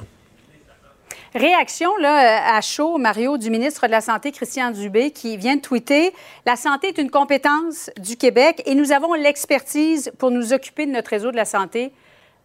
Réaction 1.34 1.96
là, 1.96 2.56
à 2.56 2.60
chaud, 2.60 2.98
Mario, 2.98 3.38
du 3.38 3.50
ministre 3.50 3.86
de 3.86 3.90
la 3.90 4.00
Santé, 4.00 4.30
Christian 4.30 4.70
Dubé, 4.70 5.10
qui 5.10 5.36
vient 5.36 5.56
de 5.56 5.60
tweeter 5.60 6.12
La 6.46 6.54
santé 6.54 6.88
est 6.88 6.98
une 6.98 7.10
compétence 7.10 7.90
du 7.98 8.16
Québec 8.16 8.62
et 8.66 8.74
nous 8.76 8.92
avons 8.92 9.14
l'expertise 9.14 10.12
pour 10.18 10.30
nous 10.30 10.52
occuper 10.52 10.86
de 10.86 10.92
notre 10.92 11.10
réseau 11.10 11.32
de 11.32 11.36
la 11.36 11.44
santé. 11.44 11.92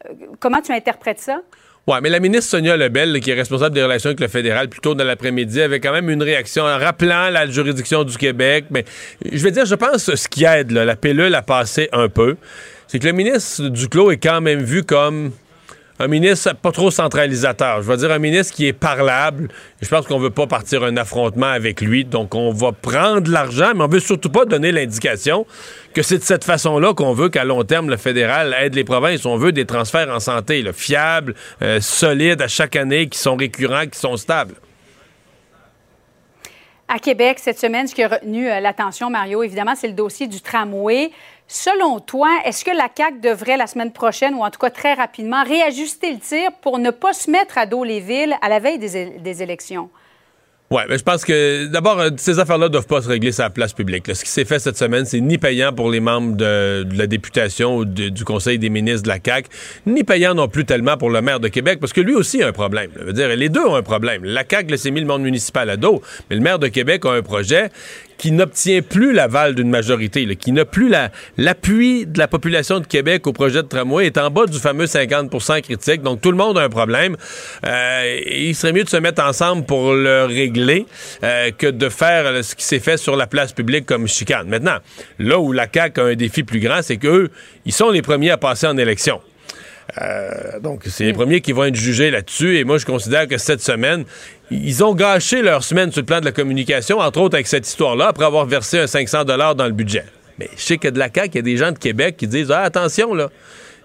Euh, 0.06 0.14
comment 0.40 0.62
tu 0.62 0.72
interprètes 0.72 1.20
ça? 1.20 1.41
Ouais, 1.88 2.02
mais 2.02 2.10
la 2.10 2.20
ministre 2.20 2.52
Sonia 2.52 2.78
Lebel, 2.78 3.20
qui 3.20 3.32
est 3.32 3.36
responsable 3.36 3.74
des 3.74 3.82
relations 3.82 4.10
avec 4.10 4.20
le 4.20 4.28
fédéral 4.28 4.70
plus 4.70 4.80
tôt 4.80 4.94
dans 4.94 5.04
l'après-midi, 5.04 5.62
avait 5.62 5.80
quand 5.80 5.92
même 5.92 6.10
une 6.10 6.22
réaction 6.22 6.64
en 6.64 6.78
rappelant 6.78 7.30
la 7.30 7.48
juridiction 7.48 8.04
du 8.04 8.16
Québec. 8.16 8.66
Mais 8.70 8.86
je 9.32 9.44
vais 9.44 9.52
dire, 9.52 9.66
je 9.66 9.76
pense 9.76 10.14
ce 10.14 10.28
qui 10.28 10.44
aide, 10.46 10.72
là, 10.72 10.86
la 10.86 10.96
pilule 10.96 11.34
a 11.34 11.42
passé 11.42 11.90
un 11.92 12.08
peu, 12.08 12.36
c'est 12.88 13.00
que 13.00 13.08
le 13.08 13.14
ministre 13.14 13.70
Duclos 13.70 14.12
est 14.12 14.18
quand 14.18 14.42
même 14.42 14.62
vu 14.62 14.84
comme 14.84 15.32
un 16.00 16.08
ministre 16.08 16.56
pas 16.56 16.72
trop 16.72 16.92
centralisateur. 16.92 17.82
Je 17.82 17.88
vais 17.88 17.98
dire 17.98 18.12
un 18.12 18.20
ministre 18.20 18.56
qui 18.56 18.66
est 18.66 18.74
parlable. 18.74 19.50
Je 19.82 19.90
pense 19.90 20.08
qu'on 20.08 20.18
veut 20.18 20.30
pas 20.30 20.48
partir 20.48 20.84
un 20.84 20.96
affrontement 20.96 21.48
avec 21.48 21.82
lui. 21.82 22.06
Donc, 22.06 22.36
on 22.36 22.54
va 22.54 22.72
prendre 22.72 23.30
l'argent, 23.30 23.74
mais 23.76 23.84
on 23.84 23.88
veut 23.88 24.00
surtout 24.00 24.30
pas 24.30 24.46
donner 24.46 24.72
l'indication 24.72 25.46
que 25.94 26.02
c'est 26.02 26.18
de 26.18 26.24
cette 26.24 26.46
façon-là 26.46 26.94
qu'on 26.94 27.14
veut 27.14 27.28
qu'à 27.28 27.44
long 27.44 27.64
terme, 27.64 27.90
le 27.90 27.98
fédéral 27.98 28.56
aide 28.60 28.76
les 28.76 28.86
provinces. 28.86 29.26
On 29.26 29.36
veut 29.36 29.52
des 29.52 29.66
transferts 29.66 30.10
en 30.10 30.22
santé 30.22 30.64
fiables, 30.74 31.36
euh, 31.62 31.82
solides 31.82 32.42
à 32.42 32.48
chaque 32.48 32.76
année, 32.76 33.10
qui 33.10 33.20
sont 33.20 33.36
récurrents, 33.36 33.86
qui 33.88 34.00
sont 34.00 34.16
stables. 34.16 34.56
À 36.88 36.98
Québec, 36.98 37.38
cette 37.40 37.60
semaine, 37.60 37.88
ce 37.88 37.94
qui 37.94 38.02
a 38.02 38.08
retenu 38.08 38.50
euh, 38.50 38.60
l'attention, 38.60 39.10
Mario, 39.10 39.44
évidemment, 39.44 39.76
c'est 39.76 39.88
le 39.88 39.94
dossier 39.94 40.28
du 40.28 40.42
tramway. 40.42 41.12
Selon 41.52 42.00
toi, 42.00 42.30
est-ce 42.46 42.64
que 42.64 42.70
la 42.70 42.88
CAQ 42.96 43.22
devrait, 43.22 43.58
la 43.58 43.66
semaine 43.66 43.92
prochaine, 43.92 44.36
ou 44.36 44.44
en 44.44 44.52
tout 44.52 44.60
cas 44.60 44.70
très 44.70 44.94
rapidement, 44.94 45.44
réajuster 45.44 46.14
le 46.14 46.20
tir 46.20 46.52
pour 46.62 46.78
ne 46.78 46.92
pas 46.92 47.12
se 47.12 47.32
mettre 47.32 47.58
à 47.58 47.66
dos 47.66 47.84
les 47.84 48.02
villes 48.02 48.36
à 48.44 48.50
la 48.50 48.60
veille 48.60 48.78
des, 48.78 49.42
élections? 49.42 49.90
Oui, 50.70 50.84
mais 50.88 51.00
je 51.00 51.04
pense 51.04 51.26
que 51.26 51.66
d'abord, 51.66 52.00
euh, 52.00 52.12
ces 52.18 52.38
affaires-là 52.38 52.68
ne 52.68 52.74
doivent 52.74 52.86
pas 52.86 53.02
se 53.02 53.08
régler 53.08 53.32
sur 53.32 53.42
la 53.42 53.50
place 53.50 53.74
publique. 53.74 54.06
Ce 54.14 54.24
qui 54.24 54.30
s'est 54.30 54.46
fait 54.46 54.60
cette 54.60 54.78
semaine, 54.78 55.06
c'est 55.06 55.22
ni 55.22 55.40
payant 55.40 55.74
pour 55.74 55.90
les 55.90 56.00
membres 56.00 56.38
de, 56.38 56.86
la 56.96 57.08
députation 57.08 57.78
ou 57.78 57.86
du 57.86 58.24
Conseil 58.24 58.60
des 58.60 58.70
ministres 58.70 59.02
de 59.02 59.08
la 59.08 59.18
CAQ, 59.18 59.50
ni 59.88 60.04
payant 60.04 60.36
non 60.36 60.50
plus 60.50 60.66
tellement 60.66 60.98
pour 60.98 61.10
le 61.10 61.24
maire 61.24 61.40
de 61.40 61.48
Québec, 61.48 61.80
parce 61.80 61.94
que 61.94 62.02
lui 62.02 62.14
aussi 62.14 62.44
a 62.44 62.50
un 62.50 62.52
problème. 62.52 62.92
dire, 63.12 63.36
les 63.36 63.50
deux 63.50 63.66
ont 63.66 63.74
un 63.74 63.82
problème. 63.82 64.24
La 64.24 64.44
CAQ 64.48 64.78
s'est 64.78 64.92
mis 64.92 65.00
le 65.00 65.08
monde 65.08 65.24
municipal 65.24 65.68
à 65.72 65.78
dos, 65.78 66.04
mais 66.30 66.36
le 66.36 66.44
maire 66.44 66.60
de 66.60 66.68
Québec 66.68 67.04
a 67.06 67.14
un 67.14 67.24
projet 67.24 67.72
qui 68.20 68.32
n'obtient 68.32 68.82
plus 68.84 69.14
l'aval 69.14 69.56
d'une 69.56 69.70
majorité, 69.70 70.26
là, 70.26 70.36
qui 70.36 70.52
n'a 70.52 70.66
plus 70.66 70.90
la- 70.90 71.10
l'appui 71.38 72.06
de 72.06 72.20
la 72.20 72.28
population 72.28 72.80
de 72.80 72.86
Québec 72.86 73.26
au 73.26 73.34
projet 73.34 73.64
de 73.64 73.68
tramway, 73.68 74.06
est 74.06 74.18
en 74.20 74.30
bas 74.30 74.46
du 74.46 74.60
fameux 74.60 74.86
50% 74.86 75.62
critique. 75.62 76.02
Donc, 76.04 76.22
tout 76.22 76.30
le 76.30 76.38
monde 76.38 76.58
a 76.58 76.62
un 76.62 76.70
problème. 76.70 77.16
Euh, 77.66 78.20
il 78.30 78.54
serait 78.54 78.74
mieux 78.74 78.84
de 78.84 78.90
se 78.90 78.98
mettre 78.98 79.24
ensemble 79.24 79.66
pour 79.66 79.94
le 79.94 80.26
régler 80.26 80.86
euh, 81.24 81.50
que 81.58 81.68
de 81.68 81.90
faire 81.90 82.44
ce 82.44 82.54
qui 82.56 82.66
s'est 82.66 82.80
fait 82.80 82.98
sur 82.98 83.16
la 83.16 83.26
place 83.26 83.54
publique 83.54 83.86
comme 83.86 84.08
chicane. 84.08 84.48
Maintenant, 84.50 84.78
là 85.18 85.40
où 85.40 85.52
la 85.54 85.68
CAQ 85.74 86.02
a 86.02 86.04
un 86.04 86.16
défi 86.16 86.44
plus 86.44 86.60
grand, 86.60 86.82
c'est 86.82 86.98
qu'eux, 86.98 87.30
ils 87.66 87.72
sont 87.74 87.90
les 87.90 88.02
premiers 88.02 88.32
à 88.32 88.38
passer 88.38 88.68
en 88.68 88.78
élection. 88.78 89.22
Euh, 90.02 90.60
donc, 90.60 90.84
c'est 90.86 91.06
les 91.06 91.14
premiers 91.14 91.41
qui 91.41 91.52
vont 91.52 91.66
être 91.66 91.76
jugés 91.76 92.11
là-dessus. 92.11 92.57
Et 92.57 92.64
moi, 92.64 92.78
je 92.78 92.86
considère 92.86 93.28
que 93.28 93.38
cette 93.38 93.61
semaine, 93.61 94.06
ils 94.52 94.84
ont 94.84 94.94
gâché 94.94 95.41
leur 95.41 95.64
semaine 95.64 95.91
sur 95.91 96.02
le 96.02 96.06
plan 96.06 96.20
de 96.20 96.26
la 96.26 96.32
communication, 96.32 96.99
entre 96.99 97.22
autres 97.22 97.36
avec 97.36 97.48
cette 97.48 97.68
histoire-là, 97.68 98.07
après 98.07 98.26
avoir 98.26 98.45
versé 98.45 98.80
un 98.80 98.88
500 98.88 99.26
dans 99.26 99.66
le 99.66 99.72
budget. 99.72 100.06
Mais 100.38 100.49
je 100.56 100.61
sais 100.61 100.78
que 100.78 100.88
de 100.88 100.98
la 100.98 101.10
CAQ, 101.14 101.32
il 101.34 101.36
y 101.36 101.40
a 101.40 101.41
des 101.41 101.57
gens 101.57 101.72
de 101.72 101.78
Québec 101.78 102.16
qui 102.18 102.28
disent 102.28 102.52
ah, 102.52 102.61
attention, 102.61 103.14
là, 103.14 103.30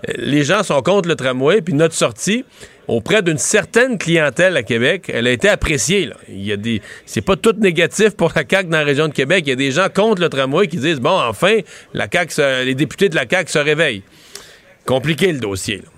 euh, 0.08 0.12
les 0.18 0.44
gens 0.44 0.62
sont 0.62 0.80
contre 0.82 1.08
le 1.08 1.16
tramway, 1.16 1.62
puis 1.62 1.74
notre 1.74 1.94
sortie 1.94 2.44
auprès 2.86 3.22
d'une 3.22 3.38
certaine 3.38 3.96
clientèle 3.96 4.56
à 4.56 4.62
Québec, 4.62 5.10
elle 5.12 5.26
a 5.26 5.30
été 5.30 5.48
appréciée. 5.48 6.06
Là. 6.06 6.16
Il 6.28 6.44
y 6.44 6.52
a 6.52 6.56
des, 6.56 6.82
c'est 7.06 7.22
pas 7.22 7.34
tout 7.34 7.54
négatif 7.58 8.10
pour 8.10 8.32
la 8.36 8.42
CAQ 8.48 8.68
dans 8.68 8.78
la 8.78 8.84
région 8.84 9.08
de 9.08 9.14
Québec. 9.14 9.44
Il 9.46 9.50
y 9.50 9.52
a 9.52 9.56
des 9.56 9.70
gens 9.70 9.88
contre 9.92 10.20
le 10.20 10.28
tramway 10.28 10.68
qui 10.68 10.76
disent 10.76 11.00
bon, 11.00 11.18
enfin, 11.18 11.60
la 11.92 12.06
CAQ, 12.12 12.64
les 12.64 12.74
députés 12.74 13.08
de 13.08 13.16
la 13.16 13.24
CAQ 13.28 13.50
se 13.50 13.58
réveillent. 13.58 14.02
Compliqué 14.86 15.32
le 15.32 15.38
dossier. 15.38 15.78
là. 15.78 15.93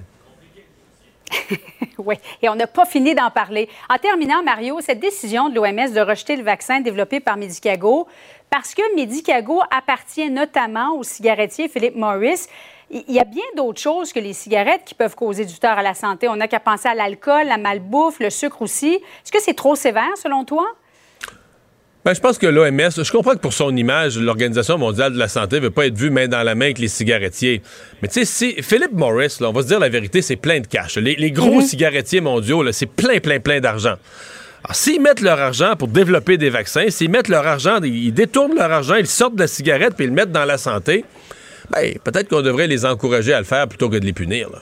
oui, 1.99 2.17
et 2.43 2.49
on 2.49 2.55
n'a 2.55 2.67
pas 2.67 2.85
fini 2.85 3.15
d'en 3.15 3.31
parler. 3.31 3.69
En 3.89 3.99
terminant, 3.99 4.43
Mario, 4.43 4.81
cette 4.81 5.01
décision 5.01 5.49
de 5.49 5.55
l'OMS 5.55 5.93
de 5.93 6.01
rejeter 6.01 6.37
le 6.37 6.43
vaccin 6.43 6.81
développé 6.81 7.21
par 7.21 7.37
Medicago, 7.37 8.07
parce 8.51 8.75
que 8.75 8.95
Medicago 8.95 9.63
appartient 9.71 10.31
notamment 10.31 10.97
au 10.97 11.03
cigarettier 11.03 11.69
Philip 11.69 11.97
Morris, 11.97 12.47
il 12.91 13.13
y 13.13 13.19
a 13.19 13.25
bien 13.25 13.45
d'autres 13.57 13.81
choses 13.81 14.13
que 14.13 14.21
les 14.21 14.33
cigarettes 14.33 14.85
qui 14.85 14.95
peuvent 14.95 15.17
causer 15.17 15.45
du 15.45 15.59
tort 15.59 15.77
à 15.79 15.83
la 15.83 15.95
santé. 15.95 16.29
On 16.29 16.37
n'a 16.37 16.47
qu'à 16.47 16.61
penser 16.61 16.89
à 16.89 16.95
l'alcool, 16.95 17.47
la 17.47 17.59
malbouffe, 17.59 18.21
le 18.21 18.31
sucre 18.31 18.63
aussi. 18.63 18.95
Est-ce 18.95 19.33
que 19.33 19.43
c'est 19.43 19.55
trop 19.55 19.75
sévère, 19.75 20.17
selon 20.17 20.45
toi? 20.45 20.67
Ben, 22.07 22.15
je 22.15 22.21
pense 22.21 22.39
que 22.39 22.47
l'OMS, 22.47 22.91
je 23.03 23.11
comprends 23.11 23.33
que 23.33 23.41
pour 23.41 23.53
son 23.53 23.75
image, 23.75 24.17
l'Organisation 24.17 24.79
mondiale 24.79 25.13
de 25.13 25.19
la 25.19 25.27
santé 25.27 25.57
ne 25.57 25.63
veut 25.63 25.71
pas 25.73 25.87
être 25.87 25.99
vue 25.99 26.11
main 26.11 26.29
dans 26.29 26.45
la 26.45 26.55
main 26.55 26.67
avec 26.67 26.79
les 26.79 26.87
cigarettiers. 26.87 27.63
Mais 28.01 28.07
tu 28.07 28.21
sais, 28.21 28.25
si 28.25 28.63
Philip 28.63 28.93
Morris, 28.93 29.39
là, 29.41 29.49
on 29.49 29.53
va 29.53 29.63
se 29.63 29.67
dire 29.67 29.81
la 29.81 29.89
vérité, 29.89 30.23
c'est 30.23 30.37
plein 30.37 30.61
de 30.61 30.69
cash. 30.69 30.99
Les, 30.99 31.17
les 31.17 31.33
gros 31.33 31.61
cigarettiers 31.63 32.21
mondiaux, 32.21 32.65
c'est 32.71 32.87
plein, 32.87 33.19
plein, 33.19 33.41
plein 33.41 33.59
d'argent. 33.59 33.97
Alors, 34.63 34.77
s'ils 34.77 35.03
mettent 35.03 35.21
leur 35.21 35.41
argent 35.41 35.75
pour 35.75 35.89
développer 35.89 36.39
des 36.39 36.49
vaccins, 36.49 36.91
s'ils 36.91 37.11
mettent 37.11 37.27
leur 37.27 37.45
argent, 37.45 37.81
ils 37.83 38.15
détournent 38.15 38.55
leur 38.55 38.71
argent, 38.71 38.95
ils 38.95 39.09
sortent 39.09 39.35
de 39.35 39.41
la 39.41 39.49
cigarette 39.49 39.95
puis 39.97 40.05
ils 40.05 40.11
le 40.11 40.15
mettent 40.15 40.31
dans 40.31 40.45
la 40.45 40.59
santé, 40.59 41.05
ben, 41.71 41.93
peut-être 42.05 42.29
qu'on 42.29 42.43
devrait 42.43 42.69
les 42.69 42.87
encourager 42.87 43.33
à 43.33 43.41
le 43.41 43.47
faire 43.47 43.67
plutôt 43.67 43.91
que 43.91 43.97
de 43.97 44.07
les 44.07 44.13
punir. 44.13 44.49
là. 44.51 44.59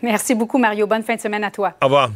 Merci 0.00 0.34
beaucoup, 0.34 0.56
Mario. 0.56 0.86
Bonne 0.86 1.02
fin 1.02 1.16
de 1.16 1.20
semaine 1.20 1.44
à 1.44 1.50
toi. 1.50 1.74
Au 1.82 1.84
revoir. 1.84 2.08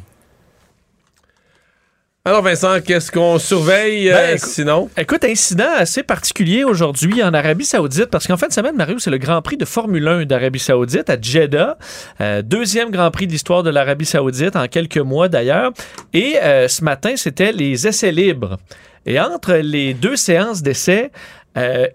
Alors 2.29 2.43
Vincent, 2.43 2.83
qu'est-ce 2.83 3.11
qu'on 3.11 3.39
surveille 3.39 4.11
euh, 4.11 4.13
Ben, 4.13 4.37
écou- 4.37 4.47
sinon? 4.47 4.91
Écoute, 4.99 5.25
incident 5.25 5.71
assez 5.79 6.03
particulier 6.03 6.63
aujourd'hui 6.63 7.23
en 7.23 7.33
Arabie 7.33 7.65
Saoudite, 7.65 8.09
parce 8.11 8.27
qu'en 8.27 8.37
fin 8.37 8.49
de 8.49 8.53
semaine, 8.53 8.77
Mario, 8.77 8.99
c'est 8.99 9.09
le 9.09 9.17
Grand 9.17 9.41
Prix 9.41 9.57
de 9.57 9.65
Formule 9.65 10.07
1 10.07 10.27
d'Arabie 10.27 10.59
Saoudite 10.59 11.09
à 11.09 11.17
Jeddah. 11.19 11.79
Euh, 12.21 12.43
deuxième 12.43 12.91
Grand 12.91 13.11
Prix 13.11 13.29
de 13.29 13.33
l'histoire 13.33 13.63
de 13.63 13.71
l'Arabie 13.71 14.05
Saoudite 14.05 14.57
en 14.57 14.67
quelques 14.67 14.99
mois 14.99 15.29
d'ailleurs. 15.31 15.73
Et 16.13 16.37
euh, 16.43 16.69
ce 16.69 16.85
matin, 16.85 17.15
c'était 17.17 17.51
les 17.51 17.87
essais 17.87 18.13
libres. 18.13 18.59
Et 19.07 19.19
entre 19.19 19.55
les 19.55 19.95
deux 19.95 20.17
séances 20.17 20.61
d'essais, 20.61 21.11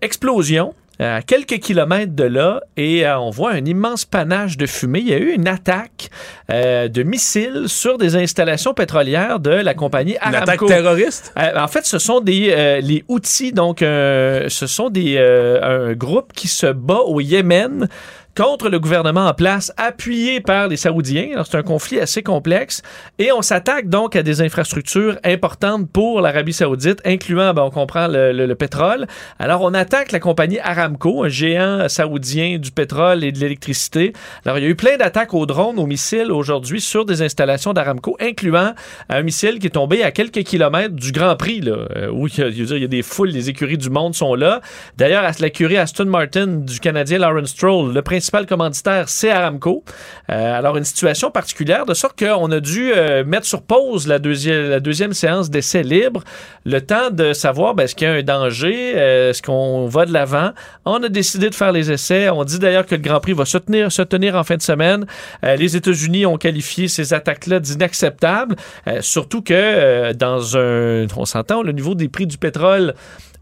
explosion 0.01 0.73
à 0.99 1.22
quelques 1.22 1.60
kilomètres 1.60 2.14
de 2.15 2.24
là 2.24 2.61
et 2.78 3.06
euh, 3.06 3.20
on 3.20 3.30
voit 3.32 3.52
un 3.52 3.65
immense 3.65 4.06
panache 4.06 4.57
de 4.57 4.65
fumée. 4.65 4.99
Il 4.99 5.10
y 5.10 5.14
a 5.14 5.18
eu 5.18 5.32
une 5.32 5.48
attaque 5.48 6.10
euh, 6.49 6.88
de 6.88 7.03
missiles 7.03 7.64
sur 7.68 7.98
des 7.98 8.15
installations 8.15 8.74
pétrolières 8.74 9.40
de 9.40 9.49
la 9.52 9.74
compagnie 9.74 10.18
Une 10.26 10.36
Aramco. 10.36 10.65
attaque 10.65 10.65
terroriste? 10.68 11.34
Euh, 11.38 11.60
en 11.60 11.68
fait, 11.68 11.86
ce 11.86 11.98
sont 11.99 12.20
des 12.20 12.53
euh, 12.56 12.80
les 12.82 13.03
outils, 13.07 13.52
donc 13.52 13.82
euh, 13.82 14.48
ce 14.49 14.68
sont 14.68 14.90
des 14.90 15.15
euh, 15.18 15.90
un 15.90 15.94
groupe 15.94 16.32
qui 16.34 16.48
se 16.48 16.68
bat 16.68 16.99
au 16.99 17.20
Yémen 17.20 17.88
contre 18.35 18.69
le 18.69 18.80
gouvernement 18.80 19.27
en 19.27 19.34
place, 19.34 19.72
appuyé 19.77 20.41
par 20.41 20.68
les 20.68 20.77
Saoudiens. 20.77 21.43
C'est 21.45 21.57
un 21.57 21.61
conflit 21.64 21.99
assez 21.99 22.23
complexe. 22.23 22.81
Et 23.19 23.31
on 23.31 23.41
s'attaque 23.43 23.89
donc 23.89 24.15
à 24.15 24.23
des 24.23 24.41
infrastructures 24.41 25.18
importantes 25.23 25.88
pour 25.91 26.19
l'Arabie 26.19 26.53
Saoudite, 26.53 26.99
incluant, 27.05 27.53
ben, 27.53 27.61
on 27.64 27.69
comprend, 27.69 28.07
le, 28.07 28.31
le- 28.31 28.47
le 28.47 28.55
pétrole. 28.55 29.05
Alors, 29.39 29.61
on 29.61 29.73
attaque 29.73 30.11
la 30.11 30.19
compagnie 30.19 30.60
Aramco, 30.60 31.23
un 31.23 31.30
géant 31.30 31.88
saoudien 31.88 32.57
du 32.57 32.72
pétrole 32.72 33.23
et 33.23 33.31
de 33.31 33.39
l'électricité. 33.39 34.14
Alors, 34.45 34.57
il 34.57 34.64
y 34.64 34.68
a 34.68 34.69
eu 34.69 34.76
plein 34.76 34.97
d'attaques 34.97 35.34
aux 35.35 35.45
drones, 35.45 35.77
aux 35.77 35.85
missiles 35.85 36.31
aujourd'hui 36.31 36.81
sur 36.81 37.05
des 37.05 37.22
installations 37.22 37.72
d'Aramco, 37.73 38.18
incluant 38.19 38.73
un 39.10 39.22
missile 39.22 39.60
qui 39.60 39.68
est 39.68 39.72
tombé 39.72 40.01
à 40.03 40.11
quelques 40.11 40.43
kilomètres 40.43 40.95
du 40.95 41.11
Grand 41.11 41.35
Prix, 41.35 41.61
là, 41.61 41.85
euh, 41.95 42.10
où 42.11 42.27
il 42.38 42.80
y, 42.80 42.84
a, 42.84 42.88
des 42.88 43.01
foules, 43.03 43.30
les 43.30 43.49
écuries 43.49 43.77
du 43.77 43.89
monde 43.91 44.15
sont 44.15 44.34
là. 44.34 44.60
D'ailleurs, 44.97 45.23
à 45.23 45.31
l'écurie 45.39 45.77
Aston 45.77 46.05
Martin 46.05 46.47
du 46.47 46.80
Canadien 46.80 47.19
Lawrence 47.19 47.49
Stroll, 47.49 47.93
le 47.93 48.01
principal 48.01 48.23
commanditaire, 48.48 49.10
c'est 49.10 49.30
Aramco. 49.30 49.84
Euh, 50.30 50.58
alors, 50.58 50.78
une 50.78 50.84
situation 50.84 51.32
particulière, 51.32 51.86
de 51.86 51.94
sorte 51.94 52.18
qu'on 52.18 52.52
a 52.52 52.60
dû 52.60 52.91
euh, 52.91 53.24
mettre 53.24 53.45
sur 53.45 53.62
pause 53.62 54.08
la 54.08 54.20
deuxième, 54.20 55.14
séance 55.14 55.50
d'essai 55.50 55.84
libre, 55.84 56.24
le 56.66 56.82
temps 56.82 57.10
de 57.12 57.34
savoir 57.34 57.76
ben, 57.76 57.84
est-ce 57.84 57.95
qu'il 57.95 58.08
y 58.08 58.12
a 58.12 58.14
un 58.14 58.24
danger, 58.24 58.94
euh, 58.95 59.30
est-ce 59.30 59.41
qu'on 59.41 59.88
va 59.88 60.06
de 60.06 60.14
l'avant. 60.14 60.52
On 60.86 61.02
a 61.04 61.10
décidé 61.10 61.50
de 61.50 61.56
faire 61.56 61.72
les 61.72 61.91
essais. 61.91 62.30
On 62.30 62.44
dit 62.44 62.60
d'ailleurs 62.60 62.86
que 62.86 62.95
le 62.95 63.02
Grand 63.02 63.20
Prix 63.20 63.34
va 63.34 63.45
se 63.45 63.58
tenir, 63.58 63.91
se 63.91 64.02
tenir 64.02 64.36
en 64.36 64.44
fin 64.44 64.58
de 64.58 64.62
semaine. 64.62 65.06
Les 65.44 65.76
États-Unis 65.76 66.26
ont 66.26 66.38
qualifié 66.38 66.88
ces 66.88 67.14
attaques-là 67.14 67.60
d'inacceptables, 67.60 68.56
surtout 69.02 69.41
que 69.41 70.14
dans 70.14 70.58
un... 70.58 71.06
On 71.16 71.26
s'entend, 71.26 71.62
le 71.62 71.72
niveau 71.72 71.95
des 71.95 72.10
prix 72.10 72.28
du 72.28 72.38
pétrole 72.38 72.94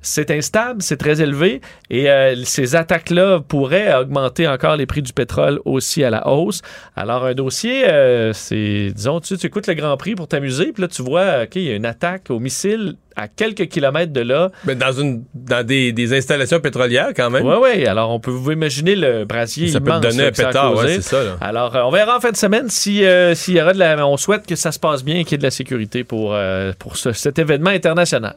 c'est 0.01 0.31
instable, 0.31 0.81
c'est 0.81 0.97
très 0.97 1.21
élevé 1.21 1.61
et 1.89 2.09
euh, 2.09 2.35
ces 2.43 2.75
attaques-là 2.75 3.39
pourraient 3.47 3.93
augmenter 3.95 4.47
encore 4.47 4.75
les 4.75 4.85
prix 4.85 5.01
du 5.01 5.13
pétrole 5.13 5.59
aussi 5.65 6.03
à 6.03 6.09
la 6.09 6.27
hausse. 6.27 6.61
Alors, 6.95 7.25
un 7.25 7.33
dossier, 7.33 7.83
euh, 7.87 8.33
c'est, 8.33 8.91
disons, 8.95 9.19
tu, 9.19 9.37
tu 9.37 9.47
écoutes 9.47 9.67
le 9.67 9.73
Grand 9.75 9.95
Prix 9.97 10.15
pour 10.15 10.27
t'amuser, 10.27 10.71
puis 10.73 10.81
là, 10.81 10.87
tu 10.87 11.01
vois, 11.03 11.43
OK, 11.43 11.55
il 11.55 11.63
y 11.63 11.71
a 11.71 11.75
une 11.75 11.85
attaque 11.85 12.25
au 12.29 12.39
missile 12.39 12.95
à 13.15 13.27
quelques 13.27 13.67
kilomètres 13.67 14.13
de 14.13 14.21
là. 14.21 14.49
Mais 14.65 14.73
dans 14.75 14.91
une 14.93 15.23
dans 15.33 15.65
des, 15.65 15.91
des 15.91 16.17
installations 16.17 16.59
pétrolières 16.61 17.09
quand 17.15 17.29
même. 17.29 17.45
Oui, 17.45 17.55
oui. 17.61 17.85
Alors, 17.85 18.09
on 18.11 18.19
peut 18.19 18.31
vous 18.31 18.51
imaginer 18.51 18.95
le 18.95 19.25
brasier 19.25 19.67
Ça 19.67 19.81
peut 19.81 19.91
te 19.91 19.99
donner 19.99 20.27
un 20.27 20.31
pétard, 20.31 20.75
ouais, 20.77 20.95
c'est 20.95 21.01
ça, 21.01 21.23
là. 21.23 21.37
Alors, 21.41 21.75
euh, 21.75 21.81
on 21.83 21.91
verra 21.91 22.17
en 22.17 22.19
fin 22.21 22.31
de 22.31 22.37
semaine 22.37 22.69
si, 22.69 23.03
euh, 23.05 23.35
s'il 23.35 23.55
y 23.55 23.61
aura 23.61 23.73
de 23.73 23.79
la... 23.79 24.07
On 24.07 24.17
souhaite 24.17 24.47
que 24.47 24.55
ça 24.55 24.71
se 24.71 24.79
passe 24.79 25.03
bien 25.03 25.15
et 25.17 25.23
qu'il 25.25 25.33
y 25.33 25.35
ait 25.35 25.37
de 25.39 25.43
la 25.43 25.51
sécurité 25.51 26.03
pour, 26.05 26.33
euh, 26.33 26.71
pour 26.79 26.95
ce- 26.95 27.11
cet 27.11 27.37
événement 27.37 27.69
international. 27.69 28.35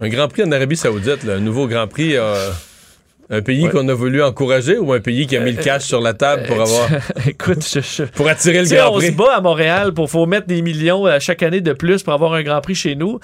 Un 0.00 0.08
Grand 0.08 0.28
Prix 0.28 0.42
en 0.44 0.52
Arabie 0.52 0.76
Saoudite, 0.76 1.24
là, 1.24 1.34
un 1.34 1.40
nouveau 1.40 1.66
Grand 1.68 1.86
Prix. 1.88 2.16
euh, 2.16 2.50
un 3.32 3.42
pays 3.42 3.68
qu'on 3.68 3.86
a 3.88 3.94
voulu 3.94 4.22
encourager 4.24 4.76
ou 4.76 4.92
un 4.92 4.98
pays 4.98 5.26
qui 5.28 5.36
a 5.36 5.40
mis 5.40 5.52
le 5.52 5.62
cash 5.62 5.84
sur 5.84 6.00
la 6.00 6.14
table 6.14 6.42
pour 6.48 6.60
avoir. 6.60 6.88
Écoute, 7.28 7.64
je, 7.64 7.78
je- 7.80 8.02
Pour 8.02 8.26
attirer 8.28 8.62
le 8.62 8.66
Tu 8.68 8.74
Grand 8.74 8.90
on 8.92 8.98
se 9.00 9.06
Prix. 9.06 9.14
bat 9.14 9.36
à 9.36 9.40
Montréal 9.40 9.92
pour 9.94 10.10
faut 10.10 10.26
mettre 10.26 10.48
des 10.48 10.62
millions 10.62 11.06
à 11.06 11.20
chaque 11.20 11.42
année 11.44 11.60
de 11.60 11.72
plus 11.72 12.02
pour 12.02 12.12
avoir 12.12 12.32
un 12.32 12.42
Grand 12.42 12.60
Prix 12.60 12.74
chez 12.74 12.96
nous. 12.96 13.20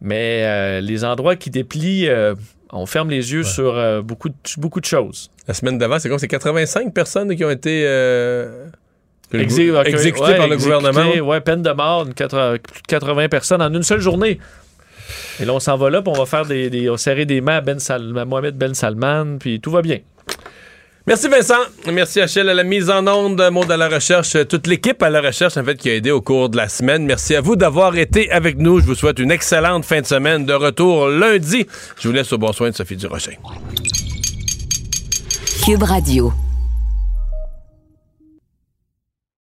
Mais 0.00 0.42
euh, 0.44 0.80
les 0.80 1.04
endroits 1.04 1.34
qui 1.34 1.50
déplient, 1.50 2.08
euh, 2.08 2.34
on 2.70 2.86
ferme 2.86 3.10
les 3.10 3.32
yeux 3.32 3.42
sur 3.42 3.76
euh, 3.76 4.02
beaucoup, 4.02 4.28
de, 4.28 4.34
beaucoup 4.58 4.80
de 4.80 4.84
choses. 4.86 5.30
La 5.48 5.54
semaine 5.54 5.78
d'avant, 5.78 5.98
c'est 5.98 6.08
quoi? 6.08 6.18
C'est 6.20 6.28
85 6.28 6.94
personnes 6.94 7.34
qui 7.34 7.44
ont 7.44 7.50
été 7.50 7.82
euh, 7.86 8.66
Exé- 9.32 9.74
exécutées 9.86 10.22
ouais, 10.26 10.36
par 10.36 10.46
le 10.46 10.54
exécuté, 10.54 10.76
gouvernement? 10.78 11.26
Ouais, 11.28 11.40
peine 11.40 11.62
de 11.62 11.70
mort, 11.72 12.04
plus 12.04 12.12
de 12.14 12.58
80 12.86 13.28
personnes 13.28 13.62
en 13.62 13.72
une 13.74 13.82
seule 13.82 14.00
journée. 14.00 14.38
Et 15.40 15.44
là, 15.44 15.52
on 15.54 15.60
s'en 15.60 15.76
va 15.76 15.90
là, 15.90 16.02
puis 16.02 16.12
on 16.14 16.18
va 16.18 16.26
faire 16.26 16.46
des, 16.46 16.70
des- 16.70 16.88
on 16.88 16.92
va 16.92 16.98
serrer 16.98 17.26
des 17.26 17.40
mains 17.40 17.56
à, 17.56 17.60
ben 17.60 17.78
Sal- 17.78 18.16
à 18.18 18.24
Mohamed 18.24 18.56
Ben 18.56 18.74
Salman, 18.74 19.38
puis 19.38 19.60
tout 19.60 19.70
va 19.70 19.82
bien. 19.82 19.98
Merci 21.06 21.28
Vincent. 21.28 21.60
Merci 21.92 22.22
Achille 22.22 22.48
à 22.48 22.54
la 22.54 22.64
mise 22.64 22.88
en 22.88 23.06
onde, 23.06 23.46
Maud 23.52 23.70
à 23.70 23.76
la 23.76 23.88
recherche, 23.90 24.38
toute 24.48 24.66
l'équipe 24.66 25.02
à 25.02 25.10
la 25.10 25.20
recherche 25.20 25.58
en 25.58 25.62
fait 25.64 25.76
qui 25.76 25.90
a 25.90 25.94
aidé 25.96 26.10
au 26.10 26.22
cours 26.22 26.48
de 26.48 26.56
la 26.56 26.66
semaine. 26.70 27.04
Merci 27.04 27.34
à 27.36 27.42
vous 27.42 27.56
d'avoir 27.56 27.94
été 27.98 28.30
avec 28.30 28.56
nous. 28.56 28.80
Je 28.80 28.86
vous 28.86 28.94
souhaite 28.94 29.18
une 29.18 29.30
excellente 29.30 29.84
fin 29.84 30.00
de 30.00 30.06
semaine. 30.06 30.46
De 30.46 30.54
retour 30.54 31.08
lundi. 31.08 31.66
Je 32.00 32.08
vous 32.08 32.14
laisse 32.14 32.32
au 32.32 32.38
bon 32.38 32.54
soin 32.54 32.70
de 32.70 32.74
Sophie 32.74 32.96
Durocher. 32.96 33.38
Cube 35.66 35.82
Radio. 35.82 36.32